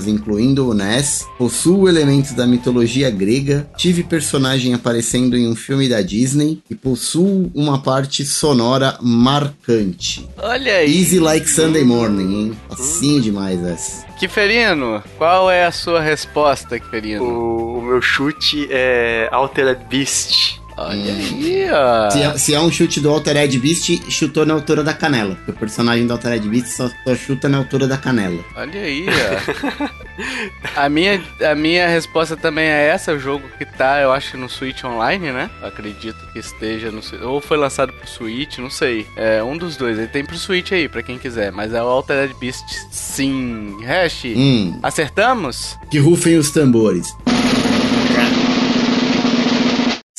incluindo 0.08 0.70
o 0.70 0.74
NES. 0.74 1.28
Possuo 1.38 1.88
elementos 1.88 2.34
da 2.34 2.46
mitologia 2.46 3.10
grega. 3.10 3.70
Tive 3.78 4.04
personagem 4.04 4.74
aparecendo 4.74 5.38
em 5.38 5.48
um 5.48 5.56
filme 5.56 5.88
da 5.88 6.02
Disney. 6.02 6.62
E 6.70 6.76
possuo 6.76 7.52
uma 7.54 7.82
parte 7.82 8.26
sonora 8.26 8.98
marcante. 9.02 10.28
Olha 10.38 10.78
aí. 10.78 11.00
Easy 11.00 11.20
like 11.20 11.50
Sunday 11.50 11.84
morning, 11.84 12.34
hein? 12.34 12.58
Facinho 12.70 13.22
demais 13.22 13.64
essa. 13.64 14.06
Kiferino, 14.18 15.04
qual 15.18 15.50
é 15.50 15.66
a 15.66 15.72
sua 15.72 16.00
resposta, 16.00 16.80
Kiferino? 16.80 17.24
O, 17.24 17.80
o 17.80 17.82
meu 17.82 18.02
chute 18.02 18.68
é 18.70 19.28
Altered 19.32 19.84
Beast. 19.90 20.61
Olha 20.90 21.14
aí, 21.14 21.68
ó. 21.72 22.10
Se 22.10 22.22
é, 22.22 22.38
se 22.38 22.54
é 22.54 22.60
um 22.60 22.72
chute 22.72 23.00
do 23.00 23.10
Altered 23.10 23.58
Beast, 23.60 24.02
chutou 24.12 24.46
na 24.46 24.54
altura 24.54 24.84
da 24.84 24.94
canela. 24.94 25.36
Porque 25.36 25.52
o 25.52 25.54
personagem 25.56 26.06
do 26.08 26.14
Altered 26.14 26.48
Beast 26.48 26.68
só, 26.68 26.90
só 27.06 27.16
chuta 27.16 27.48
na 27.50 27.58
altura 27.60 27.88
da 27.88 27.98
canela. 27.98 28.44
Olha 28.56 28.82
aí, 28.82 29.06
ó. 29.08 29.90
a, 30.76 30.90
minha, 30.90 31.22
a 31.50 31.56
minha 31.56 31.88
resposta 31.88 32.36
também 32.38 32.66
é 32.66 32.88
essa, 32.88 33.14
o 33.14 33.20
jogo 33.20 33.48
que 33.58 33.66
tá, 33.66 34.00
eu 34.02 34.12
acho, 34.12 34.38
no 34.38 34.50
Switch 34.50 34.84
Online, 34.84 35.32
né? 35.32 35.50
Acredito 35.62 36.18
que 36.34 36.40
esteja 36.40 36.92
no. 36.92 37.02
Ou 37.28 37.42
foi 37.42 37.58
lançado 37.58 37.92
pro 37.94 38.08
Switch, 38.08 38.58
não 38.60 38.70
sei. 38.70 39.06
É 39.16 39.44
um 39.44 39.58
dos 39.58 39.76
dois. 39.78 39.98
Ele 39.98 40.08
tem 40.08 40.24
pro 40.26 40.38
Switch 40.38 40.72
aí, 40.72 40.88
pra 40.88 41.02
quem 41.04 41.18
quiser. 41.18 41.52
Mas 41.52 41.74
é 41.74 41.82
o 41.82 41.86
Altered 41.88 42.34
Beast, 42.40 42.66
sim. 42.92 43.78
Hash, 43.86 44.24
Hum, 44.36 44.80
acertamos? 44.84 45.78
que 45.90 46.00
rufem 46.00 46.38
os 46.38 46.52
tambores. 46.52 47.16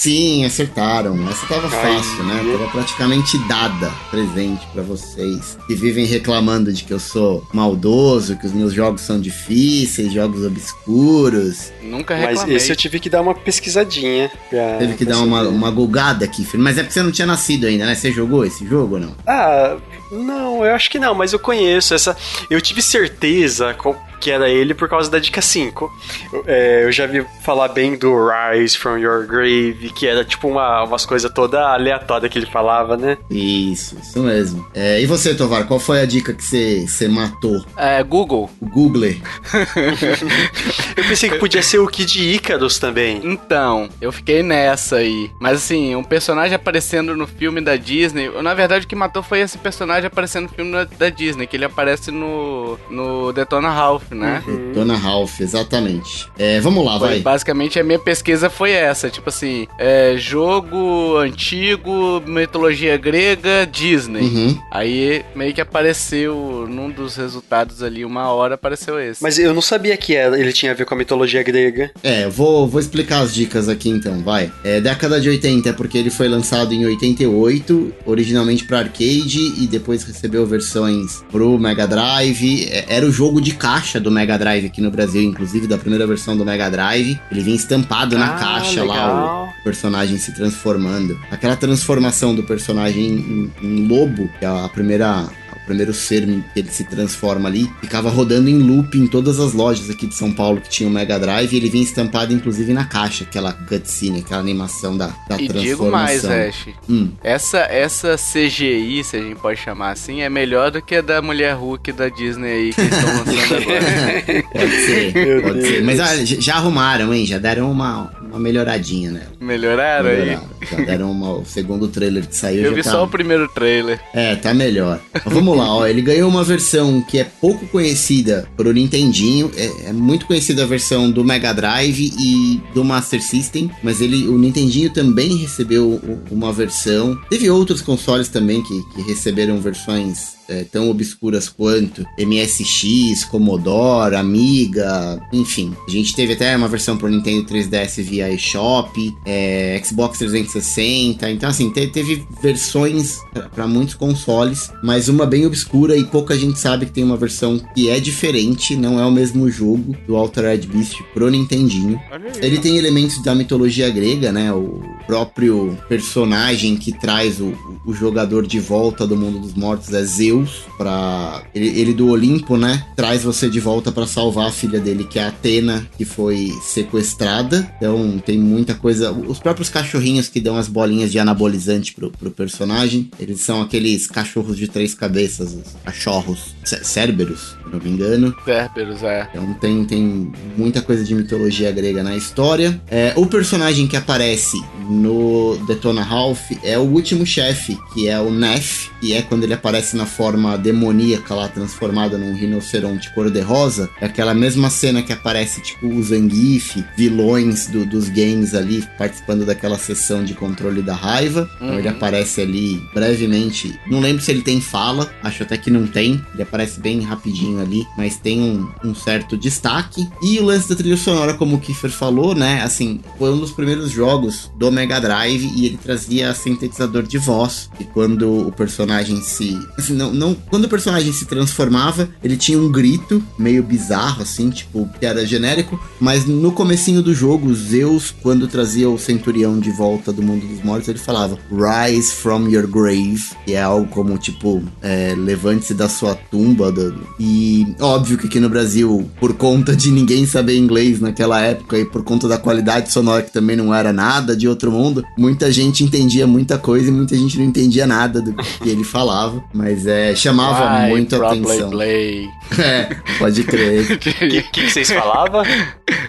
Sim, 0.02 0.44
acertaram. 0.44 1.16
Essa 1.28 1.46
tava 1.46 1.68
Aí. 1.68 1.96
fácil, 1.96 2.24
né? 2.24 2.44
Tava 2.58 2.68
praticamente 2.72 3.38
dada 3.46 3.88
presente 4.10 4.66
pra 4.72 4.82
vocês 4.82 5.56
que 5.64 5.76
vivem 5.76 6.04
reclamando 6.04 6.72
de 6.72 6.82
que 6.82 6.92
eu 6.92 6.98
sou 6.98 7.46
maldoso, 7.54 8.36
que 8.36 8.44
os 8.44 8.52
meus 8.52 8.72
jogos 8.72 9.02
são 9.02 9.20
difíceis, 9.20 10.12
jogos 10.12 10.44
obscuros. 10.44 11.72
Nunca 11.82 12.14
Mas 12.16 12.30
reclamei. 12.30 12.56
esse 12.56 12.70
eu 12.70 12.74
tive 12.74 12.98
que 12.98 13.08
dar 13.08 13.20
uma 13.22 13.32
pesquisadinha. 13.32 14.28
Pra, 14.50 14.76
Teve 14.78 14.94
que 14.94 15.04
pra 15.04 15.14
dar 15.14 15.20
uma, 15.22 15.44
saber. 15.44 15.54
uma 15.54 15.70
gulgada 15.70 16.24
aqui, 16.24 16.44
filho. 16.44 16.64
Mas 16.64 16.78
é 16.78 16.82
porque 16.82 16.94
você 16.94 17.02
não 17.04 17.12
tinha 17.12 17.26
nascido 17.26 17.66
ainda, 17.66 17.86
né? 17.86 17.94
Você 17.94 18.10
jogou 18.10 18.44
esse 18.44 18.66
jogo 18.66 18.94
ou 18.94 19.00
não? 19.00 19.14
Ah, 19.24 19.76
não, 20.10 20.64
eu 20.66 20.74
acho 20.74 20.90
que 20.90 20.98
não, 20.98 21.14
mas 21.14 21.32
eu 21.32 21.38
conheço 21.38 21.94
essa. 21.94 22.16
Eu 22.50 22.60
tive 22.60 22.82
certeza 22.82 23.72
co- 23.74 23.94
que 24.22 24.30
era 24.30 24.48
ele 24.48 24.72
por 24.72 24.88
causa 24.88 25.10
da 25.10 25.18
dica 25.18 25.42
5. 25.42 25.92
Eu, 26.32 26.44
é, 26.46 26.84
eu 26.84 26.92
já 26.92 27.06
vi 27.06 27.26
falar 27.42 27.66
bem 27.68 27.96
do 27.96 28.14
Rise 28.28 28.78
from 28.78 28.96
Your 28.96 29.26
Grave, 29.26 29.92
que 29.92 30.06
era 30.06 30.24
tipo 30.24 30.46
uma, 30.46 30.84
umas 30.84 31.04
coisas 31.04 31.30
toda 31.32 31.60
aleatória 31.72 32.28
que 32.28 32.38
ele 32.38 32.46
falava, 32.46 32.96
né? 32.96 33.18
Isso, 33.28 33.96
isso 34.00 34.20
mesmo. 34.20 34.64
É, 34.72 35.02
e 35.02 35.06
você, 35.06 35.34
Tovar, 35.34 35.66
qual 35.66 35.80
foi 35.80 36.00
a 36.00 36.06
dica 36.06 36.32
que 36.32 36.44
você, 36.44 37.08
matou? 37.08 37.64
É, 37.76 38.00
Google. 38.04 38.48
O 38.60 38.66
Googler. 38.66 39.20
Eu 40.96 41.04
pensei 41.04 41.28
que 41.28 41.38
podia 41.38 41.62
ser 41.62 41.78
o 41.78 41.88
Kid 41.88 42.22
Icarus 42.22 42.78
também. 42.78 43.20
Então, 43.24 43.88
eu 44.00 44.12
fiquei 44.12 44.42
nessa 44.42 44.96
aí. 44.96 45.30
Mas 45.40 45.56
assim, 45.58 45.96
um 45.96 46.04
personagem 46.04 46.54
aparecendo 46.54 47.16
no 47.16 47.26
filme 47.26 47.60
da 47.60 47.76
Disney. 47.76 48.30
Na 48.42 48.54
verdade, 48.54 48.84
o 48.84 48.88
que 48.88 48.94
matou 48.94 49.22
foi 49.22 49.40
esse 49.40 49.58
personagem 49.58 50.06
aparecendo 50.06 50.44
no 50.44 50.48
filme 50.50 50.72
da, 50.72 50.84
da 50.84 51.08
Disney, 51.08 51.46
que 51.46 51.56
ele 51.56 51.64
aparece 51.64 52.10
no, 52.10 52.78
no 52.90 53.32
Detona 53.32 53.70
Ralph, 53.70 54.11
né? 54.14 54.42
Dona 54.74 54.96
Ralph, 54.96 55.40
exatamente. 55.40 56.28
É, 56.38 56.60
vamos 56.60 56.84
lá, 56.84 56.98
Foi, 56.98 57.08
vai. 57.08 57.20
basicamente 57.20 57.78
a 57.78 57.84
minha 57.84 57.98
pesquisa 57.98 58.48
foi 58.48 58.70
essa, 58.70 59.10
tipo 59.10 59.28
assim, 59.28 59.66
é, 59.78 60.14
jogo 60.16 61.16
antigo, 61.16 62.22
mitologia 62.26 62.96
grega, 62.96 63.66
Disney. 63.70 64.22
Uhum. 64.22 64.58
Aí 64.70 65.24
meio 65.34 65.52
que 65.54 65.60
apareceu 65.60 66.66
num 66.68 66.90
dos 66.90 67.16
resultados 67.16 67.82
ali, 67.82 68.04
uma 68.04 68.28
hora 68.28 68.54
apareceu 68.54 68.98
esse. 69.00 69.22
Mas 69.22 69.38
eu 69.38 69.54
não 69.54 69.62
sabia 69.62 69.96
que 69.96 70.12
ele 70.12 70.52
tinha 70.52 70.72
a 70.72 70.74
ver 70.74 70.84
com 70.84 70.94
a 70.94 70.96
mitologia 70.96 71.42
grega. 71.42 71.90
É, 72.02 72.24
eu 72.24 72.30
vou, 72.30 72.66
vou 72.66 72.80
explicar 72.80 73.20
as 73.20 73.34
dicas 73.34 73.68
aqui 73.68 73.88
então, 73.88 74.22
vai. 74.22 74.52
É, 74.64 74.80
década 74.80 75.20
de 75.20 75.28
80 75.28 75.68
é 75.68 75.72
porque 75.72 75.98
ele 75.98 76.10
foi 76.10 76.28
lançado 76.28 76.72
em 76.72 76.84
88, 76.84 77.94
originalmente 78.06 78.64
para 78.64 78.78
arcade 78.78 79.62
e 79.62 79.66
depois 79.66 80.02
recebeu 80.04 80.46
versões 80.46 81.22
pro 81.30 81.58
Mega 81.58 81.86
Drive. 81.86 82.68
É, 82.70 82.86
era 82.88 83.06
o 83.06 83.10
jogo 83.12 83.40
de 83.40 83.52
caixa 83.52 84.00
do 84.02 84.10
Mega 84.10 84.36
Drive 84.38 84.66
aqui 84.66 84.80
no 84.80 84.90
Brasil, 84.90 85.22
inclusive 85.22 85.66
da 85.66 85.78
primeira 85.78 86.06
versão 86.06 86.36
do 86.36 86.44
Mega 86.44 86.68
Drive. 86.70 87.18
Ele 87.30 87.40
vinha 87.42 87.56
estampado 87.56 88.18
na 88.18 88.34
Ah, 88.34 88.38
caixa 88.38 88.84
lá, 88.84 88.94
legal. 88.94 89.48
o 89.60 89.64
personagem 89.64 90.18
se 90.18 90.32
transformando. 90.34 91.18
Aquela 91.30 91.56
transformação 91.56 92.34
do 92.34 92.42
personagem 92.42 93.04
em, 93.06 93.52
em 93.62 93.86
lobo, 93.88 94.28
que 94.38 94.44
é 94.44 94.48
a 94.48 94.68
primeira. 94.68 95.26
Primeiro 95.64 95.92
ser 95.94 96.26
que 96.26 96.60
ele 96.60 96.70
se 96.70 96.84
transforma 96.84 97.48
ali, 97.48 97.70
ficava 97.80 98.10
rodando 98.10 98.48
em 98.48 98.58
loop 98.58 98.96
em 98.98 99.06
todas 99.06 99.38
as 99.40 99.52
lojas 99.52 99.88
aqui 99.90 100.06
de 100.06 100.14
São 100.14 100.32
Paulo 100.32 100.60
que 100.60 100.68
tinha 100.68 100.88
o 100.88 100.92
Mega 100.92 101.18
Drive 101.18 101.52
e 101.52 101.56
ele 101.56 101.70
vinha 101.70 101.84
estampado 101.84 102.32
inclusive 102.32 102.72
na 102.72 102.84
caixa, 102.84 103.24
aquela 103.24 103.52
cutscene, 103.52 104.20
aquela 104.20 104.40
animação 104.40 104.96
da, 104.96 105.06
da 105.28 105.36
E 105.40 105.48
transformação. 105.48 105.60
digo 105.62 105.90
mais, 105.90 106.24
Ash. 106.24 106.68
Hum, 106.88 107.10
Essa, 107.22 107.58
essa 107.60 108.16
CGI, 108.16 109.04
se 109.04 109.16
a 109.16 109.20
gente 109.20 109.36
pode 109.36 109.60
chamar 109.60 109.90
assim, 109.92 110.20
é 110.22 110.28
melhor 110.28 110.70
do 110.70 110.82
que 110.82 110.96
a 110.96 111.00
da 111.00 111.22
mulher 111.22 111.54
Hulk 111.54 111.92
da 111.92 112.08
Disney 112.08 112.50
aí 112.50 112.72
que 112.72 112.80
eles 112.80 112.92
estão 112.96 113.16
lançando 113.18 113.54
agora. 113.54 114.42
pode 114.52 114.72
ser, 114.86 115.42
pode 115.42 115.62
ser. 115.62 115.82
Mas 115.84 115.98
já 115.98 116.16
já 116.24 116.54
arrumaram, 116.56 117.12
hein? 117.14 117.24
Já 117.26 117.38
deram 117.38 117.70
uma, 117.70 118.10
uma 118.32 118.40
melhoradinha 118.40 119.10
nela. 119.10 119.32
Melhoraram 119.40 120.08
aí? 120.08 120.18
Melhoraram. 120.18 120.48
Já 120.70 120.76
deram 120.78 121.10
uma, 121.10 121.32
o 121.32 121.44
segundo 121.44 121.88
trailer 121.88 122.26
que 122.26 122.36
saiu. 122.36 122.62
Eu 122.64 122.74
vi 122.74 122.82
tá- 122.82 122.90
só 122.90 123.04
o 123.04 123.08
primeiro 123.08 123.46
trailer. 123.48 124.00
É, 124.14 124.34
tá 124.36 124.54
melhor. 124.54 125.00
Mas 125.12 125.24
vamos 125.24 125.56
lá, 125.56 125.74
ó. 125.74 125.86
Ele 125.86 126.00
ganhou 126.00 126.28
uma 126.28 126.42
versão 126.42 127.02
que 127.02 127.18
é 127.18 127.24
pouco 127.24 127.66
conhecida 127.66 128.48
pro 128.56 128.72
Nintendinho. 128.72 129.50
É, 129.56 129.88
é 129.88 129.92
muito 129.92 130.26
conhecida 130.26 130.62
a 130.62 130.66
versão 130.66 131.10
do 131.10 131.24
Mega 131.24 131.52
Drive 131.52 132.12
e 132.18 132.60
do 132.74 132.84
Master 132.84 133.22
System. 133.22 133.70
Mas 133.82 134.00
ele, 134.00 134.26
o 134.28 134.38
Nintendinho 134.38 134.90
também 134.90 135.36
recebeu 135.36 136.00
uma 136.30 136.52
versão. 136.52 137.18
Teve 137.28 137.50
outros 137.50 137.82
consoles 137.82 138.28
também 138.28 138.62
que, 138.62 138.82
que 138.94 139.02
receberam 139.02 139.60
versões 139.60 140.40
é, 140.48 140.64
tão 140.64 140.90
obscuras 140.90 141.48
quanto 141.48 142.04
MSX, 142.18 143.24
Commodore, 143.24 144.16
Amiga, 144.16 145.20
enfim. 145.32 145.74
A 145.86 145.90
gente 145.90 146.14
teve 146.14 146.32
até 146.34 146.56
uma 146.56 146.68
versão 146.68 146.96
pro 146.96 147.08
Nintendo 147.08 147.46
3DS 147.46 148.02
via 148.02 148.30
eShop, 148.32 149.14
é, 149.24 149.80
Xbox 149.84 150.18
360. 150.18 151.30
Então, 151.30 151.48
assim, 151.48 151.70
te- 151.70 151.88
teve 151.88 152.26
versões 152.42 153.18
para 153.54 153.66
muitos 153.66 153.94
consoles, 153.94 154.70
mas 154.82 155.08
uma 155.08 155.26
bem 155.26 155.46
obscura 155.46 155.96
e 155.96 156.04
pouca 156.04 156.36
gente 156.38 156.58
sabe 156.58 156.86
que 156.86 156.92
tem 156.92 157.04
uma 157.04 157.16
versão 157.16 157.58
que 157.74 157.88
é 157.88 157.98
diferente, 158.00 158.76
não 158.76 159.00
é 159.00 159.04
o 159.04 159.10
mesmo 159.10 159.50
jogo 159.50 159.96
do 160.06 160.16
Altered 160.16 160.66
Beast 160.66 161.02
pro 161.14 161.30
Nintendinho. 161.30 162.00
Ele 162.40 162.58
tem 162.58 162.76
elementos 162.76 163.22
da 163.22 163.34
mitologia 163.34 163.88
grega, 163.90 164.32
né? 164.32 164.52
O, 164.52 164.82
próprio 165.06 165.76
personagem 165.88 166.76
que 166.76 166.92
traz 166.92 167.40
o, 167.40 167.52
o 167.84 167.92
jogador 167.92 168.46
de 168.46 168.58
volta 168.58 169.06
do 169.06 169.16
mundo 169.16 169.40
dos 169.40 169.52
mortos 169.52 169.92
é 169.92 170.02
Zeus, 170.02 170.31
para 170.76 171.42
ele, 171.54 171.80
ele, 171.80 171.94
do 171.94 172.08
Olimpo, 172.08 172.56
né? 172.56 172.84
Traz 172.96 173.22
você 173.22 173.48
de 173.48 173.60
volta 173.60 173.92
para 173.92 174.06
salvar 174.06 174.48
a 174.48 174.52
filha 174.52 174.80
dele, 174.80 175.04
que 175.04 175.18
é 175.18 175.24
a 175.24 175.28
Atena, 175.28 175.86
que 175.96 176.04
foi 176.04 176.52
sequestrada. 176.62 177.72
Então 177.76 178.18
tem 178.24 178.38
muita 178.38 178.74
coisa. 178.74 179.12
Os 179.12 179.38
próprios 179.38 179.68
cachorrinhos 179.68 180.28
que 180.28 180.40
dão 180.40 180.56
as 180.56 180.68
bolinhas 180.68 181.10
de 181.10 181.18
anabolizante 181.18 181.94
pro, 181.94 182.10
pro 182.10 182.30
personagem, 182.30 183.10
eles 183.18 183.40
são 183.40 183.60
aqueles 183.60 184.06
cachorros 184.06 184.56
de 184.56 184.68
três 184.68 184.94
cabeças, 184.94 185.54
os 185.54 185.76
cachorros 185.84 186.54
Cérberos, 186.64 187.56
se 187.62 187.70
não 187.70 187.80
me 187.80 187.90
engano. 187.90 188.34
Cérberos, 188.44 189.02
é. 189.02 189.28
Então 189.30 189.54
tem, 189.54 189.84
tem 189.84 190.32
muita 190.56 190.80
coisa 190.80 191.04
de 191.04 191.14
mitologia 191.14 191.70
grega 191.72 192.02
na 192.02 192.16
história. 192.16 192.80
É, 192.88 193.12
o 193.16 193.26
personagem 193.26 193.86
que 193.86 193.96
aparece 193.96 194.56
no 194.88 195.56
Detona 195.66 196.02
Ralph 196.02 196.50
é 196.62 196.78
o 196.78 196.82
último 196.82 197.26
chefe, 197.26 197.78
que 197.92 198.08
é 198.08 198.18
o 198.18 198.30
Nef, 198.30 198.90
e 199.02 199.12
é 199.12 199.22
quando 199.22 199.44
ele 199.44 199.54
aparece 199.54 199.96
na 199.96 200.06
forma 200.06 200.21
demoníaca 200.58 201.34
lá, 201.34 201.48
transformada 201.48 202.16
num 202.16 202.34
rinoceronte 202.34 203.12
cor-de-rosa. 203.12 203.90
É 204.00 204.06
aquela 204.06 204.34
mesma 204.34 204.70
cena 204.70 205.02
que 205.02 205.12
aparece, 205.12 205.60
tipo, 205.60 205.86
o 205.86 206.02
Zangief, 206.02 206.84
vilões 206.96 207.66
do, 207.66 207.84
dos 207.84 208.08
games 208.08 208.54
ali, 208.54 208.84
participando 208.96 209.44
daquela 209.44 209.78
sessão 209.78 210.24
de 210.24 210.34
controle 210.34 210.82
da 210.82 210.94
raiva. 210.94 211.42
Uhum. 211.60 211.66
Então 211.66 211.78
ele 211.78 211.88
uhum. 211.88 211.94
aparece 211.94 212.40
ali 212.40 212.82
brevemente. 212.94 213.78
Não 213.86 214.00
lembro 214.00 214.22
se 214.22 214.30
ele 214.30 214.42
tem 214.42 214.60
fala, 214.60 215.10
acho 215.22 215.42
até 215.42 215.56
que 215.56 215.70
não 215.70 215.86
tem. 215.86 216.22
Ele 216.34 216.42
aparece 216.42 216.80
bem 216.80 217.00
rapidinho 217.00 217.60
ali, 217.60 217.86
mas 217.96 218.16
tem 218.16 218.40
um, 218.40 218.68
um 218.84 218.94
certo 218.94 219.36
destaque. 219.36 220.08
E 220.22 220.38
o 220.38 220.44
lance 220.44 220.68
da 220.68 220.76
trilha 220.76 220.96
sonora, 220.96 221.34
como 221.34 221.56
o 221.56 221.60
Kiefer 221.60 221.90
falou, 221.90 222.34
né? 222.34 222.62
Assim, 222.62 223.00
foi 223.18 223.30
um 223.32 223.38
dos 223.38 223.52
primeiros 223.52 223.90
jogos 223.90 224.50
do 224.56 224.70
Mega 224.70 225.00
Drive 225.00 225.50
e 225.56 225.66
ele 225.66 225.76
trazia 225.76 226.34
sintetizador 226.34 227.02
de 227.02 227.18
voz. 227.18 227.70
E 227.80 227.84
quando 227.84 228.48
o 228.48 228.52
personagem 228.52 229.20
se. 229.22 229.58
Assim, 229.78 229.94
não, 229.96 230.11
não, 230.12 230.34
quando 230.34 230.64
o 230.64 230.68
personagem 230.68 231.12
se 231.12 231.24
transformava, 231.24 232.08
ele 232.22 232.36
tinha 232.36 232.58
um 232.58 232.70
grito 232.70 233.22
meio 233.38 233.62
bizarro, 233.62 234.22
assim, 234.22 234.50
tipo, 234.50 234.88
que 234.98 235.06
era 235.06 235.26
genérico. 235.26 235.78
Mas 236.00 236.26
no 236.26 236.52
comecinho 236.52 237.02
do 237.02 237.14
jogo, 237.14 237.54
Zeus, 237.54 238.14
quando 238.22 238.48
trazia 238.48 238.88
o 238.88 238.98
centurião 238.98 239.58
de 239.58 239.70
volta 239.70 240.12
do 240.12 240.22
mundo 240.22 240.46
dos 240.46 240.62
mortos, 240.62 240.88
ele 240.88 240.98
falava 240.98 241.38
Rise 241.50 242.12
from 242.12 242.48
your 242.48 242.66
grave. 242.66 243.22
Que 243.44 243.54
é 243.54 243.62
algo 243.62 243.86
como, 243.88 244.16
tipo, 244.18 244.62
é, 244.80 245.14
levante-se 245.16 245.74
da 245.74 245.88
sua 245.88 246.14
tumba. 246.14 246.72
E 247.18 247.66
óbvio 247.80 248.18
que 248.18 248.26
aqui 248.26 248.40
no 248.40 248.48
Brasil, 248.48 249.10
por 249.18 249.34
conta 249.34 249.74
de 249.74 249.90
ninguém 249.90 250.26
saber 250.26 250.56
inglês 250.56 251.00
naquela 251.00 251.40
época 251.40 251.78
e 251.78 251.84
por 251.84 252.02
conta 252.02 252.28
da 252.28 252.38
qualidade 252.38 252.92
sonora 252.92 253.22
que 253.22 253.32
também 253.32 253.56
não 253.56 253.74
era 253.74 253.92
nada 253.92 254.36
de 254.36 254.48
outro 254.48 254.70
mundo, 254.70 255.04
muita 255.16 255.50
gente 255.50 255.84
entendia 255.84 256.26
muita 256.26 256.58
coisa 256.58 256.88
e 256.88 256.92
muita 256.92 257.16
gente 257.16 257.38
não 257.38 257.44
entendia 257.44 257.86
nada 257.86 258.20
do 258.20 258.34
que 258.34 258.68
ele 258.68 258.84
falava, 258.84 259.42
mas 259.52 259.86
é, 259.86 260.01
chamava 260.14 260.84
Why, 260.84 260.90
muito 260.90 261.22
a 261.22 261.28
atenção. 261.28 261.70
Play. 261.70 262.28
É, 262.58 262.96
pode 263.18 263.44
crer. 263.44 263.92
O 263.96 263.98
que, 263.98 264.42
que, 264.42 264.70
vocês 264.70 264.90
falavam? 264.90 265.42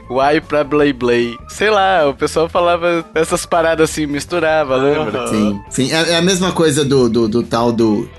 Why 0.10 0.42
pra 0.42 0.64
Blay 0.64 0.92
Blay. 0.92 1.38
Sei 1.48 1.70
lá, 1.70 2.08
o 2.10 2.14
pessoal 2.14 2.50
falava 2.50 3.06
essas 3.16 3.46
paradas 3.46 3.90
assim, 3.90 4.06
misturava, 4.06 4.76
lembra? 4.76 5.28
Sim, 5.28 5.62
sim. 5.70 5.92
É, 5.92 6.12
é, 6.12 6.16
a 6.18 6.22
mesma 6.22 6.52
coisa 6.52 6.84
do, 6.84 7.10
do, 7.10 7.28
do 7.28 7.44
tal 7.44 7.72
do 7.72 8.10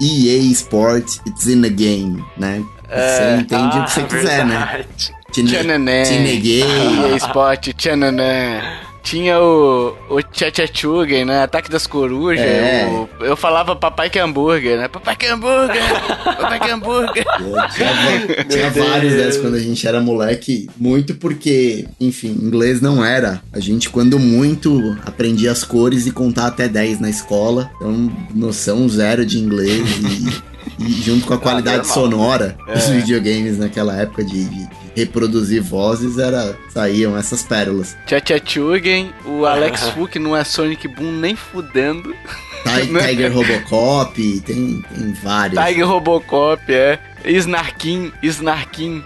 EA 0.00 0.38
Sport, 0.52 1.18
It's 1.26 1.46
in 1.46 1.60
the 1.60 1.68
Game, 1.68 2.24
né? 2.36 2.64
Você 2.88 3.22
é, 3.22 3.36
entende 3.40 3.76
ah, 3.76 3.80
o 3.80 3.84
que 3.84 3.90
você 3.90 4.02
quiser, 4.04 4.46
né? 4.46 4.56
verdade. 4.56 5.12
né? 5.12 5.18
Tchanené. 5.30 6.02
Tineguei. 6.04 6.62
EA 6.62 7.16
Sport, 7.16 7.68
tchanené. 7.76 8.87
Tinha 9.08 9.40
o, 9.40 9.96
o 10.10 10.22
Tchatchugen, 10.22 11.24
né? 11.24 11.42
Ataque 11.42 11.70
das 11.70 11.86
Corujas. 11.86 12.44
É. 12.44 12.86
O, 12.86 13.24
eu 13.24 13.38
falava 13.38 13.74
papai 13.74 14.10
que 14.10 14.18
hambúrguer, 14.18 14.76
né? 14.76 14.86
Papai 14.86 15.16
que 15.16 15.24
hambúrguer! 15.24 15.82
papai 16.24 16.60
que 16.60 16.70
hambúrguer! 16.70 17.24
tinha, 17.74 18.44
tinha 18.44 18.70
vários 18.70 19.14
desses 19.14 19.40
quando 19.40 19.54
a 19.54 19.60
gente 19.60 19.88
era 19.88 19.98
moleque. 19.98 20.68
Muito 20.76 21.14
porque, 21.14 21.88
enfim, 21.98 22.38
inglês 22.38 22.82
não 22.82 23.02
era. 23.02 23.40
A 23.50 23.58
gente, 23.60 23.88
quando 23.88 24.18
muito, 24.18 24.94
aprendia 25.06 25.52
as 25.52 25.64
cores 25.64 26.06
e 26.06 26.10
contar 26.10 26.48
até 26.48 26.68
10 26.68 27.00
na 27.00 27.08
escola. 27.08 27.70
Então, 27.76 28.12
noção 28.34 28.86
zero 28.90 29.24
de 29.24 29.38
inglês 29.38 29.88
e... 30.02 30.57
E 30.78 30.92
junto 31.02 31.26
com 31.26 31.34
a 31.34 31.38
qualidade 31.38 31.80
ah, 31.80 31.84
sonora 31.84 32.56
é. 32.66 32.74
dos 32.74 32.88
videogames 32.88 33.58
naquela 33.58 33.96
época 33.96 34.24
de, 34.24 34.44
de, 34.44 34.68
reproduzir 34.94 35.62
vozes, 35.62 36.18
era 36.18 36.56
saíam 36.70 37.16
essas 37.16 37.42
pérolas. 37.42 37.96
Tchatchugen, 38.06 39.12
o 39.24 39.44
Alex 39.46 39.88
Fu, 39.90 40.08
não 40.18 40.36
é 40.36 40.44
Sonic 40.44 40.86
Boom 40.88 41.12
nem 41.12 41.36
fudendo. 41.36 42.14
Né? 42.90 43.08
Tiger 43.08 43.32
Robocop, 43.32 44.40
tem, 44.40 44.82
tem 44.82 45.12
vários. 45.22 45.64
Tiger 45.64 45.86
Robocop, 45.86 46.60
é. 46.68 46.98
Snarkin, 47.24 48.12
Snarkin. 48.22 49.02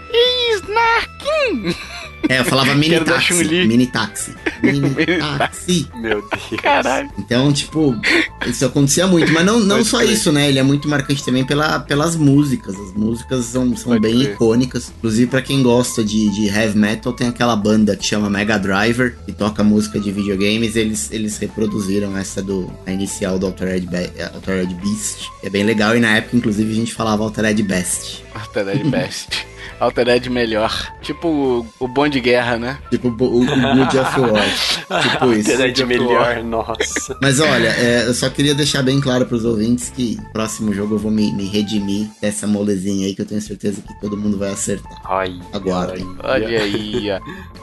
Snarkin! 0.57 1.75
É, 2.29 2.39
eu 2.39 2.45
falava 2.45 2.73
mini 2.75 2.99
táxi. 2.99 3.33
Mini 3.43 3.87
táxi. 3.91 4.35
Mini 4.61 4.89
táxi. 5.19 5.87
Meu 5.95 6.21
Deus. 6.21 6.61
Caralho. 6.61 7.09
Então, 7.17 7.51
tipo, 7.51 7.95
isso 8.45 8.65
acontecia 8.65 9.07
muito. 9.07 9.31
Mas 9.31 9.45
não, 9.45 9.59
não 9.59 9.83
só 9.83 10.01
isso, 10.03 10.31
né? 10.31 10.47
Ele 10.47 10.59
é 10.59 10.63
muito 10.63 10.87
marcante 10.87 11.23
também 11.23 11.45
pela, 11.45 11.79
pelas 11.79 12.15
músicas. 12.15 12.75
As 12.75 12.93
músicas 12.93 13.45
são, 13.45 13.75
são 13.75 13.99
bem 13.99 14.21
icônicas. 14.21 14.91
Inclusive, 14.97 15.29
para 15.29 15.41
quem 15.41 15.61
gosta 15.61 16.03
de, 16.03 16.29
de 16.29 16.47
heavy 16.47 16.77
metal, 16.77 17.13
tem 17.13 17.27
aquela 17.27 17.55
banda 17.55 17.95
que 17.95 18.05
chama 18.05 18.29
Mega 18.29 18.57
Driver, 18.57 19.15
que 19.25 19.31
toca 19.31 19.63
música 19.63 19.99
de 19.99 20.11
videogames. 20.11 20.75
Eles, 20.75 21.11
eles 21.11 21.37
reproduziram 21.37 22.17
essa 22.17 22.41
do 22.41 22.71
a 22.85 22.91
inicial 22.91 23.37
do 23.37 23.45
Altered, 23.45 23.87
Be 23.87 24.11
Altered 24.33 24.73
Beast. 24.75 25.29
É 25.43 25.49
bem 25.49 25.63
legal. 25.63 25.95
E 25.95 25.99
na 25.99 26.17
época, 26.17 26.37
inclusive, 26.37 26.71
a 26.71 26.75
gente 26.75 26.93
falava 26.93 27.23
Altered 27.23 27.61
Best. 27.63 28.23
Altered 28.33 28.89
Best. 28.89 29.52
Altered 29.83 30.29
melhor. 30.29 30.93
Tipo 31.01 31.27
o, 31.27 31.67
o 31.79 31.87
bom 31.87 32.07
de 32.07 32.19
guerra, 32.19 32.57
né? 32.57 32.79
Tipo 32.89 33.09
o, 33.09 33.11
o 33.11 33.45
Good 33.45 33.97
of 33.97 34.19
War. 34.19 35.01
tipo 35.01 35.33
isso. 35.33 35.51
Altered 35.51 35.85
melhor, 35.85 36.43
nossa. 36.43 37.17
Mas 37.21 37.39
olha, 37.39 37.69
é, 37.69 38.05
eu 38.07 38.13
só 38.13 38.29
queria 38.29 38.55
deixar 38.55 38.81
bem 38.83 38.99
claro 38.99 39.25
pros 39.25 39.45
ouvintes 39.45 39.89
que 39.89 40.17
no 40.17 40.31
próximo 40.31 40.73
jogo 40.73 40.95
eu 40.95 40.99
vou 40.99 41.11
me, 41.11 41.31
me 41.33 41.47
redimir 41.47 42.09
dessa 42.21 42.47
molezinha 42.47 43.07
aí 43.07 43.15
que 43.15 43.21
eu 43.21 43.25
tenho 43.25 43.41
certeza 43.41 43.81
que 43.81 43.99
todo 44.01 44.17
mundo 44.17 44.37
vai 44.37 44.51
acertar. 44.51 45.01
Ai, 45.05 45.39
Agora. 45.51 45.93
Olha 46.23 46.61
aí, 46.61 47.11
ó. 47.11 47.19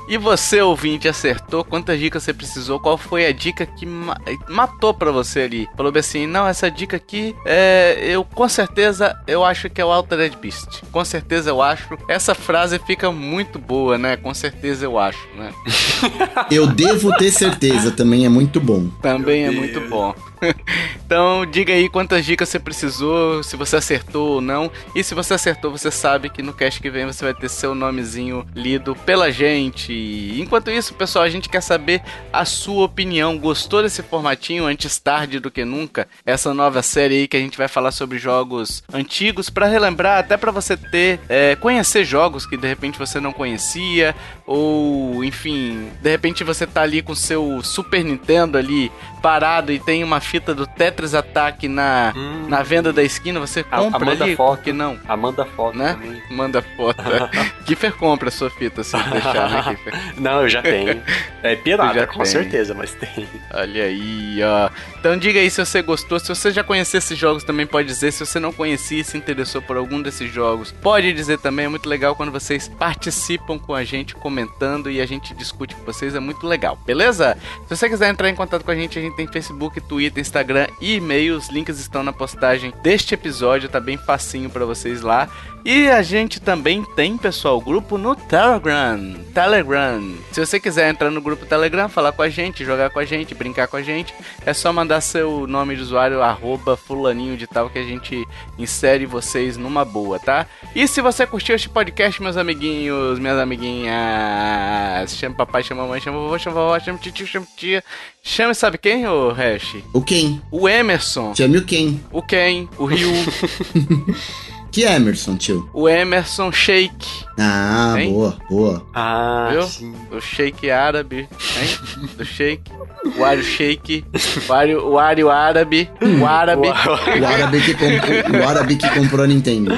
E 0.08 0.18
você, 0.18 0.60
ouvinte, 0.60 1.08
acertou? 1.08 1.64
Quantas 1.64 1.98
dicas 1.98 2.22
você 2.22 2.34
precisou? 2.34 2.80
Qual 2.80 2.98
foi 2.98 3.26
a 3.26 3.32
dica 3.32 3.64
que 3.64 3.86
ma 3.86 4.16
matou 4.48 4.92
pra 4.92 5.12
você 5.12 5.42
ali? 5.42 5.68
Falou 5.76 5.92
assim, 5.96 6.26
não, 6.26 6.46
essa 6.46 6.70
dica 6.70 6.96
aqui, 6.96 7.34
é, 7.44 7.96
eu 8.00 8.24
com 8.24 8.48
certeza, 8.48 9.16
eu 9.26 9.44
acho 9.44 9.70
que 9.70 9.80
é 9.80 9.84
o 9.84 9.90
Altered 9.90 10.36
Beast. 10.36 10.82
Com 10.90 11.04
certeza 11.04 11.50
eu 11.50 11.62
acho 11.62 11.96
essa 12.10 12.34
frase 12.34 12.76
fica 12.80 13.12
muito 13.12 13.56
boa, 13.56 13.96
né? 13.96 14.16
Com 14.16 14.34
certeza 14.34 14.84
eu 14.84 14.98
acho, 14.98 15.28
né? 15.36 15.52
eu 16.50 16.66
devo 16.66 17.16
ter 17.16 17.30
certeza, 17.30 17.92
também 17.92 18.26
é 18.26 18.28
muito 18.28 18.60
bom. 18.60 18.88
Também 19.00 19.44
é 19.44 19.50
muito 19.52 19.80
bom. 19.82 20.12
então, 21.04 21.44
diga 21.46 21.72
aí 21.72 21.88
quantas 21.88 22.24
dicas 22.24 22.48
você 22.48 22.58
precisou, 22.58 23.42
se 23.42 23.56
você 23.56 23.76
acertou 23.76 24.34
ou 24.34 24.40
não. 24.40 24.70
E 24.94 25.02
se 25.02 25.14
você 25.14 25.34
acertou, 25.34 25.70
você 25.70 25.90
sabe 25.90 26.30
que 26.30 26.42
no 26.42 26.52
cast 26.52 26.80
que 26.80 26.90
vem 26.90 27.06
você 27.06 27.24
vai 27.24 27.34
ter 27.34 27.48
seu 27.48 27.74
nomezinho 27.74 28.46
lido 28.54 28.94
pela 28.94 29.30
gente. 29.30 29.92
Enquanto 30.38 30.70
isso, 30.70 30.94
pessoal, 30.94 31.24
a 31.24 31.30
gente 31.30 31.48
quer 31.48 31.60
saber 31.60 32.02
a 32.32 32.44
sua 32.44 32.84
opinião. 32.84 33.38
Gostou 33.38 33.82
desse 33.82 34.02
formatinho 34.02 34.66
antes 34.66 34.98
tarde 34.98 35.40
do 35.40 35.50
que 35.50 35.64
nunca? 35.64 36.08
Essa 36.24 36.54
nova 36.54 36.82
série 36.82 37.14
aí 37.16 37.28
que 37.28 37.36
a 37.36 37.40
gente 37.40 37.58
vai 37.58 37.68
falar 37.68 37.92
sobre 37.92 38.18
jogos 38.18 38.82
antigos 38.92 39.50
para 39.50 39.66
relembrar, 39.66 40.18
até 40.18 40.36
para 40.36 40.50
você 40.50 40.76
ter 40.76 41.20
é, 41.28 41.56
conhecer 41.56 42.04
jogos 42.04 42.46
que 42.46 42.56
de 42.56 42.66
repente 42.66 42.98
você 42.98 43.20
não 43.20 43.32
conhecia 43.32 44.14
ou 44.46 45.24
enfim, 45.24 45.90
de 46.02 46.10
repente 46.10 46.42
você 46.44 46.66
tá 46.66 46.82
ali 46.82 47.02
com 47.02 47.14
seu 47.14 47.62
Super 47.62 48.04
Nintendo 48.04 48.58
ali 48.58 48.90
parado 49.22 49.72
e 49.72 49.78
tem 49.78 50.02
uma 50.02 50.20
fita 50.30 50.54
do 50.54 50.64
Tetris 50.64 51.12
Attack 51.12 51.66
na, 51.66 52.12
hum. 52.16 52.46
na 52.48 52.62
venda 52.62 52.92
da 52.92 53.02
esquina, 53.02 53.40
você 53.40 53.64
compra 53.64 54.10
a, 54.10 54.12
ali, 54.12 54.36
foto. 54.36 54.62
que 54.62 54.72
não? 54.72 54.96
Amanda 55.08 55.44
foto 55.44 55.76
né? 55.76 55.94
Também. 55.94 56.22
Manda 56.30 56.62
foto. 56.62 57.02
Kiffer 57.70 57.92
compra 57.94 58.28
a 58.28 58.32
sua 58.32 58.50
fita 58.50 58.82
se 58.82 58.96
deixar, 58.96 59.50
né, 59.50 59.62
Kiffer? 59.62 59.94
Não, 60.20 60.42
eu 60.42 60.48
já 60.48 60.60
tenho. 60.60 61.02
É 61.42 61.56
pirata, 61.56 62.06
com 62.06 62.18
tem. 62.18 62.26
certeza, 62.26 62.74
mas 62.74 62.92
tem. 62.94 63.28
Olha 63.52 63.84
aí, 63.84 64.38
ó. 64.42 64.70
Então 64.98 65.16
diga 65.16 65.40
aí 65.40 65.50
se 65.50 65.64
você 65.64 65.80
gostou, 65.80 66.18
se 66.18 66.28
você 66.28 66.50
já 66.50 66.62
conhecia 66.62 66.98
esses 66.98 67.16
jogos 67.16 67.44
também 67.44 67.66
pode 67.66 67.88
dizer, 67.88 68.12
se 68.12 68.26
você 68.26 68.38
não 68.38 68.52
conhecia 68.52 69.00
e 69.00 69.04
se 69.04 69.16
interessou 69.16 69.62
por 69.62 69.76
algum 69.76 70.02
desses 70.02 70.30
jogos, 70.30 70.70
pode 70.70 71.12
dizer 71.12 71.38
também, 71.38 71.66
é 71.66 71.68
muito 71.68 71.88
legal 71.88 72.14
quando 72.14 72.32
vocês 72.32 72.68
participam 72.68 73.58
com 73.58 73.74
a 73.74 73.84
gente, 73.84 74.14
comentando 74.14 74.90
e 74.90 75.00
a 75.00 75.06
gente 75.06 75.34
discute 75.34 75.74
com 75.74 75.84
vocês, 75.84 76.14
é 76.14 76.20
muito 76.20 76.46
legal, 76.46 76.78
beleza? 76.84 77.36
Se 77.68 77.76
você 77.76 77.88
quiser 77.88 78.10
entrar 78.10 78.28
em 78.28 78.34
contato 78.34 78.64
com 78.64 78.70
a 78.70 78.76
gente, 78.76 78.98
a 78.98 79.02
gente 79.02 79.16
tem 79.16 79.26
Facebook, 79.26 79.80
Twitter, 79.80 80.10
Twitter, 80.10 80.20
Instagram 80.20 80.66
e 80.80 80.94
e-mail. 80.96 81.36
Os 81.36 81.48
links 81.48 81.78
estão 81.78 82.02
na 82.02 82.12
postagem 82.12 82.72
deste 82.82 83.14
episódio, 83.14 83.68
tá 83.68 83.78
bem 83.78 83.96
facinho 83.96 84.50
para 84.50 84.64
vocês 84.64 85.02
lá. 85.02 85.28
E 85.64 85.88
a 85.88 86.02
gente 86.02 86.40
também 86.40 86.82
tem, 86.96 87.18
pessoal, 87.18 87.59
grupo 87.60 87.96
no 87.98 88.16
Telegram. 88.16 89.14
Telegram. 89.32 90.16
Se 90.32 90.44
você 90.44 90.58
quiser 90.58 90.90
entrar 90.90 91.10
no 91.10 91.20
grupo 91.20 91.46
Telegram, 91.46 91.88
falar 91.88 92.12
com 92.12 92.22
a 92.22 92.28
gente, 92.28 92.64
jogar 92.64 92.90
com 92.90 92.98
a 92.98 93.04
gente, 93.04 93.34
brincar 93.34 93.68
com 93.68 93.76
a 93.76 93.82
gente, 93.82 94.14
é 94.44 94.52
só 94.52 94.72
mandar 94.72 95.00
seu 95.00 95.46
nome 95.46 95.76
de 95.76 95.82
usuário, 95.82 96.22
arroba 96.22 96.76
fulaninho 96.76 97.36
de 97.36 97.46
tal, 97.46 97.70
que 97.70 97.78
a 97.78 97.84
gente 97.84 98.26
insere 98.58 99.06
vocês 99.06 99.56
numa 99.56 99.84
boa, 99.84 100.18
tá? 100.18 100.46
E 100.74 100.86
se 100.88 101.00
você 101.00 101.26
curtiu 101.26 101.54
este 101.54 101.68
podcast, 101.68 102.22
meus 102.22 102.36
amiguinhos, 102.36 103.18
minhas 103.18 103.38
amiguinhas, 103.38 105.14
chama 105.16 105.34
papai, 105.34 105.62
chama 105.62 105.82
mamãe, 105.82 106.00
chama 106.00 106.18
vovô, 106.18 106.38
chama 106.38 106.56
vovó, 106.56 106.80
chama 106.80 106.98
tio, 106.98 107.26
chama 107.26 107.46
tia, 107.56 107.84
chama 108.22 108.54
sabe 108.54 108.78
quem, 108.78 109.06
ô 109.06 109.32
Hash? 109.32 109.76
O 109.92 110.02
quem? 110.02 110.40
O 110.50 110.68
Emerson. 110.68 111.34
Chame 111.34 111.58
o 111.58 111.64
quem? 111.64 112.00
O 112.12 112.22
Ken, 112.22 112.68
o 112.78 112.84
Ryu. 112.84 113.10
Que 114.70 114.84
Emerson, 114.84 115.36
tio? 115.36 115.68
O 115.72 115.88
Emerson 115.88 116.52
Shake. 116.52 117.24
Ah, 117.36 117.96
hein? 117.98 118.12
boa, 118.12 118.38
boa. 118.48 118.86
Ah, 118.94 119.48
Viu? 119.50 119.62
sim. 119.64 119.94
O 120.12 120.20
Shake 120.20 120.70
árabe, 120.70 121.28
hein? 121.28 122.08
Do 122.16 122.24
Shake. 122.24 122.70
O 123.18 123.24
Ario 123.24 123.42
Shake. 123.42 124.04
O 124.48 124.52
Ario, 124.52 124.86
o 124.86 124.98
Ario 124.98 125.30
árabe. 125.30 125.90
O 126.20 126.24
árabe. 126.24 126.68
O 126.68 127.26
árabe 127.26 127.60
que, 127.60 127.74
comprou, 127.74 128.40
o 128.40 128.48
árabe 128.48 128.76
que 128.76 128.90
comprou 128.90 129.24
a 129.24 129.26
Nintendo. 129.26 129.76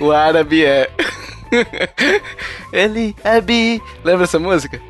O 0.00 0.10
árabe 0.12 0.64
é. 0.64 0.88
Ele 2.72 3.14
é 3.22 3.40
bi. 3.40 3.82
Lembra 4.02 4.24
essa 4.24 4.38
música? 4.38 4.80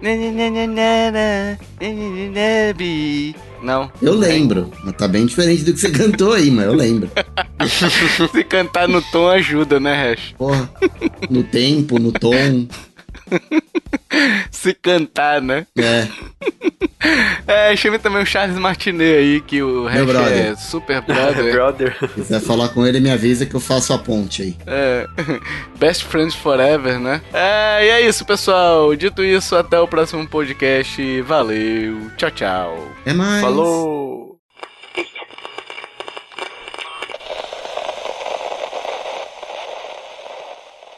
Não. 3.62 3.90
Eu 4.02 4.14
lembro, 4.14 4.70
mas 4.84 4.94
tá 4.96 5.06
bem 5.06 5.24
diferente 5.24 5.62
do 5.62 5.72
que 5.72 5.80
você 5.80 5.90
cantou 5.92 6.32
aí, 6.32 6.50
mas 6.50 6.66
eu 6.66 6.74
lembro. 6.74 7.10
Se 8.32 8.44
cantar 8.44 8.88
no 8.88 9.00
tom 9.00 9.28
ajuda, 9.28 9.78
né, 9.78 9.94
Hash? 9.94 10.34
Porra, 10.36 10.68
no 11.30 11.42
tempo, 11.44 11.98
no 11.98 12.10
tom. 12.12 12.66
Se 14.50 14.74
cantar, 14.74 15.40
né? 15.40 15.66
É. 15.76 16.08
É, 17.48 17.74
chame 17.74 17.98
também 17.98 18.22
o 18.22 18.26
Charles 18.26 18.56
Martinet 18.56 19.16
aí, 19.16 19.40
que 19.40 19.60
o 19.60 19.86
Hash 19.86 20.30
é 20.30 20.54
super 20.54 21.02
brother. 21.02 21.50
brother. 21.52 21.96
Se 21.98 22.08
quiser 22.08 22.40
falar 22.40 22.68
com 22.68 22.86
ele, 22.86 23.00
me 23.00 23.10
avisa 23.10 23.44
que 23.44 23.54
eu 23.54 23.60
faço 23.60 23.92
a 23.92 23.98
ponte 23.98 24.42
aí. 24.42 24.56
É. 24.66 25.06
Best 25.78 26.04
Friends 26.04 26.36
Forever, 26.36 27.00
né? 27.00 27.20
É, 27.32 27.86
e 27.86 27.88
é 27.88 28.00
isso, 28.08 28.24
pessoal. 28.24 28.94
Dito 28.94 29.24
isso, 29.24 29.56
até 29.56 29.80
o 29.80 29.88
próximo 29.88 30.26
podcast. 30.28 31.20
Valeu. 31.22 32.10
Tchau, 32.16 32.30
tchau. 32.30 32.88
É 33.04 33.12
mais. 33.12 33.42
Falou. 33.42 34.21